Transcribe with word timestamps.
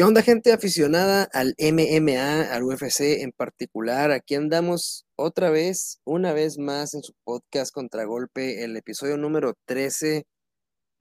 ¿Qué 0.00 0.04
onda, 0.04 0.22
gente 0.22 0.50
aficionada 0.50 1.28
al 1.30 1.54
MMA, 1.58 2.54
al 2.54 2.62
UFC 2.62 3.20
en 3.20 3.32
particular? 3.32 4.12
Aquí 4.12 4.34
andamos 4.34 5.04
otra 5.14 5.50
vez, 5.50 6.00
una 6.06 6.32
vez 6.32 6.56
más 6.56 6.94
en 6.94 7.02
su 7.02 7.12
podcast 7.22 7.70
Contragolpe, 7.70 8.64
el 8.64 8.78
episodio 8.78 9.18
número 9.18 9.52
13. 9.66 10.24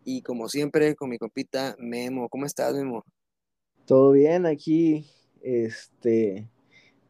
Y 0.03 0.21
como 0.21 0.49
siempre, 0.49 0.95
con 0.95 1.09
mi 1.09 1.17
compita 1.17 1.77
Memo. 1.79 2.27
¿Cómo 2.27 2.45
estás, 2.45 2.75
Memo? 2.75 3.05
Todo 3.85 4.11
bien 4.11 4.45
aquí, 4.45 5.09
este, 5.41 6.49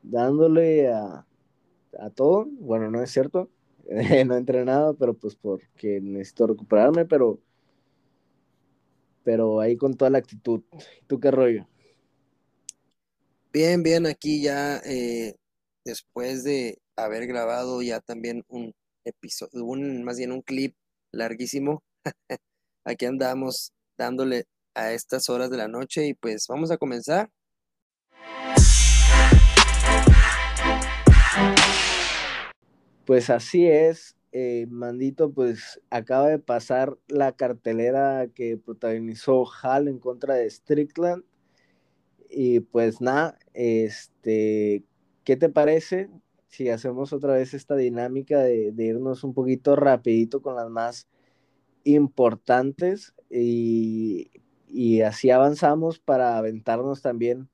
dándole 0.04 0.90
a, 0.90 1.26
a 2.00 2.10
todo. 2.12 2.46
Bueno, 2.60 2.92
no 2.92 3.02
es 3.02 3.10
cierto, 3.10 3.50
no 3.90 4.36
he 4.36 4.38
entrenado, 4.38 4.94
pero 4.94 5.16
pues 5.16 5.36
porque 5.36 6.00
necesito 6.02 6.46
recuperarme, 6.46 7.06
pero, 7.06 7.40
pero 9.24 9.60
ahí 9.60 9.76
con 9.76 9.96
toda 9.96 10.12
la 10.12 10.20
actitud. 10.20 10.62
¿Tú 11.08 11.20
qué 11.20 11.32
rollo? 11.32 11.66
Bien, 13.52 13.82
bien, 13.82 14.06
aquí 14.06 14.44
ya 14.44 14.78
eh, 14.86 15.36
después 15.84 16.44
de 16.44 16.78
haber 16.96 17.26
grabado 17.26 17.82
ya 17.82 18.00
también 18.00 18.44
un 18.48 18.76
episodio, 19.04 19.66
un, 19.66 20.04
más 20.04 20.20
bien 20.20 20.32
un 20.32 20.44
clip 20.44 20.76
larguísimo, 21.12 21.82
aquí 22.86 23.06
andamos 23.06 23.74
dándole 23.98 24.46
a 24.76 24.94
estas 24.94 25.30
horas 25.30 25.50
de 25.50 25.58
la 25.58 25.68
noche 25.68 26.06
y 26.06 26.14
pues 26.14 26.46
vamos 26.48 26.70
a 26.70 26.78
comenzar. 26.78 27.32
Pues 33.08 33.32
así 33.32 33.66
es, 33.66 34.16
eh, 34.32 34.68
Mandito, 34.70 35.34
pues 35.34 35.82
acaba 35.90 36.28
de 36.28 36.38
pasar 36.38 37.00
la 37.08 37.32
cartelera 37.32 38.28
que 38.28 38.58
protagonizó 38.58 39.52
Hal 39.64 39.88
en 39.88 39.98
contra 39.98 40.36
de 40.36 40.48
Strickland 40.48 41.24
y 42.30 42.60
pues 42.62 43.02
nada, 43.02 43.38
este, 43.54 44.84
¿qué 45.24 45.36
te 45.36 45.50
parece 45.50 46.10
si 46.48 46.70
hacemos 46.70 47.14
otra 47.14 47.34
vez 47.34 47.54
esta 47.54 47.76
dinámica 47.76 48.40
de, 48.40 48.74
irnos 48.78 49.24
un 49.24 49.34
poquito 49.34 49.76
rapidito 49.76 50.42
con 50.42 50.56
las 50.56 50.70
más 50.70 51.08
importantes 51.84 53.14
y, 53.30 54.32
y 54.68 55.02
así 55.02 55.32
avanzamos 55.32 56.00
para 56.00 56.38
aventarnos 56.38 57.02
también 57.02 57.50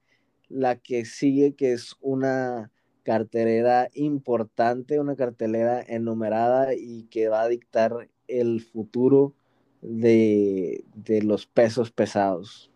la 0.50 0.78
que 0.78 1.06
sigue, 1.06 1.56
que 1.56 1.74
es 1.74 1.96
una 2.02 2.72
cartelera 3.04 3.90
importante, 3.94 5.00
una 5.00 5.16
cartelera 5.16 5.82
enumerada 5.82 6.74
y 6.74 7.04
que 7.04 7.30
va 7.30 7.44
a 7.44 7.48
dictar 7.48 8.10
el 8.28 8.62
futuro 8.62 9.34
de, 9.82 10.84
de 10.96 11.22
los 11.22 11.46
pesos 11.46 11.92
pesados. 11.92 12.72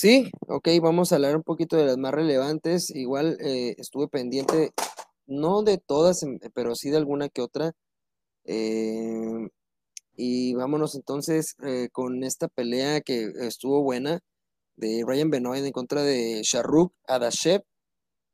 Sí, 0.00 0.30
ok, 0.48 0.66
vamos 0.80 1.12
a 1.12 1.16
hablar 1.16 1.36
un 1.36 1.42
poquito 1.42 1.76
de 1.76 1.84
las 1.84 1.98
más 1.98 2.14
relevantes. 2.14 2.88
Igual 2.88 3.36
eh, 3.38 3.74
estuve 3.76 4.08
pendiente, 4.08 4.72
no 5.26 5.62
de 5.62 5.76
todas, 5.76 6.22
em, 6.22 6.38
pero 6.54 6.74
sí 6.74 6.88
de 6.88 6.96
alguna 6.96 7.28
que 7.28 7.42
otra. 7.42 7.72
Eh, 8.44 9.48
y 10.16 10.54
vámonos 10.54 10.94
entonces 10.96 11.56
eh, 11.66 11.90
con 11.92 12.24
esta 12.24 12.48
pelea 12.48 13.02
que 13.02 13.32
estuvo 13.40 13.82
buena 13.82 14.20
de 14.76 15.04
Ryan 15.06 15.30
Benoit 15.30 15.64
en 15.64 15.72
contra 15.72 16.02
de 16.02 16.42
Sharuk 16.44 16.94
Adashev, 17.06 17.62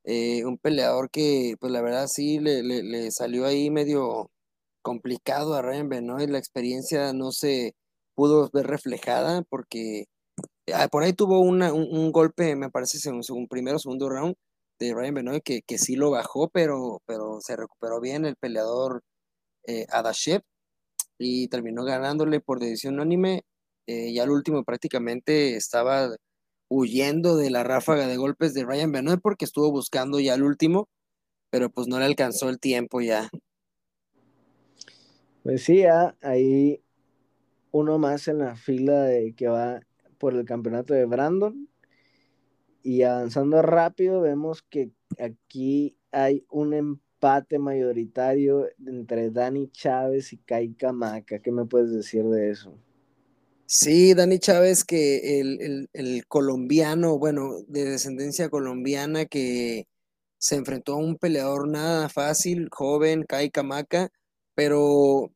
un 0.04 0.58
peleador 0.58 1.10
que, 1.10 1.56
pues 1.60 1.72
la 1.72 1.82
verdad 1.82 2.06
sí 2.08 2.38
le, 2.40 2.62
le 2.62 3.10
salió 3.12 3.46
ahí 3.46 3.70
medio 3.70 4.30
complicado 4.82 5.54
a 5.54 5.62
Ryan 5.62 5.88
Benoit. 5.88 6.30
La 6.30 6.38
experiencia 6.38 7.12
no 7.12 7.32
se 7.32 7.74
pudo 8.14 8.50
ver 8.52 8.66
reflejada 8.68 9.42
porque 9.50 10.06
por 10.90 11.02
ahí 11.02 11.12
tuvo 11.12 11.40
un, 11.40 12.12
golpe, 12.12 12.56
me 12.56 12.70
parece, 12.70 12.98
según, 12.98 13.22
un 13.30 13.48
primero 13.48 13.76
o 13.76 13.80
segundo 13.80 14.08
round 14.08 14.34
de 14.78 14.94
Ryan 14.94 15.14
Benoit, 15.14 15.42
que, 15.42 15.62
que 15.62 15.78
sí 15.78 15.96
lo 15.96 16.10
bajó, 16.10 16.48
pero, 16.48 17.02
pero 17.06 17.40
se 17.40 17.56
recuperó 17.56 18.00
bien 18.00 18.24
el 18.24 18.36
peleador 18.36 19.02
eh, 19.66 19.86
Adashev 19.90 20.42
y 21.18 21.48
terminó 21.48 21.84
ganándole 21.84 22.40
por 22.40 22.60
decisión 22.60 22.94
unánime. 22.94 23.44
Eh, 23.86 24.12
ya 24.12 24.24
al 24.24 24.30
último 24.30 24.64
prácticamente 24.64 25.56
estaba 25.56 26.16
huyendo 26.68 27.36
de 27.36 27.50
la 27.50 27.62
ráfaga 27.62 28.08
de 28.08 28.16
golpes 28.16 28.52
de 28.54 28.64
Ryan 28.64 28.92
Benoit 28.92 29.20
porque 29.22 29.44
estuvo 29.44 29.70
buscando 29.70 30.18
ya 30.20 30.34
el 30.34 30.42
último, 30.42 30.88
pero 31.50 31.70
pues 31.70 31.86
no 31.86 31.98
le 31.98 32.04
alcanzó 32.04 32.48
el 32.48 32.58
tiempo 32.58 33.00
ya. 33.00 33.30
Pues 35.42 35.62
sí, 35.62 35.84
ahí 36.22 36.82
uno 37.70 37.98
más 37.98 38.26
en 38.26 38.38
la 38.38 38.56
fila 38.56 39.02
de 39.02 39.32
que 39.34 39.46
va 39.46 39.80
por 40.18 40.34
el 40.34 40.44
campeonato 40.44 40.94
de 40.94 41.04
Brandon. 41.04 41.68
Y 42.82 43.02
avanzando 43.02 43.62
rápido, 43.62 44.20
vemos 44.20 44.62
que 44.62 44.90
aquí 45.18 45.96
hay 46.12 46.44
un 46.50 46.72
empate 46.72 47.58
mayoritario 47.58 48.68
entre 48.86 49.30
Dani 49.30 49.68
Chávez 49.70 50.32
y 50.32 50.38
Kai 50.38 50.74
Kamaka. 50.74 51.40
¿Qué 51.40 51.50
me 51.50 51.64
puedes 51.64 51.92
decir 51.92 52.24
de 52.24 52.50
eso? 52.50 52.78
Sí, 53.66 54.14
Dani 54.14 54.38
Chávez, 54.38 54.84
que 54.84 55.40
el, 55.40 55.88
el, 55.92 56.26
colombiano, 56.28 57.18
bueno, 57.18 57.62
de 57.66 57.84
descendencia 57.84 58.48
colombiana, 58.48 59.26
que 59.26 59.88
se 60.38 60.54
enfrentó 60.54 60.92
a 60.94 60.98
un 60.98 61.16
peleador 61.16 61.66
nada 61.66 62.08
fácil, 62.08 62.68
joven, 62.70 63.24
Kai 63.24 63.50
Kamaka, 63.50 64.10
pero 64.54 65.32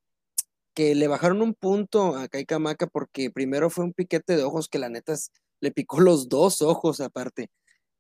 que 0.74 0.94
le 0.94 1.08
bajaron 1.08 1.42
un 1.42 1.54
punto 1.54 2.16
a 2.16 2.28
Kai 2.28 2.46
Kamaka 2.46 2.86
porque 2.86 3.30
primero 3.30 3.70
fue 3.70 3.84
un 3.84 3.92
piquete 3.92 4.36
de 4.36 4.44
ojos 4.44 4.68
que 4.68 4.78
la 4.78 4.88
neta 4.88 5.14
le 5.60 5.72
picó 5.72 6.00
los 6.00 6.28
dos 6.28 6.62
ojos 6.62 7.00
aparte. 7.00 7.50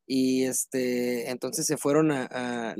Y 0.06 0.44
este, 0.44 1.30
entonces 1.30 1.66
se 1.66 1.76
fueron 1.76 2.10
a, 2.12 2.74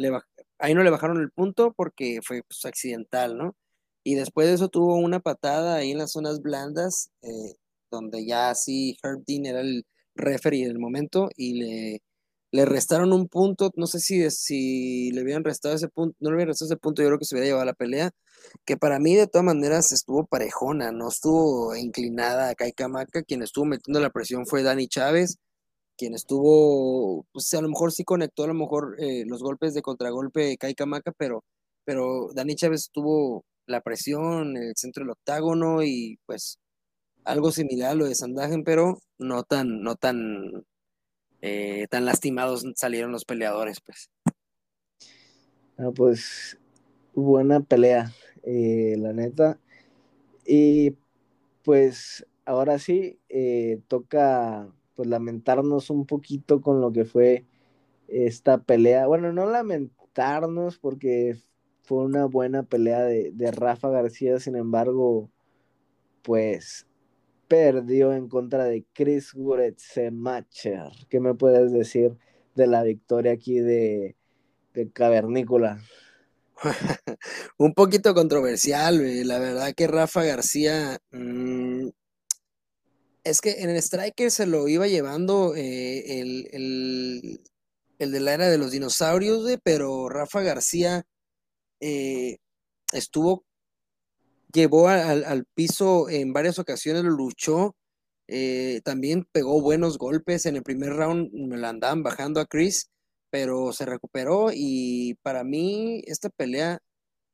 ahí 0.58 0.74
no 0.74 0.82
le 0.82 0.90
bajaron 0.90 1.20
el 1.20 1.30
punto 1.30 1.72
porque 1.76 2.20
fue 2.22 2.42
pues, 2.42 2.64
accidental, 2.64 3.36
¿no? 3.38 3.56
Y 4.04 4.14
después 4.16 4.48
de 4.48 4.54
eso 4.54 4.68
tuvo 4.68 4.96
una 4.96 5.20
patada 5.20 5.76
ahí 5.76 5.92
en 5.92 5.98
las 5.98 6.12
zonas 6.12 6.40
blandas, 6.42 7.10
eh, 7.22 7.56
donde 7.90 8.26
ya 8.26 8.54
sí 8.54 8.96
Herb 9.02 9.24
Dean 9.26 9.46
era 9.46 9.60
el 9.60 9.86
referee 10.14 10.66
del 10.66 10.78
momento 10.78 11.28
y 11.36 11.54
le, 11.54 12.02
le 12.52 12.64
restaron 12.64 13.12
un 13.12 13.28
punto, 13.28 13.70
no 13.76 13.86
sé 13.86 14.00
si, 14.00 14.28
si 14.30 15.10
le 15.12 15.20
habían 15.20 15.44
restado 15.44 15.74
ese 15.74 15.88
punto, 15.88 16.16
no 16.20 16.30
le 16.30 16.34
habían 16.34 16.48
restado 16.48 16.68
ese 16.70 16.78
punto, 16.78 17.02
yo 17.02 17.08
creo 17.08 17.18
que 17.18 17.24
se 17.24 17.34
hubiera 17.34 17.46
llevado 17.46 17.62
a 17.62 17.66
la 17.66 17.74
pelea, 17.74 18.10
que 18.64 18.76
para 18.76 18.98
mí 18.98 19.14
de 19.14 19.26
todas 19.26 19.44
maneras 19.44 19.92
estuvo 19.92 20.26
parejona, 20.26 20.92
no 20.92 21.08
estuvo 21.08 21.74
inclinada 21.76 22.50
a 22.50 22.54
Kamaka, 22.54 23.22
quien 23.22 23.42
estuvo 23.42 23.64
metiendo 23.64 24.00
la 24.00 24.10
presión 24.10 24.46
fue 24.46 24.62
Dani 24.62 24.88
Chávez, 24.88 25.38
quien 25.96 26.14
estuvo, 26.14 27.26
pues 27.32 27.52
a 27.54 27.60
lo 27.62 27.68
mejor 27.68 27.92
sí 27.92 28.04
conectó 28.04 28.44
a 28.44 28.48
lo 28.48 28.54
mejor 28.54 28.96
eh, 28.98 29.24
los 29.26 29.42
golpes 29.42 29.74
de 29.74 29.82
contragolpe 29.82 30.56
Kamaka, 30.56 31.12
pero, 31.16 31.44
pero 31.84 32.30
Dani 32.34 32.54
Chávez 32.56 32.90
tuvo 32.92 33.44
la 33.66 33.80
presión 33.80 34.56
el 34.56 34.74
centro 34.76 35.04
del 35.04 35.10
octágono 35.10 35.82
y 35.82 36.18
pues 36.26 36.58
algo 37.24 37.52
similar 37.52 37.90
a 37.90 37.94
lo 37.94 38.06
de 38.06 38.14
Sandagen, 38.14 38.64
pero 38.64 38.98
no 39.18 39.42
tan, 39.42 39.82
no 39.82 39.94
tan, 39.96 40.64
eh, 41.42 41.86
tan 41.90 42.04
lastimados 42.04 42.64
salieron 42.76 43.12
los 43.12 43.24
peleadores, 43.24 43.80
pues. 43.80 44.10
Ah, 45.78 45.90
pues 45.94 46.58
buena 47.14 47.60
pelea. 47.60 48.12
Eh, 48.42 48.96
la 48.98 49.12
neta. 49.12 49.58
Y 50.46 50.96
pues 51.64 52.26
ahora 52.44 52.78
sí, 52.78 53.18
eh, 53.28 53.80
toca 53.88 54.68
pues 54.94 55.08
lamentarnos 55.08 55.90
un 55.90 56.06
poquito 56.06 56.60
con 56.60 56.80
lo 56.80 56.92
que 56.92 57.04
fue 57.04 57.46
esta 58.08 58.58
pelea. 58.62 59.06
Bueno, 59.06 59.32
no 59.32 59.46
lamentarnos 59.46 60.78
porque 60.78 61.36
fue 61.82 62.04
una 62.04 62.26
buena 62.26 62.62
pelea 62.64 63.02
de, 63.02 63.50
Rafa 63.52 63.90
García, 63.90 64.38
sin 64.40 64.56
embargo, 64.56 65.30
pues 66.22 66.86
perdió 67.48 68.12
en 68.12 68.28
contra 68.28 68.64
de 68.64 68.84
Chris 68.92 69.34
Macher 70.12 70.90
¿Qué 71.08 71.20
me 71.20 71.34
puedes 71.34 71.72
decir 71.72 72.16
de 72.54 72.66
la 72.66 72.82
victoria 72.84 73.32
aquí 73.32 73.58
de, 73.58 74.16
de 74.74 74.90
Cavernícola? 74.90 75.80
un 77.58 77.74
poquito 77.74 78.14
controversial, 78.14 79.26
la 79.26 79.38
verdad 79.38 79.74
que 79.74 79.86
Rafa 79.86 80.24
García, 80.24 80.98
mm, 81.10 81.88
es 83.24 83.40
que 83.40 83.62
en 83.62 83.70
el 83.70 83.76
Striker 83.76 84.30
se 84.30 84.46
lo 84.46 84.68
iba 84.68 84.86
llevando 84.86 85.54
eh, 85.54 86.20
el, 86.20 87.40
de 87.98 88.20
la 88.20 88.34
era 88.34 88.48
de 88.48 88.58
los 88.58 88.72
dinosaurios, 88.72 89.44
pero 89.62 90.08
Rafa 90.08 90.42
García 90.42 91.04
eh, 91.80 92.38
estuvo, 92.92 93.44
llevó 94.52 94.88
al, 94.88 95.46
piso 95.54 96.08
en 96.08 96.32
varias 96.32 96.58
ocasiones, 96.58 97.04
luchó, 97.04 97.76
eh, 98.28 98.80
también 98.84 99.26
pegó 99.32 99.60
buenos 99.60 99.98
golpes, 99.98 100.46
en 100.46 100.56
el 100.56 100.62
primer 100.62 100.90
round 100.94 101.32
me 101.32 101.56
lo 101.56 101.68
andaban 101.68 102.02
bajando 102.02 102.40
a 102.40 102.46
Chris 102.46 102.90
pero 103.30 103.72
se 103.72 103.86
recuperó 103.86 104.50
y 104.52 105.14
para 105.22 105.44
mí 105.44 106.02
esta 106.06 106.30
pelea, 106.30 106.80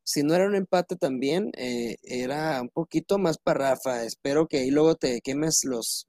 si 0.04 0.22
no 0.22 0.34
era 0.34 0.46
un 0.46 0.54
empate 0.56 0.96
también, 0.96 1.50
eh, 1.56 1.96
era 2.02 2.60
un 2.62 2.70
poquito 2.70 3.18
más 3.18 3.38
para 3.38 3.70
Rafa. 3.70 4.04
Espero 4.04 4.46
que 4.48 4.58
ahí 4.58 4.70
luego 4.70 4.94
te 4.96 5.20
quemes 5.22 5.64
los, 5.64 6.06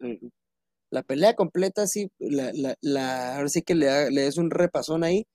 la 0.91 1.03
pelea 1.03 1.35
completa, 1.35 1.87
sí, 1.87 2.09
la, 2.19 2.51
la, 2.81 3.35
ahora 3.37 3.49
sí 3.49 3.61
que 3.61 3.75
le, 3.75 4.11
le 4.11 4.21
des 4.23 4.37
un 4.37 4.51
repasón 4.51 5.03
ahí 5.03 5.25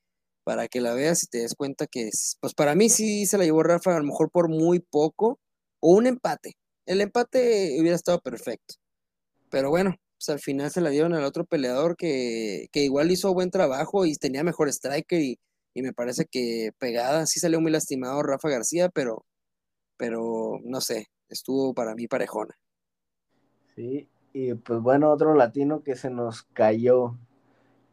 para 0.45 0.69
que 0.69 0.81
la 0.81 0.95
veas 0.95 1.23
y 1.25 1.27
te 1.29 1.39
des 1.39 1.55
cuenta 1.55 1.87
que, 1.87 2.11
pues 2.41 2.55
para 2.55 2.75
mí 2.75 2.89
sí 2.89 3.27
se 3.27 3.39
la 3.39 3.45
llevó 3.45 3.63
Rafa, 3.63 3.97
a 3.97 4.01
lo 4.01 4.07
mejor 4.07 4.31
por 4.31 4.49
muy 4.49 4.81
poco, 4.81 5.39
o 5.81 5.93
un 5.93 6.07
empate. 6.07 6.55
El 6.87 7.01
empate 7.01 7.77
hubiera 7.81 7.97
estado 7.97 8.21
perfecto. 8.21 8.75
Pero 9.51 9.71
bueno, 9.71 9.97
pues 10.25 10.37
al 10.37 10.41
final 10.41 10.71
se 10.71 10.81
la 10.81 10.91
dieron 10.91 11.15
al 11.15 11.25
otro 11.25 11.45
peleador 11.45 11.97
que, 11.97 12.69
igual 12.75 13.11
hizo 13.11 13.35
buen 13.35 13.51
trabajo 13.51 14.07
y 14.07 14.15
tenía 14.15 14.45
mejor 14.45 14.69
striker 14.69 15.21
y, 15.21 15.39
me 15.75 15.93
parece 15.93 16.27
que 16.31 16.71
pegada, 16.79 17.27
sí 17.27 17.41
salió 17.41 17.61
muy 17.61 17.73
lastimado 17.73 18.23
Rafa 18.23 18.49
García, 18.51 18.89
pero, 18.89 19.25
pero 19.97 20.61
no 20.63 20.81
sé, 20.81 21.07
estuvo 21.29 21.75
para 21.75 21.95
mí 21.95 22.07
parejona. 22.07 22.55
Sí, 23.75 24.09
y 24.33 24.55
pues 24.55 24.81
bueno, 24.81 25.11
otro 25.11 25.35
latino 25.35 25.83
que 25.83 25.97
se 25.97 26.11
nos 26.11 26.43
cayó, 26.53 27.17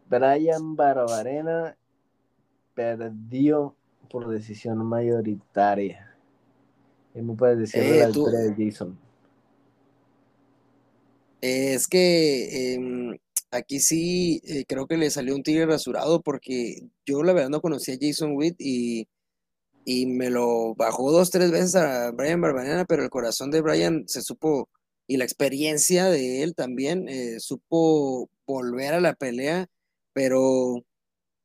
Brian 0.07 0.75
Barbarena 0.75 1.77
perdió 2.75 3.75
por 4.11 4.27
decisión 4.27 4.85
mayoritaria. 4.85 6.15
¿Qué 7.13 7.23
me 7.23 7.33
puedes 7.33 7.57
decir 7.57 7.81
de 7.81 7.99
la 7.99 8.05
eh, 8.05 8.09
historia 8.09 8.39
de 8.39 8.65
Jason? 8.65 9.08
Es 11.41 11.87
que 11.87 12.73
em, 12.75 13.17
aquí 13.51 13.79
sí 13.79 14.41
eh, 14.45 14.65
creo 14.67 14.87
que 14.87 14.97
le 14.97 15.09
salió 15.11 15.35
un 15.35 15.43
tigre 15.43 15.65
rasurado 15.65 16.21
porque 16.21 16.89
yo 17.05 17.23
la 17.23 17.33
verdad 17.33 17.49
no 17.49 17.61
conocía 17.61 17.95
a 17.95 17.97
Jason 17.99 18.33
Witt 18.35 18.55
y, 18.59 19.07
y 19.85 20.05
me 20.07 20.29
lo 20.29 20.75
bajó 20.75 21.11
dos, 21.11 21.31
tres 21.31 21.51
veces 21.51 21.75
a 21.75 22.11
Brian 22.11 22.41
Barbarena, 22.41 22.85
pero 22.85 23.03
el 23.03 23.09
corazón 23.09 23.51
de 23.51 23.61
Brian 23.61 24.05
se 24.07 24.21
supo 24.21 24.69
y 25.07 25.17
la 25.17 25.25
experiencia 25.25 26.05
de 26.05 26.43
él 26.43 26.55
también 26.55 27.09
eh, 27.09 27.39
supo 27.39 28.29
volver 28.47 28.93
a 28.93 29.01
la 29.01 29.15
pelea, 29.15 29.67
pero, 30.13 30.83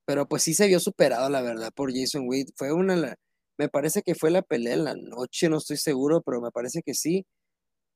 pero 0.06 0.28
pues 0.28 0.42
sí 0.44 0.54
se 0.54 0.66
vio 0.68 0.80
superado 0.80 1.30
la 1.30 1.42
verdad 1.42 1.72
por 1.74 1.92
Jason 1.94 2.28
Witt. 2.28 2.50
Fue 2.56 2.72
una, 2.72 3.16
me 3.58 3.68
parece 3.70 4.02
que 4.02 4.14
fue 4.14 4.30
la 4.30 4.42
pelea 4.42 4.74
en 4.74 4.84
la 4.84 4.94
noche, 4.94 5.48
no 5.48 5.58
estoy 5.58 5.78
seguro, 5.78 6.22
pero 6.22 6.40
me 6.40 6.50
parece 6.50 6.82
que 6.82 6.94
sí. 6.94 7.26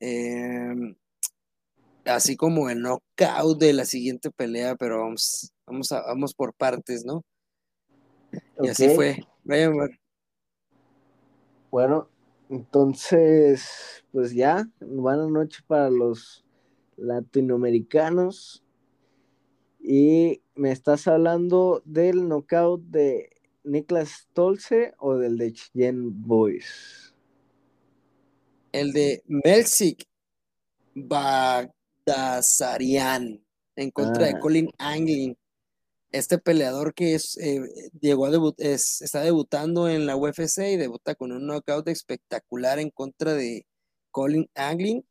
Em, 0.00 0.96
así 2.08 2.36
como 2.36 2.70
el 2.70 2.82
knockout 2.82 3.58
de 3.58 3.72
la 3.72 3.84
siguiente 3.84 4.30
pelea, 4.30 4.76
pero 4.76 5.00
vamos, 5.00 5.52
vamos, 5.66 5.92
a, 5.92 6.02
vamos 6.02 6.34
por 6.34 6.54
partes, 6.54 7.04
¿no? 7.04 7.24
Y 8.60 8.68
así 8.68 8.88
fue. 8.90 9.24
Bueno, 11.70 12.08
entonces, 12.48 14.04
pues 14.12 14.32
ya, 14.32 14.68
buena 14.80 15.26
noche 15.26 15.60
para 15.66 15.90
los 15.90 16.44
latinoamericanos. 16.96 18.64
Y 19.80 20.42
me 20.54 20.72
estás 20.72 21.06
hablando 21.06 21.82
del 21.84 22.28
knockout 22.28 22.82
de 22.82 23.30
Niklas 23.64 24.28
Tolce 24.32 24.94
o 24.98 25.16
del 25.16 25.38
de 25.38 25.52
Chien 25.52 26.26
Boys. 26.26 27.14
El 28.72 28.92
de 28.92 29.22
Melzik 29.26 30.04
va 30.94 31.70
Sarian 32.42 33.44
en 33.76 33.90
contra 33.90 34.26
de 34.26 34.32
ah. 34.32 34.38
Colin 34.40 34.70
Anglin. 34.78 35.36
Este 36.10 36.38
peleador 36.38 36.94
que 36.94 37.14
es, 37.14 37.36
eh, 37.36 37.60
llegó 38.00 38.26
a 38.26 38.30
debut, 38.30 38.58
está 38.58 39.20
debutando 39.20 39.88
en 39.88 40.06
la 40.06 40.16
UFC 40.16 40.72
y 40.72 40.76
debuta 40.76 41.14
con 41.14 41.32
un 41.32 41.46
knockout 41.46 41.88
espectacular 41.88 42.78
en 42.78 42.90
contra 42.90 43.34
de 43.34 43.66
Colin 44.10 44.48
Anglin. 44.54 45.04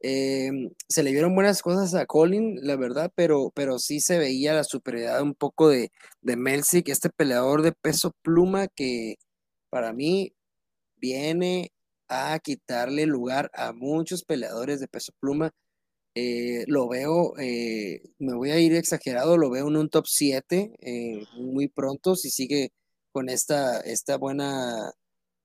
Em, 0.00 0.70
se 0.88 1.02
le 1.02 1.12
vieron 1.12 1.34
buenas 1.34 1.62
cosas 1.62 1.94
a 1.94 2.06
Colin, 2.06 2.58
la 2.62 2.76
verdad, 2.76 3.12
pero, 3.14 3.50
pero 3.54 3.78
sí 3.78 4.00
se 4.00 4.18
veía 4.18 4.52
la 4.52 4.64
superioridad 4.64 5.22
un 5.22 5.34
poco 5.34 5.68
de, 5.68 5.90
de 6.20 6.36
Melzik, 6.36 6.88
este 6.88 7.08
peleador 7.10 7.62
de 7.62 7.72
peso 7.72 8.12
pluma 8.22 8.68
que 8.68 9.16
para 9.70 9.92
mí 9.92 10.34
viene 10.96 11.72
a 12.08 12.38
quitarle 12.40 13.06
lugar 13.06 13.50
a 13.54 13.72
muchos 13.72 14.24
peleadores 14.24 14.80
de 14.80 14.88
peso 14.88 15.12
pluma 15.20 15.52
eh, 16.14 16.64
lo 16.66 16.88
veo, 16.88 17.34
eh, 17.38 18.02
me 18.18 18.34
voy 18.34 18.50
a 18.50 18.58
ir 18.60 18.74
exagerado, 18.74 19.38
lo 19.38 19.48
veo 19.50 19.68
en 19.68 19.76
un 19.76 19.88
top 19.88 20.06
7 20.06 20.76
eh, 20.80 21.24
muy 21.36 21.68
pronto 21.68 22.16
si 22.16 22.30
sigue 22.30 22.72
con 23.12 23.30
esta, 23.30 23.80
esta 23.80 24.18
buena 24.18 24.92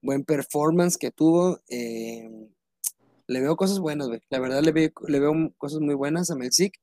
buen 0.02 0.24
performance 0.24 0.98
que 0.98 1.10
tuvo. 1.10 1.60
le 1.68 3.40
veo 3.40 3.56
cosas 3.56 3.78
buenas, 3.78 4.08
la 4.30 4.40
verdad 4.40 4.62
le 4.62 4.72
veo, 4.72 4.90
le 5.06 5.20
veo 5.20 5.32
cosas 5.58 5.80
muy 5.80 5.94
buenas 5.94 6.30
a 6.30 6.36
Melzik 6.36 6.78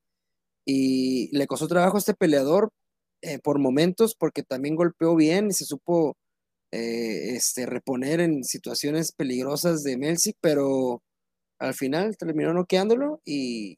y 0.66 1.36
le 1.38 1.48
costó 1.48 1.68
trabajo 1.68 1.98
a 1.98 2.00
este 2.00 2.14
peleador 2.16 2.72
por 3.44 3.60
momentos 3.60 4.16
porque 4.16 4.44
también 4.44 4.76
golpeó 4.76 5.16
bien 5.16 5.48
y 5.50 5.54
se 5.54 5.66
supo 5.66 6.18
este, 6.72 7.66
reponer 7.66 8.20
en 8.22 8.44
situaciones 8.44 9.12
peligrosas 9.12 9.84
de 9.84 9.98
Melzik, 9.98 10.38
pero 10.42 11.04
al 11.60 11.74
final 11.74 12.18
terminó 12.18 12.54
noqueándolo 12.54 13.22
y, 13.26 13.78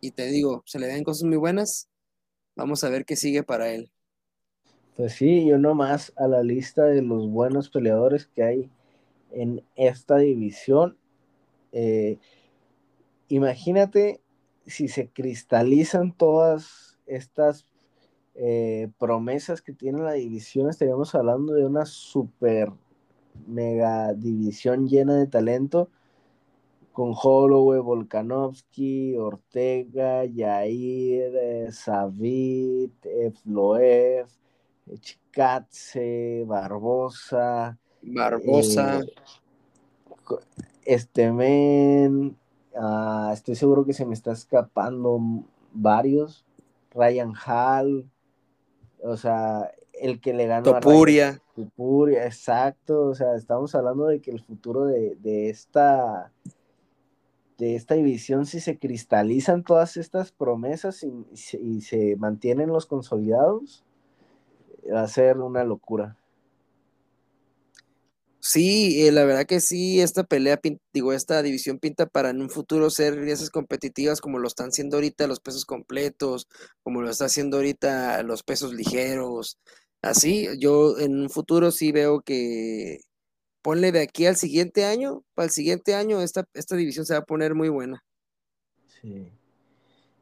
y 0.00 0.10
te 0.12 0.26
digo, 0.26 0.62
se 0.66 0.78
le 0.78 0.86
ven 0.86 1.04
cosas 1.04 1.24
muy 1.24 1.36
buenas. 1.36 1.88
Vamos 2.56 2.84
a 2.84 2.90
ver 2.90 3.04
qué 3.04 3.16
sigue 3.16 3.42
para 3.42 3.70
él. 3.70 3.90
Pues 4.96 5.12
sí, 5.12 5.46
yo 5.46 5.58
más 5.74 6.12
a 6.16 6.26
la 6.26 6.42
lista 6.42 6.84
de 6.84 7.02
los 7.02 7.28
buenos 7.30 7.70
peleadores 7.70 8.26
que 8.26 8.42
hay 8.42 8.70
en 9.30 9.62
esta 9.76 10.16
división. 10.18 10.96
Eh, 11.72 12.18
imagínate 13.28 14.20
si 14.66 14.88
se 14.88 15.08
cristalizan 15.08 16.12
todas 16.12 16.98
estas 17.06 17.66
eh, 18.34 18.90
promesas 18.98 19.62
que 19.62 19.72
tiene 19.72 20.02
la 20.02 20.12
división, 20.12 20.68
estaríamos 20.68 21.14
hablando 21.14 21.54
de 21.54 21.66
una 21.66 21.86
super 21.86 22.70
mega 23.46 24.12
división 24.14 24.88
llena 24.88 25.16
de 25.16 25.26
talento 25.26 25.90
con 26.98 27.14
Holloway, 27.14 27.78
Volkanovski, 27.78 29.16
Ortega, 29.16 30.24
Yair, 30.24 31.32
eh, 31.36 31.68
Savit, 31.70 33.06
Efloev, 33.06 34.26
Chikatse, 34.98 36.42
Barbosa. 36.44 37.78
Barbosa. 38.02 38.98
Eh, 38.98 39.06
este 40.84 41.30
men, 41.30 42.36
ah, 42.74 43.30
estoy 43.32 43.54
seguro 43.54 43.84
que 43.84 43.92
se 43.92 44.04
me 44.04 44.14
está 44.14 44.32
escapando 44.32 45.20
varios. 45.72 46.44
Ryan 46.90 47.32
Hall, 47.46 48.10
o 49.04 49.16
sea, 49.16 49.70
el 49.92 50.20
que 50.20 50.34
le 50.34 50.48
ganó 50.48 50.74
a 50.74 50.80
Ryan, 50.80 51.40
Topuria, 51.54 52.24
exacto. 52.24 53.06
O 53.06 53.14
sea, 53.14 53.36
estamos 53.36 53.72
hablando 53.76 54.06
de 54.06 54.20
que 54.20 54.32
el 54.32 54.40
futuro 54.40 54.86
de, 54.86 55.14
de 55.20 55.48
esta 55.48 56.32
de 57.58 57.74
esta 57.74 57.94
división, 57.94 58.46
si 58.46 58.60
se 58.60 58.78
cristalizan 58.78 59.64
todas 59.64 59.96
estas 59.96 60.30
promesas 60.32 61.04
y, 61.04 61.80
se 61.80 62.16
mantienen 62.16 62.68
los 62.68 62.86
consolidados, 62.86 63.84
va 64.92 65.02
a 65.02 65.08
ser 65.08 65.38
una 65.38 65.64
locura. 65.64 66.16
Sí, 68.40 69.06
eh, 69.06 69.12
la 69.12 69.24
verdad 69.24 69.44
que 69.46 69.60
sí, 69.60 70.00
esta 70.00 70.22
pelea, 70.22 70.60
digo, 70.92 71.12
esta 71.12 71.42
división 71.42 71.78
pinta 71.78 72.06
para 72.06 72.30
en 72.30 72.40
un 72.40 72.48
futuro 72.48 72.88
ser 72.88 73.18
esas 73.28 73.50
competitivas 73.50 74.20
como 74.20 74.38
lo 74.38 74.46
están 74.46 74.68
haciendo 74.68 74.96
ahorita 74.96 75.26
los 75.26 75.40
pesos 75.40 75.64
completos, 75.66 76.46
como 76.84 77.02
lo 77.02 77.10
está 77.10 77.26
haciendo 77.26 77.56
ahorita 77.56 78.22
los 78.22 78.44
pesos 78.44 78.72
ligeros. 78.72 79.58
Así, 80.00 80.46
yo 80.60 80.96
en 80.98 81.20
un 81.22 81.30
futuro 81.30 81.72
sí 81.72 81.90
veo 81.90 82.20
que 82.20 83.00
ponle 83.62 83.92
de 83.92 84.02
aquí 84.02 84.26
al 84.26 84.36
siguiente 84.36 84.84
año, 84.84 85.24
para 85.34 85.46
el 85.46 85.52
siguiente 85.52 85.94
año 85.94 86.20
esta, 86.20 86.44
esta 86.54 86.76
división 86.76 87.06
se 87.06 87.14
va 87.14 87.20
a 87.20 87.24
poner 87.24 87.54
muy 87.54 87.68
buena. 87.68 88.04
Sí. 88.86 89.30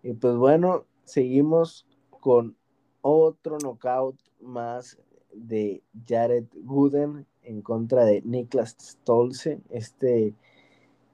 Y 0.03 0.13
pues 0.15 0.37
bueno, 0.37 0.87
seguimos 1.05 1.87
con 2.11 2.57
otro 3.01 3.59
knockout 3.59 4.19
más 4.41 4.99
de 5.33 5.83
Jared 6.07 6.45
Gooden 6.55 7.27
en 7.43 7.63
contra 7.63 8.05
de 8.05 8.23
Niklas 8.23 8.77
Stolze. 8.81 9.61
Este 9.71 10.35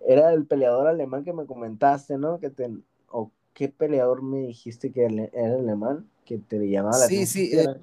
era 0.06 0.32
el 0.32 0.46
peleador 0.46 0.88
alemán 0.88 1.24
que 1.24 1.32
me 1.32 1.46
comentaste, 1.46 2.18
¿no? 2.18 2.40
Que 2.40 2.50
te, 2.50 2.70
o 3.08 3.30
qué 3.52 3.68
peleador 3.68 4.22
me 4.22 4.46
dijiste 4.46 4.90
que 4.90 5.04
era 5.32 5.56
alemán, 5.56 6.08
que 6.24 6.38
te 6.38 6.58
llamaba 6.68 6.98
la 6.98 7.04
atención. 7.04 7.26
Sí, 7.26 7.50
sí, 7.50 7.58
era, 7.58 7.80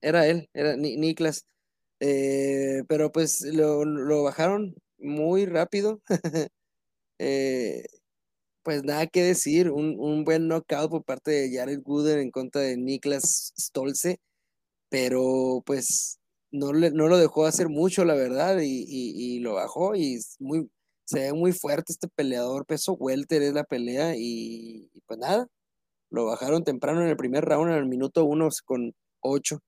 era, 0.00 0.26
él, 0.26 0.48
era 0.54 0.76
Niklas. 0.76 1.46
Eh, 2.00 2.82
pero 2.88 3.10
pues 3.12 3.42
lo, 3.42 4.22
bajaron 4.22 4.74
muy 4.98 5.46
rápido. 5.46 6.00
Eh, 7.18 7.86
pues 8.62 8.82
nada 8.84 9.06
que 9.06 9.22
decir, 9.22 9.70
un, 9.70 10.24
buen 10.24 10.48
knockout 10.48 10.90
por 10.90 11.04
parte 11.04 11.30
de 11.30 11.56
Jared 11.56 11.80
Gooden 11.82 12.18
en 12.18 12.30
contra 12.32 12.62
de 12.62 12.76
Niklas 12.76 13.52
Stolze, 13.58 14.18
pero 14.90 15.62
pues 15.66 16.18
no, 16.50 16.72
no 16.72 17.08
lo 17.08 17.18
dejó 17.18 17.46
hacer 17.46 17.68
mucho, 17.68 18.04
la 18.04 18.14
verdad, 18.14 18.58
y, 18.62 19.40
lo 19.40 19.54
bajó 19.54 19.94
y 19.96 20.18
muy, 20.40 20.68
se 21.04 21.20
ve 21.20 21.32
muy 21.32 21.52
fuerte 21.52 21.92
este 21.92 22.08
peleador, 22.08 22.66
peso 22.66 22.94
welter 22.94 23.42
es 23.42 23.54
la 23.54 23.64
pelea 23.64 24.14
y, 24.16 24.90
pues 25.06 25.20
nada, 25.20 25.46
lo 26.10 26.26
bajaron 26.26 26.64
temprano 26.64 27.02
en 27.02 27.08
el 27.08 27.16
primer 27.16 27.44
round, 27.44 27.70
en 27.72 27.78
el 27.78 27.86
minuto 27.86 28.24
uno 28.24 28.48
con 28.64 28.94
ocho. 29.20 29.60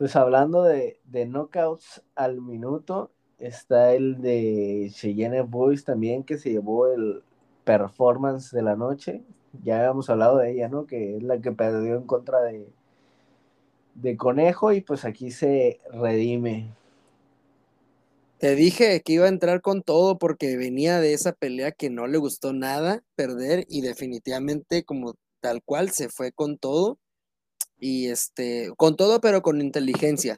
Pues 0.00 0.16
hablando 0.16 0.62
de, 0.62 0.98
de 1.04 1.26
knockouts 1.26 2.02
al 2.14 2.40
minuto, 2.40 3.10
está 3.38 3.92
el 3.92 4.22
de 4.22 4.90
Cheyenne 4.94 5.42
Boys 5.42 5.84
también, 5.84 6.24
que 6.24 6.38
se 6.38 6.48
llevó 6.48 6.90
el 6.90 7.22
performance 7.64 8.50
de 8.50 8.62
la 8.62 8.76
noche. 8.76 9.22
Ya 9.62 9.80
habíamos 9.80 10.08
hablado 10.08 10.38
de 10.38 10.52
ella, 10.52 10.70
¿no? 10.70 10.86
Que 10.86 11.18
es 11.18 11.22
la 11.22 11.38
que 11.38 11.52
perdió 11.52 11.96
en 11.96 12.04
contra 12.04 12.40
de, 12.40 12.66
de 13.94 14.16
Conejo 14.16 14.72
y 14.72 14.80
pues 14.80 15.04
aquí 15.04 15.30
se 15.30 15.80
redime. 15.92 16.70
Te 18.38 18.54
dije 18.54 19.02
que 19.02 19.12
iba 19.12 19.26
a 19.26 19.28
entrar 19.28 19.60
con 19.60 19.82
todo 19.82 20.16
porque 20.16 20.56
venía 20.56 20.98
de 20.98 21.12
esa 21.12 21.32
pelea 21.32 21.72
que 21.72 21.90
no 21.90 22.06
le 22.06 22.16
gustó 22.16 22.54
nada 22.54 23.02
perder 23.16 23.66
y 23.68 23.82
definitivamente 23.82 24.82
como 24.82 25.12
tal 25.40 25.62
cual 25.62 25.90
se 25.90 26.08
fue 26.08 26.32
con 26.32 26.56
todo 26.56 26.98
y 27.80 28.08
este, 28.08 28.72
con 28.76 28.96
todo 28.96 29.20
pero 29.20 29.42
con 29.42 29.60
inteligencia. 29.60 30.36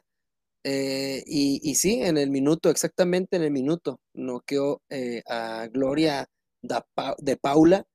Eh, 0.63 1.23
y, 1.27 1.59
y, 1.61 1.75
sí, 1.75 2.01
en 2.01 2.17
el 2.17 2.29
minuto, 2.29 2.69
exactamente 2.69 3.35
en 3.35 3.43
el 3.43 3.51
minuto, 3.51 3.99
noqueó 4.13 4.81
eh, 4.89 5.21
a 5.27 5.67
Gloria 5.67 6.25
de 6.61 7.37
Paula, 7.37 7.85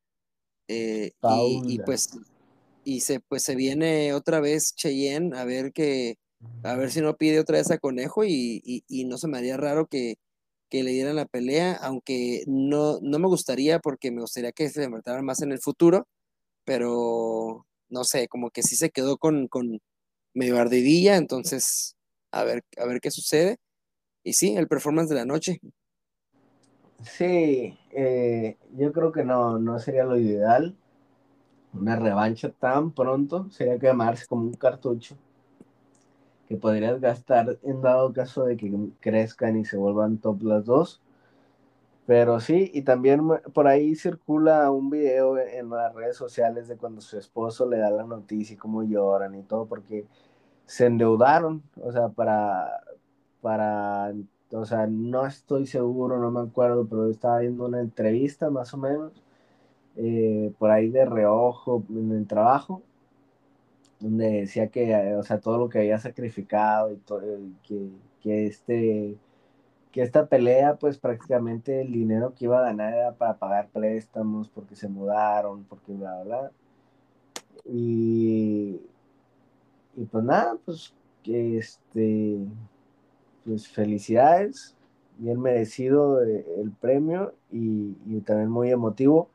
eh, 0.68 1.12
Y, 1.22 1.74
y, 1.74 1.78
pues 1.78 2.10
y 2.84 3.00
se 3.00 3.20
pues 3.20 3.42
se 3.42 3.54
viene 3.54 4.14
otra 4.14 4.40
vez 4.40 4.74
Cheyenne 4.74 5.36
a 5.36 5.44
ver 5.44 5.72
que 5.72 6.16
a 6.62 6.74
ver 6.74 6.90
si 6.90 7.02
no 7.02 7.16
pide 7.16 7.38
otra 7.40 7.58
vez 7.58 7.70
a 7.70 7.78
Conejo 7.78 8.24
y, 8.24 8.84
no 9.06 9.18
se 9.18 9.28
me 9.28 9.38
haría 9.38 9.56
raro 9.56 9.86
que, 9.86 10.16
le 10.70 10.90
dieran 10.90 11.16
la 11.16 11.26
pelea, 11.26 11.74
aunque 11.74 12.44
no, 12.46 12.98
no 13.02 13.18
me 13.18 13.26
gustaría 13.26 13.78
porque 13.78 14.10
me 14.10 14.20
gustaría 14.20 14.52
que 14.52 14.68
se 14.68 14.84
enfrentaran 14.84 15.24
más 15.24 15.42
en 15.42 15.52
el 15.52 15.60
futuro, 15.60 16.06
pero 16.64 17.66
no 17.90 18.04
sé, 18.04 18.28
como 18.28 18.50
que 18.50 18.62
sí 18.62 18.76
se 18.76 18.90
quedó 18.90 19.18
con, 19.18 19.48
con 19.48 19.80
medio 20.34 20.56
entonces 20.60 21.96
a 22.32 22.44
ver, 22.44 22.62
a 22.76 22.86
ver 22.86 23.00
qué 23.00 23.10
sucede. 23.10 23.58
Y 24.24 24.34
sí, 24.34 24.56
el 24.56 24.68
performance 24.68 25.08
de 25.08 25.14
la 25.16 25.24
noche. 25.24 25.60
Sí, 27.02 27.78
eh, 27.92 28.56
yo 28.76 28.92
creo 28.92 29.12
que 29.12 29.24
no, 29.24 29.58
no 29.58 29.78
sería 29.78 30.04
lo 30.04 30.18
ideal. 30.18 30.76
Una 31.72 31.96
revancha 31.96 32.50
tan 32.50 32.92
pronto 32.92 33.50
sería 33.50 33.78
quemarse 33.78 34.26
como 34.26 34.42
un 34.42 34.54
cartucho 34.54 35.16
que 36.48 36.56
podrías 36.56 37.00
gastar 37.00 37.58
en 37.62 37.82
dado 37.82 38.12
caso 38.12 38.44
de 38.44 38.56
que 38.56 38.72
crezcan 39.00 39.58
y 39.58 39.64
se 39.64 39.76
vuelvan 39.76 40.18
top 40.18 40.42
las 40.42 40.64
dos. 40.64 41.02
Pero 42.08 42.40
sí, 42.40 42.70
y 42.72 42.82
también 42.82 43.20
por 43.52 43.68
ahí 43.68 43.94
circula 43.94 44.70
un 44.70 44.88
video 44.88 45.36
en 45.38 45.68
las 45.68 45.94
redes 45.94 46.16
sociales 46.16 46.66
de 46.66 46.78
cuando 46.78 47.02
su 47.02 47.18
esposo 47.18 47.68
le 47.68 47.76
da 47.78 47.90
la 47.90 48.04
noticia 48.04 48.54
y 48.54 48.56
cómo 48.56 48.82
lloran 48.82 49.34
y 49.34 49.42
todo, 49.42 49.66
porque 49.66 50.06
se 50.66 50.86
endeudaron, 50.86 51.62
o 51.82 51.92
sea, 51.92 52.08
para, 52.08 52.82
para, 53.42 54.14
o 54.52 54.64
sea, 54.64 54.86
no 54.86 55.26
estoy 55.26 55.66
seguro, 55.66 56.18
no 56.18 56.30
me 56.30 56.40
acuerdo, 56.40 56.86
pero 56.88 57.10
estaba 57.10 57.40
viendo 57.40 57.66
una 57.66 57.80
entrevista 57.80 58.50
más 58.50 58.72
o 58.74 58.78
menos, 58.78 59.22
eh, 59.96 60.52
por 60.58 60.70
ahí 60.70 60.88
de 60.90 61.04
reojo 61.04 61.84
en 61.90 62.12
el 62.12 62.26
trabajo, 62.26 62.82
donde 64.00 64.30
decía 64.42 64.68
que, 64.68 64.92
eh, 64.92 65.16
o 65.16 65.22
sea, 65.22 65.40
todo 65.40 65.58
lo 65.58 65.68
que 65.68 65.80
había 65.80 65.98
sacrificado 65.98 66.92
y 66.92 66.96
todo, 66.98 67.20
que, 67.64 67.90
que, 68.22 68.46
este, 68.46 69.18
que 69.92 70.02
esta 70.02 70.26
pelea, 70.26 70.76
pues 70.76 70.98
prácticamente 70.98 71.80
el 71.82 71.92
dinero 71.92 72.34
que 72.34 72.44
iba 72.44 72.58
a 72.60 72.64
ganar 72.64 72.92
era 72.94 73.12
para 73.14 73.38
pagar 73.38 73.68
préstamos, 73.70 74.48
porque 74.48 74.76
se 74.76 74.88
mudaron, 74.88 75.64
porque 75.64 75.92
bla, 75.92 76.22
bla, 76.24 76.52
Y, 77.64 78.80
y 79.96 80.04
pues 80.10 80.24
nada, 80.24 80.56
pues 80.64 80.94
que 81.22 81.58
este, 81.58 82.38
pues 83.44 83.68
felicidades, 83.68 84.76
bien 85.18 85.40
merecido 85.40 86.22
eh, 86.24 86.46
el 86.58 86.70
premio 86.72 87.34
y, 87.50 87.96
y 88.06 88.20
también 88.20 88.50
muy 88.50 88.70
emotivo. 88.70 89.30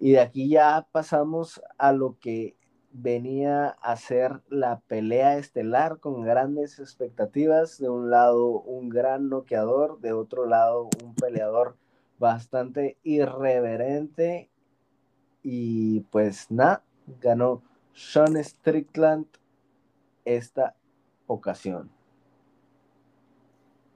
Y 0.00 0.12
de 0.12 0.20
aquí 0.20 0.48
ya 0.48 0.86
pasamos 0.92 1.62
a 1.78 1.92
lo 1.92 2.16
que 2.20 2.56
venía 2.94 3.70
a 3.82 3.96
ser 3.96 4.40
la 4.48 4.78
pelea 4.78 5.36
estelar 5.36 5.98
con 5.98 6.22
grandes 6.22 6.78
expectativas. 6.78 7.78
De 7.78 7.90
un 7.90 8.08
lado, 8.08 8.62
un 8.62 8.88
gran 8.88 9.28
noqueador, 9.28 10.00
de 10.00 10.12
otro 10.12 10.46
lado, 10.46 10.88
un 11.02 11.14
peleador 11.14 11.76
bastante 12.18 12.96
irreverente. 13.02 14.48
Y 15.42 16.00
pues 16.12 16.50
nada, 16.50 16.84
ganó 17.20 17.62
Sean 17.92 18.42
Strickland 18.42 19.26
esta 20.24 20.76
ocasión. 21.26 21.90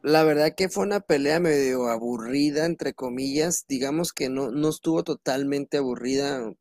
La 0.03 0.25
verdad 0.25 0.55
que 0.57 0.69
fue 0.69 0.85
una 0.85 1.01
pelea 1.01 1.41
medio 1.41 1.87
aburrida, 1.89 2.67
entre 2.67 2.95
comillas. 2.95 3.65
Digamos 3.69 4.13
que 4.13 4.29
no, 4.29 4.51
no 4.51 4.69
estuvo 4.69 5.05
totalmente 5.05 5.79
aburrida 5.79 6.53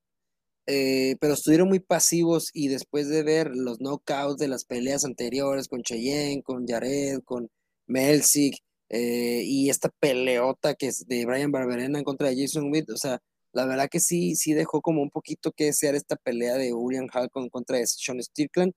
eh, 0.67 1.15
pero 1.21 1.33
estuvieron 1.33 1.69
muy 1.69 1.79
pasivos 1.79 2.49
y 2.53 2.67
después 2.67 3.07
de 3.07 3.23
ver 3.23 3.51
los 3.55 3.79
knockouts 3.79 4.37
de 4.37 4.49
las 4.49 4.65
peleas 4.65 5.05
anteriores 5.05 5.69
con 5.69 5.81
Cheyenne, 5.81 6.43
con 6.43 6.67
Jared, 6.67 7.21
con 7.23 7.49
Melzik 7.87 8.57
eh, 8.89 9.43
y 9.45 9.69
esta 9.69 9.89
peleota 9.99 10.75
que 10.75 10.87
es 10.87 11.07
de 11.07 11.25
Brian 11.25 11.51
Barberena 11.51 11.99
en 11.99 12.05
contra 12.05 12.29
de 12.29 12.41
Jason 12.41 12.71
Witt, 12.71 12.89
o 12.89 12.97
sea, 12.97 13.21
la 13.53 13.65
verdad 13.65 13.89
que 13.89 13.99
sí, 13.99 14.35
sí 14.35 14.53
dejó 14.53 14.81
como 14.81 15.01
un 15.01 15.09
poquito 15.09 15.51
que 15.51 15.65
desear 15.65 15.95
esta 15.95 16.15
pelea 16.17 16.55
de 16.55 16.73
Urian 16.73 17.07
Hall 17.13 17.29
con 17.31 17.49
contra 17.49 17.77
de 17.77 17.87
Sean 17.87 18.21
Strickland. 18.21 18.73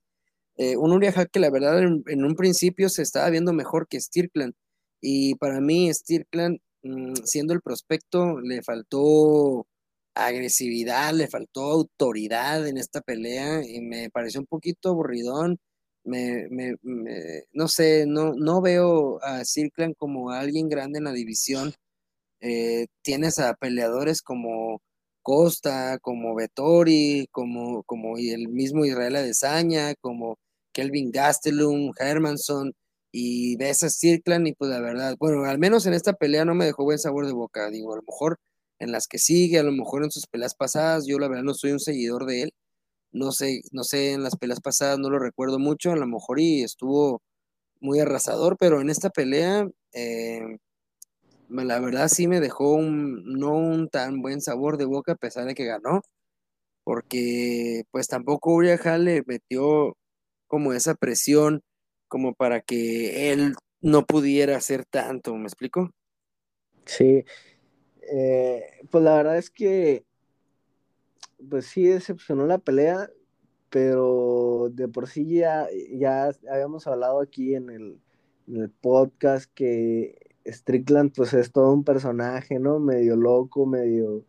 Eh, 0.56 0.76
un 0.76 0.92
Urian 0.92 1.14
Hall 1.16 1.30
que 1.30 1.40
la 1.40 1.50
verdad 1.50 1.82
en, 1.82 2.24
un 2.24 2.34
principio 2.36 2.88
se 2.88 3.02
estaba 3.02 3.30
viendo 3.30 3.52
mejor 3.52 3.88
que 3.88 4.00
Strickland 4.00 4.54
y 5.00 5.34
para 5.36 5.60
mí 5.60 5.92
Strickland 5.92 6.60
mm, 6.82 7.14
siendo 7.24 7.54
el 7.54 7.62
prospecto 7.62 8.40
le 8.40 8.62
faltó 8.62 9.66
agresividad, 10.14 11.12
le 11.14 11.28
faltó 11.28 11.62
autoridad 11.64 12.66
en 12.66 12.78
esta 12.78 13.00
pelea 13.00 13.62
y 13.66 13.80
me 13.80 14.10
pareció 14.10 14.40
un 14.40 14.46
poquito 14.46 14.90
aburridón. 14.90 15.58
Me, 16.04 16.48
me, 16.50 16.74
no 17.52 17.68
sé, 17.68 18.06
no, 18.06 18.34
no 18.34 18.60
veo 18.62 19.22
a 19.22 19.44
Circlan 19.44 19.94
como 19.94 20.30
alguien 20.30 20.68
grande 20.68 20.98
en 20.98 21.04
la 21.04 21.12
división. 21.12 21.74
Eh, 22.40 22.86
tienes 23.02 23.38
a 23.38 23.54
peleadores 23.54 24.22
como 24.22 24.80
Costa, 25.22 25.98
como 26.00 26.34
Vettori, 26.34 27.28
como, 27.32 27.82
como 27.84 28.16
el 28.18 28.48
mismo 28.48 28.84
Israel 28.84 29.16
Adesanya, 29.16 29.94
como 30.00 30.38
Kelvin 30.72 31.10
Gastelum, 31.10 31.92
Hermanson, 31.98 32.72
y 33.12 33.56
ves 33.56 33.82
a 33.82 33.90
Circlan 33.90 34.46
y 34.46 34.54
pues 34.54 34.70
la 34.70 34.80
verdad, 34.80 35.16
bueno, 35.18 35.44
al 35.44 35.58
menos 35.58 35.86
en 35.86 35.94
esta 35.94 36.12
pelea 36.14 36.44
no 36.44 36.54
me 36.54 36.64
dejó 36.66 36.84
buen 36.84 36.98
sabor 36.98 37.26
de 37.26 37.32
boca, 37.32 37.70
digo, 37.70 37.92
a 37.92 37.96
lo 37.96 38.02
mejor 38.02 38.38
en 38.80 38.92
las 38.92 39.06
que 39.06 39.18
sigue, 39.18 39.58
a 39.58 39.62
lo 39.62 39.72
mejor 39.72 40.04
en 40.04 40.10
sus 40.10 40.26
peleas 40.26 40.54
pasadas, 40.54 41.06
yo 41.06 41.18
la 41.18 41.28
verdad 41.28 41.44
no 41.44 41.54
soy 41.54 41.72
un 41.72 41.80
seguidor 41.80 42.26
de 42.26 42.42
él, 42.42 42.54
no 43.12 43.32
sé, 43.32 43.62
no 43.72 43.84
sé, 43.84 44.12
en 44.12 44.22
las 44.22 44.36
peleas 44.36 44.60
pasadas 44.60 44.98
no 44.98 45.10
lo 45.10 45.18
recuerdo 45.18 45.58
mucho, 45.58 45.92
a 45.92 45.96
lo 45.96 46.06
mejor 46.06 46.40
y 46.40 46.62
estuvo 46.62 47.22
muy 47.80 48.00
arrasador, 48.00 48.56
pero 48.58 48.80
en 48.80 48.90
esta 48.90 49.10
pelea, 49.10 49.68
eh, 49.92 50.58
la 51.48 51.80
verdad 51.80 52.08
sí 52.08 52.28
me 52.28 52.40
dejó 52.40 52.74
un, 52.74 53.24
no 53.24 53.52
un 53.52 53.88
tan 53.88 54.22
buen 54.22 54.40
sabor 54.40 54.76
de 54.76 54.84
boca 54.84 55.12
a 55.12 55.16
pesar 55.16 55.46
de 55.46 55.54
que 55.54 55.64
ganó, 55.64 56.02
porque 56.84 57.84
pues 57.90 58.08
tampoco 58.08 58.54
Uriah 58.54 58.98
le 58.98 59.22
metió 59.26 59.96
como 60.46 60.72
esa 60.72 60.94
presión 60.94 61.62
como 62.08 62.34
para 62.34 62.60
que 62.60 63.32
él 63.32 63.54
no 63.80 64.04
pudiera 64.04 64.56
hacer 64.56 64.84
tanto, 64.84 65.34
¿me 65.36 65.44
explico? 65.44 65.90
Sí, 66.84 67.24
eh, 68.12 68.64
pues 68.90 69.04
la 69.04 69.16
verdad 69.16 69.38
es 69.38 69.50
que, 69.50 70.04
pues 71.48 71.66
sí 71.66 71.86
decepcionó 71.86 72.46
la 72.46 72.58
pelea, 72.58 73.10
pero 73.70 74.68
de 74.72 74.88
por 74.88 75.08
sí 75.08 75.26
ya, 75.26 75.68
ya 75.92 76.30
habíamos 76.50 76.86
hablado 76.86 77.20
aquí 77.20 77.54
en 77.54 77.70
el, 77.70 78.00
podcast 78.80 79.48
que 79.54 80.18
Strickland 80.44 81.12
pues 81.14 81.32
es 81.34 81.52
todo 81.52 81.72
un 81.72 81.84
personaje, 81.84 82.58
¿no? 82.58 82.80
Medio 82.80 83.14
loco, 83.14 83.64
medio 83.64 84.24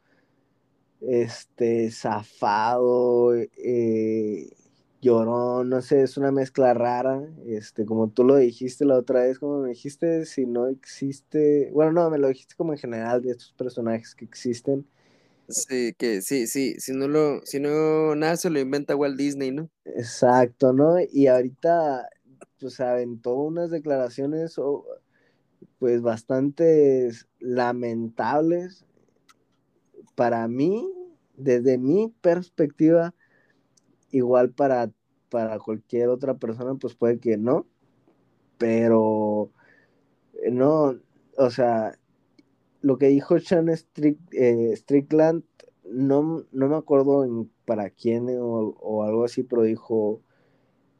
este 1.01 1.89
zafado, 1.89 3.33
eh, 3.35 4.49
llorón, 5.01 5.69
no 5.69 5.81
sé, 5.81 6.03
es 6.03 6.15
una 6.17 6.31
mezcla 6.31 6.73
rara, 6.73 7.27
este, 7.47 7.85
como 7.85 8.09
tú 8.09 8.23
lo 8.23 8.35
dijiste 8.35 8.85
la 8.85 8.97
otra 8.97 9.23
vez, 9.23 9.39
como 9.39 9.59
me 9.59 9.69
dijiste, 9.69 10.25
si 10.25 10.45
no 10.45 10.67
existe, 10.67 11.69
bueno, 11.73 11.91
no, 11.91 12.09
me 12.09 12.19
lo 12.19 12.27
dijiste 12.27 12.55
como 12.55 12.73
en 12.73 12.79
general 12.79 13.21
de 13.21 13.31
estos 13.31 13.51
personajes 13.53 14.13
que 14.13 14.25
existen. 14.25 14.85
Sí, 15.49 15.93
que 15.97 16.21
sí, 16.21 16.47
sí, 16.47 16.75
si 16.79 16.93
no 16.93 17.07
lo, 17.07 17.41
si 17.43 17.59
no, 17.59 18.15
nada 18.15 18.37
se 18.37 18.49
lo 18.49 18.59
inventa 18.59 18.95
Walt 18.95 19.17
Disney, 19.17 19.51
¿no? 19.51 19.69
Exacto, 19.83 20.71
¿no? 20.71 20.95
Y 21.11 21.27
ahorita, 21.27 22.07
pues 22.59 22.79
aventó 22.79 23.33
unas 23.35 23.71
declaraciones, 23.71 24.55
pues 25.79 26.01
bastante 26.01 27.09
lamentables 27.39 28.85
para 30.15 30.47
mí, 30.47 30.87
desde 31.35 31.77
mi 31.77 32.13
perspectiva, 32.21 33.13
igual 34.11 34.51
para, 34.51 34.91
para 35.29 35.59
cualquier 35.59 36.09
otra 36.09 36.35
persona, 36.35 36.75
pues 36.75 36.95
puede 36.95 37.19
que 37.19 37.37
no, 37.37 37.67
pero 38.57 39.51
eh, 40.43 40.51
no, 40.51 40.99
o 41.37 41.49
sea, 41.49 41.97
lo 42.81 42.97
que 42.97 43.07
dijo 43.07 43.39
Sean 43.39 43.69
eh, 43.69 44.73
Strickland, 44.75 45.43
no, 45.85 46.45
no 46.51 46.67
me 46.69 46.75
acuerdo 46.75 47.47
para 47.65 47.89
quién 47.89 48.27
o, 48.39 48.75
o, 48.79 49.03
algo 49.03 49.25
así, 49.25 49.43
pero 49.43 49.63
dijo 49.63 50.21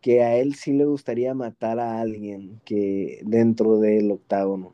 que 0.01 0.23
a 0.23 0.35
él 0.37 0.55
sí 0.55 0.73
le 0.73 0.85
gustaría 0.85 1.33
matar 1.33 1.79
a 1.79 2.01
alguien 2.01 2.61
que 2.65 3.21
dentro 3.25 3.79
del 3.79 4.11
octágono. 4.11 4.73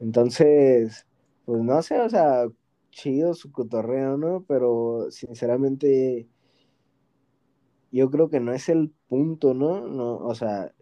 Entonces, 0.00 1.06
pues 1.44 1.62
no 1.62 1.82
sé, 1.82 2.00
o 2.00 2.08
sea, 2.10 2.48
chido 2.90 3.34
su 3.34 3.52
cotorreo, 3.52 4.16
¿no? 4.16 4.44
Pero 4.48 5.10
sinceramente, 5.10 6.28
yo 7.96 8.10
creo 8.10 8.28
que 8.28 8.40
no 8.40 8.52
es 8.52 8.68
el 8.68 8.92
punto, 9.08 9.54
¿no? 9.54 9.86
No, 9.88 10.18
o 10.18 10.34
sea, 10.34 10.72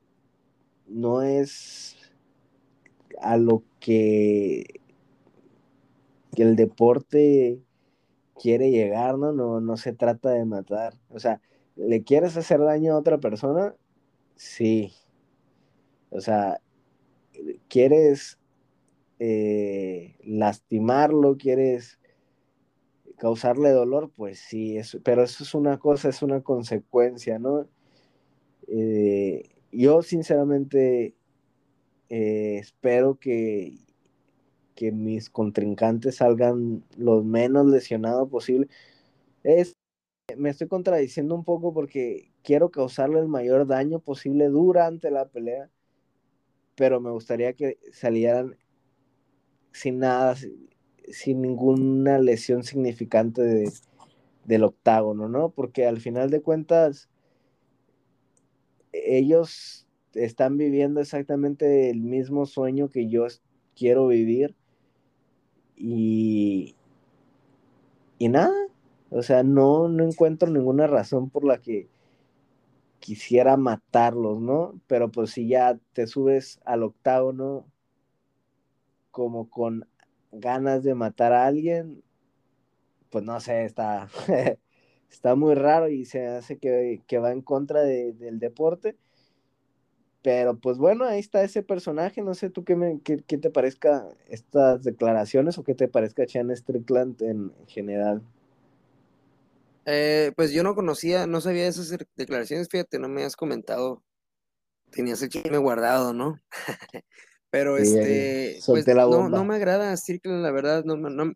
no 0.86 1.22
es 1.22 1.96
a 3.20 3.36
lo 3.36 3.62
que, 3.80 4.80
el 6.36 6.56
deporte 6.56 7.62
quiere 8.40 8.70
llegar, 8.70 9.18
¿no? 9.18 9.32
¿no? 9.32 9.60
No 9.60 9.76
se 9.76 9.92
trata 9.92 10.30
de 10.30 10.44
matar. 10.44 10.94
O 11.08 11.20
sea, 11.20 11.40
¿le 11.76 12.02
quieres 12.02 12.36
hacer 12.36 12.60
daño 12.60 12.94
a 12.94 12.98
otra 12.98 13.18
persona? 13.18 13.74
Sí. 14.34 14.92
O 16.10 16.20
sea, 16.20 16.60
¿quieres 17.68 18.38
eh, 19.20 20.16
lastimarlo? 20.24 21.36
¿Quieres 21.36 22.00
causarle 23.18 23.70
dolor? 23.70 24.10
Pues 24.16 24.38
sí, 24.40 24.78
pero 25.04 25.22
eso 25.24 25.44
es 25.44 25.54
una 25.54 25.78
cosa, 25.78 26.08
es 26.08 26.22
una 26.22 26.42
consecuencia, 26.42 27.38
¿no? 27.38 27.68
Eh, 28.68 29.50
yo 29.72 30.02
sinceramente 30.02 31.14
eh, 32.08 32.58
espero 32.60 33.18
que, 33.18 33.78
que 34.74 34.92
mis 34.92 35.30
contrincantes 35.30 36.16
salgan 36.16 36.84
lo 36.96 37.22
menos 37.22 37.66
lesionados 37.66 38.28
posible. 38.30 38.68
Es, 39.44 39.74
me 40.36 40.50
estoy 40.50 40.68
contradiciendo 40.68 41.34
un 41.34 41.44
poco 41.44 41.74
porque 41.74 42.32
quiero 42.42 42.70
causarle 42.70 43.20
el 43.20 43.28
mayor 43.28 43.66
daño 43.66 44.00
posible 44.00 44.48
durante 44.48 45.10
la 45.10 45.28
pelea, 45.28 45.70
pero 46.74 47.00
me 47.00 47.10
gustaría 47.10 47.52
que 47.54 47.78
salieran 47.92 48.56
sin 49.72 49.98
nada, 49.98 50.36
sin 51.08 51.42
ninguna 51.42 52.18
lesión 52.18 52.62
significante 52.62 53.42
de, 53.42 53.72
del 54.44 54.64
octágono, 54.64 55.28
¿no? 55.28 55.50
Porque 55.50 55.86
al 55.86 56.00
final 56.00 56.30
de 56.30 56.42
cuentas, 56.42 57.08
ellos 58.92 59.86
están 60.14 60.56
viviendo 60.56 61.00
exactamente 61.00 61.90
el 61.90 62.00
mismo 62.00 62.46
sueño 62.46 62.88
que 62.88 63.08
yo 63.08 63.26
quiero 63.74 64.06
vivir 64.06 64.54
y, 65.76 66.76
y 68.18 68.28
nada, 68.28 68.54
o 69.10 69.22
sea, 69.22 69.42
no, 69.42 69.88
no 69.88 70.04
encuentro 70.04 70.50
ninguna 70.50 70.86
razón 70.86 71.30
por 71.30 71.44
la 71.44 71.58
que 71.58 71.88
quisiera 73.00 73.56
matarlos, 73.56 74.40
¿no? 74.40 74.80
Pero 74.86 75.10
pues 75.10 75.30
si 75.32 75.48
ya 75.48 75.78
te 75.92 76.06
subes 76.06 76.60
al 76.64 76.82
octágono 76.84 77.66
como 79.10 79.50
con 79.50 79.86
ganas 80.34 80.82
de 80.82 80.94
matar 80.94 81.32
a 81.32 81.46
alguien, 81.46 82.02
pues 83.10 83.24
no 83.24 83.40
sé, 83.40 83.64
está, 83.64 84.08
está 85.10 85.34
muy 85.34 85.54
raro 85.54 85.88
y 85.88 86.04
se 86.04 86.26
hace 86.26 86.58
que, 86.58 87.18
va 87.18 87.32
en 87.32 87.42
contra 87.42 87.82
del 87.82 88.38
deporte. 88.38 88.96
Pero 90.22 90.58
pues 90.58 90.78
bueno, 90.78 91.04
ahí 91.04 91.20
está 91.20 91.42
ese 91.44 91.62
personaje. 91.62 92.22
No 92.22 92.32
sé 92.32 92.48
tú 92.48 92.64
qué, 92.64 92.76
me, 92.76 93.00
qué, 93.02 93.18
te 93.18 93.50
parezca 93.50 94.08
estas 94.28 94.82
declaraciones 94.82 95.58
o 95.58 95.64
qué 95.64 95.74
te 95.74 95.86
parezca 95.86 96.24
Chan 96.24 96.56
Strickland 96.56 97.20
en 97.22 97.52
general. 97.66 98.22
Eh, 99.84 100.32
pues 100.34 100.50
yo 100.52 100.62
no 100.62 100.74
conocía, 100.74 101.26
no 101.26 101.42
sabía 101.42 101.68
esas 101.68 101.94
declaraciones, 102.16 102.68
fíjate, 102.70 102.98
no 102.98 103.08
me 103.08 103.24
has 103.24 103.36
comentado. 103.36 104.02
Tenías 104.90 105.20
el 105.22 105.28
chisme 105.28 105.58
guardado, 105.58 106.14
¿no? 106.14 106.40
Pero 107.54 107.76
este, 107.76 108.58
pues 108.66 108.84
no, 108.84 109.28
no 109.28 109.44
me 109.44 109.54
agrada 109.54 109.96
Strickland, 109.96 110.42
la 110.42 110.50
verdad, 110.50 110.82
no, 110.82 110.96
no, 110.96 111.34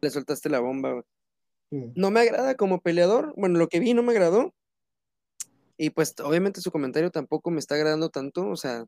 le 0.00 0.10
soltaste 0.10 0.48
la 0.48 0.60
bomba. 0.60 1.04
No 1.70 2.10
me 2.10 2.20
agrada 2.20 2.54
como 2.54 2.80
peleador, 2.80 3.34
bueno, 3.36 3.58
lo 3.58 3.68
que 3.68 3.78
vi 3.78 3.92
no 3.92 4.02
me 4.02 4.12
agradó, 4.12 4.54
y 5.76 5.90
pues 5.90 6.14
obviamente 6.24 6.62
su 6.62 6.70
comentario 6.72 7.10
tampoco 7.10 7.50
me 7.50 7.58
está 7.58 7.74
agradando 7.74 8.08
tanto, 8.08 8.48
o 8.48 8.56
sea, 8.56 8.86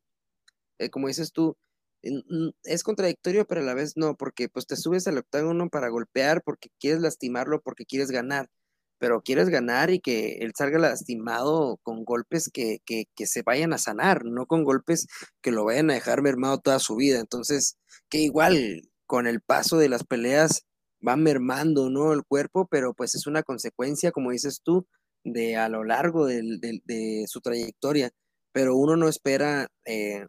eh, 0.79 0.89
como 0.89 1.09
dices 1.09 1.31
tú, 1.31 1.59
es 2.01 2.83
contradictorio, 2.85 3.47
pero 3.47 3.61
a 3.61 3.65
la 3.65 3.75
vez 3.75 3.99
no, 3.99 4.17
porque 4.17 4.49
pues 4.49 4.67
te 4.67 4.77
subes 4.77 5.07
al 5.07 5.19
octágono 5.19 5.69
para 5.69 5.91
golpear, 5.91 6.43
porque 6.43 6.71
quieres 6.81 7.03
lastimarlo, 7.03 7.61
porque 7.61 7.85
quieres 7.85 8.11
ganar, 8.11 8.49
pero 8.99 9.23
quieres 9.23 9.49
ganar 9.49 9.91
y 9.91 10.01
que 10.01 10.39
él 10.41 10.53
salga 10.57 10.79
lastimado 10.79 11.79
con 11.83 12.05
golpes 12.05 12.51
que, 12.53 12.79
que, 12.85 13.05
que 13.15 13.27
se 13.27 13.43
vayan 13.43 13.73
a 13.73 13.79
sanar, 13.79 14.25
no 14.25 14.47
con 14.47 14.65
golpes 14.65 15.07
que 15.43 15.51
lo 15.51 15.65
vayan 15.65 15.91
a 15.91 15.95
dejar 15.95 16.23
mermado 16.23 16.59
toda 16.59 16.79
su 16.79 16.97
vida. 16.97 17.21
Entonces, 17.21 17.77
que 18.09 18.19
igual 18.19 18.83
con 19.07 19.27
el 19.27 19.41
paso 19.41 19.79
de 19.79 19.89
las 19.89 20.05
peleas 20.05 20.65
va 21.07 21.17
mermando, 21.17 21.91
¿no? 21.91 22.13
El 22.13 22.25
cuerpo, 22.25 22.67
pero 22.71 22.95
pues 22.95 23.15
es 23.15 23.27
una 23.27 23.43
consecuencia, 23.43 24.13
como 24.13 24.31
dices 24.31 24.61
tú, 24.65 24.87
de 25.25 25.57
a 25.57 25.69
lo 25.69 25.85
largo 25.85 26.27
de, 26.27 27.25
su 27.27 27.41
trayectoria, 27.41 28.11
pero 28.53 28.77
uno 28.77 28.97
no 28.97 29.09
espera 29.09 29.69
eh, 29.87 30.27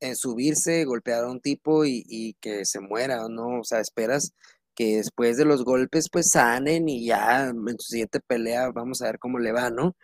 en 0.00 0.16
subirse, 0.16 0.84
golpear 0.84 1.24
a 1.24 1.30
un 1.30 1.40
tipo 1.40 1.84
y, 1.84 2.36
que 2.40 2.64
se 2.64 2.80
muera, 2.80 3.28
¿no? 3.28 3.60
O 3.60 3.64
sea, 3.64 3.80
esperas 3.80 4.32
que 4.74 4.96
después 4.98 5.36
de 5.36 5.44
los 5.44 5.64
golpes 5.64 6.08
pues 6.10 6.30
sanen 6.30 6.88
y 6.88 7.06
ya 7.06 7.48
en 7.48 7.78
su 7.78 7.90
siguiente 7.90 8.20
pelea 8.20 8.70
vamos 8.72 9.02
a 9.02 9.06
ver 9.06 9.18
cómo 9.18 9.38
le 9.38 9.52
va, 9.52 9.70
¿no? 9.70 9.96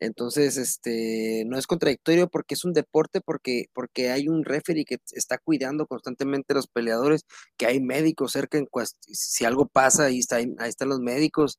Entonces, 0.00 0.56
este, 0.58 1.44
no 1.46 1.58
es 1.58 1.66
contradictorio 1.66 2.28
porque 2.28 2.54
es 2.54 2.64
un 2.64 2.72
deporte, 2.74 3.20
porque, 3.20 3.66
porque 3.72 4.10
hay 4.10 4.28
un 4.28 4.44
referee 4.44 4.84
que 4.84 4.98
está 5.12 5.38
cuidando 5.38 5.86
constantemente 5.86 6.52
a 6.52 6.56
los 6.56 6.66
peleadores, 6.68 7.22
que 7.56 7.66
hay 7.66 7.80
médicos 7.80 8.32
cerca, 8.32 8.58
en 8.58 8.66
si 9.06 9.44
algo 9.44 9.66
pasa, 9.66 10.04
ahí, 10.06 10.18
está, 10.18 10.36
ahí 10.36 10.50
están 10.66 10.88
los 10.90 11.00
médicos, 11.00 11.58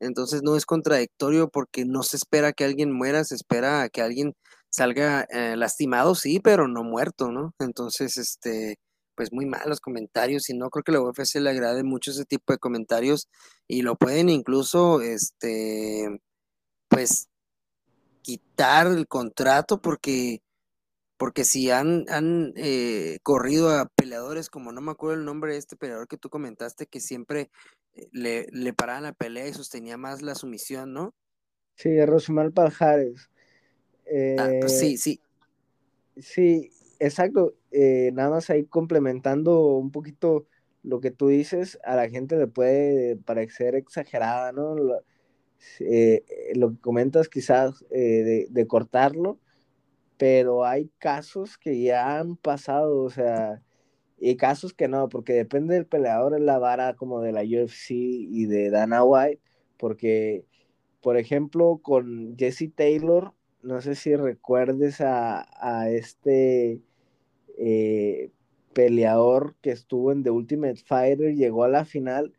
entonces 0.00 0.42
no 0.42 0.56
es 0.56 0.66
contradictorio 0.66 1.48
porque 1.48 1.84
no 1.84 2.02
se 2.02 2.16
espera 2.16 2.52
que 2.52 2.64
alguien 2.64 2.92
muera, 2.92 3.24
se 3.24 3.36
espera 3.36 3.88
que 3.90 4.02
alguien 4.02 4.34
salga 4.70 5.26
eh, 5.30 5.56
lastimado, 5.56 6.14
sí, 6.14 6.40
pero 6.40 6.68
no 6.68 6.82
muerto, 6.84 7.30
¿no? 7.32 7.54
Entonces, 7.60 8.16
este, 8.18 8.76
pues 9.14 9.32
muy 9.32 9.46
mal 9.46 9.68
los 9.68 9.80
comentarios 9.80 10.50
y 10.50 10.54
no 10.54 10.70
creo 10.70 10.82
que 10.82 10.92
la 10.92 11.00
UFC 11.00 11.36
le 11.36 11.50
agrade 11.50 11.82
mucho 11.84 12.10
ese 12.10 12.24
tipo 12.24 12.52
de 12.52 12.58
comentarios 12.58 13.28
y 13.66 13.82
lo 13.82 13.96
pueden 13.96 14.28
incluso, 14.28 15.00
este, 15.00 16.20
pues 16.88 17.28
quitar 18.22 18.86
el 18.86 19.06
contrato 19.06 19.80
porque 19.80 20.40
porque 21.16 21.44
si 21.44 21.70
han, 21.70 22.06
han 22.08 22.52
eh, 22.56 23.18
corrido 23.22 23.70
a 23.70 23.88
peleadores 23.94 24.50
como 24.50 24.72
no 24.72 24.80
me 24.80 24.90
acuerdo 24.90 25.20
el 25.20 25.24
nombre 25.24 25.52
de 25.52 25.58
este 25.58 25.76
peleador 25.76 26.08
que 26.08 26.16
tú 26.16 26.28
comentaste 26.28 26.86
que 26.86 27.00
siempre 27.00 27.50
eh, 27.94 28.08
le, 28.12 28.46
le 28.50 28.72
paraban 28.72 29.04
la 29.04 29.12
pelea 29.12 29.46
y 29.46 29.54
sostenía 29.54 29.96
más 29.96 30.22
la 30.22 30.34
sumisión, 30.34 30.92
¿no? 30.92 31.14
Sí, 31.76 32.04
Rosmar 32.04 32.52
Paljares. 32.52 33.30
ah, 34.38 34.50
pues 34.60 34.72
eh, 34.72 34.78
sí, 34.78 34.96
sí. 34.96 35.20
Sí, 36.16 36.70
exacto. 37.00 37.54
nada 38.12 38.30
más 38.30 38.50
ahí 38.50 38.64
complementando 38.64 39.76
un 39.76 39.90
poquito 39.90 40.46
lo 40.82 41.00
que 41.00 41.10
tú 41.10 41.28
dices, 41.28 41.78
a 41.84 41.96
la 41.96 42.08
gente 42.08 42.36
le 42.36 42.46
puede 42.46 43.16
parecer 43.16 43.74
exagerada, 43.74 44.52
¿no? 44.52 44.74
Lo, 44.74 45.00
lo 46.54 46.70
que 46.70 46.80
comentas 46.80 47.28
quizás 47.28 47.84
de, 47.90 48.46
de 48.50 48.66
cortarlo, 48.66 49.40
pero 50.16 50.64
hay 50.64 50.90
casos 50.98 51.58
que 51.58 51.80
ya 51.80 52.18
han 52.18 52.36
pasado, 52.36 53.02
o 53.02 53.10
sea, 53.10 53.62
y 54.18 54.36
casos 54.36 54.74
que 54.74 54.88
no, 54.88 55.08
porque 55.08 55.34
depende 55.34 55.74
del 55.74 55.86
peleador, 55.86 56.34
en 56.34 56.46
la 56.46 56.58
vara 56.58 56.94
como 56.94 57.20
de 57.20 57.32
la 57.32 57.42
UFC 57.42 57.90
y 57.90 58.46
de 58.46 58.70
Dana 58.70 59.04
White, 59.04 59.40
porque, 59.76 60.44
por 61.02 61.16
ejemplo, 61.18 61.80
con 61.82 62.36
Jesse 62.38 62.72
Taylor, 62.74 63.34
no 63.64 63.80
sé 63.80 63.94
si 63.94 64.14
recuerdes 64.14 65.00
a, 65.00 65.46
a 65.60 65.90
este 65.90 66.82
eh, 67.58 68.30
peleador 68.72 69.54
que 69.62 69.70
estuvo 69.70 70.12
en 70.12 70.22
The 70.22 70.30
Ultimate 70.30 70.76
Fighter, 70.76 71.34
llegó 71.34 71.64
a 71.64 71.68
la 71.68 71.84
final 71.84 72.34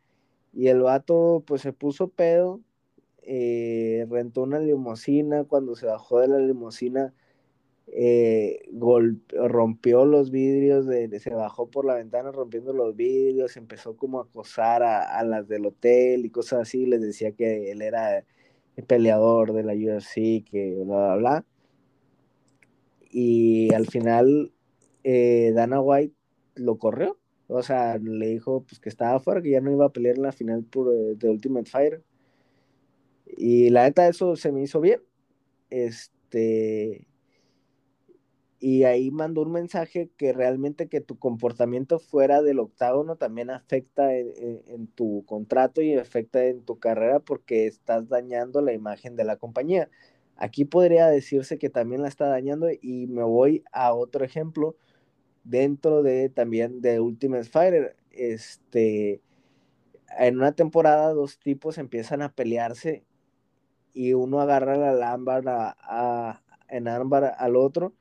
y 0.54 0.68
el 0.68 0.82
vato 0.82 1.44
pues 1.48 1.62
se 1.62 1.74
puso 1.74 2.10
pedo, 2.10 2.62
eh, 3.24 4.06
rentó 4.10 4.44
una 4.44 4.60
limusina, 4.60 5.46
cuando 5.46 5.76
se 5.76 5.88
bajó 5.88 6.20
de 6.20 6.28
la 6.28 6.40
limusina 6.40 7.14
eh, 7.88 8.62
rompió 9.32 10.06
los 10.06 10.32
vidrios, 10.32 10.86
se 10.86 11.30
bajó 11.34 11.70
por 11.70 11.86
la 11.86 11.96
ventana 11.96 12.32
rompiendo 12.32 12.74
los 12.74 12.96
vidrios, 12.96 13.58
empezó 13.58 13.96
como 13.96 14.20
a 14.20 14.24
acosar 14.24 14.84
a, 14.84 15.24
las 15.24 15.48
del 15.48 15.66
hotel 15.66 16.26
y 16.26 16.30
cosas 16.30 16.62
así, 16.62 16.86
les 16.86 17.02
decía 17.02 17.32
que 17.32 17.72
él 17.72 17.82
era 17.82 18.26
peleador 18.84 19.54
de 19.54 19.64
la 19.64 19.74
UFC, 19.74 20.44
que 20.44 20.76
bla, 20.86 21.16
bla, 21.16 21.16
bla. 21.16 21.46
Y 23.10 23.74
al 23.74 23.88
final 23.88 24.52
eh, 25.04 25.52
Dana 25.54 25.80
White 25.80 26.16
lo 26.56 26.78
corrió, 26.78 27.18
o 27.48 27.62
sea, 27.64 27.98
le 27.98 28.28
dijo 28.28 28.64
pues, 28.68 28.80
que 28.80 28.90
estaba 28.90 29.20
fuera, 29.20 29.42
que 29.42 29.52
ya 29.52 29.62
no 29.62 29.72
iba 29.72 29.86
a 29.86 29.94
pelear 29.94 30.16
en 30.18 30.24
la 30.24 30.32
final 30.32 30.64
por, 30.64 30.94
eh, 30.94 31.16
de 31.16 31.30
Ultimate 31.30 31.70
Fighter. 31.70 32.04
Y 33.38 33.70
la 33.70 33.84
neta, 33.84 34.08
eso 34.08 34.36
se 34.36 34.52
me 34.52 34.62
hizo 34.64 34.82
bien. 34.82 35.02
Este 35.70 37.08
y 38.60 38.84
ahí 38.86 39.12
mandó 39.12 39.42
un 39.42 39.52
mensaje 39.52 40.10
que 40.18 40.34
realmente 40.34 40.88
que 40.88 41.02
tu 41.02 41.20
comportamiento 41.20 42.00
fuera 42.00 42.42
del 42.42 42.60
octágono 42.60 43.18
también 43.18 43.50
afecta 43.50 44.16
en, 44.16 44.88
tu 44.96 45.26
contrato 45.26 45.82
y 45.82 45.96
afecta 45.96 46.46
en 46.46 46.64
tu 46.64 46.80
carrera 46.80 47.20
porque 47.20 47.68
estás 47.68 48.08
dañando 48.08 48.62
la 48.62 48.74
imagen 48.74 49.16
de 49.16 49.26
la 49.26 49.38
compañía. 49.38 49.90
Aquí 50.38 50.66
podría 50.66 51.08
decirse 51.08 51.58
que 51.58 51.70
también 51.70 52.02
la 52.02 52.08
está 52.08 52.28
dañando 52.28 52.70
y 52.82 53.08
me 53.08 53.24
voy 53.24 53.64
a 53.72 53.94
otro 53.94 54.24
ejemplo 54.26 54.76
dentro 55.44 56.02
de 56.02 56.30
también 56.30 56.82
de 56.82 57.00
Ultimate 57.00 57.46
Fighter. 57.46 57.96
Este, 58.12 59.22
en 60.18 60.38
una 60.38 60.54
temporada 60.54 61.14
dos 61.14 61.40
tipos 61.40 61.78
empiezan 61.78 62.22
a 62.22 62.34
pelearse 62.34 63.06
y 63.94 64.14
uno 64.14 64.42
agarra 64.42 64.78
la 64.78 64.94
lámpara 64.94 66.42
en 66.70 66.88
ámbar 66.88 67.36
al 67.38 67.56
otro 67.58 67.94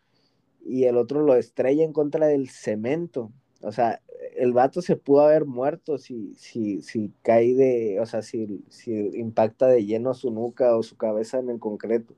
y 0.64 0.84
el 0.84 0.96
otro 0.96 1.22
lo 1.22 1.36
estrella 1.36 1.84
en 1.84 1.92
contra 1.92 2.26
del 2.26 2.48
cemento. 2.48 3.32
O 3.62 3.72
sea, 3.72 4.02
el 4.36 4.52
vato 4.52 4.82
se 4.82 4.96
pudo 4.96 5.22
haber 5.22 5.44
muerto 5.44 5.98
si, 5.98 6.34
si, 6.36 6.82
si 6.82 7.12
cae 7.22 7.54
de, 7.54 8.00
o 8.00 8.06
sea, 8.06 8.22
si, 8.22 8.64
si 8.68 8.92
impacta 9.18 9.66
de 9.66 9.84
lleno 9.84 10.14
su 10.14 10.30
nuca 10.30 10.76
o 10.76 10.82
su 10.82 10.96
cabeza 10.96 11.38
en 11.38 11.50
el 11.50 11.58
concreto. 11.58 12.14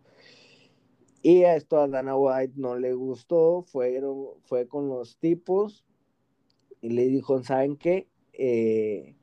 Y 1.23 1.43
a 1.45 1.57
esto 1.57 1.81
a 1.81 1.89
Dana 1.89 2.17
White 2.17 2.55
no 2.57 2.77
le 2.77 2.95
gustó, 2.95 3.63
fueron, 3.63 4.27
fue 4.45 4.69
con 4.69 4.89
los 4.89 5.19
tipos 5.19 5.85
y 6.81 6.91
le 6.91 7.07
dijo, 7.07 7.43
¿saben 7.43 7.77
qué? 7.77 8.07
Eh, 8.33 9.17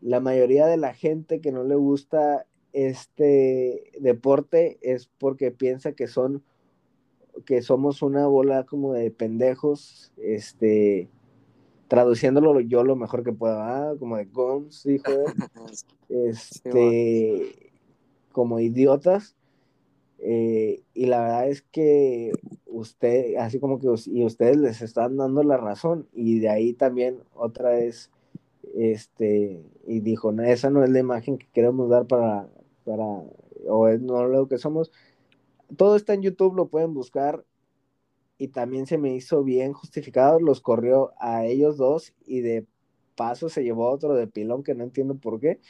la 0.00 0.20
mayoría 0.20 0.66
de 0.66 0.76
la 0.76 0.92
gente 0.92 1.40
que 1.40 1.52
no 1.52 1.64
le 1.64 1.76
gusta 1.76 2.46
este 2.72 3.90
deporte 4.00 4.78
es 4.82 5.06
porque 5.18 5.50
piensa 5.50 5.92
que 5.92 6.06
son 6.06 6.44
que 7.44 7.62
somos 7.62 8.02
una 8.02 8.26
bola 8.26 8.64
como 8.64 8.92
de 8.92 9.10
pendejos, 9.10 10.12
este, 10.16 11.08
traduciéndolo 11.88 12.60
yo 12.60 12.84
lo 12.84 12.96
mejor 12.96 13.24
que 13.24 13.32
pueda, 13.32 13.96
como 13.98 14.16
de 14.16 14.26
gons, 14.26 14.84
dijo 14.84 15.10
este, 16.08 17.72
como 18.32 18.60
idiotas, 18.60 19.34
eh, 20.18 20.82
y 20.94 21.06
la 21.06 21.20
verdad 21.22 21.48
es 21.48 21.62
que 21.62 22.32
usted, 22.66 23.36
así 23.36 23.58
como 23.58 23.80
que, 23.80 23.88
y 24.06 24.24
ustedes 24.24 24.56
les 24.56 24.82
están 24.82 25.16
dando 25.16 25.42
la 25.42 25.56
razón, 25.56 26.06
y 26.12 26.38
de 26.38 26.48
ahí 26.48 26.74
también 26.74 27.18
otra 27.34 27.70
vez, 27.70 28.10
este, 28.74 29.60
y 29.86 30.00
dijo, 30.00 30.30
no, 30.30 30.44
esa 30.44 30.70
no 30.70 30.84
es 30.84 30.90
la 30.90 31.00
imagen 31.00 31.38
que 31.38 31.48
queremos 31.52 31.88
dar 31.88 32.06
para, 32.06 32.48
para, 32.84 33.22
o 33.66 33.88
es 33.88 34.00
no 34.00 34.26
lo 34.26 34.46
que 34.46 34.58
somos, 34.58 34.92
todo 35.76 35.96
está 35.96 36.14
en 36.14 36.22
YouTube, 36.22 36.54
lo 36.54 36.68
pueden 36.68 36.94
buscar. 36.94 37.44
Y 38.38 38.48
también 38.48 38.86
se 38.86 38.96
me 38.96 39.14
hizo 39.14 39.44
bien 39.44 39.72
justificado, 39.72 40.40
los 40.40 40.60
corrió 40.60 41.12
a 41.18 41.44
ellos 41.44 41.76
dos 41.76 42.14
y 42.24 42.40
de 42.40 42.66
paso 43.14 43.50
se 43.50 43.62
llevó 43.62 43.90
otro 43.90 44.14
de 44.14 44.26
pilón 44.26 44.62
que 44.62 44.74
no 44.74 44.84
entiendo 44.84 45.14
por 45.16 45.40
qué. 45.40 45.60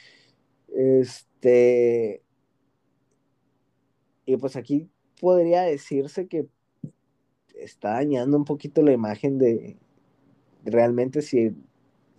Este. 0.69 2.23
Y 4.25 4.37
pues 4.37 4.55
aquí 4.55 4.89
podría 5.19 5.63
decirse 5.63 6.27
que 6.27 6.47
está 7.55 7.91
dañando 7.91 8.37
un 8.37 8.45
poquito 8.45 8.81
la 8.81 8.93
imagen 8.93 9.37
de 9.37 9.77
realmente 10.63 11.21
si, 11.21 11.55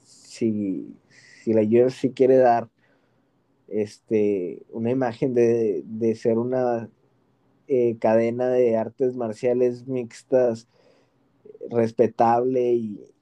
si, 0.02 0.94
si 1.42 1.52
la 1.52 1.62
UFC 1.62 2.12
quiere 2.14 2.36
dar 2.36 2.68
este, 3.68 4.62
una 4.70 4.90
imagen 4.90 5.32
de, 5.32 5.82
de 5.86 6.14
ser 6.14 6.38
una 6.38 6.90
eh, 7.68 7.96
cadena 7.98 8.48
de 8.48 8.76
artes 8.76 9.16
marciales 9.16 9.86
mixtas 9.86 10.68
respetable 11.70 12.72
y, 12.74 13.12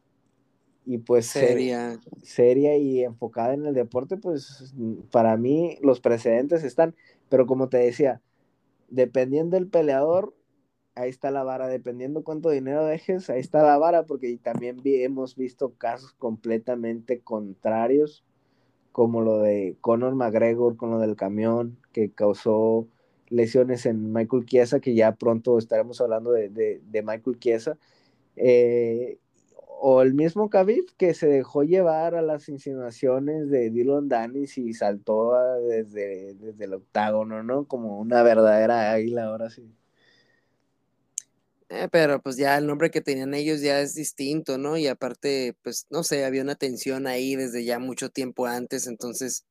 y 0.87 0.98
pues 0.98 1.26
seria. 1.26 2.00
seria 2.22 2.76
y 2.76 3.05
enfocada 3.05 3.55
en 3.55 3.66
el 3.66 3.74
deporte, 3.74 4.16
pues 4.16 4.74
para 5.11 5.37
mí 5.37 5.79
los 5.83 6.00
precedentes 6.00 6.64
están, 6.64 6.94
pero 7.29 7.46
como 7.46 7.68
te 7.68 7.79
decía, 7.79 8.20
dependiendo 8.88 9.57
del 9.57 9.68
peleador, 9.68 10.35
ahí 10.94 11.11
está 11.11 11.31
la 11.31 11.44
vara, 11.44 11.68
dependiendo 11.68 12.24
cuánto 12.24 12.50
dinero 12.50 12.85
dejes, 12.85 13.31
ahí 13.31 13.40
está 13.40 13.62
la 13.62 13.79
vara, 13.79 14.05
porque 14.05 14.37
también 14.42 14.81
hemos 14.85 15.37
visto 15.37 15.74
casos 15.74 16.12
completamente 16.14 17.20
contrarios, 17.20 18.24
como 18.92 19.20
lo 19.20 19.38
de 19.38 19.76
Conor 19.81 20.14
McGregor 20.14 20.76
con 20.76 20.90
lo 20.90 20.98
del 20.98 21.16
camión, 21.16 21.79
que 21.92 22.11
causó 22.11 22.88
lesiones 23.30 23.86
en 23.86 24.12
Michael 24.12 24.44
Chiesa, 24.44 24.80
que 24.80 24.94
ya 24.94 25.14
pronto 25.14 25.58
estaremos 25.58 26.00
hablando 26.00 26.32
de, 26.32 26.48
de, 26.50 27.02
Michael 27.02 27.38
Chiesa. 27.38 27.78
Eh, 28.36 29.18
o 29.82 30.02
el 30.02 30.12
mismo 30.12 30.50
Khabib 30.50 30.84
que 30.98 31.14
se 31.14 31.26
dejó 31.26 31.62
llevar 31.62 32.14
a 32.14 32.20
las 32.20 32.48
insinuaciones 32.50 33.48
de 33.48 33.70
Dylan 33.70 34.08
Danis 34.08 34.58
y 34.58 34.74
saltó 34.74 35.32
desde, 35.66 36.34
desde 36.34 36.64
el 36.64 36.74
octágono, 36.74 37.42
¿no? 37.42 37.64
Como 37.66 37.98
una 37.98 38.22
verdadera 38.22 38.92
águila, 38.92 39.24
ahora 39.24 39.48
sí. 39.48 39.72
Eh, 41.70 41.88
pero 41.90 42.20
pues 42.20 42.36
ya 42.36 42.58
el 42.58 42.66
nombre 42.66 42.90
que 42.90 43.00
tenían 43.00 43.32
ellos 43.32 43.60
ya 43.62 43.80
es 43.80 43.94
distinto, 43.94 44.58
¿no? 44.58 44.76
Y 44.76 44.88
aparte, 44.88 45.56
pues 45.62 45.86
no 45.88 46.02
sé, 46.02 46.24
había 46.24 46.42
una 46.42 46.56
tensión 46.56 47.06
ahí 47.06 47.36
desde 47.36 47.64
ya 47.64 47.78
mucho 47.78 48.10
tiempo 48.10 48.46
antes, 48.46 48.88
entonces 48.88 49.46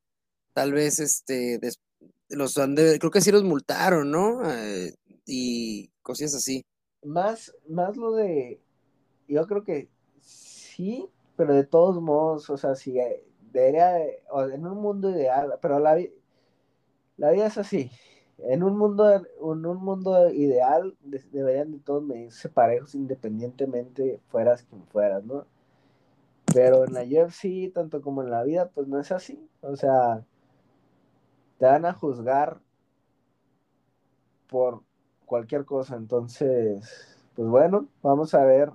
tal 0.52 0.72
vez 0.72 0.98
este, 1.00 1.58
los 2.30 2.54
creo 2.54 3.10
que 3.10 3.20
sí 3.20 3.30
los 3.30 3.44
multaron, 3.44 4.10
¿no? 4.10 4.48
Eh, 4.50 4.94
y 5.26 5.88
cosas 6.02 6.34
así. 6.34 6.64
Más, 7.04 7.54
más 7.68 7.96
lo 7.96 8.12
de, 8.12 8.60
yo 9.28 9.46
creo 9.46 9.64
que 9.64 9.88
sí, 10.20 11.08
pero 11.36 11.54
de 11.54 11.64
todos 11.64 12.00
modos, 12.00 12.50
o 12.50 12.56
sea, 12.56 12.74
si 12.74 12.98
debería, 13.52 13.98
en 14.02 14.66
un 14.66 14.78
mundo 14.78 15.10
ideal, 15.10 15.58
pero 15.60 15.78
la, 15.78 15.98
la 17.16 17.30
vida 17.30 17.46
es 17.46 17.58
así. 17.58 17.90
En 18.38 18.62
un 18.62 18.76
mundo, 18.76 19.12
en 19.14 19.66
un 19.66 19.76
mundo 19.84 20.30
ideal 20.30 20.96
deberían 21.02 21.72
de 21.72 21.78
todos 21.78 22.02
medirse 22.02 22.48
parejos 22.48 22.94
independientemente 22.94 24.20
fueras 24.28 24.62
quien 24.62 24.82
fueras, 24.86 25.24
¿no? 25.24 25.46
Pero 26.54 26.84
en 26.84 26.94
la 26.94 27.02
UFC, 27.02 27.72
tanto 27.72 28.00
como 28.00 28.22
en 28.22 28.30
la 28.30 28.42
vida, 28.42 28.70
pues 28.70 28.88
no 28.88 28.98
es 28.98 29.12
así. 29.12 29.48
O 29.60 29.76
sea, 29.76 30.24
te 31.60 31.66
van 31.66 31.84
a 31.84 31.92
juzgar 31.92 32.58
por 34.48 34.82
cualquier 35.26 35.66
cosa. 35.66 35.94
Entonces, 35.96 37.18
pues 37.36 37.48
bueno, 37.48 37.86
vamos 38.02 38.32
a 38.32 38.44
ver 38.46 38.72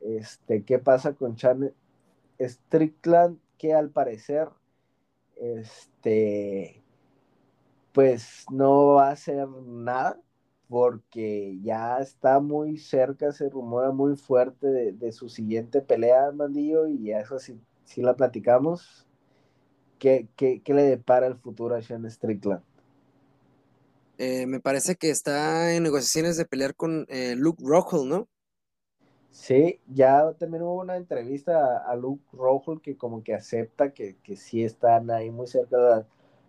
este, 0.00 0.64
qué 0.64 0.78
pasa 0.78 1.14
con 1.14 1.34
Chan 1.34 1.74
Strickland, 2.38 3.40
que 3.58 3.74
al 3.74 3.90
parecer, 3.90 4.48
este, 5.34 6.80
pues 7.92 8.44
no 8.52 8.94
va 8.94 9.08
a 9.08 9.12
hacer 9.12 9.48
nada, 9.48 10.20
porque 10.68 11.58
ya 11.60 11.98
está 11.98 12.38
muy 12.38 12.78
cerca, 12.78 13.32
se 13.32 13.48
rumora 13.48 13.90
muy 13.90 14.14
fuerte 14.14 14.92
de, 14.92 15.12
su 15.12 15.28
siguiente 15.28 15.82
pelea, 15.82 16.30
Mandillo, 16.30 16.86
y 16.86 17.10
eso 17.10 17.40
sí, 17.40 17.60
sí 17.82 18.00
la 18.00 18.14
platicamos. 18.14 19.05
¿Qué, 19.98 20.28
le 20.66 20.82
depara 20.82 21.26
el 21.26 21.36
futuro 21.36 21.74
a 21.74 21.82
Sean 21.82 22.08
Strickland? 22.10 22.62
Eh, 24.18 24.46
me 24.46 24.60
parece 24.60 24.96
que 24.96 25.10
está 25.10 25.74
en 25.74 25.82
negociaciones 25.82 26.36
de 26.36 26.46
pelear 26.46 26.74
con 26.74 27.06
eh, 27.08 27.34
Luke 27.36 27.62
Rockhold, 27.64 28.08
¿no? 28.08 28.28
Sí, 29.30 29.80
ya 29.86 30.32
también 30.38 30.62
hubo 30.62 30.80
una 30.80 30.96
entrevista 30.96 31.78
a, 31.78 31.94
Luke 31.94 32.24
Rockhold 32.32 32.80
que 32.80 32.96
como 32.96 33.22
que 33.22 33.34
acepta 33.34 33.92
que, 33.92 34.16
que 34.22 34.36
sí 34.36 34.64
están 34.64 35.10
ahí 35.10 35.30
muy 35.30 35.46
cerca 35.46 35.76
de 35.76 36.04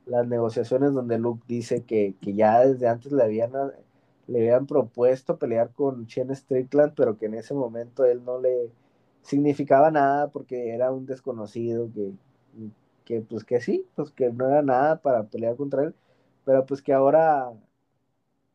las 0.08 0.28
negociaciones 0.28 0.94
donde 0.94 1.18
Luke 1.20 1.44
dice 1.48 1.84
que, 1.84 2.16
ya 2.22 2.62
desde 2.66 2.88
antes 2.88 3.12
le 3.12 3.24
habían, 3.24 3.52
le 4.28 4.40
habían 4.40 4.66
propuesto 4.68 5.38
pelear 5.38 5.72
con 5.74 6.08
Sean 6.10 6.34
Strickland, 6.36 6.94
pero 6.96 7.18
que 7.18 7.26
en 7.28 7.36
ese 7.36 7.54
momento 7.54 8.06
él 8.06 8.24
no 8.24 8.40
le 8.40 8.72
significaba 9.22 9.92
nada 9.92 10.30
porque 10.30 10.74
era 10.74 10.92
un 10.92 11.06
desconocido 11.06 11.92
que 11.94 12.12
que 13.08 13.22
pues 13.22 13.46
que 13.46 13.62
sí, 13.62 13.88
pues 13.96 14.12
que 14.12 14.30
no 14.32 14.48
era 14.50 14.62
nada 14.62 15.02
para 15.02 15.24
pelear 15.24 15.56
contra 15.56 15.84
él, 15.84 15.96
pero 16.44 16.66
pues 16.66 16.82
que 16.82 16.92
ahora 16.92 17.54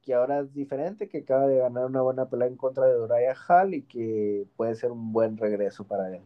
que 0.03 0.13
ahora 0.13 0.41
es 0.41 0.53
diferente, 0.53 1.09
que 1.09 1.19
acaba 1.19 1.47
de 1.47 1.59
ganar 1.59 1.87
una 1.87 2.03
buena 2.03 2.29
pelea 2.29 2.49
en 2.49 2.57
contra 2.57 2.87
de 2.87 3.01
Uriah 3.01 3.37
Hall 3.49 3.73
y 3.73 3.83
que 3.83 4.47
puede 4.57 4.75
ser 4.75 4.91
un 4.91 5.13
buen 5.13 5.39
regreso 5.39 5.85
para 5.85 6.15
él. 6.15 6.21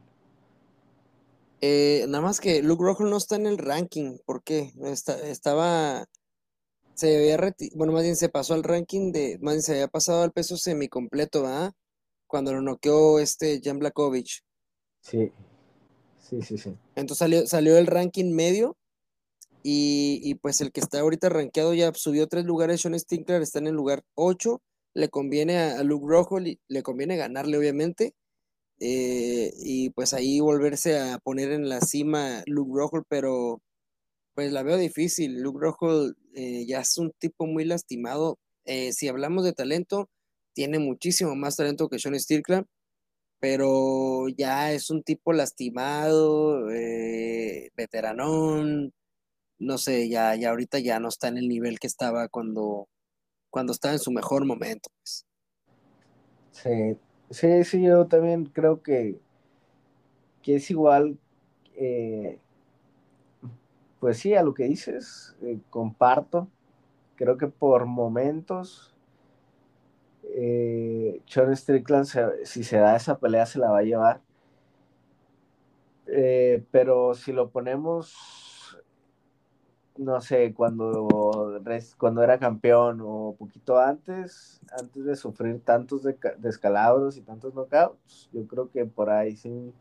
Eh, 1.61 2.05
nada 2.09 2.23
más 2.23 2.41
que 2.41 2.62
Luke 2.62 2.83
Rockhold 2.83 3.11
no 3.11 3.17
está 3.17 3.37
en 3.37 3.47
el 3.47 3.59
ranking, 3.59 4.19
¿por 4.25 4.43
qué? 4.43 4.73
estaba, 4.83 6.05
se 6.95 7.17
había 7.17 7.55
bueno, 7.77 7.93
más 7.93 8.03
bien 8.03 8.17
se 8.17 8.29
pasó 8.29 8.55
al 8.55 8.65
ranking 8.65 9.12
de, 9.12 9.39
más 9.41 9.55
bien 9.55 9.62
se 9.62 9.73
había 9.73 9.89
pasado 9.89 10.23
al 10.23 10.33
peso 10.33 10.57
semicompleto, 10.57 11.43
¿verdad? 11.43 11.73
Cuando 12.27 12.53
lo 12.53 12.61
noqueó 12.61 13.21
este 13.21 13.61
Jan 13.62 13.79
Blakovic. 13.79 14.43
Sí, 15.01 15.31
sí, 16.29 16.43
sí, 16.43 16.59
sí. 16.59 16.75
Entonces 16.95 17.19
salió, 17.19 17.47
salió 17.47 17.79
el 17.79 17.87
ranking 17.87 18.33
medio 18.33 18.77
y, 19.69 20.37
pues 20.37 20.61
el 20.61 20.71
que 20.71 20.79
está 20.81 21.01
ahorita 21.01 21.29
rankeado 21.29 21.75
ya 21.75 21.93
subió 21.93 22.29
tres 22.29 22.45
lugares, 22.45 22.81
Sean 22.81 22.97
Stinkler 22.97 23.43
está 23.43 23.59
en 23.59 23.67
el 23.67 23.75
lugar 23.75 24.05
8, 24.15 24.62
le 24.95 25.09
conviene 25.09 25.59
a, 25.59 25.83
Luke 25.83 26.07
Rockhold, 26.09 26.59
le 26.69 26.83
conviene 26.85 27.17
ganarle 27.17 27.59
obviamente, 27.59 28.15
eh, 28.79 29.53
y 29.57 29.91
pues 29.91 30.15
ahí 30.15 30.39
volverse 30.39 31.01
a 31.01 31.19
poner 31.19 31.51
en 31.51 31.69
la 31.69 31.81
cima 31.81 32.45
Luke 32.47 32.71
Rockhold, 32.75 33.07
pero 33.09 33.61
pues 34.35 34.53
la 34.53 34.62
veo 34.62 34.77
difícil. 34.77 35.41
Luke 35.41 35.59
Rockhold 35.61 36.15
eh, 36.35 36.65
ya 36.67 36.81
es 36.81 36.97
un 36.99 37.11
tipo 37.19 37.47
muy 37.47 37.65
lastimado. 37.65 38.39
Eh, 38.67 38.93
si 38.93 39.09
hablamos 39.09 39.45
de 39.45 39.53
talento, 39.53 40.09
tiene 40.55 40.79
muchísimo 40.79 41.35
más 41.35 41.57
talento 41.57 41.89
que 41.89 41.99
Sean 41.99 42.19
Strickland, 42.21 42.67
pero 43.40 44.29
ya 44.29 44.72
es 44.72 44.90
un 44.90 45.03
tipo 45.03 45.33
lastimado, 45.33 46.66
veteranón, 47.77 48.92
no 49.59 49.79
sé, 49.79 50.09
ya, 50.09 50.35
ya 50.37 50.51
ahorita 50.51 50.79
ya 50.79 51.01
no 51.01 51.09
está 51.09 51.29
en 51.29 51.38
el 51.38 51.49
nivel 51.49 51.79
que 51.79 51.87
estaba 51.87 52.29
cuando, 52.29 52.88
cuando 53.51 53.72
estaba 53.72 53.94
en 53.94 54.01
su 54.01 54.11
mejor 54.11 54.44
momento. 54.44 54.90
Pues. 55.03 55.27
Sí, 56.53 56.99
Sí, 57.31 57.64
sí, 57.64 57.83
yo 57.83 58.07
también 58.07 58.44
creo 58.46 58.83
que, 58.83 59.18
que 60.42 60.57
es 60.57 60.70
igual, 60.70 61.18
eh, 61.75 62.38
pues 63.99 64.18
sí, 64.18 64.35
a 64.35 64.44
lo 64.44 64.55
que 64.55 64.64
dices, 64.64 65.37
eh, 65.42 65.59
comparto. 65.70 66.49
Creo 67.16 67.37
que 67.37 67.49
por 67.49 67.87
momentos, 67.87 68.94
eh, 70.38 71.22
Sean 71.27 71.57
Strickland, 71.57 72.07
si 72.44 72.62
se 72.62 72.77
da 72.77 72.94
esa 72.94 73.18
pelea, 73.18 73.46
se 73.46 73.59
la 73.59 73.70
va 73.70 73.79
a 73.79 73.83
llevar. 73.83 74.20
Eh, 76.07 76.62
pero 76.70 77.14
si 77.14 77.33
lo 77.33 77.51
ponemos 77.51 78.14
no 79.99 80.20
sé, 80.20 80.53
cuando, 80.55 81.09
cuando 81.96 82.22
era 82.22 82.38
campeón 82.38 83.01
o 83.03 83.35
poquito 83.38 83.79
antes, 83.79 84.61
antes 84.79 85.05
de 85.05 85.16
sufrir 85.16 85.61
tantos 85.61 86.03
descalabros 86.38 87.16
y 87.16 87.22
tantos 87.22 87.55
knockouts, 87.55 88.29
yo 88.33 88.46
creo 88.46 88.70
que 88.70 88.85
por 88.85 89.11
ahí 89.11 89.37
sí 89.37 89.72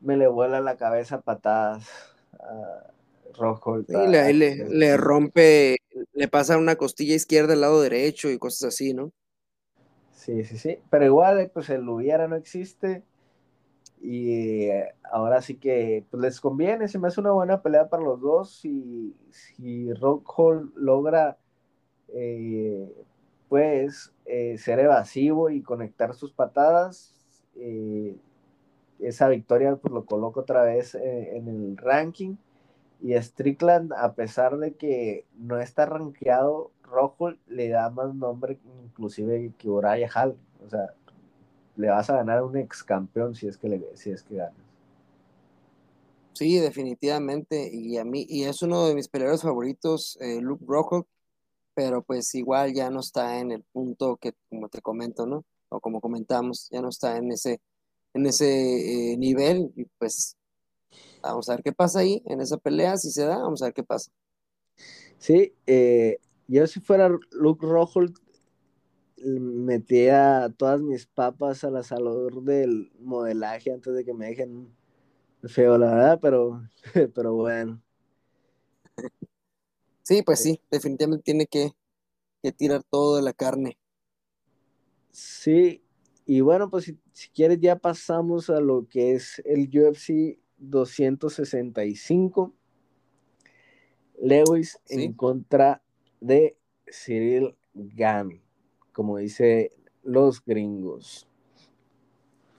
me 0.00 0.16
le 0.16 0.26
vuela 0.26 0.60
la 0.60 0.76
cabeza 0.76 1.20
patadas 1.20 1.88
a 2.32 2.90
Rojo. 3.38 3.78
Y 3.80 4.06
le, 4.08 4.32
le, 4.32 4.96
rompe, 4.96 5.76
le 6.12 6.28
pasa 6.28 6.58
una 6.58 6.76
costilla 6.76 7.14
izquierda 7.14 7.52
al 7.52 7.60
lado 7.60 7.80
derecho 7.80 8.28
y 8.28 8.38
cosas 8.38 8.74
así, 8.74 8.92
¿no? 8.92 9.12
Sí, 10.20 10.44
sí, 10.44 10.58
sí, 10.58 10.78
pero 10.90 11.06
igual, 11.06 11.50
pues 11.54 11.70
el 11.70 11.88
hubiera 11.88 12.28
no 12.28 12.36
existe 12.36 13.02
y 14.02 14.66
eh, 14.66 14.94
ahora 15.10 15.40
sí 15.40 15.56
que 15.56 16.04
pues, 16.10 16.22
les 16.22 16.40
conviene, 16.42 16.88
se 16.88 16.98
me 16.98 17.08
hace 17.08 17.20
una 17.20 17.32
buena 17.32 17.62
pelea 17.62 17.88
para 17.88 18.02
los 18.02 18.20
dos. 18.20 18.50
Si, 18.50 19.16
si 19.30 19.90
Rockhold 19.94 20.74
logra 20.76 21.38
eh, 22.08 22.92
pues 23.48 24.12
eh, 24.26 24.58
ser 24.58 24.80
evasivo 24.80 25.48
y 25.48 25.62
conectar 25.62 26.14
sus 26.14 26.32
patadas, 26.32 27.14
esa 28.98 29.28
victoria 29.28 29.76
pues, 29.76 29.94
lo 29.94 30.04
coloca 30.04 30.40
otra 30.40 30.64
vez 30.64 30.94
en 30.94 31.48
el 31.48 31.78
ranking. 31.78 32.36
Y 33.00 33.14
Strickland, 33.14 33.94
a 33.94 34.12
pesar 34.12 34.58
de 34.58 34.74
que 34.74 35.24
no 35.38 35.58
está 35.58 35.86
rankeado, 35.86 36.72
Rockhold 36.90 37.38
le 37.46 37.68
da 37.68 37.90
más 37.90 38.14
nombre 38.14 38.58
inclusive 38.84 39.52
que 39.58 39.68
Uriah 39.68 40.10
Hall. 40.14 40.36
O 40.64 40.68
sea, 40.68 40.94
le 41.76 41.88
vas 41.88 42.10
a 42.10 42.16
ganar 42.16 42.38
a 42.38 42.44
un 42.44 42.56
ex 42.56 42.82
campeón 42.82 43.34
si 43.34 43.48
es 43.48 43.56
que 43.56 43.68
le, 43.68 43.96
si 43.96 44.10
es 44.10 44.22
que 44.22 44.36
ganas. 44.36 44.70
Sí, 46.34 46.58
definitivamente. 46.58 47.68
Y 47.72 47.98
a 47.98 48.04
mí, 48.04 48.26
y 48.28 48.44
es 48.44 48.62
uno 48.62 48.86
de 48.86 48.94
mis 48.94 49.08
peleadores 49.08 49.42
favoritos, 49.42 50.16
eh, 50.20 50.40
Luke 50.40 50.64
Rockhold, 50.66 51.04
pero 51.74 52.02
pues 52.02 52.34
igual 52.34 52.72
ya 52.74 52.90
no 52.90 53.00
está 53.00 53.40
en 53.40 53.52
el 53.52 53.62
punto 53.72 54.16
que, 54.16 54.32
como 54.48 54.68
te 54.68 54.80
comento, 54.80 55.26
¿no? 55.26 55.44
O 55.68 55.80
como 55.80 56.00
comentamos, 56.00 56.68
ya 56.70 56.80
no 56.80 56.88
está 56.88 57.16
en 57.18 57.32
ese, 57.32 57.60
en 58.14 58.26
ese 58.26 59.12
eh, 59.12 59.16
nivel. 59.16 59.72
Y 59.76 59.84
pues 59.98 60.36
vamos 61.22 61.48
a 61.48 61.56
ver 61.56 61.62
qué 61.62 61.72
pasa 61.72 62.00
ahí 62.00 62.22
en 62.26 62.40
esa 62.40 62.56
pelea, 62.56 62.96
si 62.96 63.10
se 63.10 63.24
da, 63.24 63.38
vamos 63.38 63.62
a 63.62 63.66
ver 63.66 63.74
qué 63.74 63.82
pasa. 63.84 64.10
Sí, 65.18 65.54
eh, 65.66 66.18
yo 66.50 66.66
si 66.66 66.80
fuera 66.80 67.08
Luke 67.30 67.64
Rockhold, 67.64 68.18
metía 69.22 70.52
todas 70.56 70.80
mis 70.80 71.06
papas 71.06 71.62
al 71.62 71.76
asador 71.76 72.42
del 72.42 72.90
modelaje 72.98 73.72
antes 73.72 73.94
de 73.94 74.04
que 74.04 74.14
me 74.14 74.26
dejen 74.26 74.74
feo, 75.44 75.78
la 75.78 75.94
verdad, 75.94 76.18
pero, 76.20 76.62
pero 77.14 77.34
bueno. 77.34 77.80
Sí, 80.02 80.22
pues 80.22 80.40
sí, 80.40 80.60
definitivamente 80.70 81.22
tiene 81.22 81.46
que, 81.46 81.72
tirar 82.56 82.82
todo 82.82 83.16
de 83.16 83.22
la 83.22 83.32
carne. 83.32 83.78
Sí, 85.12 85.84
y 86.26 86.40
bueno, 86.40 86.68
pues 86.68 86.92
si, 87.12 87.28
quieres 87.30 87.60
ya 87.60 87.76
pasamos 87.76 88.50
a 88.50 88.60
lo 88.60 88.88
que 88.88 89.12
es 89.12 89.40
el 89.44 89.68
UFC 89.68 90.40
265. 90.56 92.54
Lewis 94.20 94.78
en 94.88 95.12
contra 95.12 95.82
de 96.20 96.56
Cyril 96.90 97.56
Gami 97.74 98.42
como 98.92 99.16
dice 99.18 99.72
los 100.02 100.44
gringos. 100.44 101.26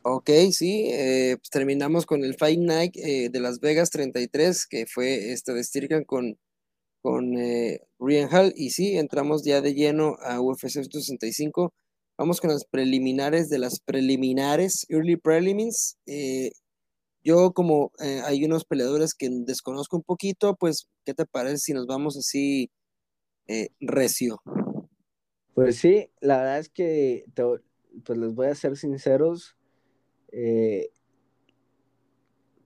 Ok, 0.04 0.32
sí, 0.52 0.88
eh, 0.89 1.38
pues 1.38 1.52
terminamos 1.52 2.08
con 2.08 2.24
el 2.24 2.36
Fight 2.36 2.60
Night 2.60 2.97
eh, 2.97 3.30
de 3.30 3.39
Las 3.39 3.60
Vegas 3.60 3.91
33, 3.91 4.65
que 4.65 4.88
fue 4.88 5.32
este 5.32 5.54
de 5.54 5.63
Stirkan 5.63 6.04
con, 6.04 6.39
con 7.04 7.38
eh, 7.38 7.82
Hall, 8.00 8.54
y 8.56 8.71
sí, 8.71 8.97
entramos 8.97 9.43
ya 9.43 9.62
de 9.62 9.76
lleno 9.76 10.15
a 10.24 10.41
UFC 10.41 10.78
265. 10.78 11.74
Vamos 12.17 12.41
con 12.41 12.50
las 12.50 12.65
preliminares 12.65 13.50
de 13.50 13.60
las 13.60 13.80
preliminares, 13.80 14.88
early 14.89 15.17
prelims. 15.17 15.97
Yo 17.24 17.54
como 17.54 17.91
hay 18.26 18.43
unos 18.43 18.65
peleadores 18.65 19.13
que 19.13 19.30
desconozco 19.32 19.97
un 19.97 20.04
poquito, 20.04 20.56
pues, 20.56 20.88
¿qué 21.06 21.13
te 21.13 21.28
parece 21.28 21.58
si 21.58 21.74
nos 21.74 21.86
vamos 21.86 22.17
así 22.17 22.71
recio? 23.79 24.41
Pues 25.53 25.77
sí, 25.77 26.09
la 26.21 26.37
verdad 26.37 26.59
es 26.59 26.69
que 26.69 27.25
pues 28.05 28.17
les 28.17 28.33
voy 28.33 28.47
a 28.47 28.55
ser 28.55 28.77
sinceros. 28.77 29.55
Eh, 30.31 30.89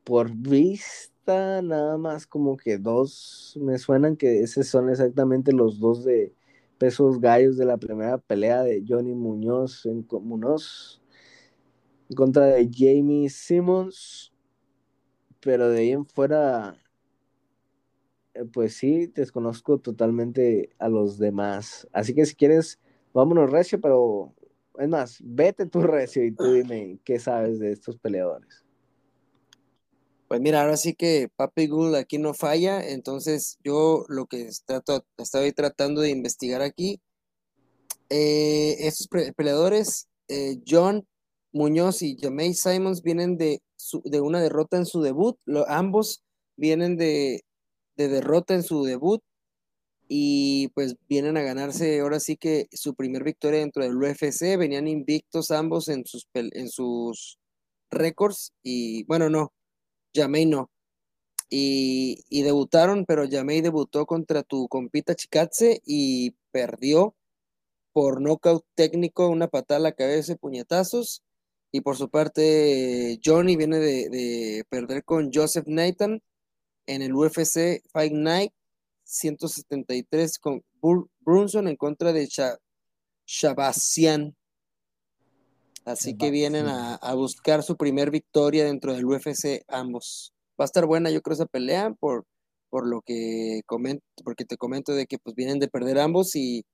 por 0.03 0.31
vista, 0.31 1.61
nada 1.61 1.97
más 1.97 2.27
como 2.27 2.57
que 2.57 2.77
dos 2.77 3.57
me 3.59 3.77
suenan 3.79 4.15
que 4.15 4.41
esos 4.41 4.67
son 4.67 4.89
exactamente 4.89 5.51
los 5.51 5.79
dos 5.79 6.05
de 6.05 6.33
pesos 6.77 7.19
gallos 7.19 7.57
de 7.57 7.65
la 7.65 7.77
primera 7.77 8.17
pelea 8.19 8.61
de 8.61 8.83
Johnny 8.87 9.15
Muñoz 9.15 9.85
en 9.85 10.05
Muñoz 10.21 11.01
en 12.09 12.15
contra 12.15 12.45
de 12.45 12.69
Jamie 12.71 13.29
Simmons. 13.29 14.31
Pero 15.39 15.69
de 15.69 15.79
ahí 15.79 15.91
en 15.91 16.05
fuera, 16.05 16.75
eh, 16.75 16.84
pues 18.53 18.75
sí, 18.75 19.07
desconozco 19.07 19.79
totalmente 19.79 20.69
a 20.79 20.89
los 20.89 21.17
demás. 21.17 21.87
Así 21.93 22.13
que 22.13 22.25
si 22.25 22.35
quieres, 22.35 22.79
vámonos 23.13 23.49
recio, 23.49 23.79
pero 23.79 24.33
es 24.77 24.89
más, 24.89 25.17
vete 25.23 25.65
tú 25.65 25.81
recio 25.81 26.23
y 26.23 26.31
tú 26.31 26.53
dime 26.53 26.99
qué 27.03 27.19
sabes 27.19 27.59
de 27.59 27.71
estos 27.71 27.97
peleadores. 27.97 28.63
Pues 30.27 30.41
mira, 30.41 30.61
ahora 30.61 30.75
sí 30.75 30.95
que 30.95 31.29
Papi 31.35 31.67
Gould 31.67 31.95
aquí 31.95 32.17
no 32.17 32.33
falla, 32.33 32.85
entonces 32.85 33.59
yo 33.63 34.05
lo 34.07 34.25
que 34.25 34.47
estoy 34.47 35.51
tratando 35.51 36.01
de 36.01 36.09
investigar 36.09 36.63
aquí, 36.63 36.99
eh, 38.09 38.75
estos 38.79 39.07
peleadores, 39.35 40.07
eh, 40.27 40.57
John 40.67 41.07
Muñoz 41.53 42.01
y 42.01 42.17
Jamey 42.19 42.55
Simons 42.55 43.03
vienen 43.03 43.37
de, 43.37 43.61
de 44.03 44.21
una 44.21 44.41
derrota 44.41 44.77
en 44.77 44.87
su 44.87 45.01
debut, 45.01 45.37
ambos 45.67 46.23
vienen 46.57 46.97
de, 46.97 47.45
de 47.97 48.07
derrota 48.07 48.53
en 48.53 48.63
su 48.63 48.83
debut 48.83 49.21
y 50.07 50.69
pues 50.69 50.95
vienen 51.09 51.37
a 51.37 51.41
ganarse 51.41 51.99
ahora 51.99 52.19
sí 52.19 52.37
que 52.37 52.67
su 52.71 52.93
primer 52.95 53.23
victoria 53.23 53.59
dentro 53.59 53.83
del 53.83 53.97
UFC, 53.97 54.57
venían 54.57 54.87
invictos 54.87 55.51
ambos 55.51 55.87
en 55.87 56.05
sus, 56.05 56.27
en 56.33 56.69
sus 56.69 57.39
récords 57.89 58.53
y 58.63 59.03
bueno, 59.05 59.29
no, 59.29 59.53
Jamey 60.13 60.45
no. 60.45 60.69
Y, 61.49 62.23
y, 62.29 62.41
debutaron, 62.41 63.05
pero 63.05 63.29
Jamey 63.29 63.61
debutó 63.61 64.05
contra 64.07 64.41
tu 64.43 64.67
compita 64.67 65.15
Chikatse 65.15 65.79
y 65.85 66.31
perdió 66.51 67.15
por 67.95 68.19
nocaut 68.21 68.65
técnico, 68.75 69.29
una 69.29 69.47
patada 69.47 69.77
a 69.77 69.83
la 69.83 69.93
cabeza 69.93 70.35
puñetazos. 70.35 71.23
Y 71.71 71.79
por 71.79 71.95
su 71.95 72.09
parte, 72.09 73.19
Johnny 73.23 73.55
viene 73.55 73.79
de, 73.79 74.65
perder 74.67 75.05
con 75.05 75.31
Joseph 75.33 75.65
Nathan 75.67 76.21
en 76.87 77.01
el 77.01 77.13
UFC 77.13 77.81
Fight 77.91 78.13
Night 78.13 78.51
173 79.05 80.39
con 80.39 80.63
Brunson 81.19 81.67
en 81.67 81.75
contra 81.75 82.11
de 82.13 82.27
Shabasian. 83.25 84.35
Así 85.85 86.17
que 86.17 86.31
vienen 86.31 86.65
a, 86.67 87.13
buscar 87.13 87.61
su 87.61 87.77
primer 87.77 88.09
victoria 88.09 88.65
dentro 88.65 88.93
del 88.93 89.05
UFC 89.05 89.63
ambos. 89.67 90.33
Va 90.59 90.63
a 90.63 90.65
estar 90.65 90.87
buena, 90.87 91.11
yo 91.11 91.21
creo, 91.21 91.35
esa 91.35 91.45
pelea 91.45 91.91
por, 91.99 92.25
por 92.69 92.87
lo 92.87 93.01
que 93.01 93.61
comento, 93.67 94.03
porque 94.23 94.45
te 94.45 94.57
comento 94.57 94.93
de 94.93 95.05
que 95.05 95.19
pues 95.19 95.35
vienen 95.35 95.59
de 95.59 95.67
perder 95.67 95.99
ambos 95.99 96.35
y 96.35 96.65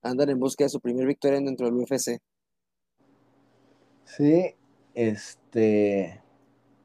andan 0.00 0.30
en 0.30 0.38
busca 0.38 0.64
de 0.64 0.70
su 0.70 0.80
primer 0.80 1.06
victoria 1.06 1.40
dentro 1.40 1.66
del 1.66 1.74
UFC. 1.74 2.20
Sí, 4.04 4.54
este, 4.94 6.21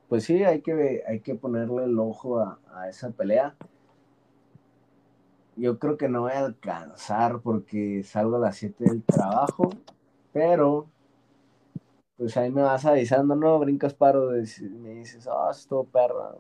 pues 0.10 0.24
sí, 0.24 0.44
hay 0.44 0.62
que, 0.62 1.04
hay 1.08 1.20
que 1.20 1.36
ponerle 1.36 1.86
el 1.86 2.00
ojo 2.00 2.40
a, 2.40 2.60
a 2.74 2.90
esa 2.90 3.12
pelea. 3.12 3.56
Yo 5.56 5.80
creo 5.80 5.98
que 5.98 6.08
no 6.08 6.22
voy 6.22 6.34
a 6.34 6.40
alcanzar 6.40 7.40
porque 7.42 8.04
salgo 8.04 8.38
a 8.38 8.40
las 8.40 8.58
7 8.58 8.84
del 8.86 9.04
trabajo, 9.04 9.70
pero 10.32 10.88
pues 12.18 12.36
ahí 12.36 12.52
me 12.52 12.62
vas 12.62 12.86
avisando, 12.86 13.36
no, 13.36 13.60
brincas 13.60 13.94
paro, 13.94 14.32
me 14.32 14.90
dices, 14.90 15.28
oh, 15.28 15.52
estuvo 15.52 15.84
perro. 15.86 16.38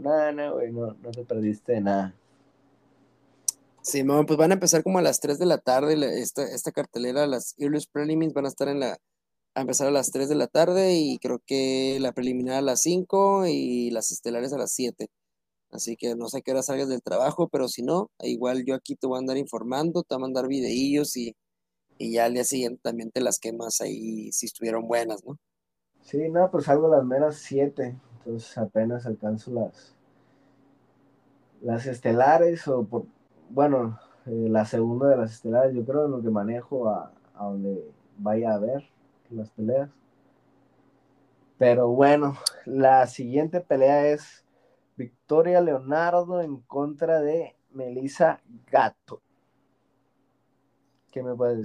No, 0.00 0.32
no, 0.32 0.54
güey, 0.54 0.72
no, 0.72 0.96
no 1.02 1.10
te 1.10 1.24
perdiste 1.24 1.72
de 1.72 1.80
nada. 1.80 2.14
Sí, 3.82 4.02
pues 4.04 4.36
van 4.36 4.50
a 4.50 4.54
empezar 4.54 4.82
como 4.82 4.98
a 4.98 5.02
las 5.02 5.20
3 5.20 5.38
de 5.38 5.46
la 5.46 5.58
tarde, 5.58 6.20
esta, 6.20 6.42
esta 6.42 6.72
cartelera, 6.72 7.26
las 7.26 7.54
Earliest 7.58 7.92
Prelims 7.92 8.34
van 8.34 8.46
a 8.46 8.48
estar 8.48 8.68
en 8.68 8.80
la, 8.80 8.98
a 9.56 9.62
empezar 9.62 9.88
a 9.88 9.90
las 9.90 10.10
3 10.10 10.28
de 10.28 10.34
la 10.36 10.46
tarde 10.46 10.94
y 10.94 11.18
creo 11.18 11.40
que 11.46 11.98
la 12.00 12.12
preliminar 12.12 12.56
a 12.56 12.62
las 12.62 12.82
5 12.82 13.46
y 13.46 13.90
las 13.90 14.12
estelares 14.12 14.52
a 14.52 14.58
las 14.58 14.72
7. 14.72 15.08
Así 15.70 15.96
que 15.96 16.14
no 16.14 16.28
sé 16.28 16.42
qué 16.42 16.52
hora 16.52 16.62
salgas 16.62 16.88
del 16.88 17.02
trabajo, 17.02 17.48
pero 17.48 17.68
si 17.68 17.82
no, 17.82 18.10
igual 18.20 18.64
yo 18.66 18.74
aquí 18.74 18.96
te 18.96 19.06
voy 19.06 19.16
a 19.16 19.20
andar 19.20 19.36
informando, 19.36 20.02
te 20.02 20.14
voy 20.14 20.22
a 20.22 20.26
mandar 20.26 20.48
videillos 20.48 21.16
y 21.16 21.34
y 21.98 22.12
ya 22.12 22.26
al 22.26 22.34
día 22.34 22.44
siguiente 22.44 22.80
también 22.82 23.10
te 23.10 23.20
las 23.20 23.38
quemas 23.38 23.80
ahí 23.80 24.30
si 24.32 24.46
estuvieron 24.46 24.86
buenas, 24.86 25.24
¿no? 25.24 25.36
Sí, 26.02 26.28
no, 26.28 26.50
pues 26.50 26.66
salgo 26.66 26.92
a 26.92 26.98
las 26.98 27.04
meras 27.04 27.36
7, 27.36 27.96
entonces 28.18 28.58
apenas 28.58 29.06
alcanzo 29.06 29.52
las 29.52 29.94
las 31.62 31.86
estelares 31.86 32.68
o 32.68 32.84
por, 32.84 33.06
bueno, 33.48 33.98
eh, 34.26 34.48
la 34.50 34.66
segunda 34.66 35.08
de 35.08 35.16
las 35.16 35.32
estelares, 35.32 35.74
yo 35.74 35.84
creo 35.84 36.04
en 36.04 36.10
lo 36.12 36.22
que 36.22 36.28
manejo 36.28 36.88
a, 36.88 37.12
a 37.34 37.46
donde 37.46 37.90
vaya 38.18 38.54
a 38.54 38.58
ver 38.58 38.84
las 39.30 39.50
peleas. 39.50 39.90
Pero 41.58 41.88
bueno, 41.88 42.36
la 42.64 43.06
siguiente 43.06 43.60
pelea 43.60 44.08
es 44.08 44.44
Victoria 44.96 45.60
Leonardo 45.60 46.42
en 46.42 46.58
contra 46.62 47.20
de 47.20 47.56
Melissa 47.70 48.42
Gato. 48.70 49.22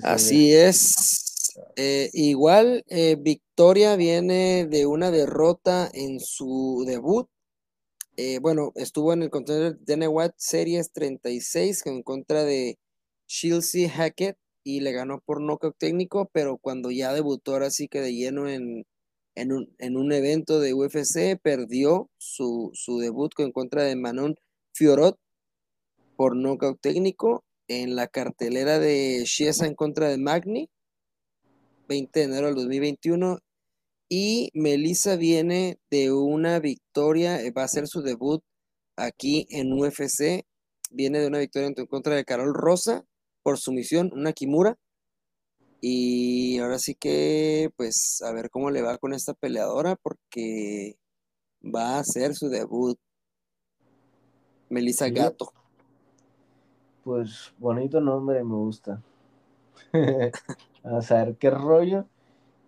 Así 0.04 0.54
es. 0.54 1.60
Eh, 1.76 2.10
igual, 2.13 2.84
eh, 2.88 3.17
Victoria 3.19 3.97
viene 3.97 4.65
de 4.65 4.86
una 4.86 5.12
derrota 5.12 5.89
en 5.93 6.19
su 6.21 6.86
debut. 6.88 7.28
Eh, 8.15 8.39
bueno, 8.39 8.71
estuvo 8.76 9.12
en 9.13 9.24
el 9.24 9.30
contender 9.30 9.78
de 9.80 10.08
White 10.08 10.36
Series 10.38 10.91
36 10.93 11.86
en 11.86 12.04
contra 12.04 12.43
de 12.43 12.78
Chelsea 13.28 13.89
Hackett 13.89 14.38
y 14.63 14.82
le 14.82 14.91
ganó 14.91 15.19
por 15.21 15.41
nocaut 15.41 15.76
técnico, 15.78 16.30
pero 16.34 16.58
cuando 16.58 16.91
ya 16.91 17.13
debutó 17.13 17.54
ahora 17.54 17.71
sí 17.71 17.88
que 17.88 18.02
de 18.02 18.13
lleno 18.13 18.50
en, 18.50 18.86
en, 19.36 19.52
un, 19.97 20.12
evento 20.12 20.60
de 20.60 20.74
UFC, 20.74 21.39
perdió 21.41 22.10
su, 22.17 22.71
su 22.74 23.00
debut 23.00 23.32
en 23.39 23.52
contra 23.52 23.84
de 23.84 23.95
Manon 23.95 24.36
Fiorot 24.74 25.17
por 26.15 26.36
nocaut 26.36 26.80
técnico 26.82 27.43
en 27.67 27.95
la 27.95 28.08
cartelera 28.08 28.80
de 28.80 29.24
Chiesa 29.26 29.65
en 29.65 29.76
contra 29.76 30.10
de 30.10 30.17
Magni, 30.17 30.69
20 31.88 32.19
de 32.19 32.26
enero 32.26 32.47
del 32.47 32.56
2021. 32.56 33.39
Y 34.10 34.50
Melissa 34.54 35.15
viene 35.15 35.80
de 35.89 36.12
una 36.12 36.60
victoria, 36.60 37.41
eh, 37.41 37.52
va 37.52 37.63
a 37.63 37.69
ser 37.69 37.88
su 37.88 38.02
debut 38.02 38.43
aquí 38.97 39.47
en 39.50 39.71
UFC. 39.71 40.45
Viene 40.91 41.19
de 41.19 41.28
una 41.28 41.39
victoria 41.39 41.69
en 41.69 41.86
contra 41.86 42.15
de 42.15 42.26
Carol 42.26 42.54
Rosa 42.54 43.06
por 43.43 43.58
sumisión, 43.58 44.12
una 44.13 44.34
Kimura. 44.34 44.77
Y 45.82 46.60
ahora 46.60 46.77
sí 46.77 46.95
que, 46.95 47.71
pues, 47.75 48.21
a 48.23 48.32
ver 48.32 48.49
cómo 48.49 48.69
le 48.69 48.82
va 48.84 48.97
con 48.97 49.13
esta 49.13 49.34
peleadora, 49.34 49.95
porque 49.95 50.95
va 51.63 51.97
a 51.97 52.04
ser 52.04 52.36
su 52.36 52.49
debut. 52.49 52.99
Melissa 54.69 55.10
Gato. 55.10 55.51
Pues 57.04 57.51
bonito 57.58 57.99
nombre, 57.99 58.43
me 58.43 58.56
gusta. 58.56 59.01
a 60.84 61.01
saber 61.01 61.36
qué 61.38 61.49
rollo. 61.49 62.06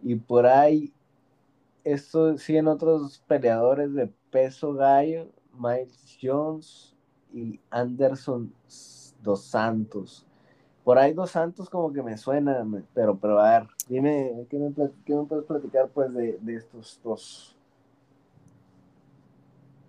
Y 0.02 0.16
por 0.16 0.48
ahí, 0.48 0.92
esto 1.84 2.38
siguen 2.38 2.68
otros 2.68 3.24
peleadores 3.28 3.94
de 3.94 4.08
peso 4.32 4.74
gallo, 4.74 5.30
Miles 5.54 6.18
Jones 6.22 6.96
y 7.32 7.60
Anderson 7.70 8.54
Dos 9.22 9.46
Santos. 9.46 10.26
Por 10.84 10.98
ahí 10.98 11.14
Dos 11.14 11.32
Santos 11.32 11.70
como 11.70 11.94
que 11.94 12.04
me 12.04 12.18
suena, 12.18 12.66
pero, 12.94 13.18
pero 13.18 13.40
a 13.40 13.60
ver, 13.60 13.70
dime, 13.88 14.46
¿qué 14.50 14.58
me, 14.58 14.70
puedes 14.72 15.46
platicar 15.46 15.88
pues 15.90 16.14
de, 16.14 16.38
de 16.42 16.56
estos 16.56 17.00
dos? 17.04 17.56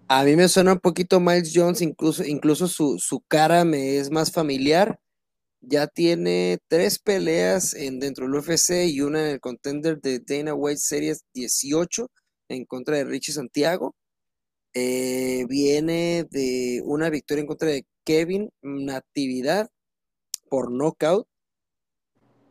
A 0.06 0.22
mí 0.22 0.36
me 0.36 0.48
suena 0.48 0.74
un 0.74 0.80
poquito 0.80 1.18
Miles 1.18 1.52
Jones, 1.54 1.80
incluso, 1.80 2.24
incluso 2.24 2.68
su, 2.68 3.24
cara 3.26 3.64
me 3.64 3.96
es 3.96 4.10
más 4.10 4.30
familiar. 4.30 5.00
Ya 5.62 5.86
tiene 5.86 6.58
tres 6.68 6.98
peleas 6.98 7.74
en, 7.74 8.00
dentro 8.00 8.26
del 8.26 8.34
UFC 8.34 8.86
y 8.86 9.00
una 9.00 9.24
en 9.24 9.30
el 9.34 9.40
contender 9.40 10.00
de 10.00 10.20
Dana 10.20 10.54
White 10.54 10.80
Series 10.80 11.24
18 11.32 12.10
en 12.50 12.64
contra 12.66 12.96
de 12.98 13.04
Richie 13.04 13.32
Santiago. 13.32 13.94
Eh, 14.74 15.46
viene 15.48 16.26
de 16.30 16.82
una 16.84 17.08
victoria 17.08 17.40
en 17.40 17.46
contra 17.46 17.68
de 17.70 17.86
Kevin 18.04 18.50
Natividad 18.62 19.68
por 20.54 20.70
knockout. 20.70 21.26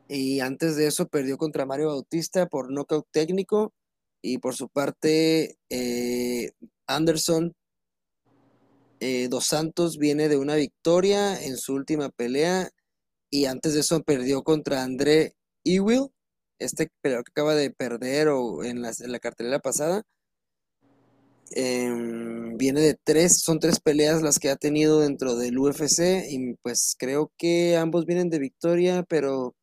Y 0.09 0.41
antes 0.41 0.75
de 0.75 0.87
eso 0.87 1.07
perdió 1.07 1.37
contra 1.37 1.65
Mario 1.65 1.87
Bautista 1.87 2.47
por 2.47 2.69
knockout 2.69 3.07
técnico. 3.11 3.73
Y 4.21 4.39
por 4.39 4.55
su 4.55 4.67
parte, 4.67 5.55
eh, 5.69 6.51
Anderson 6.85 7.53
eh, 8.99 9.29
Dos 9.29 9.45
Santos 9.45 9.97
viene 9.97 10.27
de 10.27 10.35
una 10.35 10.55
victoria 10.55 11.41
en 11.41 11.55
su 11.55 11.75
última 11.75 12.09
pelea 12.09 12.71
y 13.29 13.45
antes 13.45 13.73
de 13.73 13.79
eso 13.79 14.03
perdió 14.03 14.43
contra 14.43 14.83
André 14.83 15.37
Ewell, 15.63 16.09
este 16.59 16.89
peleador 16.99 17.23
que 17.23 17.31
acaba 17.31 17.55
de 17.55 17.71
perder 17.71 18.27
o 18.27 18.65
en, 18.65 18.81
la 18.81 19.19
cartelera 19.21 19.59
pasada. 19.59 20.03
Em, 21.55 22.57
viene 22.57 22.81
de 22.81 22.97
tres, 23.03 23.41
son 23.41 23.59
tres 23.59 23.79
peleas 23.79 24.21
las 24.21 24.39
que 24.39 24.49
ha 24.49 24.55
tenido 24.55 24.99
dentro 24.99 25.35
del 25.35 25.57
UFC 25.59 26.25
y 26.29 26.55
pues 26.63 26.95
creo 26.97 27.31
que 27.37 27.77
ambos 27.77 28.05
vienen 28.05 28.29
de 28.29 28.39
victoria, 28.39 29.03
pero 29.07 29.55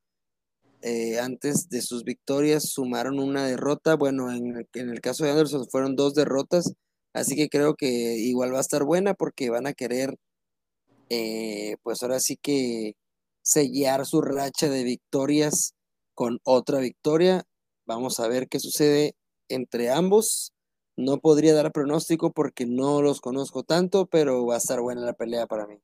eh, 0.82 1.18
antes 1.20 1.68
de 1.68 1.82
sus 1.82 2.04
victorias 2.04 2.70
sumaron 2.70 3.18
una 3.18 3.46
derrota. 3.46 3.96
Bueno, 3.96 4.32
en, 4.32 4.66
el 4.74 5.00
caso 5.00 5.24
de 5.24 5.30
Anderson 5.32 5.68
fueron 5.70 5.96
dos 5.96 6.14
derrotas 6.14 6.74
Así 7.12 7.36
que 7.36 7.48
creo 7.48 7.74
que 7.74 7.86
igual 7.86 8.54
va 8.54 8.58
a 8.58 8.60
estar 8.62 8.84
buena 8.84 9.14
porque 9.14 9.50
van 9.50 9.66
a 9.66 9.72
querer, 9.74 10.16
eh, 11.10 11.76
pues 11.82 12.02
ahora 12.02 12.20
sí 12.20 12.36
que 12.36 12.94
sellar 13.42 14.06
su 14.06 14.22
racha 14.22 14.68
de 14.68 14.84
victorias 14.84 15.74
con 16.14 16.40
otra 16.44 16.78
victoria. 16.80 17.44
Vamos 17.86 18.20
a 18.20 18.28
ver 18.28 18.48
qué 18.48 18.60
sucede 18.60 19.14
entre 19.48 19.90
ambos. 19.90 20.52
No 21.00 21.18
podría 21.18 21.54
dar 21.54 21.72
pronóstico 21.72 22.30
porque 22.30 22.66
no 22.66 23.02
los 23.02 23.20
conozco 23.20 23.62
tanto, 23.62 24.06
pero 24.06 24.46
va 24.46 24.54
a 24.54 24.58
estar 24.58 24.80
buena 24.80 25.00
la 25.00 25.14
pelea 25.14 25.46
para 25.46 25.66
mí. 25.66 25.80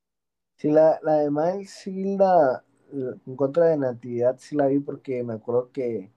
Sí, 0.56 0.70
la, 0.70 0.98
la 1.02 1.14
de 1.14 1.30
Miles, 1.30 1.70
sí, 1.70 2.16
la, 2.16 2.64
en 2.92 3.36
contra 3.36 3.66
de 3.66 3.76
Natividad, 3.76 4.36
sí 4.38 4.56
la 4.56 4.66
vi 4.66 4.78
porque 4.78 5.22
me 5.22 5.34
acuerdo 5.34 5.70
que 5.72 6.10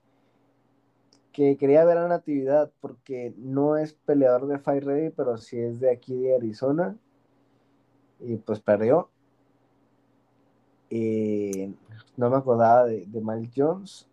que 1.39 1.55
quería 1.57 1.85
ver 1.85 1.97
a 1.97 2.07
Natividad 2.09 2.71
porque 2.81 3.33
no 3.37 3.77
es 3.77 3.93
peleador 3.93 4.47
de 4.47 4.59
Fight 4.59 4.83
Ready, 4.83 5.11
pero 5.11 5.37
sí 5.37 5.57
es 5.57 5.79
de 5.79 5.91
aquí 5.91 6.15
de 6.15 6.35
Arizona. 6.35 6.97
Y 8.19 8.35
pues 8.35 8.59
perdió. 8.59 9.09
Eh, 10.89 11.71
no 12.17 12.29
me 12.29 12.35
acordaba 12.35 12.85
de, 12.85 13.07
Miles 13.13 13.51
Jones. 13.55 14.07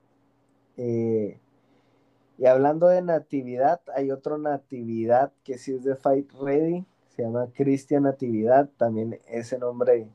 Eh, 0.76 1.38
y 2.38 2.46
hablando 2.46 2.88
de 2.88 3.02
Natividad, 3.02 3.80
hay 3.94 4.10
otro 4.10 4.38
Natividad 4.38 5.32
que 5.44 5.58
sí 5.58 5.74
es 5.74 5.84
de 5.84 5.96
Fight 5.96 6.30
Ready. 6.32 6.84
Se 7.08 7.22
llama 7.22 7.48
Cristian 7.54 8.02
Natividad. 8.02 8.68
También 8.76 9.18
ese 9.26 9.58
nombre, 9.58 10.10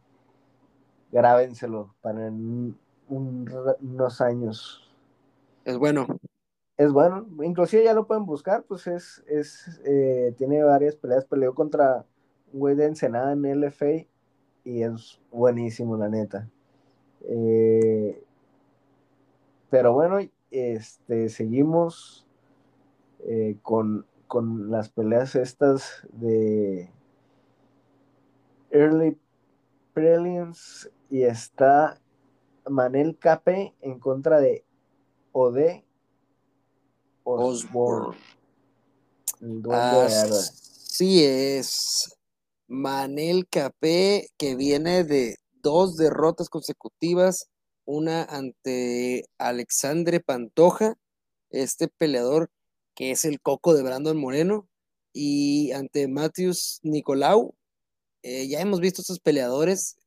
grábenselo 1.11 1.95
para 2.01 2.27
un 2.27 2.77
unos 3.11 4.21
años. 4.21 4.81
Es 5.65 5.77
bueno. 5.77 6.07
Es 6.77 6.91
bueno, 6.91 7.27
inclusive 7.43 7.83
ya 7.83 7.93
lo 7.93 8.07
pueden 8.07 8.25
buscar, 8.25 8.63
pues 8.63 8.87
es, 8.87 9.23
es 9.27 9.79
eh, 9.85 10.33
tiene 10.35 10.63
varias 10.63 10.95
peleas, 10.95 11.25
peleó 11.25 11.53
contra 11.53 12.05
un 12.51 12.59
güey 12.59 12.75
de 12.75 12.85
Ensenada 12.85 13.33
en 13.33 13.61
LFA 13.61 14.07
y 14.63 14.81
es 14.81 15.19
buenísimo, 15.29 15.95
la 15.95 16.09
neta. 16.09 16.49
Eh, 17.25 18.23
pero 19.69 19.93
bueno, 19.93 20.17
este, 20.51 21.29
seguimos 21.29 22.27
eh, 23.19 23.57
con, 23.61 24.05
con, 24.27 24.69
las 24.69 24.89
peleas 24.89 25.35
estas 25.35 26.05
de 26.11 26.91
Early 28.69 29.17
Prelims 29.93 30.89
y 31.09 31.23
está 31.23 31.99
Manel 32.69 33.17
Cape 33.17 33.73
en 33.81 33.99
contra 33.99 34.39
de 34.39 34.63
Ode 35.31 35.85
Osborne. 37.23 38.17
Así 39.71 41.23
es. 41.23 42.17
Manel 42.67 43.47
Capé, 43.49 44.29
que 44.37 44.55
viene 44.55 45.03
de 45.03 45.37
dos 45.61 45.97
derrotas 45.97 46.49
consecutivas, 46.49 47.49
una 47.85 48.23
ante 48.23 49.25
Alexandre 49.37 50.19
Pantoja, 50.19 50.95
este 51.49 51.87
peleador 51.87 52.49
que 52.95 53.11
es 53.11 53.25
el 53.25 53.41
coco 53.41 53.73
de 53.73 53.83
Brandon 53.83 54.17
Moreno, 54.17 54.67
y 55.13 55.71
ante 55.71 56.07
Matthews 56.07 56.79
Nicolau. 56.83 57.55
Eh, 58.23 58.47
ya 58.47 58.61
hemos 58.61 58.79
visto 58.79 59.01
estos 59.01 59.19
peleadores. 59.19 59.97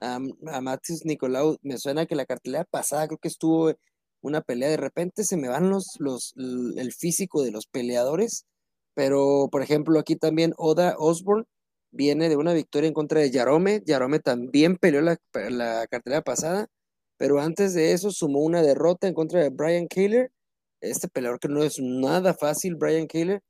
a 0.00 0.18
Matthews 0.60 1.04
Nicolau 1.04 1.58
me 1.62 1.78
suena 1.78 2.06
que 2.06 2.16
la 2.16 2.26
cartelera 2.26 2.64
pasada 2.64 3.06
creo 3.06 3.18
que 3.18 3.28
estuvo 3.28 3.72
una 4.20 4.42
pelea. 4.42 4.68
De 4.68 4.76
repente 4.76 5.24
se 5.24 5.36
me 5.36 5.48
van 5.48 5.70
los, 5.70 5.96
los, 5.98 6.34
el 6.36 6.92
físico 6.92 7.42
de 7.42 7.52
los 7.52 7.66
peleadores, 7.66 8.46
pero 8.94 9.48
por 9.50 9.62
ejemplo 9.62 9.98
aquí 9.98 10.16
también 10.16 10.54
Oda 10.58 10.96
Osborne 10.98 11.46
viene 11.90 12.28
de 12.28 12.36
una 12.36 12.52
victoria 12.52 12.88
en 12.88 12.94
contra 12.94 13.20
de 13.20 13.30
Yarome. 13.30 13.82
Yarome 13.86 14.18
también 14.20 14.76
peleó 14.76 15.00
la, 15.00 15.18
la 15.50 15.86
cartelera 15.88 16.22
pasada, 16.22 16.68
pero 17.24 17.40
antes 17.40 17.72
de 17.72 17.92
eso 17.92 18.10
sumó 18.10 18.40
una 18.40 18.60
derrota 18.60 19.08
en 19.08 19.14
contra 19.14 19.40
de 19.40 19.48
Brian 19.48 19.86
Kayler. 19.86 20.30
Este 20.82 21.08
peleador 21.08 21.40
que 21.40 21.48
no 21.48 21.64
es 21.64 21.80
nada 21.80 22.34
fácil, 22.34 22.74
Brian 22.74 23.06
Kayler. 23.06 23.40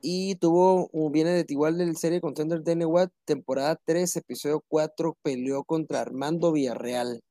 Y 0.00 0.34
tuvo, 0.34 0.90
viene 1.12 1.30
de 1.30 1.46
igual 1.48 1.78
del 1.78 1.96
serie 1.96 2.20
contender 2.20 2.64
Danny 2.64 2.84
Watt, 2.84 3.12
temporada 3.24 3.78
3, 3.84 4.16
episodio 4.16 4.64
4, 4.66 5.16
peleó 5.22 5.62
contra 5.62 6.00
Armando 6.00 6.50
Villarreal 6.50 7.22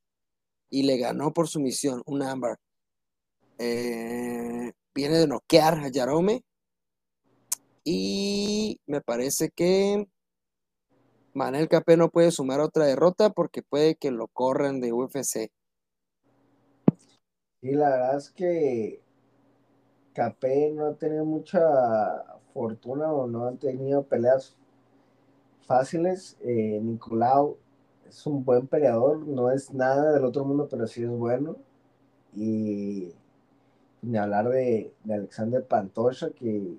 y 0.70 0.84
le 0.84 0.98
ganó 0.98 1.34
por 1.34 1.50
sumisión, 1.50 2.02
un 2.06 2.22
ámbar. 2.22 2.58
Eh, 3.58 4.72
viene 4.96 5.18
de 5.18 5.28
noquear 5.28 5.80
a 5.80 5.90
Yarome 5.90 6.46
y 7.84 8.80
me 8.86 9.02
parece 9.02 9.50
que 9.54 10.08
Manel 11.34 11.70
Capé 11.70 11.98
no 11.98 12.10
puede 12.10 12.32
sumar 12.32 12.60
otra 12.60 12.86
derrota 12.86 13.30
porque 13.30 13.62
puede 13.62 13.96
que 13.96 14.12
lo 14.12 14.28
corran 14.28 14.82
de 14.82 14.94
UFC. 14.94 15.50
Sí, 17.62 17.72
la 17.72 17.90
verdad 17.90 18.18
es 18.18 18.30
que 18.32 19.02
Capé 20.14 20.72
no 20.72 20.88
ha 20.88 20.96
tenido 20.96 21.26
mucha 21.26 21.60
fortuna 22.54 23.12
o 23.12 23.28
no 23.28 23.48
han 23.48 23.58
tenido 23.58 24.04
peleas 24.04 24.58
fáciles. 25.62 26.38
Eh, 26.42 26.80
Nicolau 26.82 27.58
es 28.10 28.26
un 28.26 28.44
buen 28.44 28.68
peleador, 28.68 29.26
no 29.26 29.52
es 29.52 29.74
nada 29.74 30.14
del 30.14 30.26
otro 30.26 30.44
mundo, 30.44 30.68
pero 30.70 30.88
sí 30.88 31.04
es 31.04 31.10
bueno. 31.10 31.56
Y 32.36 33.14
ni 34.02 34.18
hablar 34.18 34.50
de, 34.50 34.94
de 35.04 35.14
Alexander 35.14 35.66
Pantocha, 35.66 36.32
que 36.32 36.78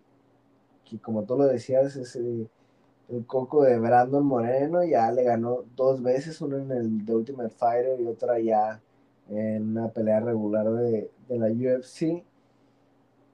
y 0.93 0.99
como 0.99 1.25
tú 1.25 1.39
lo 1.39 1.47
decías, 1.47 1.97
es 1.97 2.19
el, 3.13 3.27
coco 3.27 3.63
de 3.65 3.79
Brandon 3.79 4.25
Moreno, 4.25 4.85
ya 4.85 5.11
le 5.13 5.25
ganó 5.25 5.65
dos 5.77 6.03
veces, 6.03 6.41
uno 6.41 6.59
en 6.59 6.71
el 6.71 7.07
The 7.07 7.15
Ultimate 7.15 7.51
Fighter 7.51 8.01
y 8.01 8.07
otra 8.07 8.39
ya 8.41 8.81
en 9.29 9.77
una 9.77 9.89
pelea 9.89 10.21
regular 10.21 10.71
de, 10.71 11.11
la 11.29 11.47
UFC. 11.47 12.25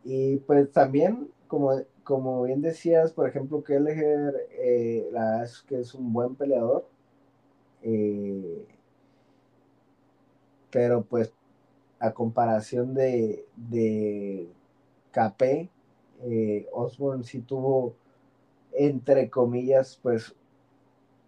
Y 0.04 0.36
pues 0.38 0.70
también, 0.72 1.30
como, 1.48 1.82
como 2.04 2.42
bien 2.42 2.62
decías, 2.62 3.12
por 3.12 3.28
ejemplo, 3.28 3.62
Kelleher, 3.62 4.34
eh, 4.52 5.08
la 5.12 5.24
verdad 5.24 5.44
es 5.44 5.62
que 5.62 5.80
es 5.80 5.94
un 5.94 6.12
buen 6.12 6.34
peleador. 6.34 6.86
Eh, 7.82 8.66
pero 10.70 11.02
pues 11.02 11.32
a 11.98 12.12
comparación 12.12 12.94
de, 12.94 13.46
de 13.56 14.48
KP, 15.12 15.68
eh, 16.22 16.68
Osborne 16.72 17.24
sí 17.24 17.40
tuvo, 17.40 17.94
entre 18.72 19.30
comillas, 19.30 19.98
pues 20.02 20.34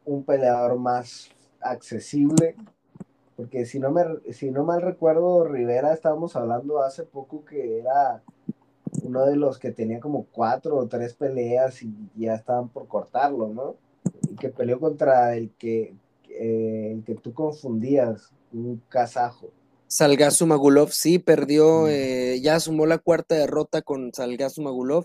un 0.05 0.24
peleador 0.24 0.78
más 0.78 1.30
accesible, 1.61 2.57
porque 3.36 3.64
si 3.64 3.78
no, 3.78 3.91
me, 3.91 4.05
si 4.32 4.51
no 4.51 4.64
mal 4.64 4.82
recuerdo, 4.82 5.45
Rivera 5.45 5.93
estábamos 5.93 6.36
hablando 6.36 6.82
hace 6.82 7.05
poco 7.05 7.45
que 7.45 7.78
era 7.78 8.22
uno 9.03 9.24
de 9.24 9.36
los 9.36 9.59
que 9.59 9.70
tenía 9.70 10.01
como 10.01 10.26
cuatro 10.30 10.76
o 10.76 10.88
tres 10.88 11.14
peleas 11.14 11.82
y 11.82 11.95
ya 12.16 12.34
estaban 12.34 12.68
por 12.68 12.86
cortarlo, 12.86 13.49
¿no? 13.49 13.76
Y 14.30 14.36
que 14.36 14.49
peleó 14.49 14.80
contra 14.80 15.36
el 15.36 15.51
que, 15.59 15.95
eh, 16.28 16.93
el 16.93 17.05
que 17.05 17.14
tú 17.14 17.32
confundías, 17.32 18.30
un 18.53 18.82
kazajo. 18.88 19.51
Salgasu 19.86 20.47
Magulov 20.47 20.91
sí 20.91 21.18
perdió, 21.18 21.88
eh, 21.88 22.41
ya 22.41 22.61
sumó 22.61 22.86
la 22.86 22.99
cuarta 22.99 23.34
derrota 23.34 23.82
con 23.82 24.12
Salgasu 24.12 24.62
Magulov. 24.62 25.05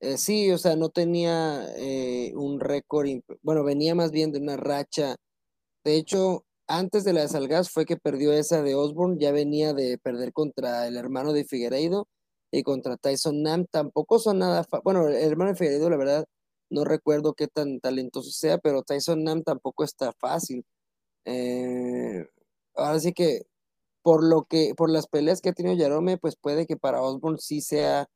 Eh, 0.00 0.16
sí, 0.16 0.50
o 0.50 0.56
sea, 0.58 0.76
no 0.76 0.88
tenía 0.88 1.66
eh, 1.76 2.32
un 2.34 2.58
récord, 2.58 3.06
bueno, 3.42 3.64
venía 3.64 3.94
más 3.94 4.10
bien 4.10 4.32
de 4.32 4.38
una 4.38 4.56
racha. 4.56 5.16
De 5.84 5.96
hecho, 5.96 6.44
antes 6.68 7.04
de 7.04 7.12
la 7.14 7.22
de 7.22 7.28
Salgas 7.28 7.70
fue 7.70 7.86
que 7.86 7.96
perdió 7.98 8.32
esa 8.32 8.62
de 8.62 8.74
Osborne, 8.74 9.18
ya 9.20 9.32
venía 9.32 9.74
de 9.74 9.98
perder 9.98 10.32
contra 10.32 10.86
el 10.88 10.96
hermano 10.96 11.32
de 11.34 11.44
Figueiredo 11.44 12.08
y 12.52 12.62
contra 12.64 12.96
Tyson 12.96 13.42
Nam. 13.42 13.66
Tampoco 13.70 14.18
son 14.18 14.38
nada, 14.40 14.66
bueno, 14.84 15.08
el 15.08 15.16
hermano 15.16 15.52
de 15.52 15.56
Figueiredo, 15.56 15.90
la 15.90 15.96
verdad, 15.98 16.26
no 16.70 16.84
recuerdo 16.84 17.34
qué 17.34 17.48
tan 17.48 17.80
talentoso 17.80 18.30
sea, 18.30 18.58
pero 18.58 18.82
Tyson 18.82 19.24
Nam 19.24 19.42
tampoco 19.44 19.84
está 19.84 20.12
fácil. 20.14 20.64
ahora 22.74 22.98
sí 23.00 23.12
que 23.12 23.42
por 24.02 24.24
lo 24.24 24.44
que, 24.44 24.74
por 24.76 24.90
las 24.90 25.06
peleas 25.08 25.40
que 25.40 25.50
ha 25.50 25.52
tenido 25.54 25.76
Yarome, 25.76 26.18
pues 26.18 26.36
puede 26.36 26.66
que 26.66 26.76
para 26.76 27.02
Osborne 27.02 27.38
sí 27.40 27.60
sea 27.60 28.08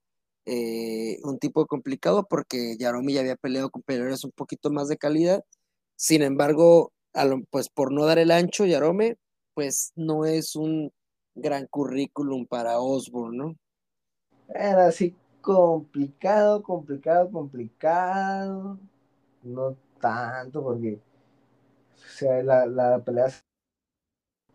eh, 0.47 1.19
un 1.25 1.39
tipo 1.39 1.67
complicado, 1.67 2.27
porque 2.29 2.77
Yarome 2.79 3.13
ya 3.13 3.21
había 3.21 3.37
peleado 3.37 3.71
con 3.71 3.83
peleadores 3.83 4.25
un 4.25 4.33
poquito 4.33 4.71
más 4.71 4.89
de 4.89 4.97
calidad. 4.97 5.43
Sin 5.97 6.23
embargo, 6.23 6.93
pues 7.51 7.69
por 7.69 7.93
no 7.93 8.05
dar 8.05 8.19
el 8.19 8.31
ancho, 8.31 8.67
Yarome, 8.67 9.17
pues 9.55 9.93
no 9.97 10.25
es 10.25 10.57
un 10.57 10.93
gran 11.35 11.67
currículum 11.67 12.47
para 12.47 12.81
Osborne, 12.81 13.37
¿no? 13.37 13.57
Era 14.49 14.89
así 14.89 15.15
complicado, 15.41 16.63
complicado, 16.63 17.31
complicado. 17.31 18.79
No 19.43 19.77
tanto, 20.01 20.63
porque 20.63 20.99
o 21.95 22.09
sea, 22.19 22.43
la, 22.43 22.67
la 22.67 22.99
pelea 23.03 23.29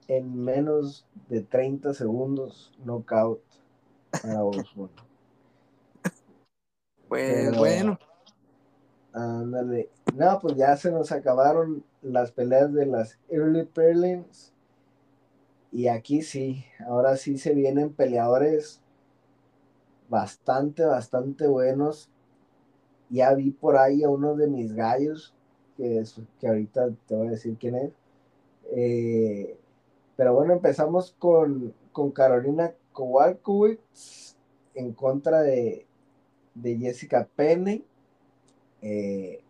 en 0.08 0.44
menos 0.44 1.06
de 1.30 1.42
30 1.42 1.94
segundos, 1.94 2.72
knockout 2.84 3.42
para 4.12 4.44
Osborne. 4.44 5.09
Pues 7.10 7.58
bueno. 7.58 8.00
Ándale. 9.12 9.90
No, 10.16 10.40
pues 10.40 10.56
ya 10.56 10.78
se 10.78 10.92
nos 10.92 11.12
acabaron 11.12 11.84
las 12.04 12.32
peleas 12.32 12.72
de 12.72 12.86
las 12.86 13.18
Early 13.30 13.66
Prelims. 13.66 14.54
Y 15.72 15.88
aquí 15.88 16.22
sí, 16.22 16.64
ahora 16.88 17.18
sí 17.18 17.38
se 17.38 17.54
vienen 17.54 17.94
peleadores 17.94 18.82
bastante, 20.08 20.86
bastante 20.86 21.48
buenos. 21.48 22.10
Ya 23.10 23.34
vi 23.34 23.52
por 23.52 23.78
ahí 23.78 24.04
a 24.04 24.10
uno 24.10 24.36
de 24.36 24.48
mis 24.48 24.74
gallos, 24.74 25.34
que, 25.78 26.00
es, 26.00 26.22
que 26.40 26.48
ahorita 26.48 26.90
te 27.08 27.16
voy 27.16 27.28
a 27.28 27.32
decir 27.32 27.58
quién 27.60 27.76
es. 27.76 27.92
Eh, 28.72 29.58
pero 30.16 30.36
bueno, 30.36 30.54
empezamos 30.54 31.16
con, 31.18 31.74
Carolina 32.14 32.74
Kowalkiewicz 32.94 34.36
en 34.74 34.94
contra 34.94 35.42
de, 35.42 35.86
Jessica 36.56 37.28
Penne. 37.36 37.84
Eh, 38.82 39.42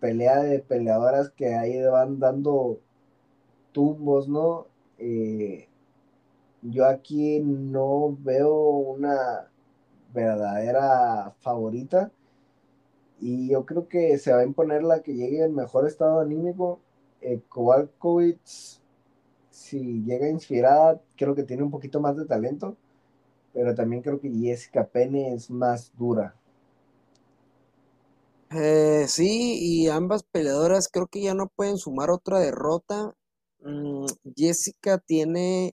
pelea 0.00 0.40
de 0.40 0.60
peleadoras 0.60 1.30
que 1.30 1.54
ahí 1.54 1.82
van 1.82 2.18
dando 2.18 2.80
tumbos, 3.72 4.28
¿no? 4.28 4.66
Eh, 4.98 5.68
yo 6.62 6.86
aquí 6.86 7.40
no 7.40 8.16
veo 8.20 8.54
una 8.54 9.50
verdadera 10.12 11.34
favorita 11.40 12.10
y 13.20 13.50
yo 13.50 13.66
creo 13.66 13.88
que 13.88 14.18
se 14.18 14.32
va 14.32 14.40
a 14.40 14.44
imponer 14.44 14.82
la 14.82 15.02
que 15.02 15.14
llegue 15.14 15.44
en 15.44 15.54
mejor 15.54 15.86
estado 15.86 16.20
anímico. 16.20 16.80
Eh, 17.20 17.40
Kowalkiewicz 17.48 18.80
si 19.50 20.02
llega 20.04 20.28
inspirada, 20.28 21.00
creo 21.16 21.34
que 21.34 21.42
tiene 21.42 21.62
un 21.62 21.70
poquito 21.70 22.00
más 22.00 22.16
de 22.16 22.24
talento, 22.24 22.76
pero 23.52 23.74
también 23.74 24.02
creo 24.02 24.20
que 24.20 24.30
Jessica 24.30 24.86
Penne 24.86 25.34
es 25.34 25.50
más 25.50 25.92
dura. 25.96 26.34
Eh, 28.50 29.04
sí, 29.06 29.58
y 29.60 29.88
ambas 29.88 30.24
peleadoras 30.24 30.88
creo 30.88 31.06
que 31.06 31.22
ya 31.22 31.34
no 31.34 31.48
pueden 31.54 31.78
sumar 31.78 32.10
otra 32.10 32.40
derrota. 32.40 33.14
Mm, 33.60 34.06
Jessica 34.36 34.98
tiene 34.98 35.72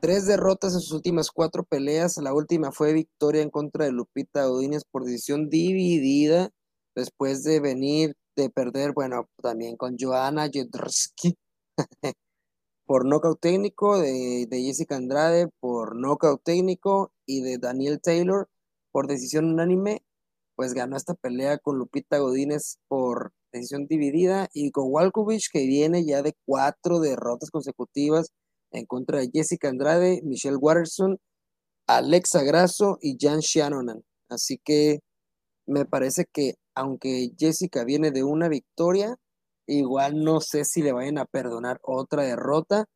tres 0.00 0.26
derrotas 0.26 0.74
en 0.74 0.80
sus 0.80 0.92
últimas 0.92 1.30
cuatro 1.30 1.64
peleas. 1.64 2.18
La 2.18 2.34
última 2.34 2.72
fue 2.72 2.92
victoria 2.92 3.42
en 3.42 3.50
contra 3.50 3.86
de 3.86 3.92
Lupita 3.92 4.46
Godínez 4.46 4.84
por 4.90 5.04
decisión 5.04 5.48
dividida, 5.48 6.50
después 6.94 7.42
de 7.42 7.60
venir 7.60 8.14
de 8.36 8.50
perder, 8.50 8.92
bueno, 8.92 9.28
también 9.42 9.76
con 9.76 9.96
Joana 9.98 10.50
Jedrzejczyk 10.52 11.36
por 12.86 13.04
nocaut 13.04 13.38
técnico, 13.40 13.98
de, 13.98 14.46
de, 14.48 14.62
Jessica 14.62 14.96
Andrade 14.96 15.48
por 15.60 15.96
nocaut 15.96 16.42
técnico 16.42 17.12
y 17.26 17.42
de 17.42 17.58
Daniel 17.58 18.00
Taylor 18.00 18.48
por 18.92 19.08
decisión 19.08 19.46
unánime, 19.46 20.04
pues 20.54 20.72
ganó 20.72 20.96
esta 20.96 21.14
pelea 21.14 21.58
con 21.58 21.78
Lupita 21.78 22.18
Godínez 22.18 22.78
por 22.88 23.32
decisión 23.52 23.86
dividida 23.86 24.48
y 24.52 24.70
con 24.70 24.86
Walkovich 24.88 25.50
que 25.52 25.66
viene 25.66 26.04
ya 26.04 26.22
de 26.22 26.34
cuatro 26.46 27.00
derrotas 27.00 27.50
consecutivas 27.50 28.32
en 28.70 28.86
contra 28.86 29.18
de 29.18 29.30
Jessica 29.32 29.68
Andrade, 29.68 30.22
Michelle 30.24 30.56
Watterson, 30.56 31.18
Alexa 31.86 32.42
Grasso 32.42 32.98
y 33.00 33.16
Jan 33.20 33.40
Shannon. 33.40 34.04
Así 34.28 34.58
que 34.64 35.00
me 35.66 35.84
parece 35.84 36.26
que 36.32 36.54
aunque 36.74 37.32
Jessica 37.38 37.84
viene 37.84 38.10
de 38.10 38.22
una 38.24 38.48
victoria, 38.48 39.16
igual 39.66 40.22
no 40.22 40.40
sé 40.40 40.64
si 40.64 40.82
le 40.82 40.92
vayan 40.92 41.18
a 41.18 41.26
perdonar 41.26 41.78
otra 41.82 42.22
derrota. 42.24 42.86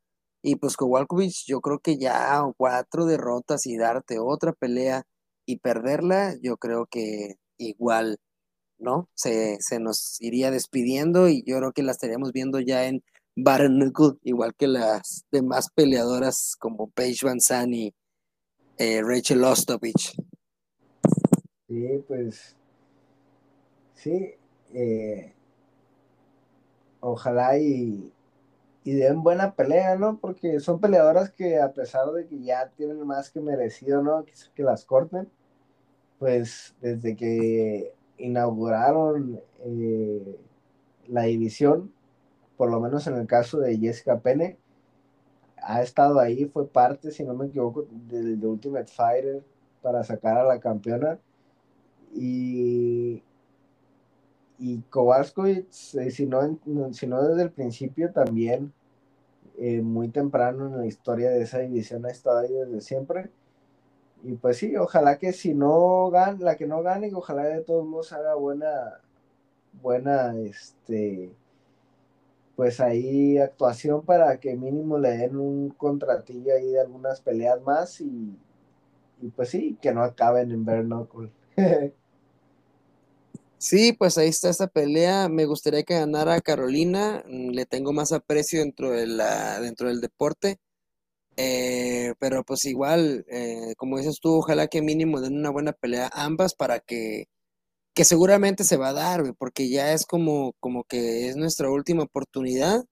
Y 0.42 0.56
pues 0.56 0.76
con 0.76 0.90
Walkovich 0.90 1.44
yo 1.46 1.60
creo 1.60 1.80
que 1.80 1.98
ya 1.98 2.42
cuatro 2.56 3.04
derrotas 3.06 3.66
y 3.66 3.76
darte 3.76 4.18
otra 4.18 4.52
pelea 4.52 5.04
y 5.46 5.58
perderla, 5.58 6.34
yo 6.42 6.56
creo 6.56 6.86
que 6.86 7.34
igual, 7.58 8.18
¿no? 8.78 9.08
Se, 9.14 9.58
se 9.60 9.80
nos 9.80 10.16
iría 10.20 10.50
despidiendo 10.50 11.28
y 11.28 11.42
yo 11.46 11.58
creo 11.58 11.72
que 11.72 11.82
la 11.82 11.92
estaríamos 11.92 12.32
viendo 12.32 12.60
ya 12.60 12.86
en 12.86 13.02
Barnacle, 13.36 14.18
igual 14.22 14.54
que 14.54 14.66
las 14.66 15.24
demás 15.30 15.68
peleadoras 15.74 16.56
como 16.58 16.90
Paige 16.90 17.26
Van 17.26 17.40
Zandt 17.40 17.74
y 17.74 17.94
eh, 18.78 19.02
Rachel 19.02 19.44
Ostovich. 19.44 20.14
Sí, 21.68 22.04
pues 22.08 22.56
sí, 23.94 24.34
eh, 24.72 25.32
ojalá 27.00 27.58
y, 27.58 28.12
y 28.84 28.94
den 28.94 29.22
buena 29.22 29.54
pelea, 29.54 29.96
¿no? 29.96 30.18
Porque 30.18 30.60
son 30.60 30.80
peleadoras 30.80 31.30
que 31.30 31.58
a 31.60 31.72
pesar 31.72 32.10
de 32.12 32.26
que 32.26 32.40
ya 32.42 32.70
tienen 32.76 33.06
más 33.06 33.30
que 33.30 33.40
merecido, 33.40 34.02
¿no? 34.02 34.24
Que, 34.24 34.32
que 34.54 34.62
las 34.62 34.84
corten, 34.84 35.28
pues 36.18 36.74
desde 36.80 37.16
que 37.16 37.94
inauguraron 38.18 39.40
eh, 39.64 40.38
la 41.08 41.22
división, 41.22 41.92
por 42.56 42.70
lo 42.70 42.80
menos 42.80 43.06
en 43.06 43.16
el 43.16 43.26
caso 43.26 43.58
de 43.58 43.78
Jessica 43.78 44.20
Penne, 44.20 44.58
ha 45.62 45.82
estado 45.82 46.20
ahí, 46.20 46.46
fue 46.46 46.66
parte, 46.66 47.10
si 47.10 47.24
no 47.24 47.34
me 47.34 47.46
equivoco, 47.46 47.86
del 48.08 48.40
de 48.40 48.46
Ultimate 48.46 48.90
Fighter 48.90 49.42
para 49.82 50.04
sacar 50.04 50.38
a 50.38 50.44
la 50.44 50.60
campeona. 50.60 51.18
Y, 52.14 53.22
y 54.60 54.82
Kowalskiewicz, 54.90 55.94
eh, 55.96 56.10
si, 56.10 56.26
no, 56.26 56.58
si 56.92 57.06
no 57.06 57.22
desde 57.22 57.42
el 57.42 57.50
principio, 57.50 58.12
también 58.12 58.74
eh, 59.58 59.80
muy 59.80 60.08
temprano 60.08 60.66
en 60.66 60.78
la 60.78 60.86
historia 60.86 61.30
de 61.30 61.42
esa 61.42 61.58
división 61.60 62.04
ha 62.04 62.10
estado 62.10 62.40
ahí 62.40 62.52
desde 62.52 62.80
siempre. 62.82 63.30
Y 64.22 64.34
pues 64.34 64.58
sí, 64.58 64.76
ojalá 64.76 65.18
que 65.18 65.32
si 65.32 65.54
no 65.54 66.10
gana, 66.10 66.38
la 66.40 66.56
que 66.56 66.66
no 66.66 66.82
gane, 66.82 67.10
ojalá 67.14 67.44
de 67.44 67.62
todos 67.62 67.86
modos 67.86 68.12
haga 68.12 68.34
buena, 68.34 69.00
buena, 69.82 70.36
este, 70.36 71.32
pues 72.54 72.80
ahí 72.80 73.38
actuación 73.38 74.04
para 74.04 74.38
que 74.40 74.56
mínimo 74.56 74.98
le 74.98 75.10
den 75.16 75.36
un 75.36 75.70
contratillo 75.70 76.54
ahí 76.54 76.72
de 76.72 76.80
algunas 76.80 77.22
peleas 77.22 77.62
más 77.62 78.00
y, 78.02 78.36
pues 79.36 79.48
sí, 79.50 79.78
que 79.80 79.92
no 79.94 80.02
acaben 80.02 80.50
en 80.50 80.64
ver 80.66 80.84
Sí, 83.62 83.92
pues 83.92 84.16
ahí 84.16 84.28
está 84.28 84.48
esta 84.48 84.68
pelea. 84.68 85.28
Me 85.28 85.44
gustaría 85.44 85.82
que 85.82 85.92
ganara 85.94 86.40
Carolina. 86.40 87.22
Mm, 87.26 87.50
le 87.50 87.66
tengo 87.66 87.92
más 87.92 88.10
aprecio 88.10 88.60
dentro, 88.60 88.90
de 88.90 89.06
dentro 89.60 89.88
del 89.88 90.00
deporte. 90.00 90.56
Eh, 91.36 92.14
pero 92.20 92.44
pues 92.44 92.64
igual, 92.66 93.24
eh, 93.30 93.74
como 93.78 93.98
dices 93.98 94.20
tú, 94.20 94.36
ojalá 94.38 94.68
que 94.68 94.82
mínimo 94.82 95.20
den 95.20 95.36
una 95.38 95.50
buena 95.50 95.72
pelea 95.72 96.10
ambas 96.14 96.54
para 96.54 96.80
que 96.80 97.26
que 97.94 98.04
seguramente 98.04 98.64
se 98.64 98.76
va 98.78 98.90
a 98.90 98.92
dar, 98.94 99.34
porque 99.38 99.68
ya 99.70 99.92
es 99.94 100.06
como, 100.06 100.54
como 100.60 100.84
que 100.84 101.28
es 101.28 101.36
nuestra 101.36 101.70
última 101.70 102.04
oportunidad. 102.04 102.84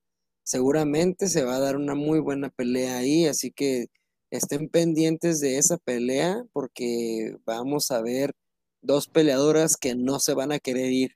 Seguramente 0.44 1.28
se 1.28 1.44
va 1.44 1.56
a 1.56 1.60
dar 1.60 1.76
una 1.76 1.94
muy 1.94 2.20
buena 2.20 2.50
pelea 2.50 2.98
ahí, 2.98 3.26
así 3.26 3.52
que 3.52 3.86
estén 4.30 4.68
pendientes 4.70 5.40
de 5.40 5.58
esa 5.58 5.78
pelea 5.78 6.44
porque 6.52 7.36
vamos 7.46 7.90
a 7.92 8.02
ver 8.02 8.34
dos 8.82 9.08
peleadoras 9.08 9.76
que 9.76 9.94
no 9.94 10.18
se 10.18 10.34
van 10.34 10.52
a 10.52 10.58
querer 10.58 10.92
ir. 10.92 11.12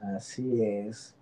Así 0.00 0.62
es. 0.62 1.14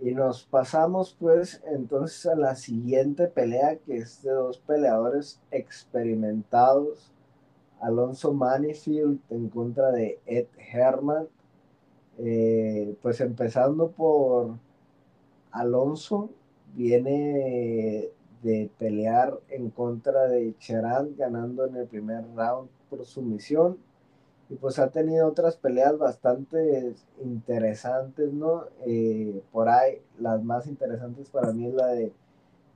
Y 0.00 0.12
nos 0.12 0.44
pasamos 0.44 1.16
pues 1.18 1.60
entonces 1.66 2.26
a 2.26 2.36
la 2.36 2.54
siguiente 2.54 3.26
pelea 3.26 3.76
que 3.78 3.96
es 3.96 4.22
de 4.22 4.30
dos 4.30 4.58
peleadores 4.58 5.40
experimentados 5.50 7.12
Alonso 7.80 8.32
Manifield 8.32 9.20
en 9.30 9.48
contra 9.48 9.90
de 9.90 10.18
Ed 10.26 10.46
Herman. 10.72 11.28
Eh, 12.18 12.96
pues 13.00 13.20
empezando 13.20 13.90
por 13.90 14.56
Alonso, 15.52 16.30
viene 16.74 18.10
de 18.42 18.70
pelear 18.78 19.38
en 19.48 19.70
contra 19.70 20.26
de 20.26 20.56
Cherán, 20.58 21.14
ganando 21.16 21.66
en 21.66 21.76
el 21.76 21.86
primer 21.86 22.24
round 22.34 22.68
por 22.88 23.04
sumisión. 23.04 23.78
Y 24.50 24.54
pues 24.54 24.78
ha 24.78 24.88
tenido 24.88 25.26
otras 25.28 25.56
peleas 25.56 25.98
bastante 25.98 26.94
interesantes, 27.22 28.32
¿no? 28.32 28.64
Eh, 28.86 29.42
por 29.52 29.68
ahí, 29.68 30.00
las 30.18 30.42
más 30.42 30.66
interesantes 30.66 31.28
para 31.28 31.52
mí 31.52 31.66
es 31.66 31.74
la 31.74 31.88
de 31.88 32.12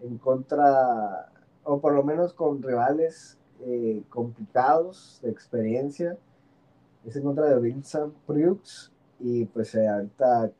en 0.00 0.18
contra, 0.18 1.32
o 1.64 1.80
por 1.80 1.94
lo 1.94 2.02
menos 2.02 2.34
con 2.34 2.62
rivales 2.62 3.38
eh, 3.64 4.02
complicados 4.10 5.20
de 5.22 5.30
experiencia. 5.30 6.18
Es 7.06 7.16
en 7.16 7.22
contra 7.22 7.46
de 7.46 7.58
Vincent 7.58 8.12
Preux 8.26 8.92
y 9.18 9.46
pues 9.46 9.74
eh, 9.74 9.88
ahorita 9.88 10.50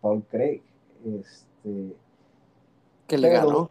Paul 0.00 0.24
Craig. 0.28 0.62
Este, 1.04 1.96
que 3.06 3.18
le 3.18 3.30
ganó. 3.30 3.70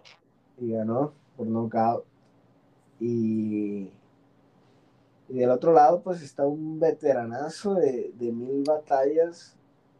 Y 0.57 0.71
ganó 0.71 1.13
por 1.37 1.47
knockout. 1.47 2.03
Y, 2.99 3.89
y 5.29 5.37
del 5.37 5.51
otro 5.51 5.73
lado 5.73 6.01
pues 6.01 6.21
está 6.21 6.45
un 6.45 6.79
veteranazo 6.79 7.75
de, 7.75 8.11
de 8.15 8.31
mil 8.31 8.63
batallas 8.63 9.55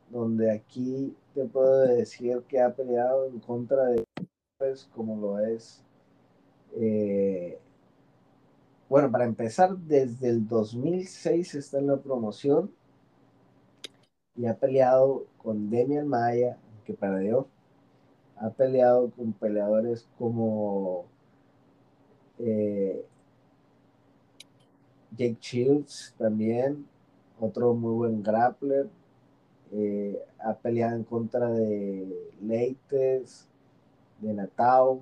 donde 0.09 0.51
aquí 0.51 1.15
te 1.33 1.45
puedo 1.45 1.81
decir 1.87 2.43
que 2.47 2.59
ha 2.59 2.73
peleado 2.73 3.27
en 3.27 3.39
contra 3.39 3.85
de 3.85 4.03
pues 4.57 4.89
como 4.93 5.15
lo 5.15 5.39
es 5.39 5.83
eh, 6.75 7.59
bueno, 8.89 9.11
para 9.11 9.25
empezar, 9.25 9.77
desde 9.77 10.29
el 10.29 10.47
2006 10.47 11.55
está 11.55 11.77
en 11.77 11.87
la 11.87 11.97
promoción 11.97 12.71
y 14.35 14.47
ha 14.47 14.55
peleado 14.55 15.27
con 15.37 15.69
Demian 15.69 16.07
Maya, 16.07 16.57
que 16.85 16.93
perdió. 16.93 17.47
Ha 18.37 18.49
peleado 18.49 19.11
con 19.11 19.33
peleadores 19.33 20.07
como 20.17 21.05
eh, 22.39 23.05
Jake 25.17 25.37
Shields 25.41 26.13
también, 26.17 26.85
otro 27.39 27.73
muy 27.73 27.93
buen 27.93 28.23
grappler. 28.23 28.89
Eh, 29.71 30.19
ha 30.39 30.55
peleado 30.55 30.95
en 30.95 31.03
contra 31.03 31.51
de 31.51 32.07
Leites, 32.41 33.47
de 34.19 34.33
Natao, 34.33 35.01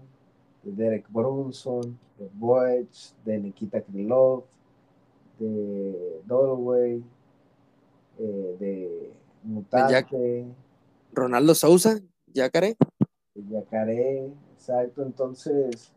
de 0.63 0.71
Derek 0.71 1.05
Brunson, 1.09 1.97
de 2.19 2.29
Boych, 2.33 3.13
de 3.23 3.39
Nikita 3.39 3.81
Krylov, 3.81 4.43
de 5.39 6.21
Dolway, 6.25 7.03
eh, 8.19 8.55
de 8.59 9.11
Mutante. 9.43 10.45
Ronaldo 11.13 11.55
Sousa, 11.55 11.99
Yacaré. 12.33 12.75
Yacaré, 13.35 14.29
exacto. 14.53 15.03
Entonces, 15.03 15.91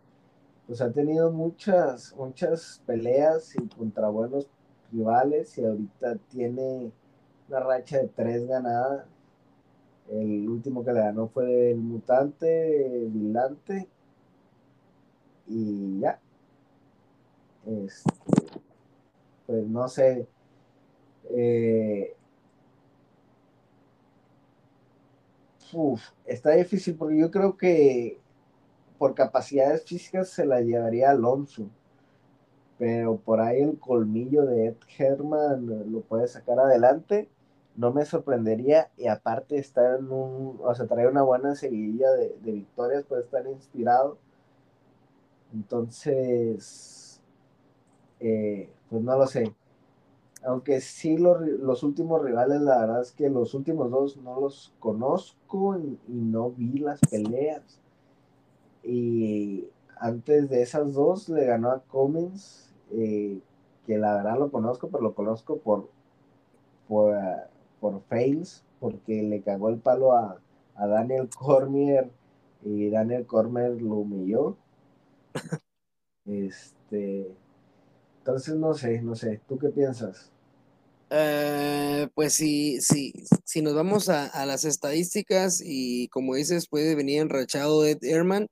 pues 0.71 0.81
ha 0.83 0.93
tenido 0.93 1.33
muchas, 1.33 2.15
muchas 2.17 2.81
peleas 2.87 3.57
y 3.57 3.69
contra 3.77 4.09
buenos 4.09 4.47
rivales 4.93 5.59
y 5.59 5.65
ahorita 5.65 6.15
tiene 6.29 6.93
una 7.49 7.59
racha 7.59 7.99
de 7.99 8.07
tres 8.07 8.47
ganadas. 8.47 9.05
El 10.09 10.49
último 10.49 10.85
que 10.85 10.93
le 10.93 11.01
ganó 11.01 11.27
fue 11.27 11.73
el 11.73 11.79
mutante 11.79 13.05
Vilante. 13.09 13.89
Y 15.49 15.99
ya. 15.99 16.21
Este, 17.67 18.13
pues 19.49 19.67
no 19.67 19.89
sé. 19.89 20.29
Eh, 21.31 22.15
uf, 25.73 26.01
está 26.27 26.51
difícil 26.51 26.95
porque 26.95 27.19
yo 27.19 27.29
creo 27.33 27.57
que 27.57 28.21
por 29.01 29.15
capacidades 29.15 29.87
físicas 29.87 30.29
se 30.29 30.45
la 30.45 30.61
llevaría 30.61 31.09
Alonso. 31.09 31.71
Pero 32.77 33.17
por 33.17 33.41
ahí 33.41 33.63
el 33.63 33.79
colmillo 33.79 34.45
de 34.45 34.67
Ed 34.67 34.77
Herman 34.99 35.91
lo 35.91 36.03
puede 36.03 36.29
sacar 36.29 36.59
adelante. 36.61 37.31
No 37.77 37.95
me 37.95 38.05
sorprendería. 38.05 38.91
Y 38.99 39.07
aparte 39.07 39.57
está 39.57 39.97
en 39.97 40.13
un. 40.13 40.61
O 40.63 40.75
sea, 40.75 40.87
trae 40.87 41.09
una 41.09 41.23
buena 41.23 41.55
seguidilla 41.55 42.11
de, 42.13 42.53
victorias, 42.53 43.05
puede 43.05 43.23
estar 43.23 43.47
inspirado. 43.47 44.19
Entonces. 45.55 47.23
Eh, 48.21 48.71
pues 48.91 49.03
no 49.03 49.17
lo 49.17 49.27
sé. 49.27 49.55
Aunque 50.45 50.83
sí 50.83 51.17
los, 51.17 51.83
últimos 51.83 52.23
rivales, 52.23 52.61
la 52.61 52.81
verdad 52.81 53.01
es 53.01 53.13
que 53.13 53.31
los 53.31 53.55
últimos 53.55 53.91
dos 53.91 54.19
no 54.19 54.43
los 54.43 54.75
conozco 54.79 55.79
y 55.79 55.99
no 56.07 56.51
vi 56.51 56.81
las 56.81 57.01
peleas. 57.11 57.81
Y 58.83 59.69
antes 59.97 60.49
de 60.49 60.63
esas 60.63 60.95
dos 60.95 61.29
le 61.29 61.45
ganó 61.45 61.71
a 61.71 61.81
Cummins, 61.81 62.73
eh, 62.93 63.41
que 63.87 63.99
la 63.99 64.17
verdad 64.17 64.39
lo 64.39 64.51
conozco, 64.51 64.89
pero 64.89 65.03
lo 65.03 65.15
conozco 65.15 65.59
por, 65.59 65.91
por, 66.89 67.15
por 67.81 68.03
fails, 68.09 68.65
porque 68.81 69.23
le 69.23 69.43
cagó 69.43 69.69
el 69.69 69.79
palo 69.79 70.15
a, 70.15 70.41
a 70.75 70.87
Daniel 70.87 71.29
Cormier 71.29 72.11
y 72.65 72.89
Daniel 72.91 73.27
Cormier 73.27 73.81
lo 73.81 73.97
humilló. 73.97 74.57
Este, 76.25 77.35
entonces 78.19 78.55
no 78.55 78.75
sé, 78.75 79.03
no 79.03 79.15
sé, 79.15 79.41
¿tú 79.49 79.59
qué 79.59 79.69
piensas? 79.69 80.31
Uh, 81.11 82.09
pues 82.15 82.35
sí, 82.35 82.81
sí, 82.81 83.13
si 83.45 83.63
nos 83.63 83.75
vamos 83.75 84.09
a, 84.09 84.27
a, 84.27 84.47
las 84.47 84.65
estadísticas 84.65 85.61
y 85.65 86.07
como 86.09 86.37
dices, 86.37 86.69
puede 86.69 86.95
venir 86.95 87.21
enrachado 87.21 87.85
Ed 87.85 87.99
Herman, 88.03 88.47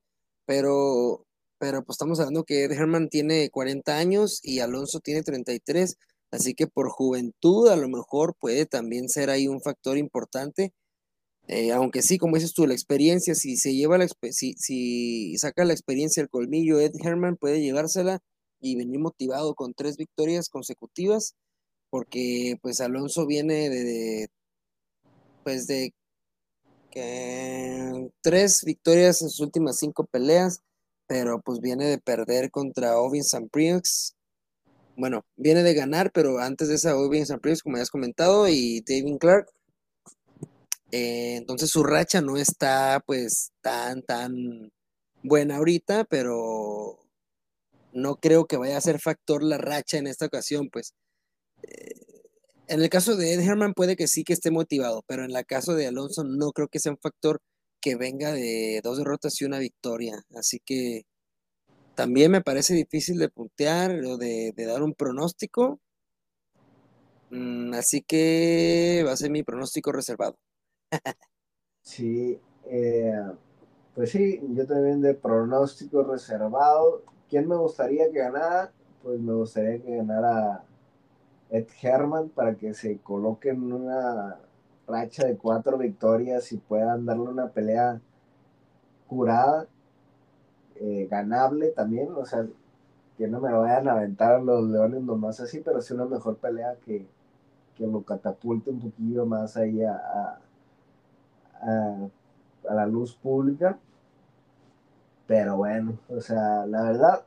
pero, 0.48 1.26
pero 1.58 1.84
pues 1.84 1.96
estamos 1.96 2.20
hablando 2.20 2.44
que 2.44 2.64
Ed 2.64 2.72
Herman 2.72 3.10
tiene 3.10 3.50
40 3.50 3.98
años 3.98 4.40
y 4.42 4.60
Alonso 4.60 5.00
tiene 5.00 5.22
33, 5.22 5.98
así 6.30 6.54
que 6.54 6.66
por 6.66 6.88
juventud 6.88 7.68
a 7.68 7.76
lo 7.76 7.86
mejor 7.90 8.34
puede 8.40 8.64
también 8.64 9.10
ser 9.10 9.28
ahí 9.28 9.46
un 9.46 9.60
factor 9.60 9.98
importante. 9.98 10.72
Eh, 11.48 11.72
aunque 11.72 12.02
sí, 12.02 12.18
como 12.18 12.36
dices 12.36 12.54
tú, 12.54 12.66
la 12.66 12.74
experiencia, 12.74 13.34
si 13.34 13.58
se 13.58 13.74
lleva 13.74 13.98
la 13.98 14.08
si, 14.30 14.54
si 14.54 15.36
saca 15.36 15.66
la 15.66 15.74
experiencia 15.74 16.22
el 16.22 16.30
colmillo, 16.30 16.80
Ed 16.80 16.92
Herman 16.98 17.36
puede 17.36 17.60
llevársela 17.60 18.20
y 18.60 18.76
venir 18.76 19.00
motivado 19.00 19.54
con 19.54 19.74
tres 19.74 19.98
victorias 19.98 20.48
consecutivas 20.48 21.34
porque 21.90 22.56
pues 22.62 22.80
Alonso 22.80 23.26
viene 23.26 23.68
de, 23.70 23.84
de 23.84 24.28
pues 25.44 25.66
de 25.66 25.92
tres 28.20 28.64
victorias 28.64 29.22
en 29.22 29.30
sus 29.30 29.40
últimas 29.40 29.78
cinco 29.78 30.04
peleas, 30.04 30.62
pero 31.06 31.40
pues 31.40 31.60
viene 31.60 31.86
de 31.86 31.98
perder 31.98 32.50
contra 32.50 32.98
Ovin 32.98 33.24
Samprix. 33.24 34.14
Bueno, 34.96 35.24
viene 35.36 35.62
de 35.62 35.74
ganar, 35.74 36.10
pero 36.12 36.38
antes 36.38 36.68
de 36.68 36.74
esa 36.74 36.96
Ovin 36.96 37.26
Samprix, 37.26 37.62
como 37.62 37.76
ya 37.76 37.82
has 37.82 37.90
comentado, 37.90 38.48
y 38.48 38.80
David 38.80 39.18
Clark. 39.18 39.48
Eh, 40.90 41.36
entonces 41.36 41.70
su 41.70 41.84
racha 41.84 42.20
no 42.20 42.36
está 42.36 43.02
pues 43.06 43.52
tan, 43.60 44.02
tan 44.02 44.72
buena 45.22 45.56
ahorita, 45.56 46.04
pero 46.04 46.98
no 47.92 48.16
creo 48.16 48.46
que 48.46 48.56
vaya 48.56 48.76
a 48.76 48.80
ser 48.80 49.00
factor 49.00 49.42
la 49.42 49.58
racha 49.58 49.98
en 49.98 50.06
esta 50.06 50.26
ocasión, 50.26 50.70
pues 50.70 50.94
en 52.68 52.82
el 52.82 52.90
caso 52.90 53.16
de 53.16 53.34
Ed 53.34 53.40
Herman 53.40 53.74
puede 53.74 53.96
que 53.96 54.06
sí 54.06 54.24
que 54.24 54.34
esté 54.34 54.50
motivado, 54.50 55.02
pero 55.06 55.24
en 55.24 55.34
el 55.34 55.46
caso 55.46 55.74
de 55.74 55.86
Alonso 55.86 56.24
no 56.24 56.52
creo 56.52 56.68
que 56.68 56.78
sea 56.78 56.92
un 56.92 56.98
factor 56.98 57.40
que 57.80 57.96
venga 57.96 58.32
de 58.32 58.80
dos 58.82 58.98
derrotas 58.98 59.40
y 59.40 59.44
una 59.44 59.58
victoria. 59.58 60.22
Así 60.34 60.60
que 60.64 61.02
también 61.94 62.30
me 62.30 62.42
parece 62.42 62.74
difícil 62.74 63.18
de 63.18 63.28
puntear 63.28 63.92
o 64.04 64.18
de, 64.18 64.52
dar 64.56 64.82
un 64.82 64.94
pronóstico. 64.94 65.80
Mm, 67.30 67.74
así 67.74 68.02
que 68.02 69.02
va 69.06 69.12
a 69.12 69.16
ser 69.16 69.30
mi 69.30 69.42
pronóstico 69.42 69.92
reservado. 69.92 70.36
sí, 71.82 72.38
eh, 72.66 73.22
pues 73.94 74.10
sí, 74.10 74.40
yo 74.50 74.66
también 74.66 75.00
de 75.00 75.14
pronóstico 75.14 76.02
reservado. 76.02 77.02
¿Quién 77.28 77.48
me 77.48 77.56
gustaría 77.56 78.10
que 78.10 78.18
ganara? 78.18 78.72
Pues 79.02 79.20
me 79.20 79.32
gustaría 79.32 79.82
que 79.82 79.96
ganara 79.96 80.64
Ed 81.50 81.66
Herman 81.82 82.28
para 82.28 82.54
que 82.54 82.74
se 82.74 82.98
coloque 82.98 83.50
en 83.50 83.72
una 83.72 84.38
racha 84.86 85.26
de 85.26 85.36
cuatro 85.36 85.78
victorias 85.78 86.52
y 86.52 86.58
puedan 86.58 87.04
darle 87.06 87.24
una 87.24 87.48
pelea 87.48 88.00
curada, 89.06 89.66
eh, 90.76 91.08
ganable 91.10 91.68
también, 91.70 92.08
o 92.14 92.24
sea, 92.24 92.46
que 93.16 93.26
no 93.28 93.40
me 93.40 93.52
vayan 93.52 93.88
a 93.88 93.92
aventar 93.92 94.34
a 94.34 94.38
los 94.40 94.68
leones 94.68 95.02
nomás 95.02 95.40
así, 95.40 95.60
pero 95.60 95.80
sí 95.80 95.94
una 95.94 96.04
mejor 96.04 96.36
pelea 96.36 96.76
que, 96.84 97.06
que 97.74 97.86
lo 97.86 98.02
catapulte 98.02 98.70
un 98.70 98.80
poquillo 98.80 99.26
más 99.26 99.56
ahí 99.56 99.82
a, 99.82 99.94
a, 99.94 100.40
a, 101.62 102.08
a 102.68 102.74
la 102.74 102.86
luz 102.86 103.14
pública. 103.16 103.78
Pero 105.26 105.56
bueno, 105.56 105.98
o 106.08 106.20
sea, 106.20 106.64
la 106.66 106.82
verdad, 106.82 107.24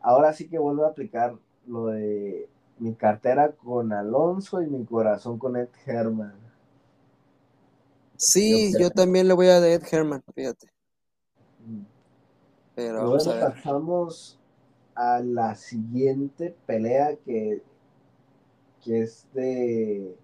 ahora 0.00 0.32
sí 0.32 0.48
que 0.48 0.58
vuelvo 0.58 0.84
a 0.84 0.88
aplicar 0.88 1.34
lo 1.66 1.86
de 1.86 2.48
mi 2.78 2.94
cartera 2.94 3.52
con 3.52 3.92
Alonso 3.92 4.62
y 4.62 4.66
mi 4.66 4.84
corazón 4.84 5.38
con 5.38 5.56
Ed 5.56 5.68
Herman. 5.86 6.34
Sí, 8.16 8.72
yo, 8.72 8.80
yo 8.80 8.90
también 8.90 9.28
le 9.28 9.34
voy 9.34 9.46
a 9.48 9.60
de 9.60 9.74
Ed 9.74 9.82
Herman, 9.90 10.22
fíjate. 10.34 10.68
Mm. 11.66 11.82
Pero 12.74 13.04
vamos 13.04 13.26
a 13.28 13.34
ver. 13.34 13.54
pasamos 13.54 14.38
a 14.94 15.20
la 15.20 15.54
siguiente 15.54 16.56
pelea 16.66 17.16
que, 17.24 17.62
que 18.84 19.02
es 19.02 19.26
de 19.32 20.16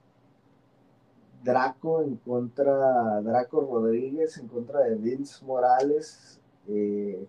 Draco 1.42 2.02
en 2.02 2.16
contra, 2.16 3.20
Draco 3.20 3.61
Rodríguez 3.61 4.38
en 4.38 4.48
contra 4.48 4.80
de 4.80 4.96
Vince 4.96 5.44
Morales. 5.44 6.40
Eh, 6.68 7.26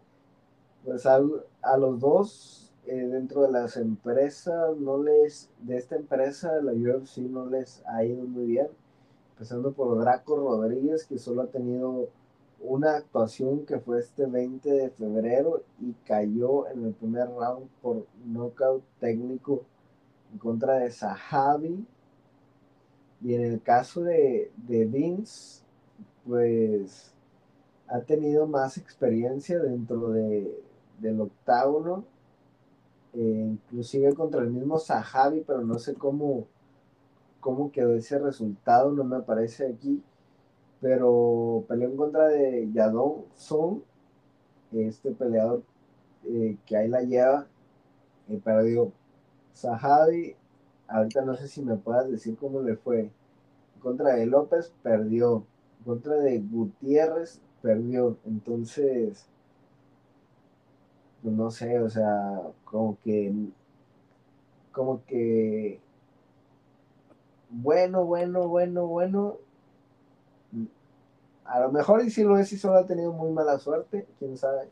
pues 0.84 1.06
a, 1.06 1.20
a 1.62 1.78
los 1.78 2.00
dos 2.00 2.65
eh, 2.88 3.08
dentro 3.08 3.42
de 3.44 3.52
las 3.52 3.78
empresas, 3.78 4.78
no 4.78 5.02
les, 5.02 5.50
de 5.60 5.78
esta 5.78 5.96
empresa, 5.96 6.62
la 6.62 6.72
UFC 6.72 7.18
no 7.18 7.46
les 7.48 7.84
ha 7.88 8.04
ido 8.04 8.26
muy 8.26 8.46
bien, 8.46 8.68
empezando 9.34 9.72
por 9.74 10.00
Draco 10.00 10.36
Rodríguez, 10.36 11.06
que 11.06 11.18
solo 11.18 11.44
ha 11.44 11.48
tenido 11.48 12.10
una 12.60 12.98
actuación 12.98 13.66
que 13.66 13.80
fue 13.80 14.00
este 14.00 14.26
20 14.26 14.70
de 14.70 14.90
febrero 14.90 15.64
y 15.80 15.94
cayó 16.06 16.68
en 16.68 16.86
el 16.86 16.94
primer 16.94 17.28
round 17.30 17.68
por 17.82 18.06
knockout 18.26 18.84
técnico 19.00 19.64
en 20.32 20.40
contra 20.40 20.76
de 20.76 20.92
Sahabi. 20.92 21.86
Y 23.22 23.34
en 23.34 23.42
el 23.42 23.62
caso 23.62 24.04
de, 24.04 24.52
de 24.68 24.86
Vince, 24.86 25.64
pues 26.26 27.14
ha 27.88 28.02
tenido 28.02 28.48
más 28.48 28.78
experiencia 28.78 29.60
dentro 29.60 30.10
de, 30.10 30.64
del 31.00 31.22
octágono 31.22 32.06
eh, 33.16 33.48
inclusive 33.52 34.14
contra 34.14 34.42
el 34.42 34.50
mismo 34.50 34.78
Sahabi, 34.78 35.42
pero 35.48 35.62
no 35.62 35.80
sé 35.80 35.94
cómo, 35.96 36.48
cómo 37.40 37.72
quedó 37.72 37.96
ese 37.96 38.20
resultado, 38.20 38.92
no 38.92 39.04
me 39.06 39.18
aparece 39.18 39.68
aquí. 39.68 40.04
Pero 40.82 41.64
peleó 41.68 41.90
en 41.90 41.98
contra 41.98 42.28
de 42.28 42.70
Yadon 42.74 43.26
Son, 43.36 43.84
este 44.72 45.12
peleador 45.12 45.64
eh, 46.26 46.58
que 46.66 46.76
ahí 46.76 46.90
la 46.90 47.02
lleva, 47.02 47.48
eh, 48.30 48.42
pero 48.44 48.92
Sahabi, 49.54 50.36
ahorita 50.88 51.22
no 51.22 51.36
sé 51.36 51.48
si 51.48 51.62
me 51.62 51.78
puedas 51.78 52.10
decir 52.12 52.36
cómo 52.38 52.62
le 52.62 52.76
fue. 52.76 53.00
En 53.00 53.82
contra 53.82 54.16
de 54.16 54.26
López, 54.26 54.74
perdió. 54.84 55.46
En 55.80 55.86
contra 55.86 56.16
de 56.16 56.40
Gutiérrez, 56.40 57.40
perdió. 57.62 58.18
Entonces, 58.26 59.30
no 61.32 61.52
sé, 61.52 61.80
o 61.80 61.90
sea, 61.90 62.42
como 62.66 62.98
que, 63.04 63.34
como 64.72 65.04
que, 65.06 65.80
bueno, 67.50 68.06
bueno, 68.06 68.48
bueno, 68.48 68.88
bueno, 68.88 69.38
a 71.46 71.60
lo 71.60 71.72
mejor 71.72 72.04
y 72.04 72.10
si 72.10 72.24
lo 72.24 72.38
es 72.38 72.52
y 72.54 72.58
solo 72.58 72.78
ha 72.78 72.86
tenido 72.86 73.12
muy 73.14 73.32
mala 73.32 73.60
suerte, 73.60 74.08
quién 74.20 74.38
sabe, 74.38 74.70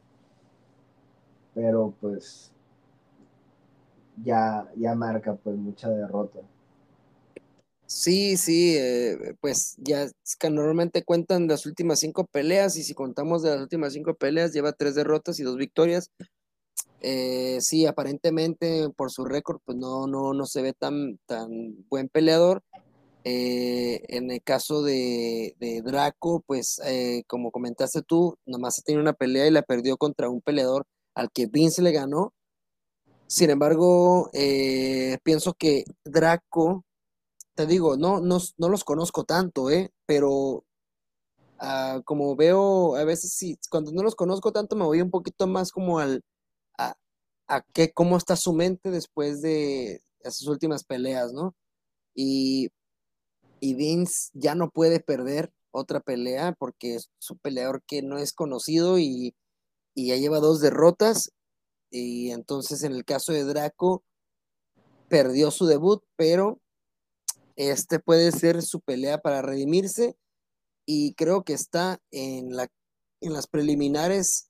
pero 1.54 1.94
pues 2.02 2.52
ya, 4.24 4.70
ya 4.76 4.96
marca 4.96 5.36
pues 5.36 5.56
mucha 5.56 5.90
derrota. 5.90 6.40
Sí, 7.86 8.38
sí, 8.38 8.76
eh, 8.78 9.36
pues 9.40 9.76
ya 9.78 10.08
que 10.40 10.50
normalmente 10.50 11.04
cuentan 11.04 11.48
las 11.48 11.66
últimas 11.68 12.00
cinco 12.00 12.26
peleas 12.26 12.76
y 12.76 12.84
si 12.84 12.96
contamos 12.96 13.44
de 13.44 13.52
las 13.52 13.62
últimas 13.62 13.94
cinco 13.94 14.16
peleas 14.16 14.52
lleva 14.52 14.74
tres 14.74 14.96
derrotas 14.96 15.40
y 15.40 15.44
dos 15.44 15.58
victorias. 15.58 16.10
Eh, 17.02 17.58
sí, 17.62 17.86
aparentemente 17.86 18.90
por 18.96 19.12
su 19.12 19.26
récord 19.26 19.60
pues 19.66 19.78
no, 19.78 20.08
no, 20.08 20.34
no 20.34 20.46
se 20.46 20.62
ve 20.62 20.74
tan, 20.74 21.20
tan 21.26 21.86
buen 21.90 22.10
peleador. 22.10 22.64
Eh, 23.26 24.02
en 24.10 24.32
el 24.32 24.42
caso 24.42 24.84
de, 24.84 25.56
Draco, 25.86 26.44
pues 26.46 26.82
como 27.28 27.52
comentaste 27.52 28.02
tú, 28.02 28.38
nomás 28.46 28.80
ha 28.80 28.82
tenido 28.84 29.02
una 29.02 29.14
pelea 29.14 29.48
y 29.48 29.52
la 29.52 29.62
perdió 29.62 29.98
contra 29.98 30.30
un 30.30 30.42
peleador 30.42 30.86
al 31.16 31.32
que 31.32 31.48
Vince 31.48 31.82
le 31.82 31.92
ganó. 31.92 32.34
Sin 33.28 33.50
embargo, 33.50 34.30
pienso 35.24 35.54
que 35.54 35.86
Draco 36.04 36.84
te 37.56 37.68
digo, 37.68 37.98
no, 37.98 38.20
no, 38.20 38.40
no 38.58 38.70
los 38.70 38.84
conozco 38.84 39.24
tanto, 39.24 39.70
¿eh? 39.70 39.92
Pero 40.06 40.66
ah, 41.60 42.02
como 42.06 42.36
veo, 42.36 42.96
a 42.96 43.04
veces 43.04 43.34
sí, 43.34 43.58
cuando 43.70 43.92
no 43.92 44.04
los 44.04 44.16
conozco 44.16 44.52
tanto 44.52 44.76
me 44.76 44.86
voy 44.86 45.02
un 45.02 45.12
poquito 45.12 45.48
más 45.48 45.72
como 45.72 46.00
al, 46.00 46.24
a, 47.48 47.62
qué, 47.74 47.92
cómo 47.92 48.18
está 48.18 48.36
su 48.36 48.54
mente 48.54 48.92
después 48.92 49.42
de 49.42 50.02
esas 50.20 50.48
últimas 50.48 50.84
peleas, 50.84 51.34
¿no? 51.34 51.56
Y, 52.16 52.70
y 53.60 53.74
Vince 53.76 54.30
ya 54.34 54.56
no 54.56 54.70
puede 54.70 55.00
perder 55.00 55.52
otra 55.72 56.00
pelea 56.00 56.56
porque 56.58 56.96
es 56.96 57.10
un 57.30 57.40
peleador 57.40 57.84
que 57.86 58.02
no 58.02 58.18
es 58.18 58.34
conocido 58.34 59.00
y, 59.00 59.36
y 59.96 60.08
ya 60.08 60.18
lleva 60.18 60.40
dos 60.40 60.62
derrotas. 60.62 61.32
Y 61.90 62.32
entonces 62.32 62.84
en 62.84 62.94
el 62.94 63.06
caso 63.06 63.34
de 63.34 63.44
Draco, 63.44 64.04
perdió 65.10 65.52
su 65.52 65.66
debut, 65.66 66.04
pero 66.16 66.60
este 67.56 68.00
puede 68.00 68.32
ser 68.32 68.62
su 68.64 68.82
pelea 68.82 69.20
para 69.20 69.42
redimirse 69.42 70.16
y 70.86 71.14
creo 71.14 71.44
que 71.44 71.54
está 71.54 72.00
en, 72.12 72.56
la, 72.56 72.68
en 73.22 73.34
las 73.34 73.48
preliminares 73.48 74.50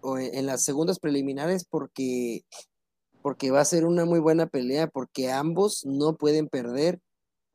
o 0.00 0.18
en, 0.18 0.46
las 0.46 0.64
segundas 0.64 0.98
preliminares 0.98 1.64
porque, 1.68 2.44
porque 3.22 3.50
va 3.50 3.60
a 3.60 3.64
ser 3.64 3.84
una 3.84 4.04
muy 4.04 4.20
buena 4.20 4.46
pelea 4.46 4.86
porque 4.86 5.30
ambos 5.30 5.84
no 5.84 6.16
pueden 6.16 6.48
perder 6.48 7.00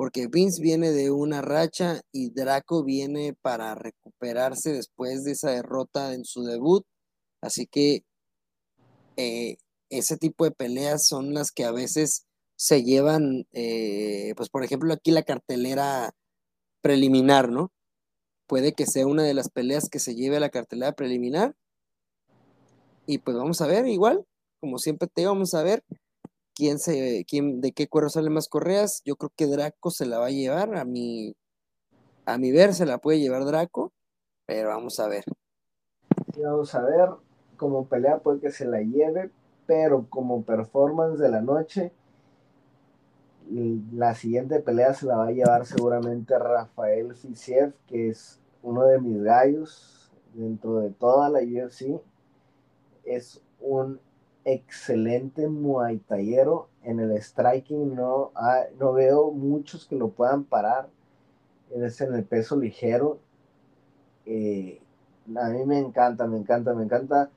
porque 0.01 0.25
Vince 0.25 0.59
viene 0.59 0.89
de 0.89 1.11
una 1.11 1.43
racha 1.43 2.01
y 2.11 2.31
Draco 2.31 2.83
viene 2.83 3.35
para 3.39 3.75
recuperarse 3.75 4.73
después 4.73 5.23
de 5.23 5.33
esa 5.33 5.51
derrota 5.51 6.15
en 6.15 6.25
su 6.25 6.43
debut. 6.43 6.83
Así 7.39 7.67
que 7.67 8.03
eh, 9.15 9.57
ese 9.91 10.17
tipo 10.17 10.43
de 10.43 10.49
peleas 10.49 11.05
son 11.05 11.35
las 11.35 11.51
que 11.51 11.65
a 11.65 11.71
veces 11.71 12.25
se 12.55 12.83
llevan, 12.83 13.45
eh, 13.51 14.33
pues 14.35 14.49
por 14.49 14.63
ejemplo 14.63 14.91
aquí 14.91 15.11
la 15.11 15.21
cartelera 15.21 16.11
preliminar, 16.81 17.51
¿no? 17.51 17.71
Puede 18.47 18.73
que 18.73 18.87
sea 18.87 19.05
una 19.05 19.21
de 19.21 19.35
las 19.35 19.49
peleas 19.49 19.87
que 19.87 19.99
se 19.99 20.15
lleve 20.15 20.37
a 20.37 20.39
la 20.41 20.49
cartelera 20.49 20.93
preliminar. 20.93 21.55
Y 23.05 23.17
pues 23.19 23.35
vamos 23.35 23.61
a 23.61 23.67
ver, 23.67 23.87
igual, 23.87 24.25
como 24.59 24.77
siempre 24.77 25.07
te 25.13 25.25
vamos 25.25 25.53
a 25.53 25.63
ver 25.63 25.83
quién 26.55 26.79
se, 26.79 27.25
quién, 27.27 27.61
de 27.61 27.71
qué 27.71 27.87
cuero 27.87 28.09
salen 28.09 28.33
más 28.33 28.47
correas. 28.47 29.01
Yo 29.05 29.15
creo 29.15 29.31
que 29.35 29.47
Draco 29.47 29.91
se 29.91 30.05
la 30.05 30.19
va 30.19 30.27
a 30.27 30.31
llevar, 30.31 30.75
a 30.75 30.85
mi, 30.85 31.35
a 32.25 32.37
mi 32.37 32.51
ver 32.51 32.73
se 32.73 32.85
la 32.85 32.99
puede 32.99 33.19
llevar 33.19 33.45
Draco, 33.45 33.91
pero 34.45 34.69
vamos 34.69 34.99
a 34.99 35.07
ver. 35.07 35.23
vamos 36.37 36.75
a 36.75 36.81
ver, 36.83 37.09
como 37.57 37.85
pelea 37.85 38.19
puede 38.19 38.39
que 38.39 38.51
se 38.51 38.65
la 38.65 38.81
lleve, 38.81 39.31
pero 39.65 40.05
como 40.09 40.43
performance 40.43 41.19
de 41.19 41.29
la 41.29 41.41
noche, 41.41 41.91
la 43.93 44.15
siguiente 44.15 44.59
pelea 44.59 44.93
se 44.93 45.05
la 45.05 45.17
va 45.17 45.27
a 45.27 45.31
llevar 45.31 45.65
seguramente 45.65 46.37
Rafael 46.37 47.15
Fisiev, 47.15 47.73
que 47.87 48.09
es 48.09 48.39
uno 48.63 48.85
de 48.85 48.99
mis 48.99 49.21
gallos 49.21 50.11
dentro 50.33 50.79
de 50.79 50.91
toda 50.91 51.29
la 51.29 51.39
UFC. 51.39 52.01
Es 53.15 53.41
un 53.59 53.99
excelente 54.45 55.47
muay 55.47 55.99
thaiero 55.99 56.69
en 56.83 56.99
el 56.99 57.21
striking. 57.21 57.95
No, 57.95 58.31
no 58.79 58.93
veo 58.93 59.31
muchos 59.31 59.85
que 59.85 59.95
lo 59.95 60.09
puedan 60.09 60.43
parar. 60.43 60.89
Es 61.69 62.01
en 62.01 62.13
el 62.13 62.23
peso 62.23 62.55
ligero. 62.55 63.19
Eh, 64.25 64.81
a 65.35 65.49
mí 65.49 65.65
me 65.65 65.79
encanta, 65.79 66.27
me 66.27 66.37
encanta, 66.37 66.73
me 66.73 66.83
encanta 66.83 67.29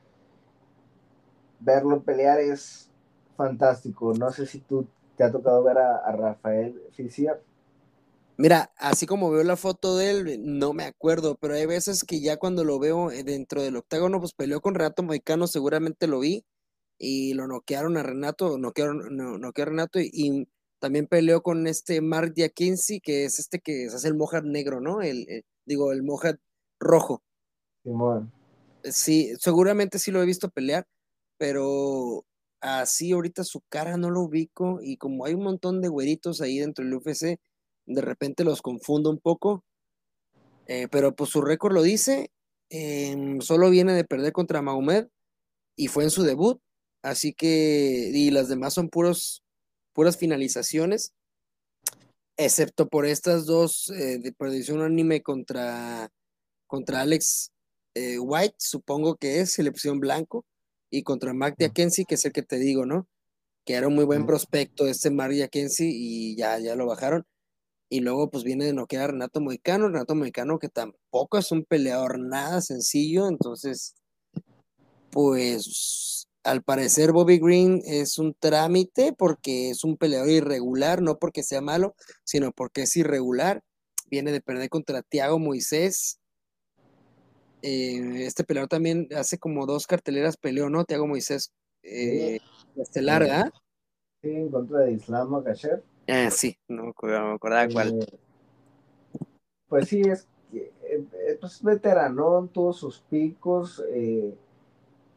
verlo 1.61 2.03
pelear. 2.03 2.41
Es 2.41 2.91
fantástico. 3.37 4.13
No 4.15 4.31
sé 4.31 4.47
si 4.47 4.61
tú 4.61 4.87
¿Te 5.17 5.23
ha 5.23 5.31
tocado 5.31 5.63
ver 5.63 5.79
a, 5.79 6.13
Rafael 6.13 6.81
Fischer? 6.93 7.41
Mira, 8.37 8.73
así 8.77 9.07
como 9.07 9.31
veo 9.31 9.45
la 9.45 9.57
foto 9.57 9.97
de 9.97 10.11
él, 10.11 10.41
no 10.43 10.73
me 10.73 10.85
acuerdo, 10.85 11.37
pero 11.41 11.55
hay 11.55 11.67
veces 11.67 12.03
que 12.03 12.21
ya 12.21 12.37
cuando 12.37 12.65
lo 12.65 12.79
veo 12.81 13.13
eh, 13.13 13.23
dentro 13.23 13.63
del 13.63 13.77
octágono, 13.77 14.19
pues 14.19 14.33
peleó 14.35 14.61
con 14.61 14.75
Renato 14.75 15.05
Moicano, 15.05 15.47
seguramente 15.47 16.09
lo 16.09 16.19
vi, 16.21 16.45
y 16.99 17.35
lo 17.35 17.47
noquearon 17.47 17.97
a 17.97 18.03
Renato, 18.03 18.59
noquearon, 18.59 19.17
no, 19.17 19.39
noqueó 19.39 19.63
a 19.65 19.67
Renato, 19.67 20.01
y, 20.01 20.49
también 20.81 21.07
peleó 21.07 21.43
con 21.43 21.67
este 21.67 22.03
Mark 22.03 22.35
Diakinsi, 22.35 23.01
que 23.01 23.25
es 23.25 23.39
este 23.39 23.59
que 23.59 23.89
se 23.89 23.97
hace 23.97 24.09
el 24.09 24.17
Mohawk 24.17 24.45
negro, 24.45 24.83
¿no? 24.83 25.01
El, 25.01 25.45
digo, 25.65 25.93
el 25.93 26.03
Mohawk 26.03 26.39
rojo. 26.79 27.23
Sí, 28.83 29.33
seguramente 29.39 29.99
sí 29.99 30.11
lo 30.11 30.23
he 30.23 30.27
visto 30.27 30.51
pelear, 30.51 30.87
pero 31.39 32.27
así 32.61 33.13
ahorita 33.13 33.45
su 33.45 33.63
cara 33.71 33.97
no 33.97 34.11
lo 34.11 34.23
ubico 34.23 34.81
y 34.83 34.99
como 34.99 35.25
hay 35.25 35.33
un 35.33 35.45
montón 35.45 35.81
de 35.81 35.89
güeritos 35.89 36.43
ahí 36.43 36.59
dentro 36.59 36.85
del 36.85 36.95
UFC, 36.95 37.39
de 37.87 38.01
repente 38.03 38.45
los 38.45 38.63
confundo 38.63 39.11
un 39.11 39.19
poco, 39.19 39.65
eh, 40.67 40.89
pero 40.91 41.15
pues 41.15 41.31
su 41.31 41.43
récord 41.43 41.75
lo 41.75 41.83
dice, 41.83 42.31
em, 42.71 43.41
solo 43.41 43.71
viene 43.71 43.93
de 43.93 44.05
perder 44.05 44.33
contra 44.33 44.63
Mahomet 44.63 45.09
y 45.77 45.89
fue 45.89 46.05
en 46.05 46.11
su 46.11 46.23
debut, 46.23 46.61
así 47.03 47.35
que, 47.35 48.11
y 48.15 48.31
las 48.31 48.49
demás 48.49 48.75
son 48.75 48.89
puros, 48.89 49.43
puras 49.93 50.17
finalizaciones, 50.17 51.13
excepto 52.37 52.89
por 52.89 53.07
estas 53.07 53.47
dos 53.47 53.91
eh, 53.91 54.19
de 54.19 54.33
perdición 54.33 54.79
unánime 54.79 55.23
contra, 55.23 56.11
contra 56.67 57.03
Alex 57.03 57.53
eh, 57.95 58.19
White, 58.19 58.57
supongo 58.59 59.17
que 59.17 59.41
es 59.41 59.53
selección 59.53 60.01
blanco 60.01 60.45
y 60.91 61.03
contra 61.03 61.35
Mark 61.35 61.57
Diakensi, 61.59 62.05
que 62.05 62.17
es 62.17 62.25
el 62.25 62.33
que 62.33 62.43
te 62.43 62.57
digo, 62.59 62.87
¿no? 62.87 63.09
Que 63.65 63.75
era 63.75 63.89
un 63.89 63.95
muy 63.95 64.05
buen 64.05 64.27
prospecto 64.27 64.87
este 64.87 65.11
Mark 65.11 65.33
Diakensi 65.33 65.91
y 65.93 66.37
ya, 66.37 66.59
ya 66.59 66.77
lo 66.77 66.87
bajaron. 66.87 67.27
Y 67.95 68.01
luego 68.01 68.29
pues 68.29 68.43
viene 68.43 68.65
de 68.65 68.73
noquear 68.73 69.05
a 69.05 69.07
Renato 69.13 69.41
Moicano, 69.41 69.87
Renato 69.87 70.17
Moicano 70.17 70.59
que 70.59 70.69
tampoco 70.69 71.39
es 71.39 71.53
un 71.53 71.65
peleador 71.65 72.19
nada 72.19 72.61
sencillo, 72.61 73.29
entonces 73.29 73.95
pues 75.13 76.27
al 76.43 76.65
parecer 76.65 77.13
Bobby 77.13 77.39
Green 77.39 77.83
es 77.85 78.19
un 78.19 78.35
trámite 78.35 79.13
porque 79.17 79.71
es 79.71 79.85
un 79.85 79.97
peleador 79.97 80.29
irregular, 80.29 81.03
no 81.03 81.21
porque 81.21 81.45
sea 81.45 81.61
malo, 81.61 81.95
sino 82.25 82.51
porque 82.51 82.83
es 82.83 82.97
irregular. 82.97 83.63
Viene 84.11 84.33
de 84.33 84.41
perder 84.41 84.71
contra 84.71 85.03
Tiago 85.03 85.39
Moisés, 85.39 86.19
eh, 87.63 88.25
este 88.27 88.43
peleador 88.43 88.71
también 88.71 89.07
hace 89.15 89.39
como 89.39 89.67
dos 89.67 89.87
carteleras 89.87 90.37
peleó, 90.37 90.69
¿no? 90.69 90.85
Tiago 90.85 91.07
Moisés 91.07 91.53
eh, 91.85 92.41
estelar, 92.75 93.23
¿ah? 93.23 93.53
Sí, 94.21 94.31
en 94.31 94.51
contra 94.51 94.81
de 94.81 94.95
Islam 94.95 95.31
Makashev. 95.31 95.94
Ah, 96.07 96.31
sí, 96.31 96.59
no 96.69 96.85
me 96.85 96.91
acordaba 96.91 97.39
cuál. 97.39 98.01
Eh, 98.01 98.19
pues 99.69 99.89
sí, 99.89 100.03
es 100.03 100.29
eh, 100.53 101.39
pues 101.41 101.63
veterano, 101.63 102.49
tuvo 102.53 102.73
sus 102.73 103.01
picos, 103.01 103.83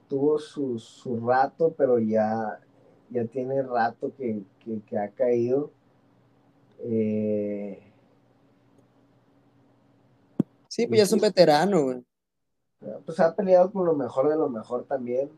tuvo 0.08 0.40
su, 0.40 0.80
su, 0.80 1.20
rato, 1.20 1.74
pero 1.78 2.00
ya, 2.00 2.60
ya 3.10 3.26
tiene 3.26 3.62
rato 3.62 4.12
que, 4.18 4.42
que 4.88 4.98
ha 4.98 5.10
caído. 5.10 5.72
sí, 10.68 10.88
pues 10.88 10.98
ya 10.98 11.04
es 11.04 11.14
un 11.14 11.20
veterano, 11.20 11.84
güey 11.84 12.08
pues 13.06 13.20
ha 13.20 13.36
peleado 13.36 13.72
con 13.72 13.86
lo 13.86 13.96
mejor 13.96 14.30
de 14.30 14.36
lo 14.36 14.50
mejor 14.50 14.84
también. 14.86 15.30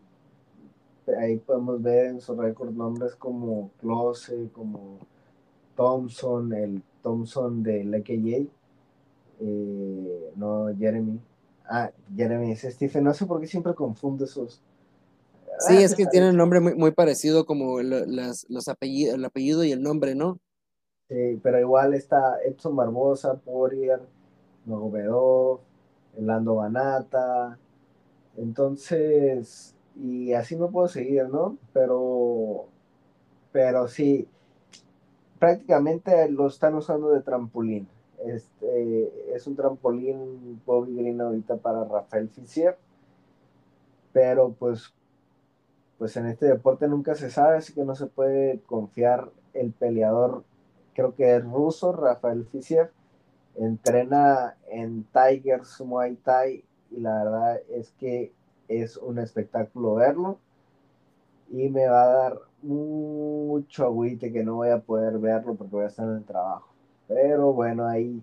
Ahí 1.19 1.37
podemos 1.37 1.81
ver 1.81 2.07
en 2.07 2.21
su 2.21 2.35
récord 2.35 2.71
nombres 2.71 3.15
como 3.15 3.71
Close, 3.79 4.49
como 4.53 4.99
Thompson, 5.79 6.51
el 6.51 6.83
Thompson 7.01 7.63
de 7.63 7.85
LKJ, 7.85 8.49
eh, 9.39 10.31
no 10.35 10.67
Jeremy. 10.77 11.21
Ah, 11.69 11.89
Jeremy 12.13 12.51
es 12.51 12.63
Stephen, 12.63 13.05
no 13.05 13.13
sé 13.13 13.25
por 13.25 13.39
qué 13.39 13.47
siempre 13.47 13.73
confundo 13.73 14.25
esos. 14.25 14.61
Sí, 15.59 15.77
es 15.77 15.95
que 15.95 16.05
tienen 16.05 16.35
nombre 16.35 16.59
muy, 16.59 16.75
muy 16.75 16.91
parecido 16.91 17.45
como 17.45 17.81
las, 17.81 18.45
los 18.49 18.67
apellidos, 18.67 19.15
el 19.15 19.23
apellido 19.23 19.63
y 19.63 19.71
el 19.71 19.81
nombre, 19.81 20.15
¿no? 20.15 20.39
Sí, 21.07 21.39
pero 21.41 21.57
igual 21.57 21.93
está 21.93 22.39
Edson 22.45 22.75
Barbosa, 22.75 23.35
Poirier, 23.35 24.01
Nogobedov, 24.65 25.61
Lando 26.17 26.55
Banata. 26.55 27.57
Entonces, 28.35 29.75
y 29.95 30.33
así 30.33 30.57
no 30.57 30.69
puedo 30.69 30.89
seguir, 30.89 31.29
¿no? 31.29 31.57
Pero, 31.71 32.67
pero 33.53 33.87
sí, 33.87 34.27
prácticamente 35.39 36.29
lo 36.29 36.47
están 36.47 36.75
usando 36.75 37.09
de 37.09 37.21
trampolín. 37.21 37.87
Este, 38.25 39.33
es 39.33 39.47
un 39.47 39.55
trampolín 39.55 40.61
Bobby 40.65 40.95
Green 40.95 41.21
ahorita 41.21 41.55
para 41.57 41.85
Rafael 41.85 42.29
Fischer, 42.29 42.77
pero 44.11 44.51
pues, 44.51 44.93
pues 45.97 46.17
en 46.17 46.27
este 46.27 46.45
deporte 46.45 46.87
nunca 46.87 47.15
se 47.15 47.31
sabe, 47.31 47.57
así 47.57 47.73
que 47.73 47.85
no 47.85 47.95
se 47.95 48.07
puede 48.07 48.59
confiar 48.65 49.29
el 49.53 49.71
peleador, 49.71 50.43
creo 50.93 51.15
que 51.15 51.35
es 51.35 51.43
ruso, 51.43 51.93
Rafael 51.93 52.45
Fischer, 52.45 52.91
entrena 53.55 54.57
en 54.69 55.05
Tigers 55.05 55.79
Muay 55.81 56.15
Thai 56.15 56.63
y 56.91 56.99
la 56.99 57.23
verdad 57.23 57.61
es 57.69 57.91
que 57.99 58.33
es 58.67 58.97
un 58.97 59.19
espectáculo 59.19 59.95
verlo 59.95 60.39
y 61.49 61.69
me 61.69 61.87
va 61.87 62.03
a 62.03 62.07
dar 62.07 62.48
mucho 62.61 63.85
agüite 63.85 64.31
que 64.31 64.43
no 64.43 64.55
voy 64.55 64.69
a 64.69 64.79
poder 64.79 65.17
verlo 65.19 65.55
porque 65.55 65.75
voy 65.75 65.85
a 65.85 65.87
estar 65.87 66.07
en 66.07 66.17
el 66.17 66.25
trabajo. 66.25 66.67
Pero 67.07 67.53
bueno, 67.53 67.87
ahí, 67.87 68.21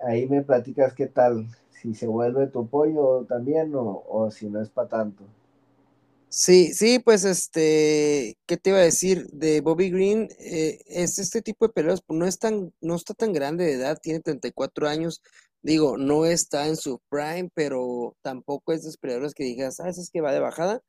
ahí 0.00 0.26
me 0.28 0.42
platicas 0.42 0.94
qué 0.94 1.06
tal, 1.06 1.46
si 1.70 1.94
se 1.94 2.06
vuelve 2.06 2.48
tu 2.48 2.66
pollo 2.68 3.24
también 3.28 3.74
o, 3.74 4.04
o 4.08 4.30
si 4.30 4.48
no 4.50 4.60
es 4.60 4.70
para 4.70 4.88
tanto. 4.88 5.24
Sí, 6.32 6.72
sí, 6.74 7.00
pues 7.00 7.24
este, 7.24 8.38
¿qué 8.46 8.56
te 8.56 8.70
iba 8.70 8.78
a 8.78 8.82
decir? 8.82 9.26
De 9.32 9.60
Bobby 9.60 9.90
Green, 9.90 10.28
eh, 10.38 10.78
es 10.86 11.18
este 11.18 11.42
tipo 11.42 11.66
de 11.66 11.72
peleadores, 11.72 12.02
pues 12.06 12.18
no 12.20 12.24
es 12.26 12.38
tan, 12.38 12.72
no 12.80 12.94
está 12.94 13.14
tan 13.14 13.32
grande 13.32 13.64
de 13.64 13.72
edad, 13.72 13.98
tiene 14.00 14.20
34 14.20 14.88
años, 14.88 15.22
digo, 15.62 15.98
no 15.98 16.26
está 16.26 16.68
en 16.68 16.76
su 16.76 17.00
prime, 17.08 17.50
pero 17.52 18.16
tampoco 18.22 18.72
es 18.72 18.82
de 18.82 18.88
los 18.88 18.96
peleadores 18.98 19.34
que 19.34 19.42
digas, 19.42 19.80
ah, 19.80 19.88
ese 19.88 20.02
es 20.02 20.10
que 20.10 20.20
va 20.20 20.32
de 20.32 20.38
bajada, 20.38 20.80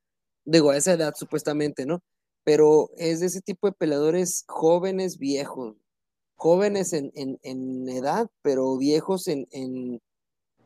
digo, 0.46 0.70
a 0.70 0.78
esa 0.78 0.94
edad 0.94 1.14
supuestamente, 1.18 1.88
¿no? 1.88 2.02
Pero 2.44 2.90
es 2.98 3.20
de 3.20 3.28
ese 3.28 3.42
tipo 3.42 3.68
de 3.68 3.74
peleadores 3.74 4.46
jóvenes, 4.48 5.18
viejos, 5.18 5.76
jóvenes 6.36 6.94
en, 6.94 7.12
en, 7.16 7.40
en 7.44 7.88
edad, 7.90 8.30
pero 8.42 8.78
viejos 8.78 9.28
en, 9.28 9.48
en, 9.52 10.02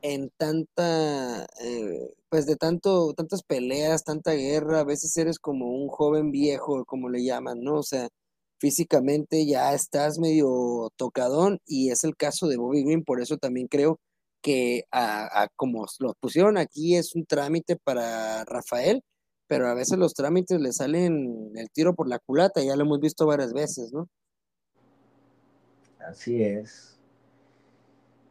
en 0.01 0.29
tanta, 0.37 1.45
eh, 1.61 2.13
pues 2.29 2.45
de 2.45 2.55
tanto, 2.55 3.13
tantas 3.13 3.43
peleas, 3.43 4.03
tanta 4.03 4.33
guerra, 4.33 4.81
a 4.81 4.83
veces 4.83 5.15
eres 5.17 5.39
como 5.39 5.71
un 5.71 5.89
joven 5.89 6.31
viejo, 6.31 6.85
como 6.85 7.09
le 7.09 7.23
llaman, 7.23 7.63
¿no? 7.63 7.79
O 7.79 7.83
sea, 7.83 8.07
físicamente 8.59 9.45
ya 9.45 9.73
estás 9.73 10.19
medio 10.19 10.91
tocadón 10.95 11.59
y 11.65 11.89
es 11.91 12.03
el 12.03 12.15
caso 12.15 12.47
de 12.47 12.57
Bobby 12.57 12.83
Green, 12.83 13.03
por 13.03 13.21
eso 13.21 13.37
también 13.37 13.67
creo 13.67 13.99
que 14.41 14.83
a, 14.91 15.47
como 15.55 15.87
lo 15.99 16.13
pusieron 16.19 16.57
aquí 16.57 16.95
es 16.95 17.15
un 17.15 17.25
trámite 17.25 17.77
para 17.77 18.45
Rafael, 18.45 19.01
pero 19.47 19.67
a 19.67 19.73
veces 19.73 19.97
los 19.97 20.13
trámites 20.13 20.59
le 20.59 20.71
salen 20.71 21.51
el 21.55 21.69
tiro 21.71 21.93
por 21.93 22.07
la 22.07 22.19
culata, 22.19 22.61
ya 22.61 22.75
lo 22.75 22.83
hemos 22.83 22.99
visto 22.99 23.25
varias 23.25 23.53
veces, 23.53 23.91
¿no? 23.93 24.07
Así 25.99 26.43
es. 26.43 26.97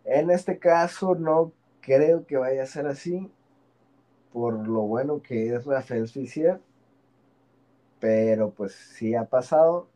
En 0.04 0.30
este 0.30 0.58
caso 0.58 1.14
no 1.14 1.52
creo 1.80 2.26
que 2.26 2.36
vaya 2.36 2.62
a 2.62 2.66
ser 2.66 2.86
así, 2.86 3.30
por 4.32 4.66
lo 4.66 4.82
bueno 4.82 5.22
que 5.22 5.54
es 5.54 5.64
Rafael 5.64 6.08
Fischer, 6.08 6.60
pero 8.00 8.50
pues 8.50 8.72
sí 8.72 9.14
ha 9.14 9.24
pasado 9.24 9.88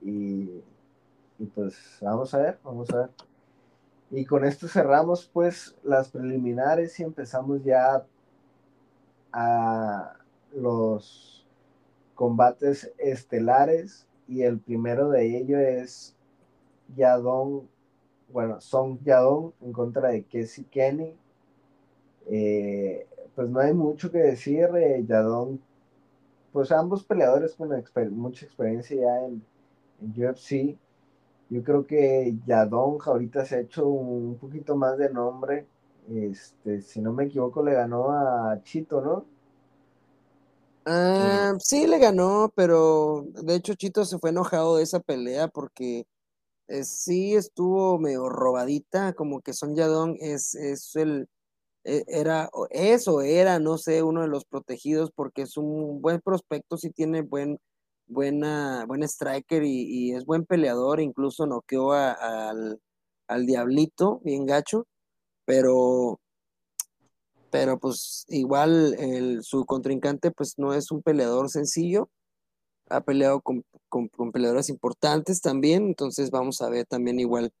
y, 0.00 0.62
y 1.38 1.46
pues 1.54 1.76
vamos 2.00 2.32
a 2.34 2.38
ver, 2.38 2.58
vamos 2.64 2.90
a 2.90 2.98
ver. 2.98 3.10
Y 4.10 4.24
con 4.24 4.44
esto 4.44 4.68
cerramos 4.68 5.28
pues 5.32 5.74
las 5.82 6.10
preliminares 6.10 6.98
y 7.00 7.02
empezamos 7.02 7.64
ya 7.64 8.06
a 9.34 10.16
los 10.54 11.44
combates 12.14 12.92
estelares 12.98 14.06
y 14.28 14.42
el 14.42 14.60
primero 14.60 15.10
de 15.10 15.36
ellos 15.36 15.60
es 15.60 16.16
Yadon, 16.96 17.68
bueno, 18.32 18.60
Song 18.60 18.98
Yadon 19.04 19.52
en 19.60 19.72
contra 19.72 20.10
de 20.10 20.22
Casey 20.22 20.64
Kenny. 20.64 21.16
Eh, 22.30 23.06
pues 23.34 23.50
no 23.50 23.58
hay 23.58 23.74
mucho 23.74 24.10
que 24.10 24.18
decir, 24.18 24.68
eh, 24.76 25.04
Yadon, 25.06 25.60
pues 26.52 26.70
ambos 26.70 27.02
peleadores 27.02 27.54
con 27.54 27.68
mucha 28.16 28.46
experiencia 28.46 28.96
ya 28.96 29.26
en, 29.26 29.42
en, 30.00 30.24
UFC. 30.28 30.78
Yo 31.50 31.62
creo 31.64 31.86
que 31.86 32.36
Yadon 32.46 32.98
ahorita 33.04 33.44
se 33.44 33.56
ha 33.56 33.60
hecho 33.60 33.86
un 33.88 34.36
poquito 34.38 34.76
más 34.76 34.96
de 34.96 35.10
nombre. 35.10 35.66
Este, 36.08 36.80
si 36.82 37.00
no 37.00 37.12
me 37.12 37.24
equivoco, 37.24 37.62
le 37.62 37.74
ganó 37.74 38.10
a 38.10 38.62
Chito, 38.62 39.00
¿no? 39.00 39.24
Ah, 40.86 41.54
sí, 41.60 41.86
le 41.86 41.98
ganó, 41.98 42.52
pero 42.54 43.24
de 43.32 43.54
hecho 43.56 43.74
Chito 43.74 44.04
se 44.04 44.18
fue 44.18 44.30
enojado 44.30 44.76
de 44.76 44.82
esa 44.82 45.00
pelea 45.00 45.48
porque 45.48 46.04
eh, 46.68 46.84
sí 46.84 47.34
estuvo 47.36 47.98
medio 47.98 48.28
robadita, 48.28 49.14
como 49.14 49.40
que 49.42 49.54
Son 49.54 49.76
Yadong 49.76 50.16
es, 50.20 50.54
es 50.54 50.96
el, 50.96 51.28
e, 51.84 52.04
era, 52.08 52.50
es 52.70 53.08
o 53.08 53.22
era, 53.22 53.58
no 53.60 53.78
sé, 53.78 54.02
uno 54.02 54.22
de 54.22 54.28
los 54.28 54.44
protegidos 54.46 55.10
porque 55.14 55.42
es 55.42 55.56
un 55.58 56.02
buen 56.02 56.20
prospecto, 56.22 56.76
sí 56.78 56.90
tiene 56.90 57.22
buen, 57.22 57.58
buena, 58.08 58.84
buen 58.88 59.02
striker 59.04 59.64
y, 59.64 60.10
y 60.10 60.12
es 60.14 60.26
buen 60.26 60.46
peleador, 60.46 61.00
incluso 61.00 61.46
noqueó 61.46 61.92
a- 61.92 62.12
al, 62.50 62.80
al 63.28 63.46
Diablito, 63.46 64.20
bien 64.24 64.46
gacho, 64.46 64.86
pero, 65.44 66.20
pero 67.50 67.78
pues 67.78 68.24
igual 68.28 68.96
su 69.42 69.64
contrincante 69.64 70.30
pues 70.30 70.54
no 70.58 70.74
es 70.74 70.90
un 70.90 71.02
peleador 71.02 71.50
sencillo, 71.50 72.08
ha 72.90 73.00
peleado 73.00 73.40
con, 73.40 73.64
con, 73.88 74.32
peleadores 74.32 74.68
importantes 74.68 75.40
también, 75.40 75.84
entonces 75.86 76.30
vamos 76.30 76.60
a 76.60 76.68
ver 76.68 76.86
también 76.86 77.18
igual 77.20 77.52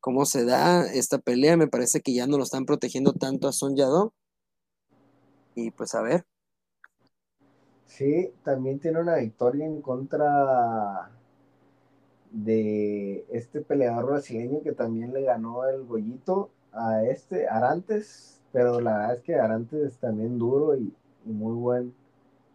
cómo 0.00 0.24
se 0.24 0.44
da 0.44 0.90
esta 0.92 1.18
pelea. 1.18 1.56
Me 1.56 1.68
parece 1.68 2.00
que 2.00 2.14
ya 2.14 2.26
no 2.26 2.36
lo 2.36 2.44
están 2.44 2.66
protegiendo 2.66 3.12
tanto 3.12 3.48
a 3.48 3.52
Son 3.52 3.76
Yadong. 3.76 4.10
Y 5.54 5.70
pues 5.70 5.94
a 5.94 6.02
ver. 6.02 6.24
Sí, 7.86 8.32
también 8.44 8.78
tiene 8.78 9.00
una 9.00 9.16
victoria 9.16 9.66
en 9.66 9.82
contra 9.82 11.10
de 12.30 13.26
este 13.30 13.60
peleador 13.60 14.06
brasileño 14.06 14.62
que 14.62 14.72
también 14.72 15.12
le 15.12 15.22
ganó 15.22 15.66
el 15.68 15.84
Gollito 15.84 16.50
a 16.72 17.04
este 17.04 17.48
Arantes, 17.48 18.40
pero 18.52 18.80
la 18.80 18.98
verdad 18.98 19.14
es 19.16 19.22
que 19.22 19.34
Arantes 19.36 19.92
es 19.92 19.98
también 19.98 20.38
duro 20.38 20.76
y, 20.76 20.92
muy 21.24 21.54
buen 21.54 21.94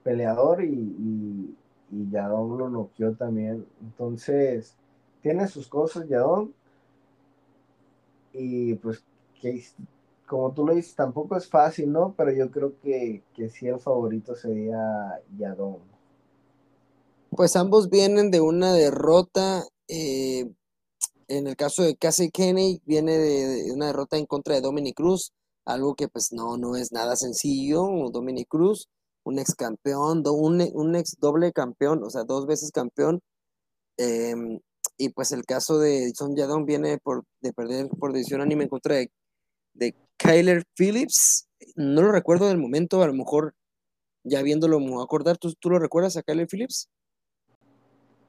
peleador 0.03 0.63
y, 0.63 0.73
y, 0.73 1.55
y 1.91 2.09
Yadón 2.09 2.57
lo 2.57 2.69
noqueó 2.69 3.13
también. 3.13 3.65
Entonces, 3.81 4.75
tiene 5.21 5.47
sus 5.47 5.67
cosas 5.67 6.07
Yadón 6.07 6.53
y 8.33 8.75
pues 8.75 9.03
que 9.39 9.63
como 10.25 10.51
tú 10.51 10.65
lo 10.65 10.73
dices, 10.73 10.95
tampoco 10.95 11.37
es 11.37 11.47
fácil, 11.47 11.91
¿no? 11.91 12.13
Pero 12.17 12.31
yo 12.31 12.49
creo 12.49 12.73
que, 12.81 13.23
que 13.35 13.49
sí 13.49 13.67
el 13.67 13.79
favorito 13.79 14.35
sería 14.35 15.21
Yadón. 15.37 15.77
Pues 17.29 17.55
ambos 17.55 17.89
vienen 17.89 18.31
de 18.31 18.41
una 18.41 18.73
derrota. 18.73 19.63
Eh, 19.87 20.49
en 21.27 21.47
el 21.47 21.55
caso 21.55 21.83
de 21.83 21.95
Casey 21.95 22.29
Kenny, 22.31 22.81
viene 22.85 23.17
de, 23.17 23.71
una 23.73 23.87
derrota 23.87 24.17
en 24.17 24.25
contra 24.25 24.55
de 24.55 24.61
Dominic 24.61 24.95
Cruz, 24.95 25.33
algo 25.65 25.95
que 25.95 26.07
pues 26.07 26.31
no, 26.31 26.57
no 26.57 26.75
es 26.75 26.91
nada 26.91 27.15
sencillo. 27.15 27.87
Dominic 28.11 28.47
Cruz, 28.47 28.89
un 29.23 29.39
ex 29.39 29.55
campeón, 29.55 30.23
un, 30.27 30.61
un 30.73 30.95
ex 30.95 31.17
doble 31.19 31.51
campeón, 31.51 32.03
o 32.03 32.09
sea, 32.09 32.23
dos 32.23 32.45
veces 32.45 32.71
campeón. 32.71 33.21
Eh, 33.97 34.35
y 34.97 35.09
pues 35.09 35.31
el 35.31 35.45
caso 35.45 35.79
de 35.79 36.13
Son 36.15 36.35
Yadong 36.35 36.65
viene 36.65 36.97
por, 36.99 37.23
de 37.41 37.53
perder 37.53 37.89
por 37.89 38.13
decisión 38.13 38.41
anime 38.41 38.63
en 38.63 38.69
contra 38.69 38.95
de, 38.95 39.11
de 39.73 39.95
Kyler 40.17 40.63
Phillips. 40.75 41.47
No 41.75 42.01
lo 42.01 42.11
recuerdo 42.11 42.47
del 42.47 42.57
momento, 42.57 43.01
a 43.01 43.07
lo 43.07 43.13
mejor 43.13 43.55
ya 44.23 44.41
viéndolo 44.41 44.79
me 44.79 44.91
voy 44.91 45.01
a 45.01 45.03
acordar. 45.03 45.37
¿Tú, 45.37 45.53
¿Tú, 45.59 45.69
lo 45.69 45.79
recuerdas 45.79 46.17
a 46.17 46.23
Kyler 46.23 46.47
Phillips? 46.47 46.89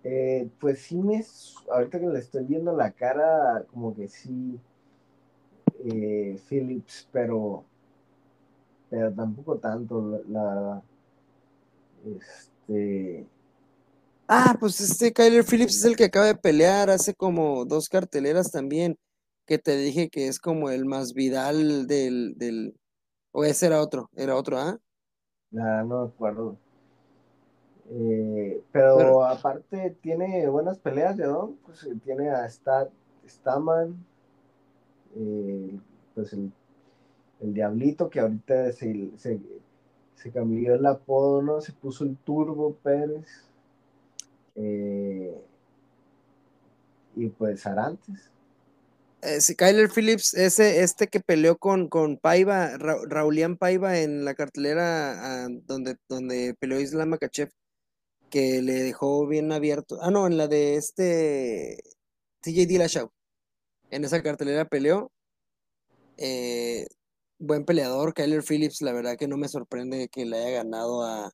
Eh, 0.09 0.49
pues 0.61 0.83
sí, 0.83 0.95
me, 0.95 1.21
ahorita 1.69 1.99
que 1.99 2.07
le 2.07 2.21
estoy 2.21 2.45
viendo 2.45 2.77
la 2.77 2.93
cara, 2.93 3.65
como 3.73 3.93
que 3.93 4.07
sí, 4.07 4.57
eh, 5.85 6.39
Phillips, 6.49 7.09
pero, 7.11 7.65
pero 8.89 9.13
tampoco 9.13 9.59
tanto, 9.59 10.23
la, 10.29 10.55
la. 10.55 10.83
Este. 12.05 13.27
Ah, 14.29 14.57
pues 14.61 14.81
este 14.81 15.13
Kyler 15.13 15.45
Phillips 15.45 15.79
es 15.79 15.85
el 15.85 15.97
que 15.97 16.05
acaba 16.05 16.27
de 16.27 16.37
pelear 16.37 16.89
hace 16.89 17.13
como 17.13 17.65
dos 17.65 17.89
carteleras 17.89 18.53
también, 18.53 18.97
que 19.45 19.59
te 19.59 19.77
dije 19.77 20.09
que 20.09 20.29
es 20.29 20.39
como 20.39 20.71
el 20.71 20.85
más 20.85 21.15
Vidal 21.15 21.89
del, 21.89 22.35
del... 22.37 22.77
o 23.33 23.43
ese 23.43 23.67
era 23.67 23.83
otro, 23.83 24.09
era 24.15 24.37
otro, 24.37 24.57
¿ah? 24.57 24.79
Nada, 25.51 25.83
no 25.83 26.03
me 26.03 26.09
acuerdo. 26.11 26.59
Eh, 27.91 28.63
pero, 28.73 29.25
aparte 29.25 29.97
tiene 30.01 30.49
buenas 30.49 30.79
peleas, 30.79 31.17
¿no? 31.17 31.55
Pues 31.65 31.89
tiene 32.05 32.31
a 32.31 32.49
Stat, 32.49 32.91
Staman, 33.27 34.05
eh, 35.17 35.79
pues 36.15 36.33
el, 36.33 36.53
el, 37.41 37.55
Diablito 37.55 38.11
que 38.11 38.21
ahorita 38.21 38.73
se, 38.73 39.11
se, 39.17 39.39
se, 40.17 40.31
cambió 40.33 40.75
el 40.75 40.87
apodo, 40.87 41.43
¿no? 41.43 41.61
Se 41.61 41.73
puso 41.73 42.05
el 42.05 42.17
Turbo 42.17 42.75
Pérez. 42.83 43.27
Eh, 44.57 45.35
y 47.15 47.29
pues 47.29 47.67
Arantes. 47.67 48.31
Eh, 49.23 49.39
Kyler 49.57 49.91
Phillips, 49.91 50.35
ese, 50.35 50.83
este 50.83 51.09
que 51.09 51.21
peleó 51.21 51.57
con, 51.57 51.89
con 51.89 52.19
Paiva, 52.19 52.77
Raulian 52.79 53.57
Paiva 53.57 53.99
en 53.99 54.25
la 54.25 54.35
cartelera 54.35 55.45
ah, 55.45 55.49
donde, 55.67 55.97
donde 56.09 56.55
peleó 56.61 56.81
Islam 56.81 57.09
Makachev, 57.09 57.51
que 58.31 58.63
le 58.63 58.75
dejó 58.75 59.27
bien 59.27 59.53
abierto. 59.53 59.99
Ah, 60.03 60.11
no, 60.11 60.27
en 60.27 60.37
la 60.37 60.49
de 60.49 60.77
este 60.77 61.79
TJ 62.41 62.67
Dillashaw. 62.67 63.11
En 63.91 64.05
esa 64.05 64.23
cartelera 64.23 64.65
peleó. 64.67 65.11
Eh, 66.19 66.87
buen 67.39 67.65
peleador, 67.65 68.15
Kyler 68.15 68.43
Phillips, 68.43 68.83
la 68.83 68.93
verdad 68.93 69.17
que 69.17 69.29
no 69.29 69.37
me 69.37 69.49
sorprende 69.49 70.09
que 70.09 70.25
le 70.25 70.39
haya 70.39 70.51
ganado 70.63 71.03
a, 71.03 71.31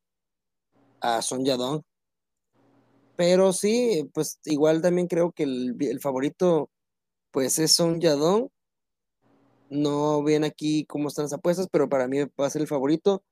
a 1.00 1.22
Son 1.22 1.44
Yadong. 1.44 1.82
Pero 3.16 3.52
sí, 3.52 4.10
pues 4.14 4.40
igual 4.44 4.82
también 4.82 5.06
creo 5.06 5.32
que 5.32 5.44
el, 5.44 5.76
el 5.80 6.00
favorito 6.00 6.70
pues 7.30 7.58
es 7.58 7.72
Son 7.74 8.00
Yadong. 8.00 8.48
No 9.70 10.22
ven 10.22 10.44
aquí 10.44 10.84
cómo 10.86 11.08
están 11.08 11.24
las 11.24 11.32
apuestas, 11.32 11.68
pero 11.70 11.88
para 11.88 12.06
mí 12.08 12.18
va 12.20 12.46
a 12.46 12.50
ser 12.50 12.62
el 12.62 12.68
favorito. 12.68 13.22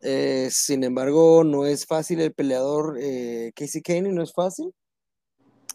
Eh, 0.00 0.48
sin 0.50 0.84
embargo, 0.84 1.44
no 1.44 1.66
es 1.66 1.86
fácil 1.86 2.20
el 2.20 2.34
peleador 2.34 2.98
eh, 3.00 3.52
Casey 3.54 3.82
Kane, 3.82 4.12
no 4.12 4.22
es 4.22 4.32
fácil. 4.32 4.74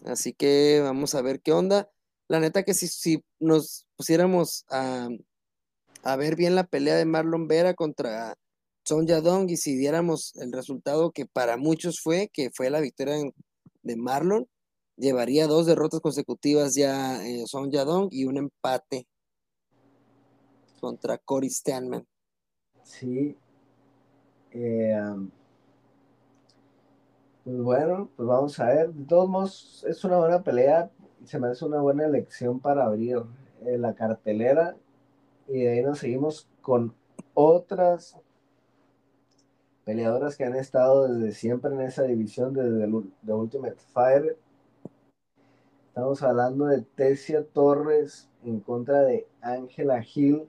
Así 0.04 0.32
que 0.32 0.80
vamos 0.82 1.14
a 1.14 1.22
ver 1.22 1.40
qué 1.40 1.52
onda. 1.52 1.90
La 2.28 2.40
neta 2.40 2.62
que 2.62 2.74
si, 2.74 2.88
si 2.88 3.24
nos 3.40 3.86
pusiéramos 3.96 4.64
a, 4.70 5.08
a 6.02 6.16
ver 6.16 6.36
bien 6.36 6.54
la 6.54 6.64
pelea 6.64 6.96
de 6.96 7.04
Marlon 7.04 7.46
Vera 7.46 7.74
contra 7.74 8.36
Son 8.84 9.06
Yadong 9.06 9.50
y 9.50 9.56
si 9.56 9.76
diéramos 9.76 10.34
el 10.36 10.52
resultado 10.52 11.12
que 11.12 11.26
para 11.26 11.56
muchos 11.56 12.00
fue, 12.00 12.30
que 12.32 12.50
fue 12.50 12.70
la 12.70 12.80
victoria 12.80 13.16
de 13.82 13.96
Marlon, 13.96 14.48
llevaría 14.96 15.46
dos 15.46 15.66
derrotas 15.66 16.00
consecutivas 16.00 16.74
ya 16.74 17.24
eh, 17.26 17.44
Son 17.46 17.70
Yadong 17.70 18.08
y 18.10 18.24
un 18.24 18.36
empate 18.38 19.06
contra 20.80 21.18
Cory 21.18 21.48
Stanman. 21.48 22.06
Sí. 22.82 23.36
Eh, 24.52 24.96
pues 27.44 27.56
bueno, 27.60 28.08
pues 28.16 28.28
vamos 28.28 28.58
a 28.60 28.66
ver. 28.66 28.92
De 28.92 29.04
todos 29.04 29.28
modos, 29.28 29.84
es 29.88 30.04
una 30.04 30.18
buena 30.18 30.42
pelea. 30.42 30.90
Se 31.24 31.38
me 31.38 31.48
hace 31.48 31.64
una 31.64 31.80
buena 31.80 32.04
elección 32.06 32.60
para 32.60 32.84
abrir 32.84 33.18
eh, 33.64 33.78
la 33.78 33.94
cartelera. 33.94 34.76
Y 35.48 35.62
de 35.62 35.70
ahí 35.70 35.82
nos 35.82 35.98
seguimos 35.98 36.48
con 36.60 36.94
otras 37.34 38.16
peleadoras 39.84 40.36
que 40.36 40.44
han 40.44 40.54
estado 40.54 41.08
desde 41.08 41.32
siempre 41.32 41.74
en 41.74 41.80
esa 41.80 42.04
división, 42.04 42.54
desde 42.54 42.84
el, 42.84 42.94
Ultimate 43.26 43.76
Fire 43.92 44.38
Estamos 45.88 46.22
hablando 46.22 46.66
de 46.66 46.80
Tessia 46.80 47.44
Torres 47.44 48.26
en 48.44 48.60
contra 48.60 49.02
de 49.02 49.26
Ángela 49.42 50.00
Gil, 50.02 50.48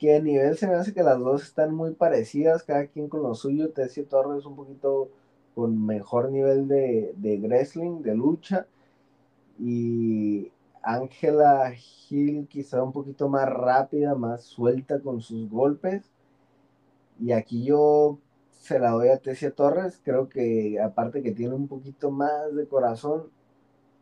que 0.00 0.16
a 0.16 0.20
nivel 0.20 0.56
se 0.56 0.66
me 0.66 0.74
hace 0.74 0.94
que 0.94 1.02
las 1.02 1.18
dos 1.20 1.42
están 1.42 1.74
muy 1.74 1.92
parecidas, 1.92 2.62
cada 2.64 2.86
quien 2.86 3.08
con 3.08 3.22
lo 3.22 3.34
suyo. 3.34 3.70
Tessia 3.72 4.08
Torres 4.08 4.46
un 4.46 4.56
poquito 4.56 5.10
con 5.54 5.84
mejor 5.86 6.30
nivel 6.32 6.68
de, 6.68 7.12
de 7.16 7.38
wrestling, 7.38 8.02
de 8.02 8.14
lucha. 8.14 8.66
Y 9.58 10.50
Ángela 10.82 11.70
Gil 11.72 12.48
quizá 12.48 12.82
un 12.82 12.92
poquito 12.92 13.28
más 13.28 13.46
rápida, 13.46 14.14
más 14.14 14.42
suelta 14.44 15.00
con 15.00 15.20
sus 15.20 15.50
golpes. 15.50 16.10
Y 17.20 17.32
aquí 17.32 17.64
yo 17.64 18.18
se 18.50 18.78
la 18.78 18.92
doy 18.92 19.08
a 19.08 19.18
Tessia 19.18 19.50
Torres. 19.54 20.00
Creo 20.02 20.30
que 20.30 20.80
aparte 20.80 21.22
que 21.22 21.32
tiene 21.32 21.54
un 21.54 21.68
poquito 21.68 22.10
más 22.10 22.54
de 22.54 22.66
corazón, 22.66 23.30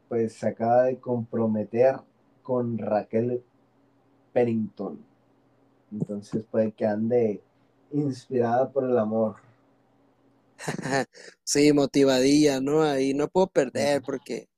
pues 0.09 0.35
se 0.35 0.49
acaba 0.49 0.85
de 0.85 0.99
comprometer 1.01 1.97
con 2.43 2.79
Raquel 2.79 3.43
Pennington. 4.33 5.08
Entonces 5.93 6.45
puede 6.51 6.73
que 6.73 6.87
ande 6.87 7.41
inspirada 7.93 8.71
por 8.71 8.85
el 8.85 8.99
amor. 8.99 9.37
sí, 11.45 11.73
motivadilla, 11.73 12.61
¿no? 12.61 12.83
Ahí 12.83 13.15
no 13.15 13.29
puedo 13.29 13.47
perder 13.49 14.03
porque 14.03 14.49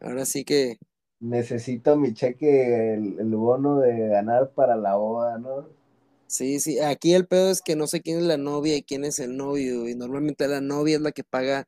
ahora 0.00 0.24
sí 0.24 0.44
que... 0.44 0.78
Necesito 1.20 1.96
mi 1.96 2.14
cheque, 2.14 2.94
el, 2.94 3.18
el 3.20 3.34
bono 3.34 3.80
de 3.80 4.08
ganar 4.08 4.50
para 4.52 4.76
la 4.76 4.96
boda, 4.96 5.38
¿no? 5.38 5.66
Sí, 6.28 6.58
sí, 6.60 6.80
aquí 6.80 7.14
el 7.14 7.26
pedo 7.26 7.50
es 7.50 7.62
que 7.62 7.76
no 7.76 7.86
sé 7.86 8.00
quién 8.00 8.18
es 8.18 8.24
la 8.24 8.36
novia 8.36 8.76
y 8.76 8.82
quién 8.82 9.04
es 9.04 9.18
el 9.20 9.36
novio, 9.36 9.88
y 9.88 9.94
normalmente 9.94 10.48
la 10.48 10.60
novia 10.60 10.96
es 10.96 11.02
la 11.02 11.12
que 11.12 11.22
paga 11.24 11.66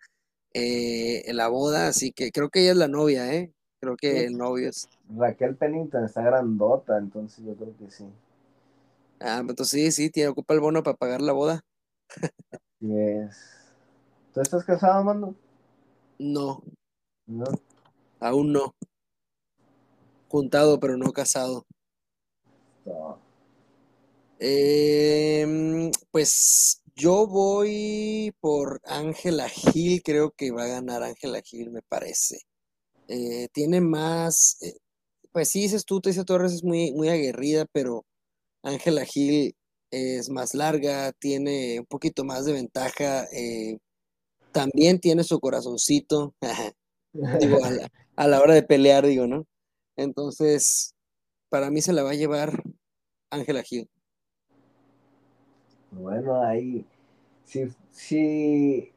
eh, 0.55 1.25
la 1.33 1.49
boda, 1.49 1.89
así 1.89 2.13
que 2.13 2.33
creo 2.33 2.51
que 2.51 2.63
ella 2.63 2.73
es 2.73 2.77
la 2.79 2.89
novia, 2.89 3.33
¿eh? 3.35 3.53
Creo 3.81 3.97
que 3.97 4.25
el 4.25 4.37
novio 4.37 4.69
es. 4.71 4.89
Raquel 5.17 5.57
Pennington 5.57 6.05
está 6.05 6.23
grandota, 6.23 6.99
entonces 6.99 7.45
yo 7.45 7.55
creo 7.57 7.77
que 7.77 7.91
sí. 7.91 8.05
Ah, 9.21 9.41
pues 9.41 9.51
entonces 9.51 9.95
sí, 9.95 10.05
sí, 10.05 10.11
tiene, 10.11 10.29
ocupa 10.29 10.55
el 10.55 10.61
bono 10.61 10.83
para 10.83 10.97
pagar 10.97 11.21
la 11.21 11.33
boda. 11.33 11.63
yes. 12.81 13.37
¿Tú 14.33 14.41
estás 14.41 14.65
casado, 14.65 15.03
Mando? 15.03 15.35
No. 16.19 16.63
No. 17.27 17.47
Aún 18.21 18.53
no. 18.53 18.75
Juntado, 20.29 20.79
pero 20.79 20.97
no 20.97 21.13
casado. 21.13 21.67
No. 22.85 23.19
Eh, 24.41 25.91
pues 26.11 26.83
yo 26.95 27.27
voy 27.27 28.33
por 28.41 28.81
Ángela 28.85 29.49
Gil, 29.49 30.03
creo 30.03 30.31
que 30.33 30.53
va 30.53 30.65
a 30.65 30.69
ganar 30.69 31.03
Ángela 31.03 31.41
Gil, 31.43 31.71
me 31.71 31.83
parece. 31.83 32.41
Eh, 33.09 33.49
tiene 33.53 33.81
más, 33.81 34.59
eh, 34.63 34.77
pues 35.33 35.49
sí, 35.49 35.63
dices 35.63 35.85
tú, 35.85 36.01
Tessia 36.01 36.25
Torres 36.25 36.53
es 36.53 36.65
muy, 36.65 36.93
muy 36.93 37.09
aguerrida, 37.09 37.67
pero 37.73 38.05
Ángela 38.69 39.05
Gil 39.05 39.55
es 39.91 40.29
más 40.29 40.55
larga, 40.55 41.13
tiene 41.13 41.81
un 41.81 41.87
poquito 41.87 42.25
más 42.25 42.45
de 42.45 42.53
ventaja, 42.53 43.25
eh, 43.33 43.79
también 44.53 45.01
tiene 45.01 45.25
su 45.25 45.41
corazoncito, 45.41 46.35
digo, 47.13 47.65
a 47.65 47.71
la, 47.71 47.89
a 48.17 48.29
la 48.29 48.41
hora 48.41 48.55
de 48.55 48.63
pelear, 48.63 49.07
digo, 49.07 49.27
¿no? 49.27 49.47
Entonces, 49.97 50.95
para 51.49 51.71
mí 51.71 51.81
se 51.81 51.93
la 51.93 52.03
va 52.03 52.11
a 52.11 52.15
llevar 52.15 52.63
Ángela 53.31 53.63
Gil. 53.63 53.89
Bueno, 55.91 56.43
ahí, 56.43 56.85
si, 57.45 57.69
si, 57.91 58.93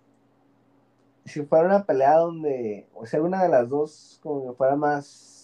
si 1.25 1.41
fuera 1.43 1.65
una 1.65 1.85
pelea 1.85 2.17
donde, 2.17 2.87
o 2.93 3.05
sea, 3.05 3.21
una 3.21 3.41
de 3.43 3.49
las 3.49 3.69
dos 3.69 4.19
como 4.21 4.51
que 4.51 4.57
fuera 4.57 4.75
más 4.75 5.40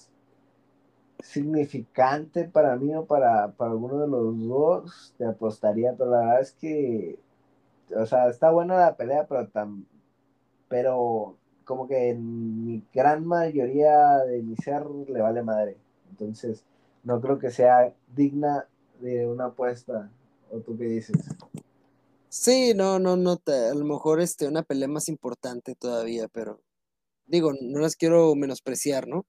significante 1.24 2.45
para 2.45 2.76
mí 2.76 2.93
o 2.95 3.05
para, 3.05 3.51
para 3.51 3.72
alguno 3.72 3.99
de 3.99 4.07
los 4.07 4.47
dos, 4.47 5.13
te 5.18 5.26
apostaría, 5.26 5.93
pero 5.93 6.11
la 6.11 6.20
verdad 6.20 6.41
es 6.41 6.51
que, 6.53 7.20
o 7.95 8.05
sea, 8.05 8.30
está 8.30 8.51
buena 8.51 8.78
la 8.78 8.95
pelea, 8.95 9.26
pero 9.28 9.47
tan, 9.47 9.86
pero 10.70 11.36
como 11.65 11.88
que 11.88 12.09
en 12.09 12.65
mi 12.65 12.84
gran 12.93 13.26
mayoría 13.26 14.18
de 14.20 14.41
mi 14.41 14.55
ser 14.55 14.86
le 14.86 15.22
vale 15.22 15.43
madre. 15.43 15.78
Entonces, 16.09 16.63
no 17.03 17.20
creo 17.22 17.39
que 17.39 17.51
sea 17.51 17.93
digna 18.15 18.68
de 18.99 19.28
una 19.28 19.45
apuesta 19.45 20.09
¿O 20.51 20.59
tú 20.59 20.78
qué 20.78 20.86
dices? 20.86 21.18
Sí, 22.30 22.74
no, 22.76 22.99
no, 22.99 23.15
no, 23.15 23.32
a 23.45 23.74
lo 23.74 23.86
mejor 23.86 24.22
este, 24.22 24.47
una 24.47 24.63
pelea 24.63 24.88
más 24.88 25.09
importante 25.09 25.76
todavía, 25.76 26.28
pero 26.28 26.61
digo, 27.26 27.51
no 27.61 27.80
las 27.80 27.95
quiero 27.95 28.36
menospreciar, 28.36 29.07
¿no? 29.07 29.26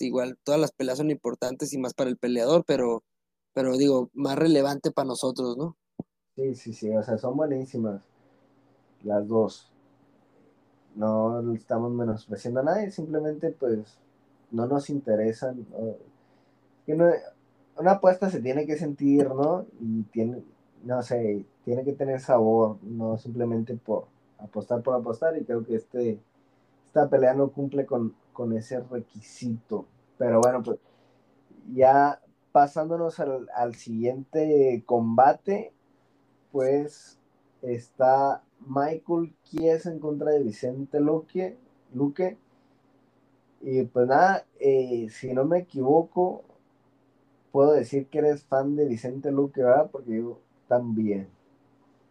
Igual, 0.00 0.38
todas 0.42 0.60
las 0.60 0.72
peleas 0.72 0.98
son 0.98 1.10
importantes 1.10 1.72
y 1.72 1.78
más 1.78 1.94
para 1.94 2.10
el 2.10 2.16
peleador, 2.16 2.64
pero, 2.66 3.02
pero 3.52 3.76
digo, 3.76 4.10
más 4.12 4.36
relevante 4.36 4.90
para 4.90 5.08
nosotros, 5.08 5.56
¿no? 5.56 5.76
Sí, 6.36 6.54
sí, 6.54 6.72
sí, 6.72 6.90
o 6.90 7.02
sea, 7.02 7.16
son 7.18 7.36
buenísimas 7.36 8.02
las 9.04 9.26
dos. 9.28 9.70
No 10.96 11.54
estamos 11.54 11.92
menospreciando 11.92 12.60
a 12.60 12.64
nadie, 12.64 12.90
simplemente 12.90 13.50
pues 13.50 13.98
no 14.50 14.66
nos 14.66 14.90
interesan. 14.90 15.66
Una 16.86 17.90
apuesta 17.90 18.30
se 18.30 18.40
tiene 18.40 18.66
que 18.66 18.76
sentir, 18.76 19.28
¿no? 19.28 19.66
Y 19.80 20.02
tiene, 20.04 20.42
no 20.84 21.02
sé, 21.02 21.44
tiene 21.64 21.84
que 21.84 21.92
tener 21.92 22.20
sabor, 22.20 22.78
no 22.82 23.18
simplemente 23.18 23.74
por 23.76 24.06
apostar 24.38 24.82
por 24.82 24.94
apostar. 24.94 25.36
Y 25.36 25.44
creo 25.44 25.64
que 25.64 25.76
este, 25.76 26.20
esta 26.86 27.08
pelea 27.08 27.34
no 27.34 27.48
cumple 27.48 27.86
con, 27.86 28.14
con 28.34 28.54
ese 28.54 28.80
requisito. 28.80 29.86
Pero 30.18 30.40
bueno, 30.42 30.62
pues 30.62 30.78
ya 31.72 32.20
pasándonos 32.52 33.18
al, 33.18 33.48
al 33.54 33.74
siguiente 33.74 34.82
combate, 34.84 35.72
pues 36.52 37.18
está 37.62 38.44
Michael 38.66 39.34
Kies 39.44 39.86
en 39.86 39.98
contra 39.98 40.32
de 40.32 40.42
Vicente 40.42 41.00
Luque. 41.00 41.56
Luque. 41.94 42.36
Y 43.62 43.84
pues 43.84 44.06
nada, 44.06 44.46
eh, 44.60 45.08
si 45.10 45.32
no 45.32 45.46
me 45.46 45.60
equivoco, 45.60 46.44
puedo 47.50 47.72
decir 47.72 48.08
que 48.08 48.18
eres 48.18 48.44
fan 48.44 48.76
de 48.76 48.86
Vicente 48.86 49.32
Luque, 49.32 49.62
¿verdad? 49.62 49.90
Porque 49.90 50.16
yo 50.16 50.38
también. 50.68 51.28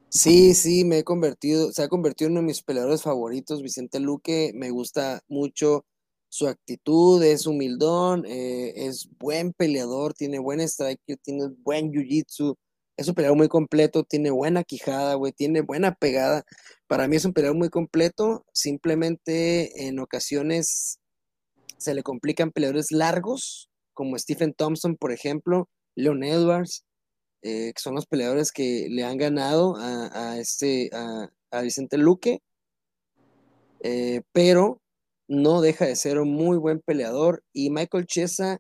Sí, 0.10 0.54
sí, 0.54 0.84
me 0.84 1.00
he 1.00 1.04
convertido, 1.04 1.72
se 1.72 1.84
ha 1.84 1.90
convertido 1.90 2.28
en 2.28 2.34
uno 2.34 2.42
de 2.42 2.48
mis 2.48 2.62
peleadores 2.62 3.02
favoritos, 3.02 3.64
Vicente 3.64 4.00
Luque, 4.00 4.52
me 4.54 4.70
gusta 4.70 5.22
mucho 5.28 5.86
su 6.34 6.48
actitud, 6.48 7.22
es 7.22 7.46
humildón, 7.46 8.26
eh, 8.26 8.88
es 8.88 9.08
buen 9.20 9.54
peleador, 9.54 10.16
tiene 10.16 10.40
buen 10.40 10.62
strike, 10.62 11.00
tiene 11.22 11.50
buen 11.60 11.92
jiu-jitsu, 11.92 12.56
es 12.98 13.08
un 13.08 13.14
peleador 13.14 13.38
muy 13.38 13.48
completo, 13.48 14.04
tiene 14.04 14.32
buena 14.32 14.64
quijada, 14.64 15.14
güey, 15.14 15.32
tiene 15.32 15.62
buena 15.62 15.94
pegada. 15.94 16.44
Para 16.88 17.08
mí 17.08 17.18
es 17.18 17.26
un 17.26 17.34
peleador 17.34 17.56
muy 17.56 17.70
completo, 17.70 18.48
simplemente 18.52 19.86
en 19.88 20.00
ocasiones 20.00 20.98
se 21.78 21.94
le 21.94 22.02
complican 22.02 22.52
peleadores 22.52 22.92
largos, 22.92 23.70
como 23.94 24.18
Stephen 24.18 24.56
Thompson, 24.56 24.96
por 24.96 25.12
ejemplo, 25.12 25.70
Leon 25.94 26.24
Edwards, 26.24 26.84
eh, 27.44 27.74
que 27.76 27.80
son 27.80 27.94
los 27.94 28.08
peleadores 28.08 28.52
que 28.52 28.88
le 28.90 29.04
han 29.04 29.20
ganado 29.20 29.76
a, 29.78 30.40
este, 30.40 30.90
a, 30.94 31.62
Vicente 31.62 32.00
Luque, 32.00 32.42
eh, 33.82 34.24
pero 34.32 34.82
no 35.28 35.62
deja 35.62 35.86
de 35.86 35.96
ser 35.96 36.20
un 36.20 36.32
muy 36.32 36.58
buen 36.58 36.80
peleador 36.82 37.44
y 37.54 37.70
Michael 37.70 38.06
Chesa 38.06 38.60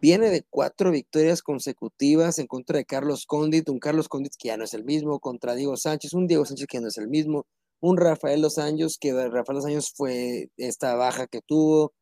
viene 0.00 0.30
de 0.30 0.44
cuatro 0.50 0.90
victorias 0.90 1.42
consecutivas 1.42 2.38
en 2.38 2.46
contra 2.46 2.78
de 2.78 2.84
Carlos 2.84 3.26
Condit, 3.26 3.68
un 3.70 3.78
Carlos 3.78 4.08
Condit 4.08 4.34
que 4.38 4.48
ya 4.48 4.56
no 4.56 4.64
es 4.64 4.74
el 4.74 4.84
mismo, 4.84 5.18
contra 5.18 5.54
Diego 5.54 5.76
Sánchez, 5.76 6.12
un 6.12 6.26
Diego 6.26 6.44
Sánchez 6.44 6.66
que 6.66 6.80
no 6.80 6.88
es 6.88 6.98
el 6.98 7.08
mismo, 7.08 7.46
un 7.80 7.96
Rafael 7.96 8.42
Los 8.42 8.58
Anjos, 8.58 8.98
que 8.98 9.12
Rafael 9.12 9.56
Los 9.56 9.66
Anjos 9.66 9.92
fue 9.96 10.50
esta 10.56 10.94
baja 10.94 11.26
que 11.26 11.40
tuvo, 11.40 11.92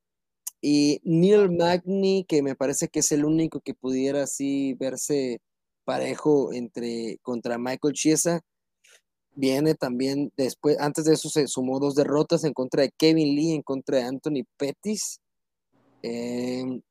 y 0.60 1.00
Neil 1.04 1.50
Magny, 1.50 2.24
que 2.28 2.42
me 2.42 2.54
parece 2.54 2.88
que 2.88 3.00
es 3.00 3.12
el 3.12 3.24
único 3.24 3.60
que 3.60 3.74
pudiera 3.74 4.22
así 4.22 4.74
verse 4.74 5.40
parejo 5.84 6.52
entre 6.52 7.18
contra 7.22 7.58
Michael 7.58 7.94
Chiesa. 7.94 8.40
Viene 9.34 9.74
también 9.74 10.30
después, 10.36 10.78
antes 10.78 11.06
de 11.06 11.14
eso 11.14 11.28
se 11.30 11.46
sumó 11.46 11.80
dos 11.80 11.94
derrotas 11.94 12.44
en 12.44 12.52
contra 12.52 12.82
de 12.82 12.92
Kevin 12.96 13.34
Lee, 13.34 13.52
en 13.52 13.62
contra 13.62 13.98
de 13.98 14.04
Anthony 14.04 14.44
Pettis. 14.58 15.20
Em, 16.02 16.82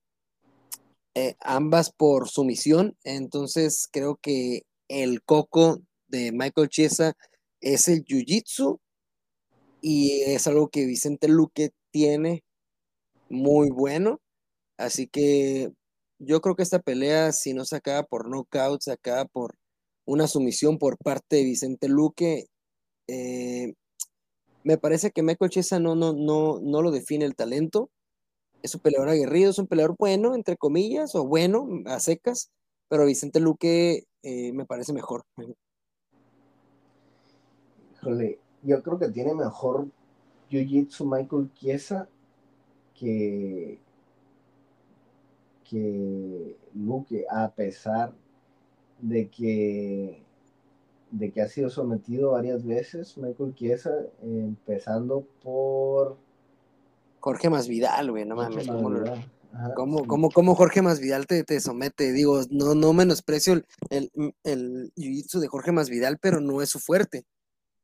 eh, 1.16 1.36
ambas 1.42 1.92
por 1.92 2.30
sumisión. 2.30 2.98
Entonces 3.04 3.88
creo 3.92 4.18
que 4.22 4.64
el 4.88 5.24
coco 5.24 5.82
de 6.08 6.32
Michael 6.32 6.70
Chiesa 6.70 7.14
es 7.62 7.88
el 7.88 8.04
jiu-jitsu 8.06 8.80
y 9.82 10.22
es 10.24 10.48
algo 10.48 10.70
que 10.70 10.86
Vicente 10.86 11.28
Luque 11.28 11.72
tiene 11.92 12.44
muy 13.30 13.70
bueno. 13.70 14.22
Así 14.78 15.08
que 15.08 15.72
yo 16.20 16.42
creo 16.42 16.56
que 16.56 16.64
esta 16.64 16.80
pelea, 16.80 17.32
si 17.34 17.54
no 17.54 17.66
se 17.66 17.78
acaba 17.78 18.04
por 18.04 18.30
knockout, 18.30 18.82
se 18.82 18.92
acaba 18.92 19.26
por 19.26 19.56
una 20.06 20.28
sumisión 20.28 20.78
por 20.78 20.98
parte 20.98 21.38
de 21.38 21.44
Vicente 21.44 21.88
Luque. 21.88 22.46
Eh, 23.08 23.74
me 24.64 24.78
parece 24.78 25.12
que 25.12 25.24
Michael 25.24 25.52
Chiesa 25.52 25.80
no, 25.80 25.96
no, 25.96 26.14
no, 26.14 26.60
no 26.62 26.82
lo 26.82 26.92
define 26.92 27.26
el 27.26 27.36
talento. 27.36 27.90
Es 28.62 28.76
un 28.76 28.82
peleador 28.82 29.10
aguerrido, 29.10 29.50
es 29.50 29.60
un 29.60 29.68
peleador 29.68 29.96
bueno, 29.98 30.36
entre 30.36 30.56
comillas, 30.56 31.16
o 31.16 31.26
bueno, 31.26 31.68
a 31.86 32.00
secas, 32.00 32.52
pero 32.90 33.06
Vicente 33.06 33.40
Luque 33.40 34.04
eh, 34.22 34.54
me 34.54 34.66
parece 34.66 34.94
mejor. 34.94 35.24
Híjole, 37.96 38.40
yo 38.62 38.84
creo 38.84 39.00
que 39.00 39.10
tiene 39.10 39.34
mejor 39.34 39.88
Jiu-Jitsu 40.50 41.06
Michael 41.06 41.52
Chiesa 41.54 42.08
que, 42.94 43.80
que 45.68 46.58
Luque, 46.76 47.26
a 47.30 47.50
pesar 47.50 48.14
de 49.02 49.30
que, 49.30 50.24
de 51.12 51.32
que 51.32 51.42
ha 51.42 51.48
sido 51.48 51.70
sometido 51.70 52.32
varias 52.32 52.66
veces, 52.66 53.18
Michael 53.18 53.56
Chiesa, 53.56 53.92
empezando 54.22 55.26
por... 55.44 56.18
Jorge 57.20 57.50
Masvidal, 57.50 58.12
güey, 58.12 58.26
no 58.26 58.36
mames. 58.36 58.68
¿Cómo, 59.76 60.06
cómo, 60.06 60.56
Jorge 60.56 60.82
Masvidal 60.82 61.28
te, 61.28 61.44
te 61.44 61.60
somete? 61.60 62.14
Digo, 62.14 62.40
no, 62.50 62.74
no 62.74 62.94
menosprecio 62.94 63.54
el, 63.54 63.66
el, 63.90 64.34
el 64.44 64.94
jiu-jitsu 64.96 65.40
de 65.40 65.48
Jorge 65.48 65.72
Masvidal, 65.72 66.18
pero 66.20 66.40
no 66.40 66.62
es 66.62 66.70
su 66.70 66.80
fuerte. 66.80 67.26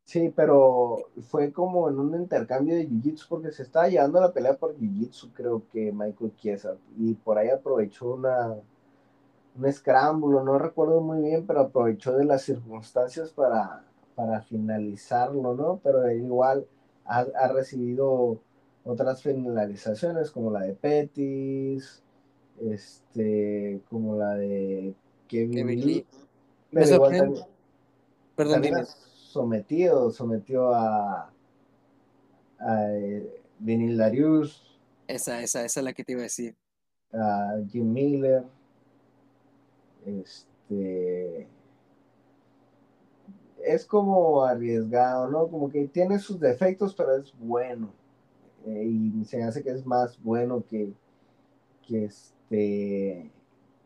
Sí, 0.05 0.32
pero 0.34 1.09
fue 1.30 1.51
como 1.51 1.89
en 1.89 1.99
un 1.99 2.15
intercambio 2.15 2.76
de 2.76 2.88
jiu-jitsu 2.88 3.26
porque 3.28 3.51
se 3.51 3.63
estaba 3.63 3.89
llevando 3.89 4.22
la 4.22 4.32
pelea 4.32 4.55
por 4.55 4.78
jiu-jitsu, 4.78 5.34
creo 5.34 5.63
que 5.70 5.91
Michael 5.91 6.34
Chiesa, 6.38 6.78
y 6.97 7.13
por 7.15 7.38
ahí 7.38 7.49
aprovechó 7.49 8.13
una, 8.13 8.55
un 9.58 9.66
escrámbulo, 9.66 10.43
no 10.43 10.60
recuerdo 10.60 11.01
muy 11.01 11.22
bien, 11.22 11.45
pero 11.47 11.62
aprovechó 11.62 12.16
de 12.16 12.26
las 12.26 12.43
circunstancias 12.43 13.32
para, 13.32 13.84
para 14.16 14.41
finalizarlo, 14.41 15.55
¿no? 15.55 15.80
Pero 15.84 16.10
igual 16.12 16.68
ha, 17.05 17.47
recibido 17.47 18.39
otras 18.84 19.22
finalizaciones 19.24 20.32
como 20.32 20.51
la 20.51 20.62
de 20.62 20.74
Pettis, 20.74 22.03
este, 22.62 23.82
como 23.89 24.16
la 24.16 24.36
de 24.36 24.93
Kevin, 25.28 25.68
Lee. 25.68 26.05
Perdón, 28.36 28.86
sometido, 28.86 30.12
sometió 30.12 30.74
a, 30.74 31.32
a 32.60 32.91
eh, 32.91 33.41
Vinil 33.58 33.97
Darius. 33.97 34.80
Esa, 35.08 35.41
esa, 35.41 35.64
esa 35.66 35.80
es 35.80 35.84
la 35.84 35.93
que 35.93 36.03
te 36.03 36.12
iba 36.12 36.22
a 36.22 36.24
decir. 36.24 36.55
A 37.14 37.55
Jim 37.70 37.91
Miller. 37.91 38.43
Este. 40.08 41.47
Es 43.64 43.86
como 43.86 44.43
arriesgado, 44.43 45.30
¿no? 45.30 45.47
Como 45.47 45.70
que 45.70 45.88
tiene 45.88 46.20
sus 46.20 46.39
defectos, 46.39 46.95
pero 46.95 47.16
es 47.18 47.34
bueno. 47.39 47.89
Eh, 48.66 48.86
y 48.86 49.26
se 49.26 49.43
hace 49.43 49.64
que 49.64 49.72
es 49.72 49.86
más 49.86 50.22
bueno 50.24 50.64
que, 50.68 50.91
que 51.88 52.05
este 52.05 53.32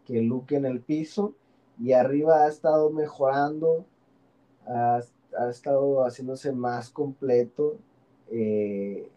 que 0.05 0.21
Luke 0.21 0.55
en 0.55 0.65
el 0.65 0.81
piso 0.81 1.35
y 1.79 1.93
arriba 1.93 2.43
ha 2.43 2.47
estado 2.47 2.89
mejorando 2.89 3.85
ha, 4.67 5.01
ha 5.37 5.49
estado 5.49 6.03
haciéndose 6.03 6.51
más 6.51 6.89
completo. 6.89 7.77
Eh, 8.29 9.09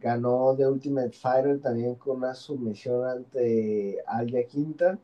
ganó 0.00 0.54
The 0.56 0.66
Ultimate 0.66 1.12
Fighter 1.12 1.60
también 1.60 1.94
con 1.96 2.18
una 2.18 2.34
sumisión 2.34 3.06
ante 3.06 3.98
Alia 4.06 4.46
Quinta. 4.46 4.98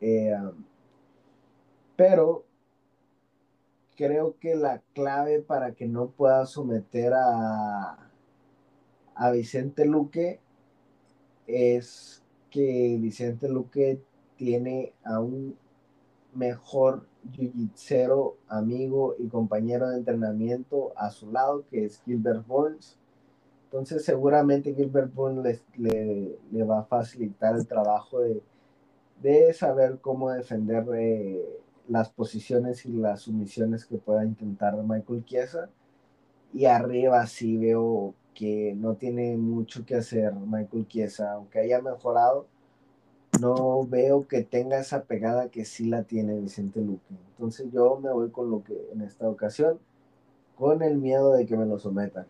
Eh, 0.00 0.34
pero 1.96 2.44
creo 3.96 4.36
que 4.38 4.54
la 4.54 4.80
clave 4.94 5.42
para 5.42 5.72
que 5.72 5.86
no 5.86 6.10
pueda 6.10 6.46
someter 6.46 7.12
a, 7.14 8.10
a 9.14 9.30
Vicente 9.32 9.84
Luque 9.84 10.40
es 11.46 12.22
que 12.50 12.96
Vicente 13.00 13.48
Luque 13.48 14.00
tiene 14.36 14.92
a 15.02 15.18
un 15.18 15.58
mejor 16.34 17.06
jiu 17.32 18.34
amigo 18.48 19.14
y 19.18 19.28
compañero 19.28 19.88
de 19.88 19.98
entrenamiento 19.98 20.92
a 20.96 21.10
su 21.10 21.30
lado, 21.32 21.64
que 21.70 21.84
es 21.84 22.00
Gilbert 22.04 22.46
Burns. 22.46 22.98
Entonces 23.64 24.04
seguramente 24.04 24.74
Gilbert 24.74 25.12
Burns 25.14 25.62
le, 25.76 26.38
le, 26.50 26.64
va 26.64 26.80
a 26.80 26.84
facilitar 26.84 27.54
el 27.56 27.66
trabajo 27.66 28.20
de, 28.20 28.42
de 29.22 29.52
saber 29.52 29.98
cómo 30.00 30.30
defender 30.30 30.84
eh, 30.94 31.44
las 31.88 32.10
posiciones 32.10 32.86
y 32.86 32.92
las 32.92 33.22
sumisiones 33.22 33.84
que 33.84 33.98
pueda 33.98 34.24
intentar 34.24 34.76
Michael 34.82 35.24
Chiesa. 35.24 35.68
Y 36.54 36.64
arriba 36.66 37.26
sí 37.26 37.58
veo 37.58 38.14
que 38.34 38.74
no 38.76 38.94
tiene 38.96 39.36
mucho 39.36 39.84
que 39.84 39.96
hacer 39.96 40.32
Michael 40.34 40.88
Chiesa, 40.88 41.32
aunque 41.32 41.60
haya 41.60 41.82
mejorado 41.82 42.46
no 43.40 43.84
veo 43.86 44.26
que 44.26 44.42
tenga 44.42 44.78
esa 44.78 45.04
pegada 45.04 45.48
que 45.48 45.64
sí 45.64 45.86
la 45.86 46.04
tiene 46.04 46.38
Vicente 46.38 46.80
Luque. 46.80 47.14
Entonces 47.30 47.66
yo 47.72 47.98
me 48.00 48.12
voy 48.12 48.30
con 48.30 48.50
lo 48.50 48.62
que 48.62 48.90
en 48.92 49.02
esta 49.02 49.28
ocasión, 49.28 49.78
con 50.56 50.82
el 50.82 50.98
miedo 50.98 51.32
de 51.32 51.46
que 51.46 51.56
me 51.56 51.66
lo 51.66 51.78
sometan. 51.78 52.26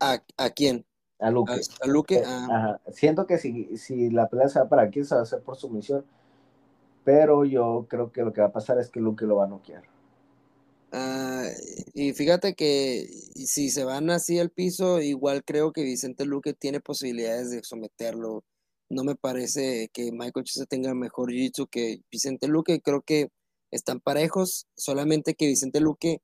¿A, 0.00 0.50
quién? 0.50 0.84
A 1.18 1.30
Luque. 1.30 1.60
A, 1.82 1.86
Luque. 1.86 2.16
Eh, 2.16 2.24
ah. 2.26 2.80
Siento 2.90 3.26
que 3.26 3.38
si, 3.38 3.76
si 3.76 4.10
la 4.10 4.28
pelea 4.28 4.48
se 4.48 4.60
va 4.60 4.68
para 4.68 4.82
aquí, 4.82 5.04
se 5.04 5.14
va 5.14 5.20
a 5.20 5.24
hacer 5.24 5.42
por 5.42 5.56
sumisión. 5.56 6.04
Pero 7.04 7.44
yo 7.44 7.86
creo 7.88 8.12
que 8.12 8.22
lo 8.22 8.32
que 8.32 8.40
va 8.40 8.48
a 8.48 8.52
pasar 8.52 8.78
es 8.78 8.88
que 8.88 9.00
Luque 9.00 9.26
lo 9.26 9.36
va 9.36 9.44
a 9.44 9.48
noquear. 9.48 9.82
Ah, 10.92 11.44
y 11.94 12.12
fíjate 12.14 12.54
que 12.54 13.06
si 13.34 13.70
se 13.70 13.84
van 13.84 14.10
así 14.10 14.38
al 14.38 14.50
piso, 14.50 15.00
igual 15.00 15.44
creo 15.44 15.72
que 15.72 15.82
Vicente 15.82 16.24
Luque 16.24 16.52
tiene 16.52 16.80
posibilidades 16.80 17.50
de 17.50 17.62
someterlo 17.62 18.42
no 18.90 19.04
me 19.04 19.14
parece 19.14 19.88
que 19.92 20.12
Michael 20.12 20.44
Chiesa 20.44 20.66
tenga 20.66 20.94
mejor 20.94 21.30
jiu-jitsu 21.30 21.68
que 21.70 22.02
Vicente 22.10 22.48
Luque. 22.48 22.80
Creo 22.80 23.02
que 23.02 23.30
están 23.70 24.00
parejos, 24.00 24.66
solamente 24.76 25.34
que 25.34 25.46
Vicente 25.46 25.80
Luque 25.80 26.20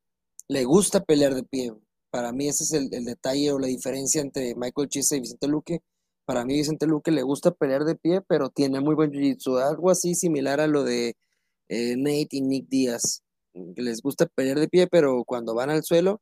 le 0.49 0.65
gusta 0.65 1.05
pelear 1.05 1.35
de 1.35 1.45
pie. 1.45 1.73
Para 2.11 2.33
mí 2.33 2.49
ese 2.49 2.65
es 2.65 2.73
el, 2.73 2.91
detalle 3.05 3.53
o 3.53 3.59
la 3.59 3.69
diferencia 3.69 4.21
entre 4.21 4.55
Michael 4.57 4.89
Chiesa 4.89 5.17
y 5.17 5.21
Vicente 5.21 5.49
Luque. 5.49 5.81
Para 6.25 6.45
mí 6.45 6.55
Vicente 6.55 6.87
Luque 6.87 7.13
le 7.13 7.23
gusta 7.23 7.53
pelear 7.53 7.85
de 7.85 7.95
pie, 7.95 8.21
pero 8.23 8.51
tiene 8.51 8.81
muy 8.81 8.97
buen 8.97 9.13
jiu-jitsu. 9.13 9.59
Algo 9.59 9.91
así 9.91 10.15
similar 10.15 10.61
a 10.61 10.67
lo 10.67 10.83
de 10.85 11.17
eh, 11.69 11.97
Nate 11.97 12.29
y 12.33 12.43
Nick 12.43 12.69
Díaz. 12.69 13.23
Les 13.55 14.03
gusta 14.03 14.27
pelear 14.27 14.59
de 14.59 14.69
pie, 14.69 14.89
pero 14.89 15.25
cuando 15.25 15.55
van 15.55 15.71
al 15.71 15.85
suelo, 15.85 16.21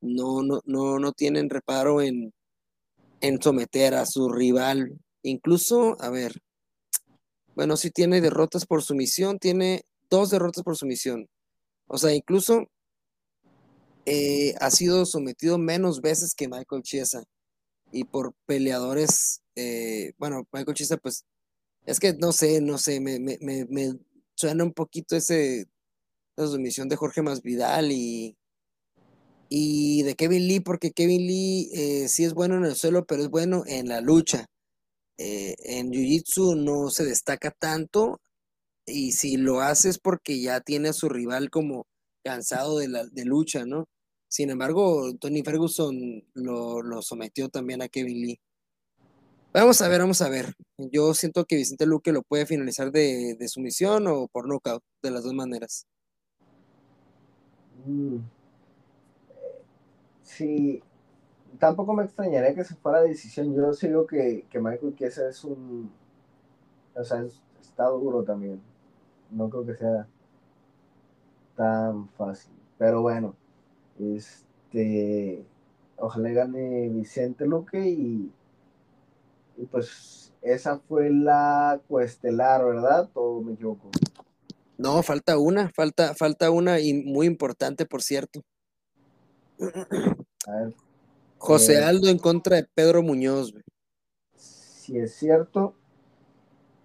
no, 0.00 0.42
no, 0.42 0.60
no, 0.64 0.98
no 0.98 1.12
tienen 1.12 1.50
reparo 1.50 2.02
en, 2.02 2.32
en 3.20 3.42
someter 3.42 3.94
a 3.94 4.06
su 4.06 4.28
rival. 4.30 4.98
Incluso, 5.22 5.96
a 6.00 6.10
ver, 6.10 6.40
bueno, 7.54 7.76
sí 7.76 7.90
tiene 7.90 8.20
derrotas 8.20 8.66
por 8.66 8.82
sumisión, 8.82 9.38
tiene 9.38 9.84
dos 10.10 10.30
derrotas 10.30 10.64
por 10.64 10.76
sumisión. 10.76 11.28
O 11.86 11.98
sea, 11.98 12.14
incluso 12.14 12.66
eh, 14.06 14.54
ha 14.60 14.70
sido 14.70 15.06
sometido 15.06 15.58
menos 15.58 16.00
veces 16.00 16.34
que 16.34 16.48
Michael 16.48 16.82
Chiesa. 16.82 17.22
Y 17.92 18.04
por 18.04 18.34
peleadores, 18.46 19.42
eh, 19.54 20.12
bueno, 20.18 20.48
Michael 20.52 20.76
Chiesa, 20.76 20.96
pues, 20.96 21.24
es 21.86 22.00
que 22.00 22.14
no 22.14 22.32
sé, 22.32 22.60
no 22.60 22.78
sé, 22.78 23.00
me, 23.00 23.18
me, 23.18 23.38
me, 23.40 23.98
suena 24.34 24.64
un 24.64 24.72
poquito 24.72 25.16
ese, 25.16 25.66
la 26.36 26.46
sumisión 26.46 26.88
de 26.88 26.96
Jorge 26.96 27.22
Masvidal 27.22 27.92
y, 27.92 28.36
y 29.50 30.02
de 30.04 30.14
Kevin 30.14 30.48
Lee, 30.48 30.60
porque 30.60 30.92
Kevin 30.92 31.26
Lee 31.26 31.70
eh, 31.74 32.08
sí 32.08 32.24
es 32.24 32.32
bueno 32.34 32.56
en 32.56 32.64
el 32.64 32.74
suelo, 32.76 33.04
pero 33.04 33.22
es 33.22 33.28
bueno 33.28 33.64
en 33.66 33.88
la 33.88 34.00
lucha. 34.00 34.46
Eh, 35.24 35.54
en 35.78 35.92
Jiu-Jitsu 35.92 36.56
no 36.56 36.90
se 36.90 37.04
destaca 37.04 37.52
tanto 37.52 38.20
y 38.84 39.12
si 39.12 39.36
lo 39.36 39.60
hace 39.60 39.88
es 39.90 39.98
porque 40.00 40.42
ya 40.42 40.60
tiene 40.60 40.88
a 40.88 40.92
su 40.92 41.08
rival 41.08 41.48
como 41.48 41.86
cansado 42.24 42.78
de, 42.78 42.88
la, 42.88 43.04
de 43.04 43.24
lucha, 43.24 43.64
¿no? 43.64 43.86
Sin 44.28 44.50
embargo, 44.50 45.14
Tony 45.20 45.44
Ferguson 45.44 46.24
lo, 46.34 47.02
sometió 47.02 47.48
también 47.48 47.82
a 47.82 47.88
Kevin 47.88 48.20
Lee. 48.20 48.40
Vamos 49.52 49.80
a 49.80 49.86
ver, 49.86 50.00
vamos 50.00 50.20
a 50.22 50.28
ver. 50.28 50.54
Yo 50.76 51.14
siento 51.14 51.44
que 51.44 51.54
Vicente 51.54 51.86
Luque 51.86 52.10
lo 52.10 52.22
puede 52.22 52.44
finalizar 52.44 52.90
de, 52.90 53.36
de 53.38 53.48
sumisión 53.48 54.08
o 54.08 54.26
por 54.26 54.48
knockout, 54.48 54.82
de 55.04 55.10
las 55.12 55.22
dos 55.22 55.34
maneras. 55.34 55.86
Mm. 57.86 58.16
Sí, 60.24 60.82
tampoco 61.62 61.94
me 61.94 62.02
extrañaría 62.02 62.56
que 62.56 62.64
se 62.64 62.74
fuera 62.74 63.00
la 63.00 63.06
decisión. 63.06 63.54
Yo 63.54 63.72
sigo 63.72 64.04
que, 64.04 64.44
que 64.50 64.58
Michael 64.58 64.96
Chiesa 64.96 65.28
es 65.28 65.44
un. 65.44 65.92
O 66.96 67.04
sea, 67.04 67.24
está 67.60 67.84
duro 67.86 68.24
también. 68.24 68.60
No 69.30 69.48
creo 69.48 69.64
que 69.64 69.76
sea 69.76 70.08
tan 71.54 72.08
fácil. 72.08 72.52
Pero 72.78 73.02
bueno, 73.02 73.36
este. 73.96 75.46
Ojalá 75.98 76.30
gane 76.30 76.88
Vicente 76.88 77.46
Luque 77.46 77.88
y. 77.88 78.32
Y 79.56 79.66
pues 79.66 80.32
esa 80.42 80.80
fue 80.80 81.10
la 81.10 81.80
cuestelar, 81.86 82.64
¿verdad? 82.64 83.08
¿O 83.14 83.40
me 83.40 83.52
equivoco? 83.52 83.88
No, 84.78 85.00
falta 85.04 85.38
una, 85.38 85.70
falta, 85.76 86.12
falta 86.14 86.50
una 86.50 86.80
y 86.80 86.92
muy 86.92 87.28
importante, 87.28 87.86
por 87.86 88.02
cierto. 88.02 88.40
José 91.42 91.74
eh, 91.74 91.84
Aldo 91.84 92.08
en 92.08 92.18
contra 92.18 92.54
de 92.54 92.68
Pedro 92.72 93.02
Muñoz. 93.02 93.52
Si 94.36 94.96
es 94.96 95.16
cierto, 95.16 95.74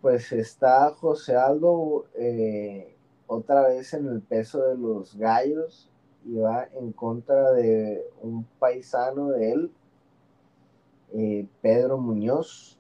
pues 0.02 0.32
está 0.32 0.90
José 0.96 1.36
Aldo 1.36 2.06
eh, 2.16 2.96
otra 3.28 3.68
vez 3.68 3.94
en 3.94 4.08
el 4.08 4.22
peso 4.22 4.64
de 4.64 4.76
los 4.76 5.16
gallos 5.16 5.92
y 6.26 6.38
va 6.38 6.68
en 6.74 6.92
contra 6.92 7.52
de 7.52 8.04
un 8.24 8.46
paisano 8.58 9.30
de 9.30 9.52
él, 9.52 9.72
eh, 11.14 11.46
Pedro 11.62 12.00
Muñoz, 12.00 12.80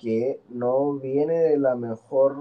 que 0.00 0.40
no 0.48 0.92
viene 0.94 1.34
de 1.34 1.58
la 1.58 1.74
mejor 1.74 2.36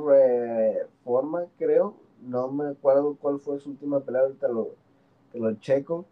forma, 1.03 1.47
creo. 1.57 1.95
No 2.21 2.49
me 2.49 2.67
acuerdo 2.69 3.17
cuál 3.19 3.39
fue 3.39 3.59
su 3.59 3.71
última 3.71 4.01
pelea, 4.01 4.21
ahorita 4.21 4.47
lo, 4.47 4.75
te 5.31 5.39
lo 5.39 5.51
checo 5.55 6.05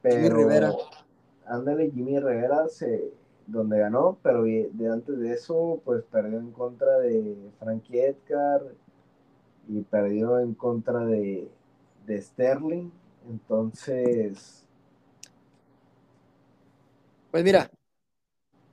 pero, 0.00 0.36
Rivera. 0.36 0.72
Ándale, 1.46 1.90
Jimmy 1.90 2.18
Rivera, 2.18 2.68
se, 2.68 3.12
donde 3.46 3.78
ganó, 3.78 4.18
pero 4.22 4.44
de 4.44 4.88
antes 4.90 5.18
de 5.18 5.32
eso, 5.32 5.80
pues 5.84 6.02
perdió 6.04 6.38
en 6.38 6.52
contra 6.52 6.98
de 6.98 7.36
Frankie 7.58 8.00
Edgar 8.00 8.62
y 9.68 9.80
perdió 9.82 10.40
en 10.40 10.54
contra 10.54 11.04
de, 11.04 11.48
de 12.06 12.22
Sterling. 12.22 12.90
Entonces. 13.28 14.64
Pues 17.30 17.44
mira, 17.44 17.70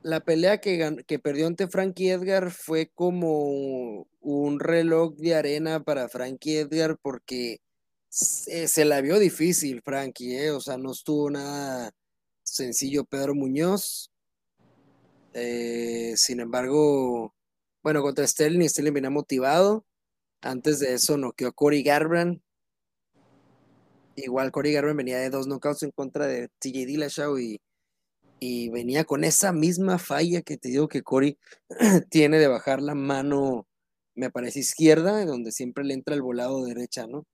la 0.01 0.19
pelea 0.19 0.59
que, 0.59 1.03
que 1.05 1.19
perdió 1.19 1.47
ante 1.47 1.67
Frankie 1.67 2.11
Edgar 2.11 2.51
fue 2.51 2.89
como 2.93 4.07
un 4.21 4.59
reloj 4.59 5.15
de 5.15 5.35
arena 5.35 5.83
para 5.83 6.09
Frankie 6.09 6.59
Edgar 6.59 6.97
porque 7.01 7.61
se, 8.09 8.85
la 8.85 9.01
vio 9.01 9.19
difícil, 9.19 9.81
Frankie, 9.83 10.35
¿eh? 10.35 10.51
o 10.51 10.59
sea, 10.59 10.77
no 10.77 10.91
estuvo 10.91 11.29
nada 11.29 11.91
sencillo 12.53 13.05
Pedro 13.05 13.35
Muñoz. 13.35 14.11
Eh, 15.33 16.13
sin 16.15 16.39
embargo, 16.39 17.33
bueno, 17.83 18.01
contra 18.01 18.27
Sterling, 18.27 18.67
Sterling 18.67 18.93
venía 18.93 19.09
motivado. 19.09 19.85
Antes 20.41 20.79
de 20.79 20.93
eso 20.93 21.17
noqueó 21.17 21.53
Cory 21.53 21.83
Garbrandt. 21.83 22.41
Igual 24.15 24.51
Cory 24.51 24.73
Garbrandt 24.73 24.97
venía 24.97 25.19
de 25.19 25.29
dos 25.29 25.47
knockouts 25.47 25.83
en 25.83 25.91
contra 25.91 26.27
de 26.27 26.49
TJ 26.59 26.85
Dillashaw 26.85 27.37
y, 27.37 27.61
y 28.39 28.69
venía 28.69 29.05
con 29.05 29.23
esa 29.23 29.53
misma 29.53 29.97
falla 29.97 30.41
que 30.41 30.57
te 30.57 30.69
digo 30.69 30.87
que 30.87 31.03
Cory 31.03 31.37
tiene 32.09 32.39
de 32.39 32.47
bajar 32.47 32.81
la 32.81 32.95
mano, 32.95 33.67
me 34.15 34.29
parece 34.31 34.59
izquierda, 34.59 35.25
donde 35.25 35.51
siempre 35.51 35.83
le 35.83 35.93
entra 35.93 36.15
el 36.15 36.21
volado 36.21 36.65
derecha, 36.65 37.07
¿no? 37.07 37.25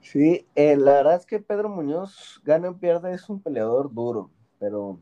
Sí, 0.00 0.46
eh, 0.54 0.76
la 0.76 0.92
verdad 0.94 1.16
es 1.16 1.26
que 1.26 1.40
Pedro 1.40 1.68
Muñoz, 1.68 2.40
gana 2.44 2.70
o 2.70 2.76
pierde, 2.78 3.12
es 3.12 3.28
un 3.28 3.40
peleador 3.40 3.92
duro, 3.92 4.30
pero. 4.58 5.00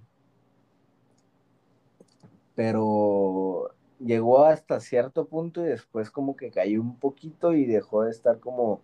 Pero 2.54 3.70
llegó 3.98 4.44
hasta 4.44 4.80
cierto 4.80 5.26
punto 5.28 5.64
y 5.64 5.68
después 5.68 6.10
como 6.10 6.36
que 6.36 6.50
cayó 6.50 6.80
un 6.80 6.98
poquito 6.98 7.52
y 7.52 7.66
dejó 7.66 8.04
de 8.04 8.10
estar 8.10 8.40
como 8.40 8.82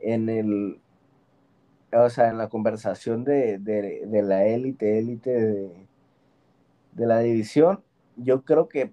en 0.00 0.28
el, 0.28 0.80
o 1.92 2.10
sea, 2.10 2.28
en 2.28 2.38
la 2.38 2.48
conversación 2.48 3.24
de, 3.24 3.60
la 4.22 4.46
élite, 4.46 4.98
élite 4.98 5.30
de, 5.30 5.86
de, 6.92 7.06
la 7.06 7.20
división. 7.20 7.82
Yo 8.16 8.44
creo 8.44 8.68
que 8.68 8.92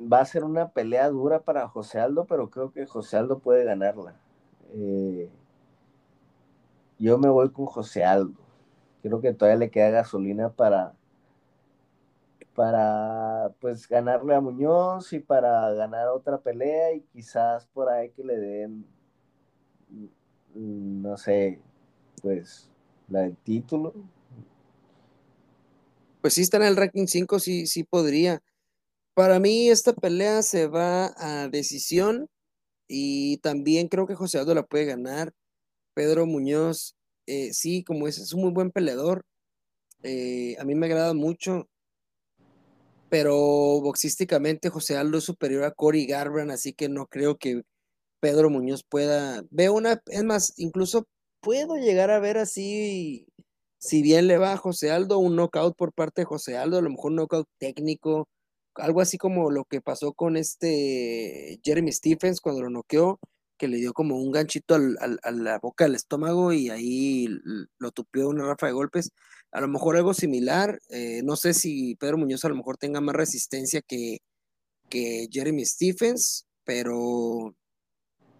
va 0.00 0.20
a 0.20 0.24
ser 0.26 0.44
una 0.44 0.70
pelea 0.70 1.08
dura 1.08 1.40
para 1.42 1.68
José 1.68 2.00
Aldo, 2.00 2.26
pero 2.26 2.50
creo 2.50 2.72
que 2.72 2.86
José 2.86 3.16
Aldo 3.18 3.38
puede 3.40 3.64
ganarla. 3.64 4.21
Eh, 4.74 5.28
yo 6.98 7.18
me 7.18 7.28
voy 7.28 7.50
con 7.50 7.66
José 7.66 8.04
Aldo. 8.04 8.40
Creo 9.02 9.20
que 9.20 9.34
todavía 9.34 9.58
le 9.58 9.70
queda 9.70 9.90
gasolina 9.90 10.50
para, 10.50 10.94
para 12.54 13.52
pues 13.60 13.88
ganarle 13.88 14.34
a 14.34 14.40
Muñoz 14.40 15.12
y 15.12 15.18
para 15.18 15.72
ganar 15.72 16.08
otra 16.08 16.38
pelea 16.38 16.94
y 16.94 17.00
quizás 17.12 17.66
por 17.66 17.88
ahí 17.88 18.10
que 18.10 18.22
le 18.22 18.38
den, 18.38 18.86
mm, 20.54 21.02
no 21.02 21.16
sé, 21.16 21.60
pues 22.22 22.70
la 23.08 23.20
del 23.20 23.36
título. 23.36 23.92
Pues 26.20 26.34
sí 26.34 26.42
está 26.42 26.58
en 26.58 26.62
el 26.62 26.76
ranking 26.76 27.06
5, 27.06 27.40
sí, 27.40 27.66
sí 27.66 27.82
podría. 27.82 28.42
Para 29.14 29.40
mí 29.40 29.68
esta 29.68 29.92
pelea 29.92 30.42
se 30.42 30.68
va 30.68 31.12
a 31.16 31.48
decisión 31.48 32.28
y 32.94 33.38
también 33.38 33.88
creo 33.88 34.06
que 34.06 34.14
José 34.14 34.38
Aldo 34.38 34.54
la 34.54 34.64
puede 34.64 34.84
ganar. 34.84 35.32
Pedro 35.94 36.26
Muñoz, 36.26 36.94
eh, 37.26 37.54
sí, 37.54 37.84
como 37.84 38.06
es, 38.06 38.18
es 38.18 38.34
un 38.34 38.42
muy 38.42 38.50
buen 38.52 38.70
peleador. 38.70 39.24
Eh, 40.02 40.56
a 40.58 40.64
mí 40.64 40.74
me 40.74 40.86
agrada 40.86 41.14
mucho. 41.14 41.68
Pero 43.08 43.34
boxísticamente 43.80 44.68
José 44.68 44.96
Aldo 44.98 45.18
es 45.18 45.24
superior 45.24 45.64
a 45.64 45.70
Cory 45.70 46.06
Garbrandt, 46.06 46.52
así 46.52 46.74
que 46.74 46.90
no 46.90 47.06
creo 47.06 47.38
que 47.38 47.62
Pedro 48.20 48.50
Muñoz 48.50 48.84
pueda. 48.84 49.42
Veo 49.50 49.72
una, 49.72 50.02
es 50.06 50.24
más, 50.24 50.52
incluso 50.58 51.06
puedo 51.40 51.76
llegar 51.76 52.10
a 52.10 52.20
ver 52.20 52.36
así, 52.36 53.26
si 53.78 54.02
bien 54.02 54.26
le 54.26 54.36
va 54.36 54.52
a 54.52 54.58
José 54.58 54.90
Aldo, 54.90 55.18
un 55.18 55.36
knockout 55.36 55.76
por 55.76 55.94
parte 55.94 56.22
de 56.22 56.26
José 56.26 56.58
Aldo, 56.58 56.78
a 56.78 56.82
lo 56.82 56.90
mejor 56.90 57.12
un 57.12 57.16
knockout 57.16 57.48
técnico, 57.58 58.28
algo 58.76 59.00
así 59.00 59.18
como 59.18 59.50
lo 59.50 59.64
que 59.64 59.80
pasó 59.80 60.12
con 60.12 60.36
este 60.36 61.60
Jeremy 61.64 61.92
Stephens 61.92 62.40
cuando 62.40 62.62
lo 62.62 62.70
noqueó, 62.70 63.20
que 63.58 63.68
le 63.68 63.76
dio 63.78 63.92
como 63.92 64.16
un 64.16 64.32
ganchito 64.32 64.74
a 64.74 65.30
la 65.30 65.58
boca 65.60 65.84
del 65.84 65.94
estómago 65.94 66.52
y 66.52 66.70
ahí 66.70 67.28
lo 67.78 67.90
tupió 67.92 68.28
una 68.28 68.46
rafa 68.46 68.66
de 68.66 68.72
golpes. 68.72 69.10
A 69.52 69.60
lo 69.60 69.68
mejor 69.68 69.96
algo 69.96 70.14
similar, 70.14 70.80
eh, 70.88 71.22
no 71.24 71.36
sé 71.36 71.54
si 71.54 71.94
Pedro 71.96 72.18
Muñoz 72.18 72.44
a 72.44 72.48
lo 72.48 72.56
mejor 72.56 72.78
tenga 72.78 73.00
más 73.00 73.14
resistencia 73.14 73.82
que, 73.82 74.18
que 74.88 75.28
Jeremy 75.30 75.64
Stephens, 75.64 76.46
pero 76.64 77.54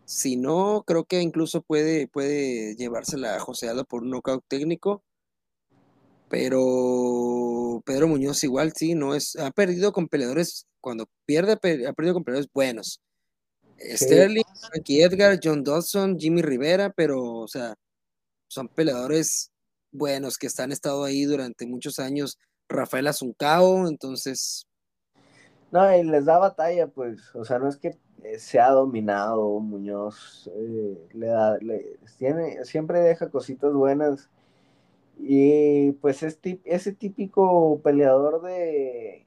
si 0.04 0.36
no, 0.36 0.84
creo 0.86 1.04
que 1.04 1.20
incluso 1.20 1.62
puede, 1.62 2.08
puede 2.08 2.74
llevársela 2.76 3.36
a 3.36 3.84
por 3.84 4.02
un 4.02 4.10
knockout 4.10 4.44
técnico 4.48 5.04
pero 6.32 7.82
Pedro 7.84 8.08
Muñoz 8.08 8.42
igual 8.42 8.72
sí, 8.74 8.94
no 8.94 9.14
es, 9.14 9.36
ha 9.36 9.50
perdido 9.50 9.92
con 9.92 10.08
peleadores, 10.08 10.66
cuando 10.80 11.04
pierde, 11.26 11.52
ha 11.52 11.92
perdido 11.92 12.14
con 12.14 12.24
peleadores 12.24 12.50
buenos. 12.54 13.02
Sterling, 13.78 14.42
Frankie 14.70 15.02
Edgar, 15.02 15.38
John 15.44 15.62
Dodson, 15.62 16.18
Jimmy 16.18 16.40
Rivera, 16.40 16.88
pero, 16.88 17.22
o 17.22 17.48
sea, 17.48 17.74
son 18.48 18.68
peleadores 18.68 19.50
buenos 19.90 20.38
que 20.38 20.46
están 20.46 20.72
estado 20.72 21.04
ahí 21.04 21.24
durante 21.24 21.66
muchos 21.66 21.98
años. 21.98 22.38
Rafael 22.66 23.08
Azuncao, 23.08 23.86
entonces. 23.86 24.66
No, 25.70 25.94
y 25.94 26.02
les 26.02 26.24
da 26.24 26.38
batalla, 26.38 26.86
pues, 26.86 27.20
o 27.34 27.44
sea, 27.44 27.58
no 27.58 27.68
es 27.68 27.76
que 27.76 27.98
se 28.38 28.58
ha 28.58 28.70
dominado 28.70 29.60
Muñoz, 29.60 30.50
eh, 30.54 31.08
le 31.12 31.26
da, 31.26 31.58
le, 31.58 31.98
tiene, 32.16 32.64
siempre 32.64 33.00
deja 33.00 33.28
cositas 33.28 33.74
buenas. 33.74 34.30
Y 35.18 35.92
pues 35.92 36.22
es 36.22 36.38
ese 36.64 36.92
típico 36.92 37.80
peleador 37.82 38.42
de, 38.42 39.26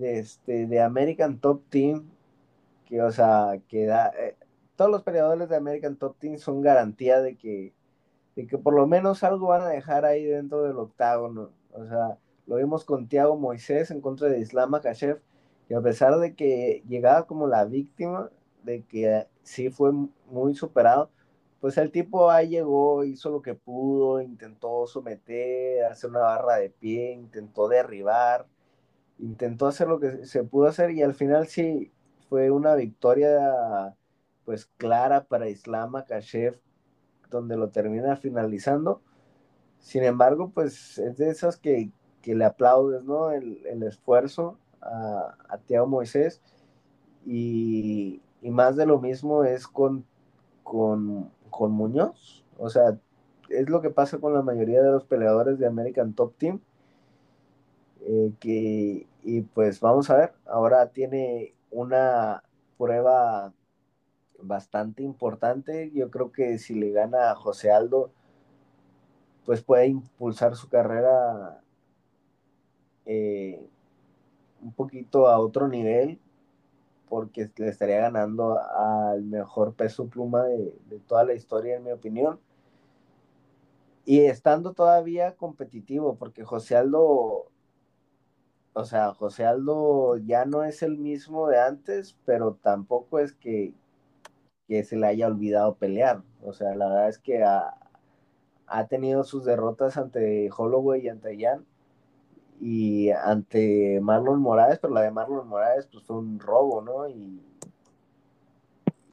este, 0.00 0.66
de 0.66 0.80
American 0.80 1.38
Top 1.38 1.62
Team, 1.68 2.08
que, 2.86 3.02
o 3.02 3.10
sea, 3.10 3.60
que 3.68 3.86
da, 3.86 4.08
eh, 4.18 4.36
todos 4.76 4.90
los 4.90 5.02
peleadores 5.02 5.48
de 5.48 5.56
American 5.56 5.96
Top 5.96 6.16
Team 6.18 6.38
son 6.38 6.62
garantía 6.62 7.20
de 7.20 7.36
que, 7.36 7.74
de 8.36 8.46
que 8.46 8.58
por 8.58 8.74
lo 8.74 8.86
menos 8.86 9.24
algo 9.24 9.48
van 9.48 9.62
a 9.62 9.68
dejar 9.68 10.04
ahí 10.04 10.24
dentro 10.24 10.62
del 10.62 10.78
octágono. 10.78 11.50
O 11.72 11.84
sea, 11.86 12.18
lo 12.46 12.56
vimos 12.56 12.84
con 12.84 13.08
Thiago 13.08 13.36
Moisés 13.36 13.90
en 13.90 14.00
contra 14.00 14.28
de 14.28 14.40
Islam 14.40 14.70
Makhachev, 14.70 15.20
y 15.68 15.74
a 15.74 15.80
pesar 15.82 16.18
de 16.18 16.34
que 16.34 16.82
llegaba 16.88 17.26
como 17.26 17.46
la 17.46 17.64
víctima, 17.64 18.30
de 18.62 18.84
que 18.84 19.26
sí 19.42 19.70
fue 19.70 19.92
muy 20.30 20.54
superado, 20.54 21.10
pues 21.60 21.76
el 21.78 21.90
tipo 21.90 22.30
ahí 22.30 22.50
llegó, 22.50 23.04
hizo 23.04 23.30
lo 23.30 23.42
que 23.42 23.54
pudo, 23.54 24.20
intentó 24.20 24.86
someter, 24.86 25.84
hacer 25.84 26.10
una 26.10 26.20
barra 26.20 26.56
de 26.56 26.70
pie, 26.70 27.12
intentó 27.12 27.68
derribar, 27.68 28.46
intentó 29.18 29.66
hacer 29.66 29.88
lo 29.88 30.00
que 30.00 30.26
se 30.26 30.44
pudo 30.44 30.68
hacer 30.68 30.90
y 30.92 31.02
al 31.02 31.14
final 31.14 31.46
sí 31.48 31.92
fue 32.28 32.50
una 32.50 32.74
victoria 32.74 33.96
pues 34.44 34.66
clara 34.76 35.24
para 35.24 35.48
Islam 35.48 35.90
Makhachev, 35.90 36.60
donde 37.30 37.56
lo 37.56 37.70
termina 37.70 38.16
finalizando. 38.16 39.02
Sin 39.78 40.04
embargo, 40.04 40.50
pues 40.54 40.98
es 40.98 41.16
de 41.18 41.30
esas 41.30 41.56
que, 41.56 41.90
le 42.24 42.44
aplaudes, 42.44 43.04
¿no? 43.04 43.30
El, 43.30 43.82
esfuerzo 43.82 44.58
a, 44.82 45.34
a 45.48 45.58
Tiago 45.58 45.86
Moisés 45.86 46.42
y, 47.28 48.22
más 48.42 48.76
de 48.76 48.86
lo 48.86 48.98
mismo 48.98 49.44
es 49.44 49.66
con, 49.66 50.06
con, 50.62 51.30
con 51.50 51.72
Muñoz. 51.72 52.44
O 52.58 52.70
sea, 52.70 52.98
es 53.48 53.68
lo 53.68 53.80
que 53.80 53.90
pasa 53.90 54.18
con 54.18 54.34
la 54.34 54.42
mayoría 54.42 54.82
de 54.82 54.90
los 54.90 55.04
peleadores 55.04 55.58
de 55.58 55.66
American 55.66 56.14
Top 56.14 56.34
Team. 56.36 56.60
Eh, 58.02 58.32
que, 58.40 59.06
y 59.22 59.40
pues 59.42 59.80
vamos 59.80 60.08
a 60.10 60.16
ver, 60.16 60.32
ahora 60.46 60.88
tiene 60.90 61.54
una 61.70 62.42
prueba 62.76 63.52
bastante 64.40 65.02
importante. 65.02 65.90
Yo 65.92 66.10
creo 66.10 66.32
que 66.32 66.58
si 66.58 66.74
le 66.74 66.90
gana 66.90 67.30
a 67.30 67.34
José 67.34 67.70
Aldo, 67.70 68.10
pues 69.44 69.62
puede 69.62 69.86
impulsar 69.88 70.56
su 70.56 70.68
carrera 70.68 71.60
eh, 73.06 73.66
un 74.62 74.72
poquito 74.72 75.28
a 75.28 75.38
otro 75.38 75.68
nivel, 75.68 76.20
porque 77.08 77.50
le 77.56 77.68
estaría 77.68 78.00
ganando 78.00 78.58
al 78.60 79.22
mejor 79.24 79.74
peso 79.74 80.08
pluma 80.08 80.44
de, 80.44 80.72
toda 81.06 81.24
la 81.24 81.34
historia, 81.34 81.76
en 81.76 81.84
mi 81.84 81.92
opinión. 81.92 82.40
Y 84.04 84.20
estando 84.20 84.72
todavía 84.72 85.36
competitivo, 85.36 86.16
porque 86.16 86.44
José 86.44 86.76
Aldo 86.76 87.50
o 88.78 88.84
sea, 88.84 89.12
José 89.12 89.44
Aldo 89.44 90.18
ya 90.18 90.44
no 90.44 90.62
es 90.62 90.84
el 90.84 90.98
mismo 90.98 91.48
de 91.48 91.58
antes, 91.58 92.16
pero 92.24 92.54
tampoco 92.62 93.18
es 93.18 93.32
que, 93.32 93.74
se 94.68 94.96
le 94.96 95.06
haya 95.06 95.26
olvidado 95.26 95.74
pelear. 95.74 96.22
O 96.42 96.52
sea, 96.52 96.76
la 96.76 96.88
verdad 96.88 97.08
es 97.08 97.18
que 97.18 97.42
ha, 97.42 97.74
tenido 98.88 99.24
sus 99.24 99.44
derrotas 99.44 99.96
ante 99.96 100.48
Holloway 100.56 101.06
y 101.06 101.08
ante 101.08 101.36
Jan 101.40 101.66
y 102.60 103.10
ante 103.10 104.00
Marlon 104.00 104.40
Morales, 104.40 104.78
pero 104.80 104.94
la 104.94 105.02
de 105.02 105.10
Marlon 105.10 105.48
Morales 105.48 105.88
pues 105.90 106.04
fue 106.04 106.16
un 106.16 106.38
robo, 106.38 106.82
¿no? 106.82 107.08
Y, 107.08 107.40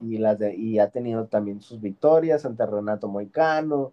y, 0.01 0.17
las 0.17 0.39
de, 0.39 0.55
y 0.55 0.79
ha 0.79 0.89
tenido 0.89 1.27
también 1.27 1.61
sus 1.61 1.81
victorias 1.81 2.45
ante 2.45 2.65
Renato 2.65 3.07
Moicano 3.07 3.91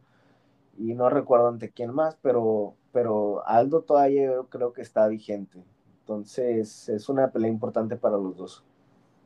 y 0.79 0.95
no 0.95 1.11
recuerdo 1.11 1.49
ante 1.49 1.71
quién 1.71 1.93
más, 1.93 2.17
pero 2.23 2.75
pero 2.93 3.47
Aldo 3.49 3.83
todavía 3.83 4.27
yo 4.27 4.49
creo 4.49 4.73
que 4.73 4.83
está 4.83 5.09
vigente. 5.09 5.65
Entonces 6.01 6.89
es 6.89 7.09
una 7.09 7.31
pelea 7.33 7.51
importante 7.51 7.97
para 7.97 8.19
los 8.19 8.37
dos. 8.37 8.65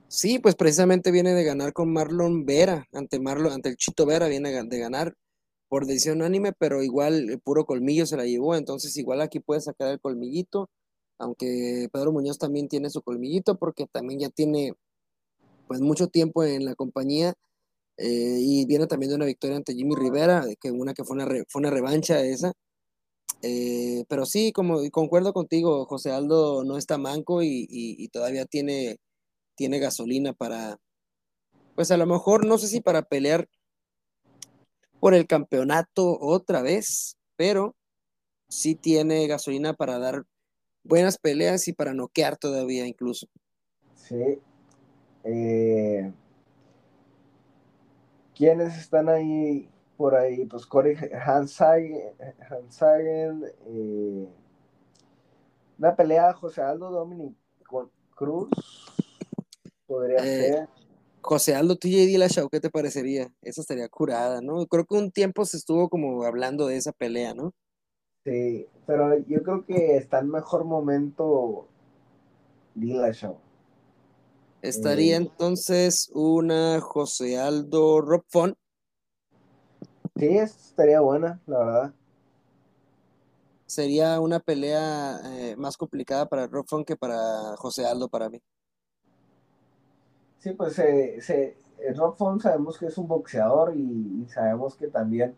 Sí, 0.09 0.39
pues 0.39 0.55
precisamente 0.55 1.11
viene 1.11 1.35
de 1.35 1.43
ganar 1.43 1.73
con 1.73 1.93
Marlon 1.93 2.47
Vera, 2.47 2.87
ante 2.93 3.19
Marlon, 3.19 3.53
ante 3.53 3.71
el 3.71 3.77
Chito 3.77 4.07
Vera 4.07 4.29
viene 4.29 4.51
de 4.63 4.79
ganar 4.79 5.15
por 5.69 5.87
decisión 5.87 6.19
unánime, 6.19 6.53
pero 6.53 6.83
igual 6.83 7.31
el 7.31 7.41
puro 7.41 7.67
colmillo 7.67 8.07
se 8.07 8.17
la 8.17 8.25
llevó, 8.27 8.55
entonces 8.57 8.97
igual 8.97 9.21
aquí 9.21 9.41
puede 9.41 9.61
sacar 9.61 9.91
el 9.91 10.01
colmillito, 10.01 10.71
aunque 11.19 11.89
Pedro 11.93 12.13
Muñoz 12.13 12.39
también 12.39 12.69
tiene 12.69 12.91
su 12.91 13.03
colmillito 13.03 13.57
porque 13.59 13.87
también 13.87 14.21
ya 14.21 14.29
tiene 14.31 14.75
pues 15.69 15.81
mucho 15.81 16.09
tiempo 16.09 16.45
en 16.45 16.65
la 16.65 16.75
compañía 16.75 17.35
eh, 17.99 18.39
y 18.41 18.67
viene 18.67 18.87
también 18.87 19.11
de 19.11 19.17
una 19.17 19.27
victoria 19.27 19.57
ante 19.57 19.75
Jimmy 19.75 19.97
Rivera, 19.97 20.45
que 20.61 20.71
una 20.71 20.95
que 20.95 21.05
fue 21.05 21.17
una, 21.17 21.27
fue 21.49 21.61
una 21.61 21.71
revancha 21.71 22.21
esa, 22.23 22.53
eh, 23.43 24.05
pero 24.09 24.27
sí, 24.27 24.53
como 24.53 24.79
concuerdo 24.91 25.33
contigo, 25.33 25.85
José 25.87 26.11
Aldo 26.11 26.65
no 26.65 26.79
está 26.79 26.99
manco 26.99 27.43
y, 27.43 28.09
todavía 28.13 28.47
tiene, 28.47 28.99
tiene 29.57 29.79
gasolina 29.79 30.33
para, 30.33 30.79
pues 31.75 31.91
a 31.91 31.97
lo 31.97 32.07
mejor 32.07 32.47
no 32.47 32.59
sé 32.59 32.69
si 32.69 32.81
para 32.81 33.03
pelear 33.03 33.49
por 35.01 35.15
el 35.15 35.27
campeonato 35.27 36.19
otra 36.21 36.63
vez, 36.63 37.17
pero 37.37 37.75
sí 38.49 38.75
tiene 38.75 39.27
gasolina 39.27 39.75
para 39.75 39.99
dar 39.99 40.25
buenas 40.83 41.19
peleas 41.19 41.69
y 41.69 41.73
para 41.73 41.95
noquear 41.95 42.37
todavía 42.37 42.87
incluso. 42.87 43.27
Sí. 43.95 44.39
Eh, 45.25 46.13
¿Quiénes 48.35 48.77
están 48.77 49.09
ahí 49.09 49.69
por 49.97 50.15
ahí, 50.15 50.45
pues 50.47 50.67
Corey 50.67 50.95
Hansagen, 51.25 52.15
eh, 53.67 54.29
una 55.79 55.97
pelea 55.97 56.33
José 56.35 56.63
Aldo 56.63 56.91
Dominic 56.91 57.35
Cruz, 58.15 58.51
podría 59.87 60.19
eh, 60.19 60.23
ser. 60.23 60.69
José 61.27 61.57
Aldo 61.57 61.75
TJ 61.75 62.07
Dillashaw, 62.07 62.49
¿qué 62.49 62.61
te 62.61 62.71
parecería? 62.71 63.29
Esa 63.43 63.61
estaría 63.61 63.89
curada, 63.89 64.41
¿no? 64.41 64.65
Creo 64.67 64.85
que 64.85 64.95
un 64.95 65.11
tiempo 65.11 65.45
se 65.45 65.57
estuvo 65.57 65.89
como 65.89 66.23
hablando 66.23 66.69
de 66.69 66.77
esa 66.77 66.93
pelea, 66.93 67.35
¿no? 67.35 67.53
Sí, 68.25 68.69
pero 68.87 69.19
yo 69.27 69.43
creo 69.43 69.67
que 69.67 69.97
está 69.97 70.21
en 70.21 70.29
mejor 70.29 70.65
momento 70.65 71.67
Dillashaw. 72.77 73.37
Estaría 74.63 75.15
eh, 75.15 75.23
entonces 75.23 76.11
una 76.15 76.81
José 76.81 77.39
Aldo 77.39 78.01
Rob 78.03 78.23
Font 78.29 78.57
Sí, 80.17 80.29
estaría 80.29 81.01
buena, 81.01 81.41
la 81.47 81.59
verdad. 81.59 81.95
Sería 83.67 84.21
una 84.21 84.39
pelea 84.39 85.19
eh, 85.25 85.57
más 85.57 85.77
complicada 85.77 86.27
para 86.27 86.47
Rob 86.47 86.67
Font 86.69 86.87
que 86.87 86.97
para 86.97 87.57
José 87.57 87.85
Aldo 87.85 88.09
para 88.09 88.31
mí. 88.31 88.41
Sí, 90.39 90.53
pues 90.53 90.79
eh, 90.79 91.57
Rob 91.97 92.17
Font 92.17 92.43
sabemos 92.43 92.79
que 92.79 92.87
es 92.87 92.99
un 92.99 93.09
boxeador 93.09 93.75
y, 93.77 94.27
sabemos 94.29 94.77
que 94.77 94.89
también 94.89 95.35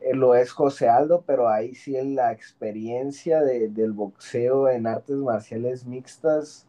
eh, 0.00 0.14
lo 0.14 0.34
es 0.34 0.52
José 0.52 0.88
Aldo, 0.88 1.24
pero 1.26 1.48
ahí 1.48 1.74
sí 1.74 1.92
la 2.14 2.32
experiencia 2.32 3.42
del 3.42 3.92
boxeo 3.92 4.68
en 4.68 4.86
artes 4.86 5.16
marciales 5.16 5.86
mixtas 5.86 6.66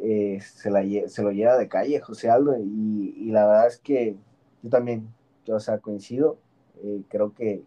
se, 0.00 0.70
la, 0.70 0.82
se, 1.08 1.22
lo 1.22 1.30
lleva 1.30 1.56
de 1.56 1.68
calle 1.68 2.00
José 2.00 2.28
Aldo 2.28 2.56
y, 2.58 3.30
la 3.30 3.46
verdad 3.46 3.66
es 3.68 3.78
que 3.78 4.16
yo 4.62 4.70
también 4.70 5.08
o 5.50 5.60
sea, 5.60 5.78
coincido. 5.78 6.38
Eh, 6.82 7.02
creo 7.08 7.34
que 7.34 7.62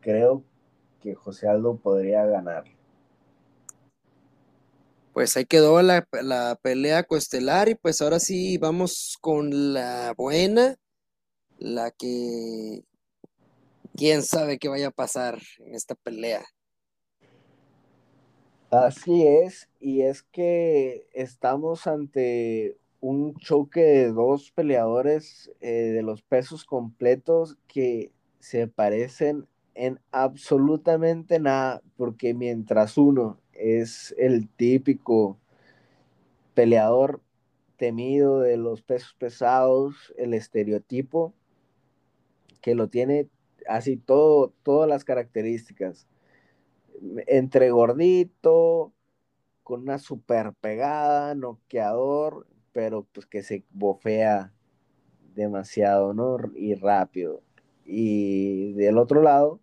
creo 0.00 0.42
que 1.00 1.14
José 1.14 1.48
Aldo 1.48 1.76
podría 1.76 2.24
ganar. 2.26 2.64
Pues 5.12 5.36
ahí 5.36 5.44
quedó 5.44 5.82
la, 5.82 6.06
pelea 6.62 7.02
coestelar 7.02 7.68
y 7.68 7.74
pues 7.74 8.00
ahora 8.00 8.18
sí 8.18 8.56
vamos 8.56 9.18
con 9.20 9.74
la 9.74 10.14
buena, 10.16 10.76
la 11.58 11.90
que 11.90 12.82
quién 13.94 14.22
sabe 14.22 14.58
qué 14.58 14.68
vaya 14.68 14.88
a 14.88 14.92
pasar 14.92 15.38
en 15.58 15.74
esta 15.74 15.94
pelea. 15.94 16.42
Así 18.70 19.26
es, 19.26 19.68
y 19.80 20.00
es 20.00 20.22
que 20.22 21.06
estamos 21.12 21.86
ante 21.86 22.78
un 23.00 23.34
choque 23.36 23.82
de 23.82 24.12
dos 24.12 24.50
peleadores 24.52 25.50
eh, 25.60 25.70
de 25.70 26.02
los 26.02 26.22
pesos 26.22 26.64
completos 26.64 27.58
que 27.66 28.12
se 28.38 28.66
parecen 28.66 29.46
en 29.74 30.00
absolutamente 30.10 31.38
nada, 31.38 31.82
porque 31.98 32.32
mientras 32.32 32.96
uno 32.96 33.41
es 33.62 34.14
el 34.18 34.48
típico 34.48 35.38
peleador 36.54 37.20
temido 37.76 38.40
de 38.40 38.56
los 38.56 38.82
pesos 38.82 39.14
pesados, 39.18 40.12
el 40.16 40.34
estereotipo, 40.34 41.32
que 42.60 42.74
lo 42.74 42.88
tiene 42.88 43.28
así 43.68 43.96
todo, 43.96 44.52
todas 44.62 44.88
las 44.88 45.04
características. 45.04 46.06
Entre 47.26 47.70
gordito, 47.70 48.92
con 49.62 49.82
una 49.82 49.98
super 49.98 50.52
pegada, 50.54 51.34
noqueador, 51.34 52.46
pero 52.72 53.06
pues 53.12 53.26
que 53.26 53.42
se 53.42 53.64
bofea 53.70 54.52
demasiado, 55.34 56.14
¿no? 56.14 56.36
Y 56.54 56.74
rápido. 56.74 57.42
Y 57.84 58.72
del 58.74 58.98
otro 58.98 59.22
lado 59.22 59.60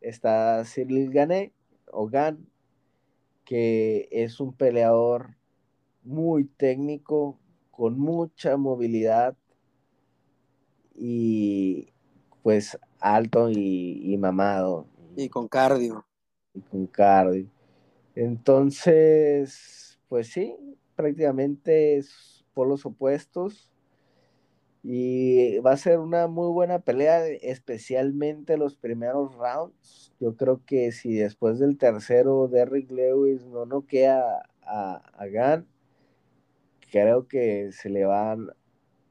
está 0.00 0.62
Cyril 0.64 1.10
Gané, 1.10 1.52
o 1.90 2.08
que 3.46 4.08
es 4.10 4.40
un 4.40 4.52
peleador 4.52 5.36
muy 6.02 6.44
técnico, 6.44 7.38
con 7.70 7.98
mucha 7.98 8.56
movilidad 8.56 9.36
y 10.94 11.92
pues 12.42 12.78
alto 13.00 13.50
y, 13.50 14.16
mamado. 14.18 14.86
Y 15.16 15.28
con 15.28 15.48
cardio. 15.48 16.06
Y 16.54 16.60
con 16.60 16.86
cardio. 16.86 17.48
Entonces, 18.14 19.98
pues 20.08 20.28
sí, 20.28 20.56
prácticamente 20.94 21.96
es 21.96 22.44
por 22.52 22.66
los 22.66 22.84
opuestos. 22.84 23.70
Y 24.88 25.58
va 25.58 25.72
a 25.72 25.76
ser 25.76 25.98
una 25.98 26.28
muy 26.28 26.52
buena 26.52 26.78
pelea, 26.78 27.26
especialmente 27.26 28.56
los 28.56 28.76
primeros 28.76 29.34
rounds. 29.34 30.12
Yo 30.20 30.36
creo 30.36 30.62
que 30.64 30.92
si 30.92 31.14
después 31.14 31.58
del 31.58 31.76
tercero 31.76 32.46
Derrick 32.46 32.90
Lewis 32.92 33.44
no 33.46 33.66
noquea 33.66 34.22
a, 34.62 35.02
a 35.18 35.26
Gan, 35.26 35.66
creo 36.92 37.26
que 37.26 37.72
se 37.72 37.90
le 37.90 38.04
van 38.04 38.50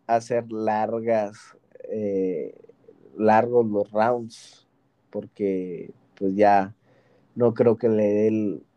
a 0.07 0.15
hacer 0.15 0.49
largas, 0.51 1.57
eh, 1.91 2.55
largos 3.17 3.65
los 3.65 3.91
rounds, 3.91 4.67
porque 5.09 5.91
pues 6.15 6.35
ya 6.35 6.73
no 7.35 7.53
creo 7.53 7.77
que 7.77 7.89
le 7.89 8.03
dé 8.03 8.27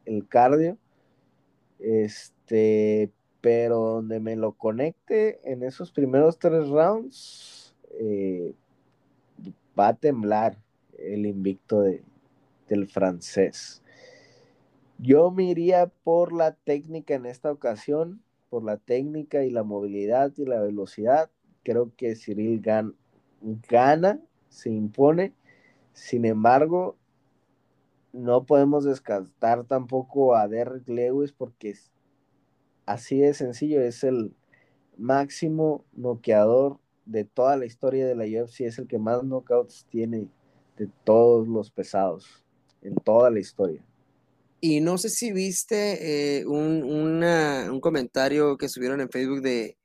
el, 0.05 0.29
cardio. 0.29 0.79
Este, 1.79 3.13
pero 3.41 3.79
donde 3.79 4.21
me 4.21 4.37
lo 4.37 4.53
conecte 4.53 5.41
en 5.51 5.63
esos 5.63 5.93
primeros 5.93 6.39
tres 6.39 6.69
rounds, 6.69 7.77
eh, 8.01 8.55
va 9.79 9.89
a 9.89 9.97
temblar 9.97 10.59
el 10.99 11.27
invicto 11.27 11.81
de, 11.81 12.03
del 12.69 12.89
francés. 12.89 13.83
Yo 14.99 15.31
me 15.31 15.45
iría 15.45 15.87
por 15.87 16.33
la 16.33 16.53
técnica 16.55 17.15
en 17.15 17.27
esta 17.27 17.53
ocasión 17.53 18.23
por 18.49 18.65
la 18.65 18.77
técnica 18.79 19.45
y 19.45 19.51
la 19.51 19.63
movilidad 19.63 20.33
y 20.37 20.45
la 20.45 20.61
velocidad. 20.61 21.31
Creo 21.63 21.93
que 21.97 22.17
Cyril 22.17 22.63
gana, 23.69 24.21
se 24.49 24.71
impone. 24.71 25.35
Sin 25.93 26.25
embargo, 26.25 26.97
no 28.13 28.45
podemos 28.45 28.85
descartar 28.85 29.65
tampoco 29.65 30.35
a 30.35 30.49
Derrick 30.49 30.89
Lewis 30.89 31.33
porque 31.33 31.75
así 32.89 33.19
de 33.19 33.35
sencillo 33.35 33.83
es 33.83 34.03
el 34.03 34.35
máximo 34.97 35.85
noqueador 35.93 36.81
de 37.05 37.25
toda 37.25 37.57
la 37.57 37.67
historia 37.67 38.07
de 38.07 38.15
la 38.15 38.25
UFC, 38.25 38.63
es 38.63 38.79
el 38.79 38.89
que 38.89 38.99
más 38.99 39.23
knockouts 39.23 39.87
tiene 39.91 40.29
de 40.77 40.89
todos 41.05 41.47
los 41.47 41.71
pesados 41.71 42.45
en 42.83 42.95
toda 42.97 43.31
la 43.31 43.41
historia. 43.41 43.85
Y 44.61 44.81
no 44.81 44.99
sé 44.99 45.11
si 45.11 45.33
viste 45.33 46.39
eh, 46.41 46.47
un, 46.47 47.81
comentario 47.81 48.57
que 48.57 48.69
subieron 48.69 49.01
en 49.01 49.11
Facebook 49.11 49.43
de, 49.43 49.77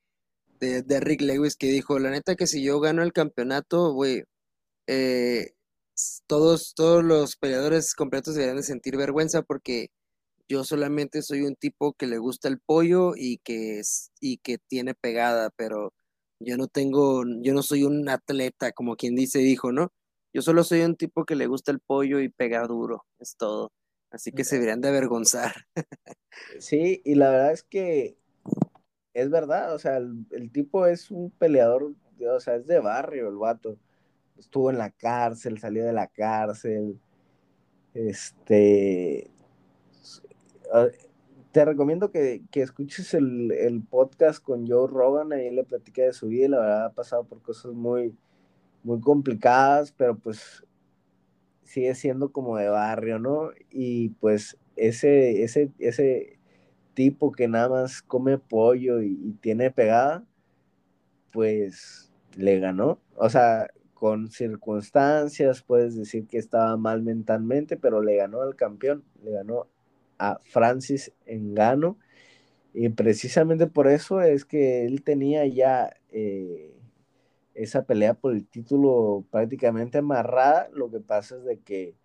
de, 0.59 0.99
Rick 0.99 1.21
Lewis 1.21 1.55
que 1.55 1.67
dijo, 1.67 1.99
la 1.99 2.09
neta 2.09 2.35
que 2.35 2.47
si 2.47 2.63
yo 2.63 2.79
gano 2.79 3.03
el 3.03 3.13
campeonato, 3.13 3.93
güey, 3.93 4.23
eh, 4.87 5.51
todos, 6.25 6.73
todos 6.75 7.03
los 7.03 7.35
peleadores 7.35 7.93
completos 7.93 8.33
deberían 8.33 8.57
de 8.57 8.63
sentir 8.63 8.97
vergüenza 8.97 9.43
porque 9.43 9.89
yo 10.47 10.63
solamente 10.63 11.21
soy 11.21 11.41
un 11.43 11.55
tipo 11.55 11.93
que 11.93 12.07
le 12.07 12.17
gusta 12.17 12.47
el 12.47 12.59
pollo 12.59 13.13
y 13.15 13.37
que, 13.39 13.79
es, 13.79 14.11
y 14.19 14.37
que 14.37 14.57
tiene 14.57 14.93
pegada, 14.93 15.49
pero 15.55 15.93
yo 16.39 16.57
no 16.57 16.67
tengo, 16.67 17.23
yo 17.41 17.53
no 17.53 17.63
soy 17.63 17.83
un 17.83 18.09
atleta, 18.09 18.71
como 18.71 18.95
quien 18.95 19.15
dice, 19.15 19.39
dijo, 19.39 19.71
¿no? 19.71 19.91
Yo 20.33 20.41
solo 20.41 20.63
soy 20.63 20.81
un 20.81 20.95
tipo 20.95 21.25
que 21.25 21.35
le 21.35 21.47
gusta 21.47 21.71
el 21.71 21.79
pollo 21.79 22.19
y 22.19 22.29
pega 22.29 22.65
duro, 22.67 23.05
es 23.19 23.35
todo. 23.37 23.71
Así 24.11 24.31
que 24.31 24.43
se 24.43 24.55
deberían 24.55 24.81
de 24.81 24.89
avergonzar. 24.89 25.53
Sí, 26.59 27.01
y 27.05 27.13
la 27.13 27.29
verdad 27.29 27.51
es 27.51 27.63
que 27.63 28.17
es 29.13 29.29
verdad, 29.29 29.73
o 29.75 29.79
sea, 29.79 29.97
el, 29.97 30.51
tipo 30.51 30.87
es 30.87 31.11
un 31.11 31.29
peleador, 31.31 31.93
o 32.27 32.39
sea, 32.39 32.55
es 32.55 32.65
de 32.65 32.79
barrio 32.79 33.29
el 33.29 33.37
vato. 33.37 33.77
Estuvo 34.37 34.71
en 34.71 34.79
la 34.79 34.89
cárcel, 34.89 35.59
salió 35.59 35.85
de 35.85 35.93
la 35.93 36.07
cárcel. 36.07 36.99
Este. 37.93 39.29
Te 41.51 41.65
recomiendo 41.65 42.11
que, 42.11 42.41
escuches 42.53 43.13
el, 43.13 43.83
podcast 43.89 44.43
con 44.43 44.67
Joe 44.67 44.87
Rogan, 44.87 45.33
ahí 45.33 45.51
le 45.51 45.63
platica 45.63 46.01
de 46.01 46.13
su 46.13 46.27
vida 46.27 46.45
y 46.45 46.49
la 46.49 46.59
verdad 46.59 46.85
ha 46.85 46.93
pasado 46.93 47.25
por 47.25 47.41
cosas 47.41 47.73
muy, 47.73 48.15
muy 48.83 48.99
complicadas, 48.99 49.91
pero 49.91 50.17
pues 50.17 50.65
sigue 51.63 51.93
siendo 51.95 52.31
como 52.31 52.57
de 52.57 52.69
barrio, 52.69 53.19
¿no? 53.19 53.51
Y 53.69 54.09
pues 54.09 54.57
ese, 54.75 55.43
ese, 55.43 55.71
ese 55.79 56.39
tipo 56.93 57.31
que 57.31 57.47
nada 57.47 57.69
más 57.69 58.01
come 58.01 58.37
pollo 58.37 59.01
y, 59.01 59.33
tiene 59.41 59.71
pegada, 59.71 60.25
pues 61.31 62.11
le 62.35 62.59
ganó. 62.59 62.99
O 63.15 63.29
sea, 63.29 63.67
con 63.93 64.29
circunstancias, 64.31 65.63
puedes 65.63 65.95
decir 65.95 66.27
que 66.27 66.37
estaba 66.37 66.77
mal 66.77 67.03
mentalmente, 67.03 67.77
pero 67.77 68.01
le 68.01 68.17
ganó 68.17 68.41
al 68.41 68.55
campeón, 68.55 69.03
le 69.23 69.31
ganó 69.31 69.67
a 70.17 70.39
Francis 70.43 71.11
Engano. 71.25 71.97
Y 72.73 72.89
precisamente 72.89 73.67
por 73.67 73.87
eso 73.87 74.21
es 74.21 74.45
que 74.45 74.85
él 74.85 75.03
tenía 75.03 75.45
ya 75.45 75.95
eh, 76.11 76.73
esa 77.53 77.83
pelea 77.85 78.13
por 78.15 78.33
el 78.33 78.47
título 78.47 79.25
prácticamente 79.31 79.99
amarrada. 79.99 80.69
Lo 80.73 80.89
que 80.89 80.99
pasa 80.99 81.37
es 81.37 81.43
de 81.45 81.59
que 81.59 81.95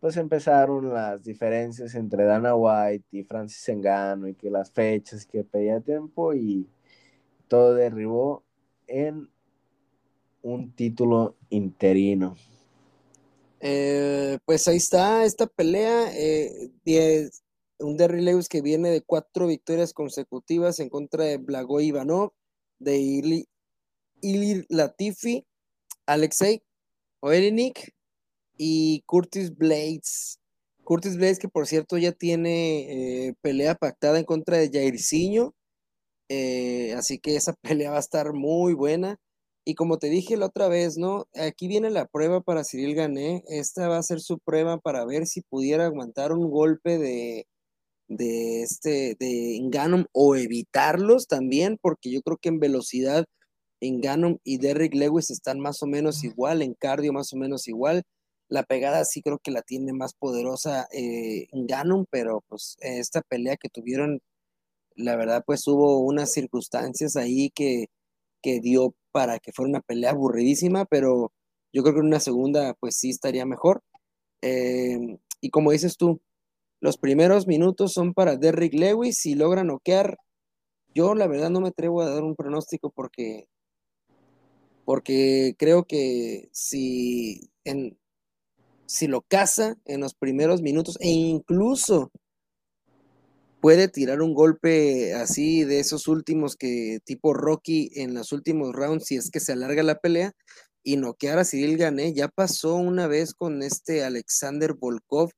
pues 0.00 0.16
empezaron 0.16 0.92
las 0.92 1.24
diferencias 1.24 1.94
entre 1.94 2.24
Dana 2.24 2.54
White 2.54 3.04
y 3.10 3.24
Francis 3.24 3.68
Engano 3.68 4.28
y 4.28 4.34
que 4.34 4.50
las 4.50 4.70
fechas 4.70 5.26
que 5.26 5.42
pedía 5.42 5.80
tiempo 5.80 6.34
y 6.34 6.68
todo 7.48 7.74
derribó 7.74 8.44
en 8.86 9.28
un 10.42 10.72
título 10.72 11.36
interino. 11.50 12.36
Eh, 13.60 14.38
pues 14.44 14.68
ahí 14.68 14.76
está 14.76 15.24
esta 15.24 15.46
pelea. 15.46 16.12
Eh, 16.14 16.70
un 17.80 17.96
Derry 17.96 18.22
Lewis 18.22 18.48
que 18.48 18.62
viene 18.62 18.90
de 18.90 19.02
cuatro 19.02 19.46
victorias 19.46 19.92
consecutivas 19.92 20.80
en 20.80 20.88
contra 20.88 21.24
de 21.24 21.38
Blago 21.38 21.80
Ivanov, 21.80 22.32
de 22.78 22.98
Ilir 24.20 24.66
Latifi, 24.68 25.46
Alexei 26.06 26.62
Oerinik 27.20 27.94
y 28.56 29.02
Curtis 29.06 29.56
Blades. 29.56 30.38
Curtis 30.84 31.16
Blades, 31.16 31.38
que 31.38 31.48
por 31.48 31.66
cierto 31.66 31.98
ya 31.98 32.12
tiene 32.12 33.26
eh, 33.28 33.34
pelea 33.42 33.74
pactada 33.74 34.18
en 34.18 34.24
contra 34.24 34.56
de 34.58 34.70
Jairzinho. 34.70 35.54
Eh, 36.28 36.94
así 36.96 37.18
que 37.18 37.36
esa 37.36 37.52
pelea 37.62 37.90
va 37.90 37.96
a 37.96 38.00
estar 38.00 38.32
muy 38.32 38.74
buena. 38.74 39.18
Y 39.64 39.74
como 39.74 39.98
te 39.98 40.08
dije 40.08 40.36
la 40.38 40.46
otra 40.46 40.68
vez, 40.68 40.96
¿no? 40.96 41.26
Aquí 41.34 41.68
viene 41.68 41.90
la 41.90 42.06
prueba 42.06 42.40
para 42.40 42.64
Cyril 42.64 42.94
Gané. 42.94 43.42
Esta 43.48 43.88
va 43.88 43.98
a 43.98 44.02
ser 44.02 44.20
su 44.20 44.38
prueba 44.38 44.78
para 44.78 45.04
ver 45.04 45.26
si 45.26 45.42
pudiera 45.42 45.84
aguantar 45.84 46.32
un 46.32 46.50
golpe 46.50 46.96
de, 46.96 47.46
de 48.08 48.62
este 48.62 49.16
de 49.18 49.60
Ganon 49.70 50.06
o 50.12 50.36
evitarlos 50.36 51.26
también, 51.28 51.78
porque 51.80 52.10
yo 52.10 52.22
creo 52.22 52.38
que 52.38 52.48
en 52.48 52.60
velocidad 52.60 53.26
en 53.80 54.00
Ganon 54.00 54.40
y 54.44 54.58
Derrick 54.58 54.94
Lewis 54.94 55.30
están 55.30 55.60
más 55.60 55.82
o 55.82 55.86
menos 55.86 56.24
igual, 56.24 56.62
en 56.62 56.74
cardio 56.74 57.12
más 57.12 57.32
o 57.32 57.36
menos 57.36 57.68
igual. 57.68 58.02
La 58.48 58.62
pegada 58.64 59.04
sí 59.04 59.22
creo 59.22 59.38
que 59.38 59.50
la 59.50 59.62
tiene 59.62 59.92
más 59.92 60.14
poderosa 60.14 60.88
eh, 60.92 61.48
pero 62.10 62.42
pues 62.48 62.76
esta 62.80 63.22
pelea 63.22 63.56
que 63.56 63.68
tuvieron, 63.68 64.20
la 64.96 65.16
verdad 65.16 65.44
pues 65.46 65.66
hubo 65.68 66.00
unas 66.00 66.32
circunstancias 66.32 67.16
ahí 67.16 67.50
que, 67.50 67.86
que 68.42 68.60
dio 68.60 68.94
para 69.12 69.38
que 69.38 69.52
fuera 69.52 69.70
una 69.70 69.80
pelea 69.80 70.10
aburridísima, 70.10 70.84
pero 70.86 71.32
yo 71.72 71.82
creo 71.82 71.94
que 71.94 72.00
en 72.00 72.06
una 72.06 72.20
segunda 72.20 72.74
pues 72.80 72.96
sí 72.98 73.10
estaría 73.10 73.46
mejor. 73.46 73.82
Em, 74.42 75.18
y 75.40 75.50
como 75.50 75.72
dices 75.72 75.96
tú, 75.96 76.20
los 76.80 76.98
primeros 76.98 77.46
minutos 77.46 77.92
son 77.92 78.14
para 78.14 78.36
Derrick 78.36 78.74
Lewis, 78.74 79.18
si 79.18 79.34
logra 79.34 79.64
noquear, 79.64 80.18
yo 80.94 81.14
la 81.14 81.26
verdad 81.26 81.50
no 81.50 81.60
me 81.60 81.68
atrevo 81.68 82.02
a 82.02 82.10
dar 82.10 82.24
un 82.24 82.34
pronóstico 82.34 82.90
porque 82.90 83.46
porque 84.88 85.54
creo 85.58 85.84
que 85.84 86.48
si, 86.50 87.50
en, 87.64 87.98
si 88.86 89.06
lo 89.06 89.20
caza 89.20 89.76
en 89.84 90.00
los 90.00 90.14
primeros 90.14 90.62
minutos 90.62 90.96
e 91.00 91.10
incluso 91.10 92.10
puede 93.60 93.88
tirar 93.88 94.22
un 94.22 94.32
golpe 94.32 95.12
así 95.12 95.64
de 95.64 95.80
esos 95.80 96.08
últimos 96.08 96.56
que 96.56 97.00
tipo 97.04 97.34
Rocky 97.34 97.90
en 97.96 98.14
los 98.14 98.32
últimos 98.32 98.72
rounds 98.72 99.04
si 99.04 99.16
es 99.16 99.30
que 99.30 99.40
se 99.40 99.52
alarga 99.52 99.82
la 99.82 99.98
pelea 99.98 100.32
y 100.82 100.96
noquear 100.96 101.38
a 101.38 101.44
Cyril 101.44 101.76
Gané. 101.76 102.14
Ya 102.14 102.28
pasó 102.28 102.76
una 102.76 103.06
vez 103.06 103.34
con 103.34 103.62
este 103.62 104.04
Alexander 104.04 104.72
Volkov, 104.72 105.30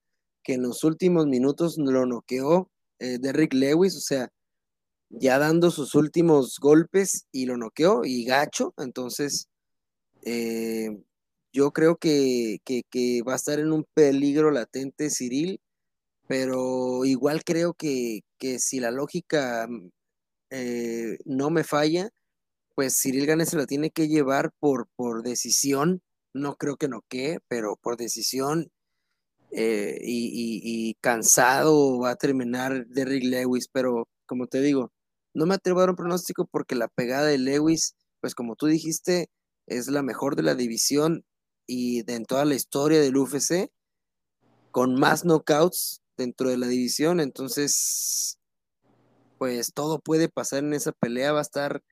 que 0.50 0.54
en 0.54 0.62
los 0.62 0.82
últimos 0.82 1.28
minutos 1.28 1.76
lo 1.78 2.06
noqueó 2.06 2.68
eh, 2.98 3.18
Derrick 3.20 3.54
Lewis, 3.54 3.96
o 3.96 4.00
sea, 4.00 4.32
ya 5.08 5.38
dando 5.38 5.70
sus 5.70 5.94
últimos 5.94 6.58
golpes 6.58 7.28
y 7.30 7.46
lo 7.46 7.56
noqueó 7.56 8.02
y 8.04 8.24
gacho. 8.24 8.74
Entonces, 8.76 9.48
eh, 10.24 10.90
yo 11.52 11.70
creo 11.70 11.98
que, 11.98 12.58
va 13.28 13.34
a 13.34 13.36
estar 13.36 13.60
en 13.60 13.72
un 13.72 13.86
peligro 13.94 14.50
latente 14.50 15.08
Cyril, 15.08 15.60
pero 16.26 17.04
igual 17.04 17.44
creo 17.44 17.74
que, 17.74 18.22
si 18.58 18.80
la 18.80 18.90
lógica 18.90 19.68
eh, 20.50 21.16
no 21.26 21.50
me 21.50 21.62
falla, 21.62 22.10
pues 22.74 23.00
Cyril 23.00 23.26
Gane 23.26 23.46
se 23.46 23.56
lo 23.56 23.66
tiene 23.66 23.92
que 23.92 24.08
llevar 24.08 24.50
por, 24.58 24.88
por 24.96 25.22
decisión. 25.22 26.02
No 26.34 26.56
creo 26.56 26.76
que 26.76 26.88
no 26.88 27.02
quede, 27.08 27.38
pero 27.46 27.76
por 27.76 27.96
decisión 27.96 28.72
eh, 29.52 29.98
y, 30.02 30.94
cansado 31.00 31.98
va 32.00 32.10
a 32.10 32.16
terminar 32.16 32.86
Derrick 32.86 33.24
Lewis. 33.24 33.68
Pero 33.72 34.08
como 34.26 34.46
te 34.46 34.60
digo, 34.60 34.92
no 35.34 35.46
me 35.46 35.54
atrevo 35.54 35.80
a 35.80 35.82
dar 35.82 35.90
un 35.90 35.96
pronóstico 35.96 36.46
porque 36.50 36.74
la 36.74 36.88
pegada 36.88 37.26
de 37.26 37.38
Lewis, 37.38 37.94
pues 38.20 38.34
como 38.34 38.56
tú 38.56 38.66
dijiste, 38.66 39.30
es 39.66 39.88
la 39.88 40.02
mejor 40.02 40.36
de 40.36 40.42
la 40.42 40.54
división 40.54 41.24
y 41.66 42.02
de 42.02 42.16
en 42.16 42.24
toda 42.26 42.44
la 42.44 42.54
historia 42.54 43.00
del 43.00 43.16
UFC, 43.16 43.70
con 44.72 44.94
más 44.94 45.24
knockouts 45.24 46.02
dentro 46.16 46.50
de 46.50 46.58
la 46.58 46.66
división. 46.66 47.20
Entonces, 47.20 48.38
pues 49.38 49.72
todo 49.74 50.00
puede 50.00 50.28
pasar 50.28 50.64
en 50.64 50.74
esa 50.74 50.92
pelea, 50.92 51.32
va 51.32 51.40
a 51.40 51.42
estar 51.42 51.82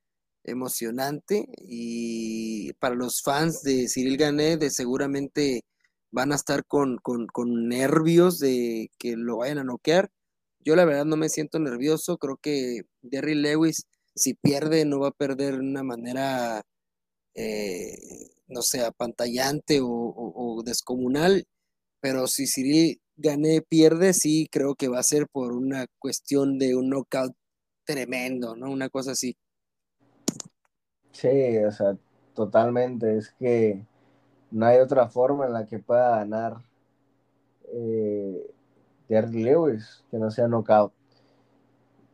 emocionante 0.45 1.47
y 1.59 2.73
para 2.75 2.95
los 2.95 3.23
fans 3.23 3.63
de 3.63 3.87
Cyril 3.89 4.17
Gané 4.17 4.57
de 4.57 4.71
seguramente 4.71 5.65
van 6.11 6.33
a 6.33 6.37
estar 6.37 6.65
con, 6.65 6.99
nervios 7.69 8.39
de 8.39 8.91
que 8.99 9.17
lo 9.17 9.39
vayan 9.39 9.59
a 9.59 9.65
noquear. 9.65 10.11
Yo 10.61 10.77
la 10.77 10.85
verdad 10.85 11.05
no 11.05 11.17
me 11.17 11.29
siento 11.29 11.59
nervioso, 11.59 12.19
creo 12.19 12.37
que 12.37 12.83
Derry 13.03 13.35
Lewis 13.35 13.87
si 14.19 14.35
pierde 14.35 14.85
no 14.85 15.01
va 15.01 15.09
a 15.09 15.13
perder 15.13 15.55
de 15.55 15.61
una 15.61 15.83
manera, 15.83 16.63
eh, 17.35 17.97
no 18.49 18.63
sé, 18.63 18.85
apantallante 18.85 19.81
o, 19.83 20.63
descomunal, 20.65 21.47
pero 22.01 22.27
si 22.27 22.47
Cyril 22.47 23.01
Gané 23.17 23.63
pierde, 23.63 24.13
sí 24.13 24.49
creo 24.51 24.75
que 24.75 24.89
va 24.89 25.01
a 25.01 25.05
ser 25.05 25.27
por 25.29 25.53
una 25.53 25.87
cuestión 25.99 26.59
de 26.59 26.75
un 26.75 26.91
knockout 26.91 27.35
tremendo, 27.85 28.55
¿no? 28.55 28.71
Una 28.71 28.89
cosa 28.89 29.13
así. 29.13 29.37
Sí, 31.13 31.59
o 31.67 31.73
sea, 31.73 31.97
totalmente. 32.35 33.17
Es 33.17 33.35
que 33.39 33.85
no 34.51 34.67
hay 34.67 34.79
otra 34.79 35.09
forma 35.09 35.47
en 35.47 35.53
la 35.53 35.67
que 35.67 35.79
pueda 35.79 36.17
ganar 36.19 36.59
eh, 37.73 38.51
Lewis 39.09 40.05
que 40.11 40.19
no 40.19 40.31
sea 40.31 40.49
knockout. 40.49 40.93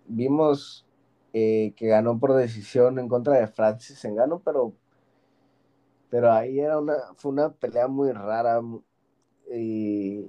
Vimos 0.06 0.86
eh, 1.32 1.72
que 1.76 1.88
ganó 1.88 2.18
por 2.18 2.34
decisión 2.34 2.98
en 2.98 3.08
contra 3.08 3.34
de 3.38 3.46
Francis 3.46 4.04
Engano, 4.04 4.40
pero, 4.44 4.72
pero 6.10 6.32
ahí 6.32 6.60
era 6.60 6.78
una, 6.78 6.94
fue 7.16 7.32
una 7.32 7.50
pelea 7.50 7.88
muy 7.88 8.12
rara 8.12 8.60
y, 9.50 10.26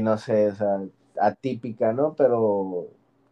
no 0.00 0.18
sé, 0.18 0.50
o 0.50 0.90
atípica, 1.20 1.92
¿no? 1.92 2.14
Pero 2.14 2.88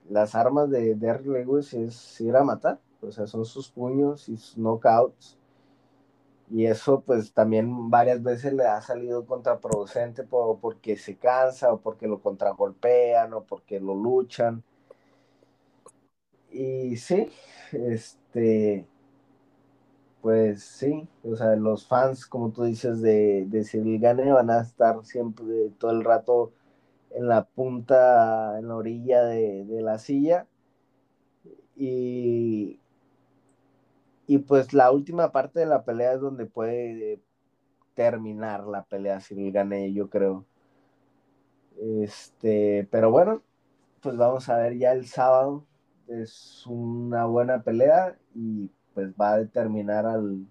las 0.09 0.35
armas 0.35 0.70
de 0.70 0.94
Derrick 0.94 1.26
Lewis 1.26 1.74
es 1.74 2.20
ir 2.20 2.36
a 2.36 2.44
matar 2.44 2.78
o 3.06 3.12
sea, 3.12 3.26
son 3.26 3.44
sus 3.44 3.68
puños 3.68 4.28
y 4.28 4.36
sus 4.36 4.56
knockouts. 4.56 5.39
Y 6.51 6.66
eso 6.66 7.01
pues 7.03 7.33
también 7.35 7.91
varias 7.91 8.23
veces 8.23 8.53
le 8.55 8.65
ha 8.66 8.81
salido 8.83 9.27
contraproducente 9.27 10.25
por, 10.25 10.61
porque 10.61 10.97
se 10.97 11.16
cansa 11.16 11.73
o 11.73 11.81
porque 11.81 12.07
lo 12.07 12.21
contragolpean 12.21 13.33
o 13.35 13.45
porque 13.45 13.81
lo 13.81 13.95
luchan. 13.95 14.62
Y 16.51 16.97
sí, 16.97 17.31
este, 17.73 18.87
pues 20.21 20.62
sí, 20.65 21.07
o 21.23 21.37
sea, 21.37 21.55
los 21.57 21.87
fans, 21.87 22.27
como 22.27 22.51
tú 22.53 22.65
dices, 22.65 23.01
de, 23.03 23.45
de 23.47 23.99
Gane 23.99 24.33
van 24.33 24.51
a 24.51 24.62
estar 24.62 25.05
siempre 25.05 25.45
todo 25.79 25.91
el 25.91 26.03
rato 26.05 26.53
en 27.11 27.29
la 27.29 27.45
punta, 27.47 28.59
en 28.59 28.69
la 28.69 28.77
orilla 28.77 29.25
de, 29.25 29.65
de 29.66 29.83
la 29.83 29.99
silla. 29.99 30.49
Y, 31.77 32.79
y 34.26 34.38
pues 34.38 34.72
la 34.72 34.90
última 34.90 35.32
parte 35.32 35.60
de 35.60 35.66
la 35.66 35.84
pelea 35.84 36.14
es 36.14 36.20
donde 36.20 36.46
puede 36.46 37.20
terminar 37.94 38.64
la 38.66 38.84
pelea 38.84 39.20
si 39.20 39.51
gane, 39.51 39.92
yo 39.92 40.09
creo. 40.10 40.44
Este, 41.78 42.88
pero 42.90 43.10
bueno, 43.10 43.42
pues 44.01 44.16
vamos 44.16 44.48
a 44.48 44.59
ver 44.59 44.76
ya 44.78 44.92
el 44.92 45.06
sábado. 45.06 45.66
Es 46.09 46.64
una 46.66 47.26
buena 47.26 47.62
pelea 47.62 48.18
y 48.34 48.70
pues 48.94 49.12
va 49.14 49.32
a 49.32 49.38
determinar 49.38 50.06
al 50.06 50.46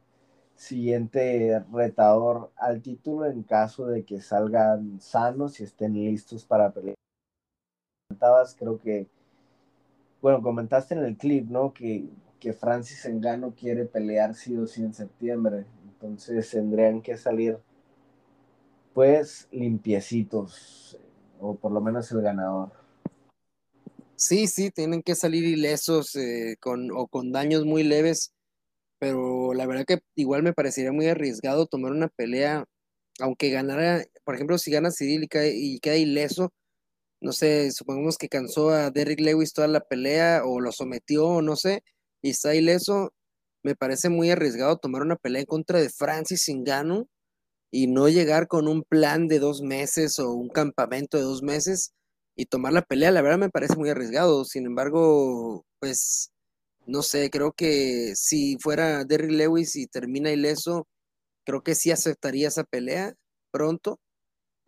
siguiente 0.55 1.63
retador 1.71 2.51
al 2.57 2.81
título 2.81 3.25
en 3.25 3.43
caso 3.43 3.87
de 3.87 4.05
que 4.05 4.21
salgan 4.21 4.99
sanos 5.01 5.59
y 5.59 5.63
estén 5.63 5.93
listos 5.93 6.45
para 6.45 6.71
pelear. 6.71 6.95
Creo 8.57 8.79
que, 8.79 9.07
bueno, 10.21 10.41
comentaste 10.41 10.93
en 10.93 11.03
el 11.03 11.17
clip, 11.17 11.49
¿no? 11.49 11.73
Que 11.73 12.07
que 12.44 12.52
Francis 12.52 13.06
Engano 13.06 13.56
quiere 13.57 13.86
pelear 13.86 14.36
sí 14.36 14.57
o 14.57 14.68
sí 14.68 14.82
en 14.82 14.94
septiembre. 14.94 15.64
Entonces 15.88 16.49
tendrían 16.49 17.02
que 17.02 17.15
salir 17.15 17.57
pues 18.94 19.48
limpiecitos, 19.49 20.98
o 21.40 21.56
por 21.56 21.72
lo 21.72 21.80
menos 21.80 22.11
el 22.11 22.22
ganador. 22.22 22.70
Sí, 24.18 24.48
sí, 24.48 24.72
tienen 24.72 25.02
que 25.03 25.15
salir 25.15 25.45
ilesos 25.45 26.18
eh, 26.18 26.57
con, 26.60 26.91
o 26.91 27.07
con 27.07 27.32
daños 27.32 27.64
muy 27.64 27.84
leves, 27.84 28.34
pero 28.99 29.53
la 29.53 29.65
verdad 29.65 29.86
que 29.86 29.99
igual 30.15 30.44
me 30.44 30.53
parecería 30.53 30.91
muy 30.91 31.07
arriesgado 31.07 31.65
tomar 31.65 31.94
una 31.94 32.10
pelea, 32.10 32.65
aunque 33.22 33.52
ganara, 33.52 34.03
por 34.26 34.36
ejemplo, 34.36 34.57
si 34.57 34.70
gana 34.70 34.91
Cyril 34.91 35.24
y, 35.24 35.28
cae, 35.30 35.53
y 35.56 35.80
queda 35.80 35.95
ileso, 35.95 36.52
no 37.22 37.32
sé, 37.32 37.72
supongamos 37.72 38.18
que 38.18 38.28
cansó 38.28 38.70
a 38.70 38.91
Derrick 38.91 39.22
Lewis 39.22 39.53
toda 39.53 39.70
la 39.70 39.80
pelea 39.80 40.41
o 40.45 40.60
lo 40.60 40.74
sometió, 40.74 41.41
no 41.41 41.56
sé, 41.56 41.84
y 42.23 42.31
está 42.31 42.55
ileso, 42.55 43.13
me 43.63 43.75
parece 43.75 44.09
muy 44.09 44.31
arriesgado 44.31 44.77
tomar 44.77 45.03
una 45.03 45.17
pelea 45.17 45.41
en 45.41 45.45
contra 45.45 45.79
de 45.79 45.89
Francis 45.89 46.49
Ngannou 46.49 47.07
y 47.71 47.87
no 47.87 48.09
llegar 48.09 48.47
con 48.47 48.67
un 48.67 48.83
plan 48.83 49.27
de 49.27 49.39
dos 49.39 49.61
meses 49.61 50.19
o 50.19 50.31
un 50.31 50.49
campamento 50.49 51.17
de 51.17 51.23
dos 51.23 51.43
meses 51.43 51.93
y 52.35 52.45
tomar 52.45 52.73
la 52.73 52.81
pelea, 52.83 53.11
la 53.11 53.21
verdad 53.21 53.39
me 53.39 53.49
parece 53.49 53.75
muy 53.75 53.89
arriesgado. 53.89 54.45
Sin 54.45 54.65
embargo, 54.65 55.65
pues 55.79 56.31
no 56.87 57.01
sé, 57.03 57.29
creo 57.29 57.53
que 57.53 58.13
si 58.15 58.57
fuera 58.59 59.05
Derrick 59.05 59.31
Lewis 59.31 59.75
y 59.75 59.87
termina 59.87 60.31
ileso, 60.31 60.87
creo 61.45 61.63
que 61.63 61.75
sí 61.75 61.91
aceptaría 61.91 62.47
esa 62.49 62.63
pelea 62.63 63.15
pronto. 63.51 63.99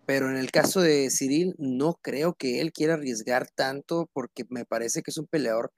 Pero 0.06 0.30
en 0.30 0.38
el 0.38 0.52
caso 0.52 0.82
de 0.82 1.10
Cyril, 1.12 1.56
no 1.58 1.96
creo 2.02 2.36
que 2.36 2.62
él 2.62 2.72
quiera 2.74 2.96
arriesgar 2.96 3.50
tanto 3.56 4.10
porque 4.14 4.46
me 4.50 4.66
parece 4.66 5.02
que 5.02 5.12
es 5.12 5.18
un 5.18 5.28
peleador 5.28 5.72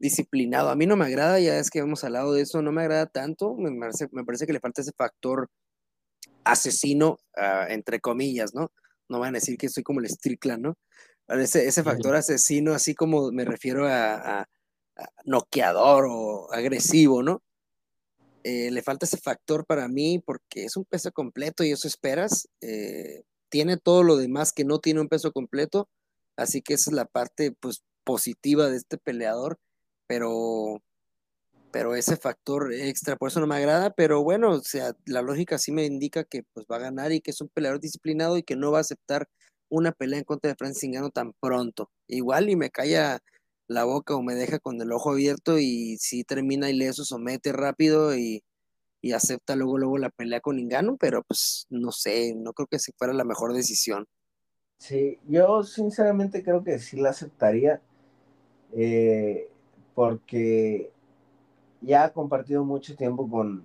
disciplinado. 0.00 0.70
A 0.70 0.76
mí 0.76 0.86
no 0.86 0.96
me 0.96 1.04
agrada, 1.04 1.38
ya 1.38 1.58
es 1.58 1.70
que 1.70 1.78
hemos 1.78 2.02
hablado 2.02 2.32
de 2.32 2.42
eso, 2.42 2.62
no 2.62 2.72
me 2.72 2.82
agrada 2.82 3.06
tanto, 3.06 3.54
me 3.54 3.70
parece, 3.78 4.08
me 4.12 4.24
parece 4.24 4.46
que 4.46 4.52
le 4.54 4.60
falta 4.60 4.80
ese 4.80 4.92
factor 4.96 5.48
asesino, 6.44 7.18
ah, 7.36 7.66
entre 7.68 8.00
comillas, 8.00 8.54
¿no? 8.54 8.72
No 9.08 9.20
van 9.20 9.36
a 9.36 9.38
decir 9.38 9.58
que 9.58 9.68
soy 9.68 9.82
como 9.82 10.00
el 10.00 10.08
Strickland, 10.08 10.62
¿no? 10.62 10.78
Ese, 11.28 11.66
ese 11.68 11.84
factor 11.84 12.16
asesino, 12.16 12.72
así 12.72 12.94
como 12.94 13.30
me 13.30 13.44
refiero 13.44 13.86
a, 13.86 14.48
noqueador 15.24 16.06
o 16.10 16.52
agresivo, 16.52 17.22
¿no? 17.22 17.42
Eh, 18.42 18.70
le 18.70 18.82
falta 18.82 19.06
ese 19.06 19.16
factor 19.16 19.64
para 19.66 19.88
mí 19.88 20.18
porque 20.18 20.64
es 20.64 20.76
un 20.76 20.84
peso 20.84 21.10
completo 21.12 21.64
y 21.64 21.72
eso 21.72 21.88
esperas. 21.88 22.48
Eh, 22.60 23.22
tiene 23.48 23.78
todo 23.78 24.02
lo 24.02 24.16
demás 24.16 24.52
que 24.52 24.64
no 24.64 24.78
tiene 24.78 25.00
un 25.00 25.08
peso 25.08 25.32
completo, 25.32 25.88
así 26.36 26.60
que 26.62 26.74
esa 26.74 26.90
es 26.90 26.94
la 26.94 27.06
parte 27.06 27.52
pues, 27.52 27.82
positiva 28.04 28.68
de 28.68 28.76
este 28.76 28.98
peleador 28.98 29.58
pero, 30.10 30.82
pero 31.70 31.94
ese 31.94 32.16
factor 32.16 32.72
extra, 32.72 33.14
por 33.14 33.28
eso 33.28 33.38
no 33.38 33.46
me 33.46 33.54
agrada, 33.54 33.90
pero 33.90 34.24
bueno, 34.24 34.50
o 34.50 34.60
sea, 34.60 34.92
la 35.06 35.22
lógica 35.22 35.56
sí 35.56 35.70
me 35.70 35.84
indica 35.84 36.24
que 36.24 36.42
pues 36.52 36.66
va 36.68 36.76
a 36.76 36.80
ganar 36.80 37.12
y 37.12 37.20
que 37.20 37.30
es 37.30 37.40
un 37.40 37.48
peleador 37.48 37.78
disciplinado 37.78 38.36
y 38.36 38.42
que 38.42 38.56
no 38.56 38.72
va 38.72 38.78
a 38.78 38.80
aceptar 38.80 39.28
una 39.68 39.92
pelea 39.92 40.18
en 40.18 40.24
contra 40.24 40.50
de 40.50 40.56
Francis 40.56 40.90
Ngannou 40.90 41.12
tan 41.12 41.32
pronto. 41.40 41.92
Igual 42.08 42.50
y 42.50 42.56
me 42.56 42.70
calla 42.70 43.20
la 43.68 43.84
boca 43.84 44.16
o 44.16 44.22
me 44.22 44.34
deja 44.34 44.58
con 44.58 44.80
el 44.80 44.90
ojo 44.90 45.12
abierto 45.12 45.60
y 45.60 45.96
si 45.98 46.24
termina 46.24 46.68
ileso, 46.68 47.04
somete 47.04 47.52
rápido 47.52 48.16
y, 48.16 48.42
y 49.00 49.12
acepta 49.12 49.54
luego 49.54 49.78
luego 49.78 49.96
la 49.96 50.10
pelea 50.10 50.40
con 50.40 50.56
Ngannou, 50.56 50.98
pero 50.98 51.22
pues 51.22 51.66
no 51.70 51.92
sé, 51.92 52.34
no 52.34 52.52
creo 52.52 52.66
que 52.66 52.80
se 52.80 52.90
fuera 52.98 53.12
la 53.12 53.22
mejor 53.22 53.52
decisión. 53.54 54.06
Sí, 54.78 55.20
yo 55.28 55.62
sinceramente 55.62 56.42
creo 56.42 56.64
que 56.64 56.80
sí 56.80 56.96
la 56.96 57.10
aceptaría. 57.10 57.80
Eh, 58.72 59.49
porque 60.00 60.90
ya 61.82 62.04
ha 62.04 62.12
compartido 62.14 62.64
mucho 62.64 62.96
tiempo 62.96 63.28
con, 63.28 63.64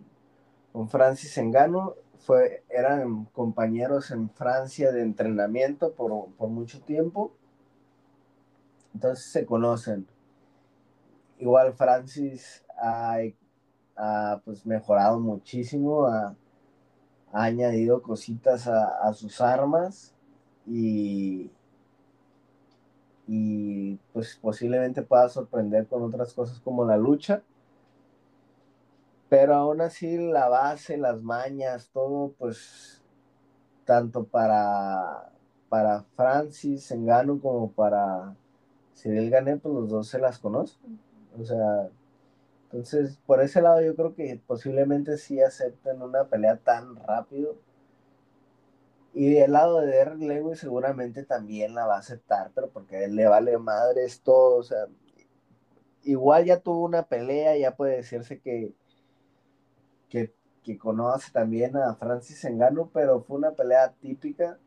con 0.73 0.89
Francis 0.89 1.37
Engano. 1.37 1.93
Fue, 2.17 2.65
eran 2.67 3.23
compañeros 3.31 4.11
en 4.11 4.29
Francia 4.29 4.91
de 4.91 5.01
entrenamiento 5.01 5.93
por, 5.93 6.27
por 6.33 6.49
mucho 6.49 6.81
tiempo. 6.81 7.31
Entonces 8.93 9.31
se 9.31 9.45
conocen. 9.45 10.07
Igual 11.39 11.71
Francis 11.71 12.65
ha, 12.77 13.19
ha 13.95 14.41
pues 14.43 14.65
mejorado 14.65 15.21
muchísimo, 15.21 16.05
ha, 16.07 16.35
ha 17.31 17.43
añadido 17.43 18.01
cositas 18.01 18.67
a, 18.67 19.07
a, 19.07 19.13
sus 19.13 19.39
armas 19.39 20.13
y, 20.67 21.49
y 23.27 23.95
pues 24.13 24.37
posiblemente 24.41 25.01
pueda 25.01 25.29
sorprender 25.29 25.87
con 25.87 26.03
otras 26.03 26.33
cosas 26.33 26.59
como 26.59 26.85
la 26.85 26.97
lucha. 26.97 27.41
Pero 29.29 29.55
aún 29.55 29.81
así 29.81 30.17
la 30.17 30.47
base, 30.47 30.97
las 30.97 31.21
mañas, 31.21 31.89
todo 31.91 32.33
pues 32.37 33.03
tanto 33.85 34.23
para, 34.25 35.31
para 35.69 36.03
Francis 36.15 36.91
Engano 36.91 37.39
como 37.39 37.71
para 37.71 38.35
Cyril 38.95 39.29
Gané, 39.29 39.57
pues 39.57 39.73
los 39.73 39.89
dos 39.89 40.07
se 40.07 40.19
las 40.19 40.39
conocen. 40.39 40.99
O 41.39 41.43
sea, 41.43 41.89
entonces 42.65 43.17
por 43.25 43.41
ese 43.41 43.61
lado 43.61 43.81
yo 43.81 43.95
creo 43.95 44.15
que 44.15 44.39
posiblemente 44.45 45.17
sí 45.17 45.41
acepten 45.41 46.01
una 46.01 46.25
pelea 46.25 46.57
tan 46.57 46.95
rápido. 46.95 47.55
Y 49.15 49.33
del 49.33 49.53
lado 49.53 49.79
de 49.79 49.87
Derrick 49.87 50.21
Lewis 50.21 50.59
seguramente 50.59 51.23
también 51.23 51.73
la 51.73 51.85
va 51.87 51.95
a 51.95 51.99
aceptar, 51.99 52.51
pero 52.53 52.69
porque 52.69 53.05
él 53.05 53.15
le 53.15 53.25
vale 53.27 53.57
madres 53.57 54.19
todo, 54.19 54.57
o 54.57 54.63
sea, 54.63 54.87
igual 56.03 56.43
ya 56.43 56.59
tuvo 56.59 56.83
una 56.83 57.03
pelea, 57.03 57.57
ya 57.57 57.77
puede 57.77 57.95
decirse 57.95 58.41
que, 58.41 58.73
que, 60.09 60.33
que 60.63 60.77
conoce 60.77 61.31
también 61.31 61.77
a 61.77 61.95
Francis 61.95 62.43
Engano, 62.43 62.89
pero 62.93 63.21
fue 63.21 63.37
una 63.37 63.51
pelea 63.51 63.93
típica 64.01 64.59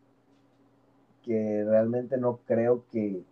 que 1.23 1.63
realmente 1.67 2.17
no 2.17 2.39
creo 2.47 2.87
que, 2.91 3.23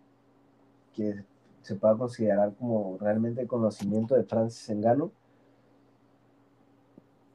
que 0.93 1.25
se 1.63 1.75
pueda 1.77 1.97
considerar 1.97 2.53
como 2.59 2.95
realmente 2.99 3.47
conocimiento 3.47 4.13
de 4.13 4.23
Francis 4.23 4.69
Engano. 4.69 5.11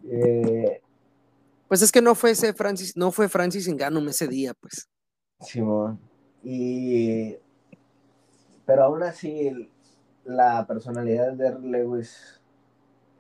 Eh, 0.05 0.81
pues 1.73 1.81
es 1.81 1.91
que 1.91 2.03
no 2.03 2.15
fue 2.15 2.33
ese 2.33 2.53
Francis, 2.53 2.99
no 2.99 3.11
fue 3.11 3.31
Francis 3.31 3.67
Engano 3.67 3.99
ese 4.01 4.29
día, 4.29 4.53
pues. 4.53 4.91
Simón. 5.41 5.99
Y 6.43 7.35
pero 8.67 8.85
aún 8.85 9.03
así 9.03 9.71
la 10.23 10.67
personalidad 10.67 11.33
de 11.33 11.59
Lewis 11.61 12.43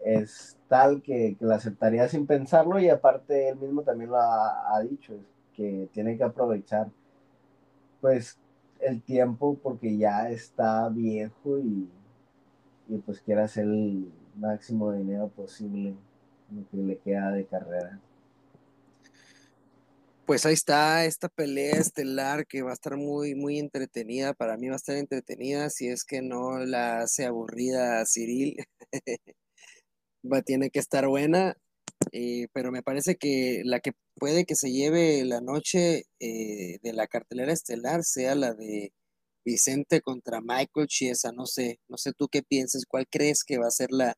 es 0.04 0.58
tal 0.68 1.00
que, 1.00 1.34
que, 1.38 1.46
la 1.46 1.54
aceptaría 1.54 2.06
sin 2.08 2.26
pensarlo 2.26 2.78
y 2.78 2.90
aparte 2.90 3.48
él 3.48 3.56
mismo 3.56 3.84
también 3.84 4.10
lo 4.10 4.18
ha, 4.18 4.78
dicho, 4.82 5.14
que 5.54 5.88
tiene 5.94 6.18
que 6.18 6.24
aprovechar 6.24 6.90
pues 8.02 8.38
el 8.80 9.00
tiempo 9.00 9.56
porque 9.62 9.96
ya 9.96 10.28
está 10.28 10.90
viejo 10.90 11.58
y, 11.58 11.88
y 12.86 12.98
pues 12.98 13.18
quiere 13.22 13.40
hacer 13.40 13.64
el 13.64 14.12
máximo 14.36 14.92
dinero 14.92 15.28
posible 15.28 15.94
lo 16.50 16.68
que 16.68 16.76
le 16.76 16.98
queda 16.98 17.30
de 17.30 17.46
carrera. 17.46 17.98
Pues 20.26 20.46
ahí 20.46 20.54
está 20.54 21.04
esta 21.04 21.28
pelea 21.28 21.72
estelar 21.74 22.46
que 22.46 22.62
va 22.62 22.70
a 22.70 22.74
estar 22.74 22.96
muy, 22.96 23.34
muy 23.34 23.58
entretenida. 23.58 24.34
Para 24.34 24.56
mí 24.56 24.68
va 24.68 24.74
a 24.74 24.76
estar 24.76 24.96
entretenida 24.96 25.68
si 25.68 25.88
es 25.88 26.04
que 26.04 26.22
no 26.22 26.58
la 26.60 27.00
hace 27.00 27.24
aburrida 27.26 28.00
a 28.00 28.04
Cyril. 28.06 28.56
va, 30.24 30.42
tiene 30.42 30.70
que 30.70 30.78
estar 30.78 31.08
buena. 31.08 31.56
Eh, 32.12 32.48
pero 32.52 32.72
me 32.72 32.82
parece 32.82 33.16
que 33.16 33.62
la 33.64 33.80
que 33.80 33.92
puede 34.16 34.44
que 34.44 34.56
se 34.56 34.70
lleve 34.72 35.24
la 35.24 35.40
noche 35.40 36.04
eh, 36.20 36.78
de 36.82 36.92
la 36.92 37.06
cartelera 37.08 37.52
estelar 37.52 38.04
sea 38.04 38.34
la 38.34 38.54
de 38.54 38.92
Vicente 39.44 40.00
contra 40.02 40.40
Michael 40.40 40.86
Chiesa. 40.88 41.32
No 41.32 41.46
sé, 41.46 41.80
no 41.88 41.96
sé 41.98 42.12
tú 42.12 42.28
qué 42.28 42.42
piensas, 42.42 42.84
cuál 42.86 43.06
crees 43.10 43.44
que 43.44 43.58
va 43.58 43.66
a 43.68 43.70
ser 43.70 43.90
la, 43.92 44.16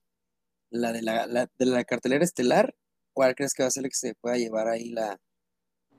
la, 0.71 0.93
de, 0.93 1.03
la, 1.03 1.27
la 1.27 1.49
de 1.59 1.67
la 1.67 1.85
cartelera 1.85 2.25
estelar, 2.25 2.75
cuál 3.15 3.35
crees 3.35 3.55
que 3.55 3.63
va 3.65 3.69
a 3.69 3.73
ser 3.73 3.85
la 3.85 3.89
que 3.91 3.97
se 3.97 4.15
pueda 4.15 4.37
llevar 4.39 4.69
ahí 4.69 4.91
la, 4.91 5.19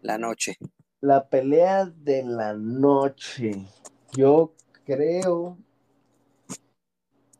la 0.05 0.17
noche. 0.17 0.57
La 1.01 1.27
pelea 1.27 1.85
de 1.85 2.23
la 2.23 2.53
noche. 2.53 3.67
Yo 4.13 4.53
creo 4.85 5.57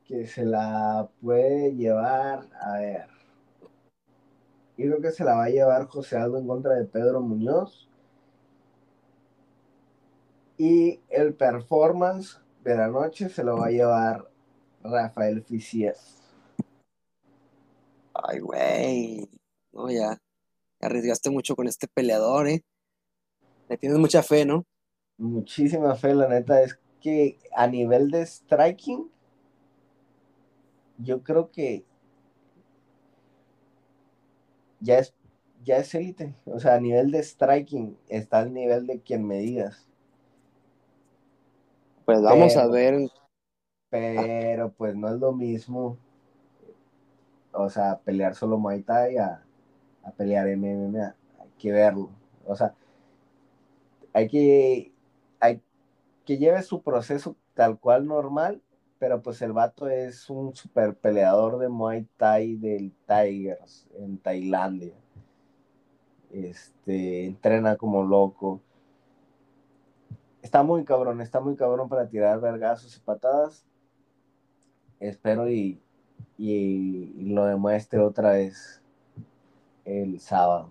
que 0.06 0.26
se 0.28 0.46
la 0.46 1.10
puede 1.22 1.76
llevar, 1.76 2.48
a 2.60 2.78
ver, 2.78 3.08
yo 4.78 4.88
creo 4.88 5.02
que 5.02 5.12
se 5.12 5.24
la 5.24 5.36
va 5.36 5.46
a 5.46 5.50
llevar 5.50 5.88
José 5.88 6.18
Aldo 6.18 6.38
en 6.38 6.48
contra 6.48 6.74
de 6.74 6.86
Pedro 6.86 7.22
Muñoz. 7.22 7.88
Y 10.58 11.02
el 11.10 11.34
performance 11.34 12.40
de 12.64 12.76
la 12.76 12.88
noche 12.88 13.30
se 13.30 13.44
lo 13.44 13.58
va 13.58 13.68
a 13.68 13.72
llevar 13.72 14.30
Rafael 14.84 15.44
Fisies. 15.44 16.22
Ay, 18.14 18.40
güey. 18.40 19.30
No, 19.74 19.90
ya. 19.90 20.18
Arriesgaste 20.82 21.30
mucho 21.30 21.56
con 21.56 21.68
este 21.68 21.88
peleador, 21.88 22.48
¿eh? 22.48 22.64
Le 23.70 23.78
tienes 23.78 23.98
mucha 23.98 24.22
fe, 24.22 24.46
¿no? 24.46 24.66
Muchísima 25.18 25.96
fe, 25.96 26.14
la 26.14 26.28
neta. 26.28 26.62
Es 26.62 26.80
que 27.02 27.38
a 27.56 27.68
nivel 27.68 28.12
de 28.12 28.26
striking, 28.26 29.10
yo 30.98 31.24
creo 31.24 31.52
que 31.52 31.84
ya 34.80 35.00
es 35.00 35.14
ya 35.66 35.78
es 35.78 35.94
élite. 35.96 36.36
O 36.46 36.60
sea, 36.60 36.76
a 36.76 36.80
nivel 36.80 37.12
de 37.12 37.22
striking 37.24 37.98
está 38.08 38.40
al 38.40 38.54
nivel 38.54 38.88
de 38.88 39.02
quien 39.02 39.26
me 39.26 39.40
digas. 39.40 39.88
Pues 42.06 42.22
vamos 42.22 42.54
pero, 42.54 42.66
a 42.66 42.72
ver. 42.72 43.10
Pero 43.90 44.72
pues 44.72 44.96
no 44.96 45.10
es 45.10 45.20
lo 45.20 45.34
mismo. 45.34 45.98
O 47.52 47.70
sea, 47.70 48.00
pelear 48.00 48.36
solo 48.36 48.60
Muay 48.60 48.84
Thai 48.84 49.18
a, 49.18 49.45
a 50.06 50.12
pelear 50.12 50.48
MMA. 50.56 51.16
Hay 51.40 51.50
que 51.58 51.72
verlo. 51.72 52.10
O 52.46 52.56
sea, 52.56 52.74
hay 54.14 54.30
que, 54.30 54.94
hay 55.40 55.62
que 56.24 56.38
lleve 56.38 56.62
su 56.62 56.82
proceso 56.82 57.36
tal 57.54 57.80
cual 57.80 58.06
normal, 58.06 58.62
pero 59.00 59.22
pues 59.22 59.42
el 59.42 59.52
vato 59.52 59.90
es 59.90 60.30
un 60.30 60.56
super 60.56 60.96
peleador 60.96 61.58
de 61.58 61.68
Muay 61.68 62.08
Thai 62.18 62.56
del 62.56 62.94
Tigers 63.08 63.88
en 63.98 64.18
Tailandia. 64.20 64.94
Este, 66.32 67.26
entrena 67.26 67.76
como 67.78 68.04
loco. 68.04 68.62
Está 70.42 70.64
muy 70.64 70.86
cabrón, 70.86 71.22
está 71.22 71.40
muy 71.40 71.56
cabrón 71.56 71.90
para 71.90 72.08
tirar 72.08 72.40
vergazos 72.40 72.96
y 72.96 73.00
patadas. 73.00 73.66
Espero 75.00 75.50
y, 75.50 75.82
y, 76.38 77.14
y 77.18 77.30
lo 77.30 77.46
demuestre 77.46 78.00
otra 78.00 78.32
vez 78.32 78.82
el 79.86 80.20
sábado. 80.20 80.70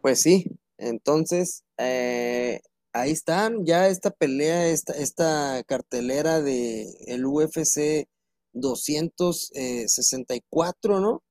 Pues 0.00 0.20
sí, 0.20 0.56
entonces 0.78 1.64
eh, 1.78 2.60
ahí 2.92 3.10
están, 3.10 3.64
ya 3.64 3.88
esta 3.88 4.10
pelea, 4.10 4.68
esta, 4.68 4.92
esta 4.92 5.64
cartelera 5.66 6.40
de 6.40 6.86
el 7.06 7.26
UFC 7.26 8.06
264, 8.52 11.00
¿no? 11.00 11.24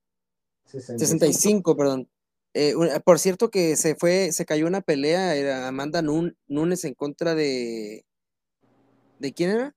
65, 0.66 1.00
65 1.00 1.78
perdón. 1.78 2.10
Eh, 2.54 2.74
por 3.04 3.20
cierto 3.20 3.50
que 3.50 3.76
se 3.76 3.96
fue, 3.96 4.32
se 4.32 4.46
cayó 4.46 4.66
una 4.66 4.80
pelea, 4.82 5.36
era 5.36 5.68
Amanda 5.68 6.02
Nunes 6.02 6.86
en 6.86 6.94
contra 6.94 7.36
de... 7.36 8.06
¿De 9.20 9.34
quién 9.34 9.52
era? 9.52 9.76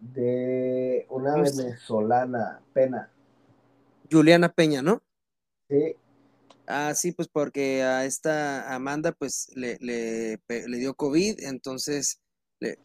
De 0.00 1.06
una 1.10 1.36
venezolana, 1.36 2.60
Pena. 2.72 3.10
Juliana 4.10 4.50
Peña, 4.50 4.82
¿no? 4.82 5.02
Sí. 5.72 5.96
Ah, 6.66 6.94
sí, 6.94 7.12
pues 7.12 7.28
porque 7.28 7.82
a 7.82 8.04
esta 8.04 8.74
Amanda 8.74 9.12
pues 9.12 9.50
le, 9.54 9.78
le, 9.80 10.38
dio 10.78 10.94
COVID, 10.94 11.40
entonces 11.44 12.20
le 12.60 12.78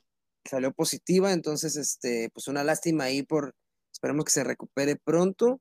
salió 0.45 0.71
positiva, 0.71 1.33
entonces 1.33 1.75
este, 1.75 2.29
pues 2.33 2.47
una 2.47 2.63
lástima 2.63 3.05
ahí 3.05 3.23
por, 3.23 3.55
esperemos 3.91 4.23
que 4.23 4.31
se 4.31 4.45
recupere 4.45 4.95
pronto. 4.95 5.59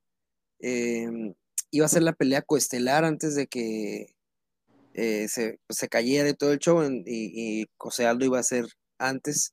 Eh, 0.61 1.35
iba 1.73 1.86
a 1.86 1.89
ser 1.89 2.03
la 2.05 2.12
pelea 2.12 2.43
coestelar 2.43 3.05
antes 3.05 3.35
de 3.35 3.48
que 3.48 4.07
eh, 4.94 5.27
se, 5.28 5.59
pues, 5.66 5.78
se, 5.78 5.89
cayera 5.89 6.28
y 6.28 6.35
todo 6.35 6.53
el 6.53 6.61
show 6.61 6.82
y, 6.85 7.03
y 7.07 7.66
José 7.77 8.07
Aldo 8.07 8.24
iba 8.24 8.39
a 8.39 8.44
ser 8.44 8.66
antes. 8.98 9.53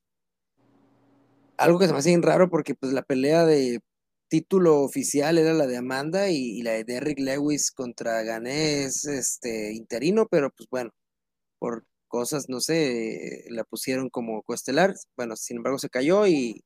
Algo 1.57 1.79
que 1.79 1.87
se 1.87 1.93
me 1.93 1.99
hace 1.99 2.09
bien 2.09 2.21
raro 2.21 2.51
porque 2.51 2.75
pues 2.75 2.93
la 2.93 3.01
pelea 3.01 3.45
de 3.45 3.81
título 4.33 4.81
oficial 4.81 5.37
era 5.37 5.53
la 5.53 5.67
de 5.67 5.77
Amanda 5.77 6.27
y, 6.31 6.37
y 6.59 6.63
la 6.63 6.71
de 6.71 6.83
Derrick 6.85 7.19
Lewis 7.19 7.71
contra 7.71 8.23
Gané 8.23 8.83
es 8.85 9.05
este, 9.05 9.73
interino, 9.73 10.27
pero 10.27 10.49
pues 10.49 10.67
bueno, 10.71 10.89
por 11.59 11.85
cosas, 12.07 12.49
no 12.49 12.59
sé, 12.59 13.45
la 13.49 13.63
pusieron 13.63 14.09
como 14.09 14.41
coestelar. 14.43 14.95
Bueno, 15.15 15.35
sin 15.35 15.57
embargo 15.57 15.77
se 15.77 15.89
cayó 15.89 16.25
y, 16.27 16.63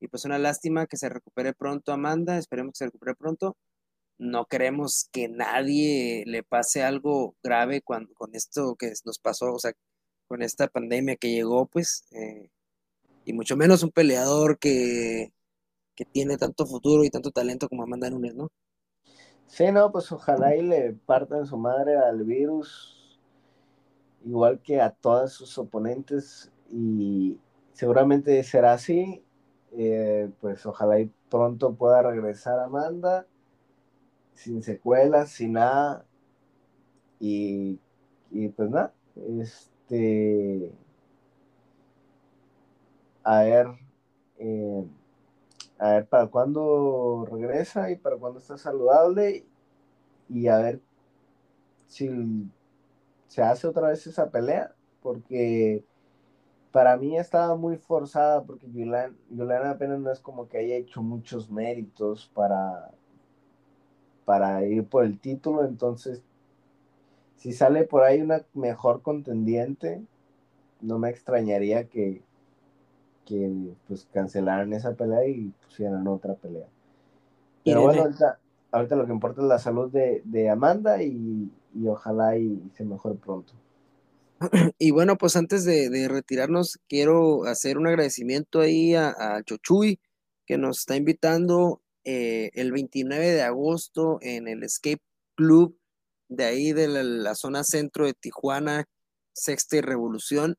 y 0.00 0.08
pues 0.08 0.26
una 0.26 0.38
lástima 0.38 0.86
que 0.86 0.98
se 0.98 1.08
recupere 1.08 1.54
pronto 1.54 1.92
Amanda, 1.92 2.36
esperemos 2.38 2.72
que 2.74 2.78
se 2.80 2.86
recupere 2.86 3.14
pronto. 3.14 3.56
no 4.18 4.46
queremos 4.46 5.08
que 5.12 5.28
nadie 5.28 6.24
le 6.26 6.42
pase 6.42 6.82
algo 6.84 7.36
grave 7.42 7.82
con, 7.82 8.08
con 8.14 8.34
esto 8.34 8.76
que 8.76 8.92
nos 9.06 9.18
pasó, 9.18 9.54
o 9.54 9.58
sea, 9.58 9.72
con 10.28 10.42
esta 10.42 10.68
pandemia 10.68 11.16
que 11.16 11.30
llegó, 11.32 11.66
pues, 11.66 12.04
eh, 12.12 12.50
y 13.26 13.32
mucho 13.34 13.56
menos 13.56 13.82
un 13.84 13.90
peleador 13.92 14.58
que, 14.58 15.32
que 15.96 16.04
tiene 16.04 16.36
tanto 16.36 16.66
futuro 16.66 17.02
y 17.04 17.10
tanto 17.10 17.30
talento 17.32 17.68
como 17.68 17.82
Amanda 17.82 18.10
Nunes, 18.10 18.34
¿no? 18.36 18.48
Sí, 19.46 19.72
no, 19.72 19.90
pues 19.90 20.12
ojalá 20.12 20.54
y 20.56 20.62
le 20.62 20.92
partan 20.92 21.46
su 21.46 21.56
madre 21.56 21.96
al 21.96 22.24
virus, 22.24 23.18
igual 24.24 24.60
que 24.60 24.80
a 24.80 24.90
todos 24.90 25.32
sus 25.32 25.56
oponentes, 25.58 26.52
y 26.70 27.38
seguramente 27.72 28.42
será 28.44 28.74
así. 28.74 29.22
Eh, 29.78 30.30
pues 30.40 30.64
ojalá 30.64 31.00
y 31.00 31.10
pronto 31.28 31.74
pueda 31.74 32.00
regresar 32.02 32.58
Amanda, 32.60 33.26
sin 34.32 34.62
secuelas, 34.62 35.30
sin 35.30 35.52
nada, 35.52 36.06
y, 37.20 37.78
y 38.30 38.48
pues 38.48 38.70
nada, 38.70 38.94
este, 39.40 40.72
a 43.22 43.42
ver, 43.42 43.66
eh, 44.38 44.84
a 45.78 45.92
ver 45.92 46.06
para 46.06 46.26
cuándo 46.28 47.26
regresa 47.30 47.90
y 47.90 47.96
para 47.96 48.16
cuándo 48.16 48.38
está 48.38 48.56
saludable 48.56 49.46
y 50.28 50.48
a 50.48 50.58
ver 50.58 50.80
si 51.86 52.50
se 53.28 53.42
hace 53.42 53.66
otra 53.66 53.88
vez 53.88 54.06
esa 54.06 54.30
pelea, 54.30 54.74
porque 55.02 55.84
para 56.72 56.96
mí 56.96 57.16
estaba 57.16 57.56
muy 57.56 57.76
forzada, 57.76 58.44
porque 58.44 58.66
Juliana, 58.66 59.70
apenas 59.70 60.00
no 60.00 60.10
es 60.10 60.20
como 60.20 60.48
que 60.48 60.58
haya 60.58 60.76
hecho 60.76 61.02
muchos 61.02 61.50
méritos 61.50 62.30
para, 62.34 62.90
para 64.24 64.64
ir 64.64 64.86
por 64.86 65.04
el 65.04 65.18
título, 65.18 65.64
entonces 65.64 66.22
si 67.36 67.52
sale 67.52 67.84
por 67.84 68.02
ahí 68.02 68.20
una 68.20 68.44
mejor 68.54 69.02
contendiente, 69.02 70.02
no 70.80 70.98
me 70.98 71.10
extrañaría 71.10 71.88
que, 71.88 72.22
que 73.26 73.74
pues 73.86 74.08
cancelaran 74.12 74.72
esa 74.72 74.94
pelea 74.94 75.26
y 75.26 75.52
pusieran 75.64 76.06
otra 76.08 76.34
pelea. 76.34 76.66
Pero 77.64 77.82
bueno, 77.82 78.08
ahorita, 78.70 78.96
lo 78.96 79.06
que 79.06 79.12
importa 79.12 79.42
es 79.42 79.48
la 79.48 79.58
salud 79.58 79.90
de, 79.90 80.50
Amanda 80.50 81.02
y, 81.02 81.50
ojalá 81.86 82.38
y 82.38 82.62
se 82.74 82.84
mejore 82.84 83.16
pronto. 83.16 83.52
Y 84.78 84.90
bueno, 84.92 85.16
pues 85.16 85.36
antes 85.36 85.64
de, 85.64 86.08
retirarnos, 86.08 86.78
quiero 86.88 87.44
hacer 87.44 87.76
un 87.76 87.88
agradecimiento 87.88 88.60
ahí 88.60 88.94
a, 88.94 89.42
Chochuy, 89.44 89.98
que 90.46 90.58
nos 90.58 90.78
está 90.80 90.96
invitando 90.96 91.82
eh, 92.04 92.50
el 92.54 92.70
29 92.70 93.32
de 93.32 93.42
agosto 93.42 94.18
en 94.20 94.46
el 94.46 94.62
Escape 94.62 95.02
Club 95.34 95.76
de 96.28 96.44
ahí 96.44 96.72
de 96.72 96.88
la 96.88 97.34
zona 97.34 97.64
centro 97.64 98.06
de 98.06 98.14
Tijuana, 98.14 98.84
Sexta 99.32 99.76
y 99.76 99.80
Revolución 99.80 100.56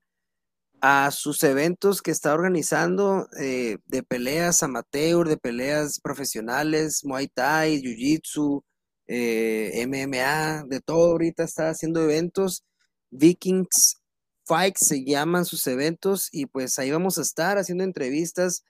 a 0.81 1.09
sus 1.11 1.43
eventos 1.43 2.01
que 2.01 2.11
está 2.11 2.33
organizando 2.33 3.27
eh, 3.39 3.77
de 3.85 4.03
peleas 4.03 4.61
amateur, 4.63 5.27
de 5.27 5.37
peleas 5.37 5.99
profesionales, 6.01 7.01
Muay 7.03 7.27
Thai, 7.27 7.79
Jiu 7.81 7.95
Jitsu, 7.95 8.63
eh, 9.07 9.85
MMA, 9.87 10.65
de 10.67 10.81
todo 10.81 11.11
ahorita 11.11 11.43
está 11.43 11.69
haciendo 11.69 12.01
eventos. 12.03 12.63
Vikings 13.11 14.01
Fights 14.45 14.87
se 14.87 15.03
llaman 15.03 15.45
sus 15.45 15.65
eventos 15.67 16.29
y 16.31 16.45
pues 16.45 16.77
ahí 16.79 16.91
vamos 16.91 17.17
a 17.17 17.21
estar 17.21 17.57
haciendo 17.57 17.83
entrevistas 17.83 18.63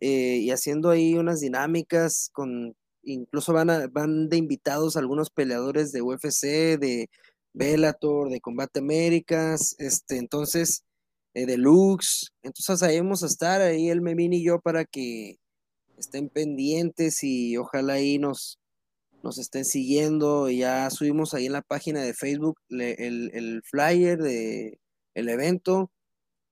eh, 0.00 0.38
y 0.38 0.50
haciendo 0.50 0.90
ahí 0.90 1.14
unas 1.16 1.40
dinámicas 1.40 2.30
con, 2.32 2.74
incluso 3.02 3.52
van, 3.52 3.90
van 3.92 4.28
de 4.28 4.36
invitados 4.36 4.96
algunos 4.96 5.30
peleadores 5.30 5.92
de 5.92 6.02
UFC, 6.02 6.78
de 6.78 7.08
Bellator, 7.54 8.30
de 8.30 8.40
Combate 8.40 8.80
Américas, 8.80 9.76
este, 9.78 10.18
entonces 10.18 10.82
eh, 11.34 11.46
deluxe. 11.46 12.28
Entonces 12.42 12.82
ahí 12.82 12.98
vamos 12.98 13.22
a 13.22 13.26
estar, 13.26 13.60
ahí 13.60 13.90
el 13.90 14.00
Memín 14.00 14.32
y 14.32 14.44
yo, 14.44 14.60
para 14.60 14.84
que 14.84 15.36
estén 15.98 16.28
pendientes 16.28 17.22
y 17.22 17.56
ojalá 17.56 17.94
ahí 17.94 18.18
nos, 18.18 18.58
nos 19.22 19.38
estén 19.38 19.64
siguiendo. 19.64 20.48
Ya 20.48 20.88
subimos 20.90 21.34
ahí 21.34 21.46
en 21.46 21.52
la 21.52 21.62
página 21.62 22.02
de 22.02 22.14
Facebook 22.14 22.56
el, 22.70 23.60
flyer 23.64 24.18
de 24.18 24.78
el 25.14 25.28
evento. 25.28 25.90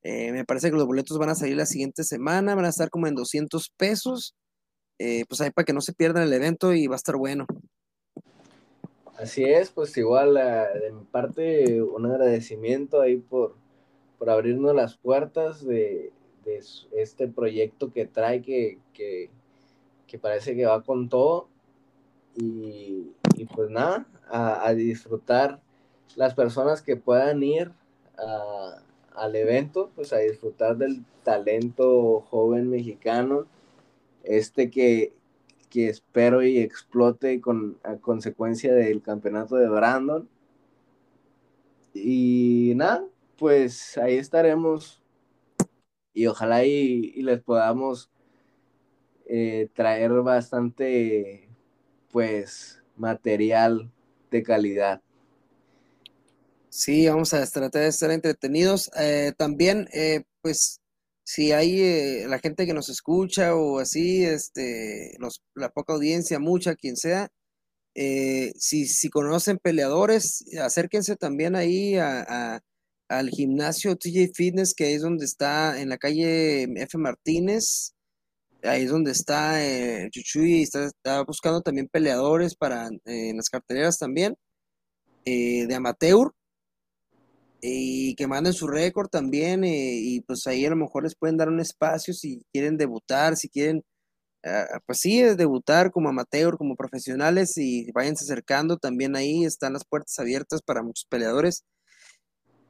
Eh, 0.02 0.32
me 0.32 0.44
parece 0.44 0.70
que 0.70 0.76
los 0.76 0.86
boletos 0.86 1.18
van 1.18 1.30
a 1.30 1.36
salir 1.36 1.56
la 1.56 1.66
siguiente 1.66 2.02
semana, 2.02 2.56
van 2.56 2.64
a 2.64 2.70
estar 2.70 2.90
como 2.90 3.06
en 3.06 3.14
200 3.14 3.70
pesos. 3.76 4.34
Eh, 4.98 5.24
pues 5.28 5.40
ahí 5.40 5.50
para 5.50 5.64
que 5.64 5.72
no 5.72 5.80
se 5.80 5.94
pierdan 5.94 6.24
el 6.24 6.32
evento 6.32 6.72
y 6.72 6.86
va 6.86 6.94
a 6.94 6.96
estar 6.96 7.16
bueno. 7.16 7.46
Así 9.16 9.44
es, 9.44 9.70
pues 9.70 9.96
igual 9.96 10.34
de 10.34 10.92
mi 10.92 11.04
parte 11.04 11.80
un 11.80 12.06
agradecimiento 12.06 13.00
ahí 13.00 13.18
por, 13.18 13.56
por 14.22 14.30
abrirnos 14.30 14.72
las 14.72 14.96
puertas 14.96 15.66
de, 15.66 16.12
este 16.92 17.26
proyecto 17.26 17.92
que 17.92 18.06
trae, 18.06 18.40
que, 18.40 18.78
parece 20.20 20.54
que 20.54 20.64
va 20.64 20.84
con 20.84 21.08
todo. 21.08 21.48
Y, 22.36 23.10
pues 23.52 23.68
nada, 23.68 24.06
a, 24.30 24.72
disfrutar 24.74 25.60
las 26.14 26.34
personas 26.34 26.82
que 26.82 26.94
puedan 26.94 27.42
ir 27.42 27.72
al 29.16 29.34
evento, 29.34 29.90
pues 29.96 30.12
a 30.12 30.18
disfrutar 30.18 30.76
del 30.76 31.04
talento 31.24 32.20
joven 32.30 32.70
mexicano, 32.70 33.46
este 34.22 34.70
que, 34.70 35.14
que 35.68 35.88
espero 35.88 36.44
y 36.44 36.58
explote 36.58 37.40
con, 37.40 37.76
a 37.82 37.96
consecuencia 37.96 38.72
del 38.72 39.02
campeonato 39.02 39.56
de 39.56 39.68
Brandon. 39.68 40.28
Y 41.92 42.74
nada, 42.76 43.04
pues 43.36 43.96
ahí 43.98 44.16
estaremos 44.16 45.02
y 46.14 46.26
ojalá 46.26 46.64
y, 46.64 47.22
les 47.22 47.42
podamos 47.42 48.10
eh, 49.26 49.68
traer 49.74 50.10
bastante 50.22 51.48
pues 52.10 52.82
material 52.96 53.90
de 54.30 54.42
calidad. 54.42 55.00
Sí, 56.68 57.06
vamos 57.06 57.34
a 57.34 57.46
tratar 57.46 57.82
de 57.82 57.88
estar 57.88 58.10
entretenidos. 58.10 58.90
Eh, 58.98 59.32
también, 59.36 59.88
eh, 59.92 60.22
pues, 60.40 60.80
si 61.24 61.52
hay 61.52 62.24
la 62.26 62.38
gente 62.38 62.66
que 62.66 62.74
nos 62.74 62.88
escucha 62.88 63.54
o 63.54 63.78
así, 63.78 64.24
este, 64.24 65.16
la 65.54 65.68
poca 65.70 65.94
audiencia, 65.94 66.38
mucha, 66.38 66.74
quien 66.74 66.96
sea, 66.96 67.28
si, 67.94 68.86
si 68.86 69.10
conocen 69.10 69.58
peleadores, 69.58 70.44
acérquense 70.58 71.16
también 71.16 71.56
ahí 71.56 71.96
a 71.96 72.62
al 73.12 73.28
gimnasio 73.28 73.96
TJ 73.96 74.32
Fitness, 74.34 74.74
que 74.74 74.94
es 74.94 75.02
donde 75.02 75.26
está 75.26 75.80
en 75.80 75.90
la 75.90 75.98
calle 75.98 76.62
F. 76.62 76.96
Martínez. 76.96 77.92
Ahí 78.62 78.84
es 78.84 78.90
donde 78.90 79.10
está 79.10 79.62
eh, 79.64 80.08
Chuchuy, 80.10 80.62
está, 80.62 80.86
está, 80.86 81.22
buscando 81.22 81.60
también 81.60 81.88
peleadores 81.88 82.54
para 82.54 82.88
eh, 82.88 83.30
en 83.30 83.36
las 83.36 83.50
carteleras 83.50 83.98
también, 83.98 84.36
eh, 85.24 85.66
de 85.66 85.74
amateur, 85.74 86.32
y 87.60 88.14
que 88.14 88.26
manden 88.26 88.52
su 88.52 88.66
récord 88.68 89.08
también, 89.08 89.62
y 89.64 90.20
pues 90.22 90.46
ahí 90.46 90.64
a 90.64 90.70
lo 90.70 90.76
mejor 90.76 91.02
les 91.04 91.16
pueden 91.16 91.36
dar 91.36 91.48
un 91.48 91.60
espacio 91.60 92.14
si 92.14 92.42
quieren 92.52 92.76
debutar, 92.76 93.36
si 93.36 93.48
quieren, 93.48 93.82
ah, 94.44 94.80
pues 94.86 95.00
sí, 95.00 95.20
debutar 95.22 95.90
como 95.90 96.08
amateur, 96.08 96.56
como 96.56 96.76
profesionales, 96.76 97.56
y 97.58 97.90
váyanse 97.92 98.24
acercando, 98.24 98.78
también 98.78 99.16
ahí 99.16 99.44
están 99.44 99.74
las 99.74 99.84
puertas 99.84 100.18
abiertas 100.18 100.62
para 100.62 100.82
muchos 100.82 101.04
peleadores. 101.08 101.64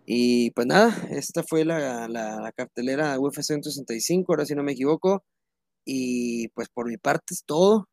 Y 0.05 0.51
pues 0.51 0.67
nada, 0.67 0.95
esta 1.11 1.43
fue 1.43 1.65
la, 1.65 2.09
la, 2.09 2.53
cartelera 2.53 3.19
UFC 3.21 3.43
165, 3.43 4.33
ahora 4.33 4.45
si 4.45 4.55
no 4.55 4.63
me 4.63 4.73
equivoco. 4.73 5.25
Y 5.85 6.49
pues 6.49 6.69
por 6.69 6.89
mi 6.89 6.97
parte 6.97 7.35
es 7.35 7.45
todo. 7.45 7.89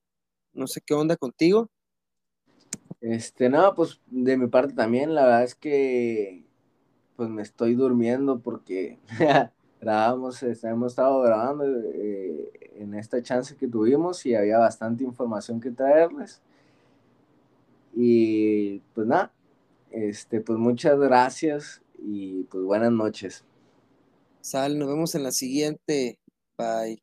No 0.53 0.67
sé 0.67 0.81
qué 0.85 0.93
onda 0.93 1.17
contigo. 1.17 1.69
Este, 3.01 3.49
no, 3.49 3.73
pues 3.75 4.01
de 4.07 4.37
mi 4.37 4.47
parte 4.47 4.73
también, 4.73 5.15
la 5.15 5.23
verdad 5.23 5.43
es 5.43 5.55
que 5.55 6.43
pues 7.15 7.29
me 7.29 7.41
estoy 7.41 7.75
durmiendo 7.75 8.39
porque 8.39 8.97
grabamos, 9.81 10.41
este, 10.43 10.67
hemos 10.67 10.93
estado 10.93 11.21
grabando 11.21 11.65
eh, 11.65 12.51
en 12.75 12.93
esta 12.95 13.21
chance 13.21 13.55
que 13.55 13.67
tuvimos 13.67 14.25
y 14.25 14.35
había 14.35 14.57
bastante 14.57 15.03
información 15.03 15.61
que 15.61 15.71
traerles. 15.71 16.41
Y 17.93 18.79
pues 18.93 19.07
nada, 19.07 19.31
este, 19.91 20.41
pues 20.41 20.57
muchas 20.59 20.97
gracias 20.99 21.81
y 22.03 22.43
pues 22.43 22.63
buenas 22.63 22.91
noches. 22.91 23.43
Sal, 24.41 24.79
nos 24.79 24.87
vemos 24.87 25.15
en 25.15 25.23
la 25.23 25.31
siguiente. 25.31 26.19
Bye. 26.57 27.01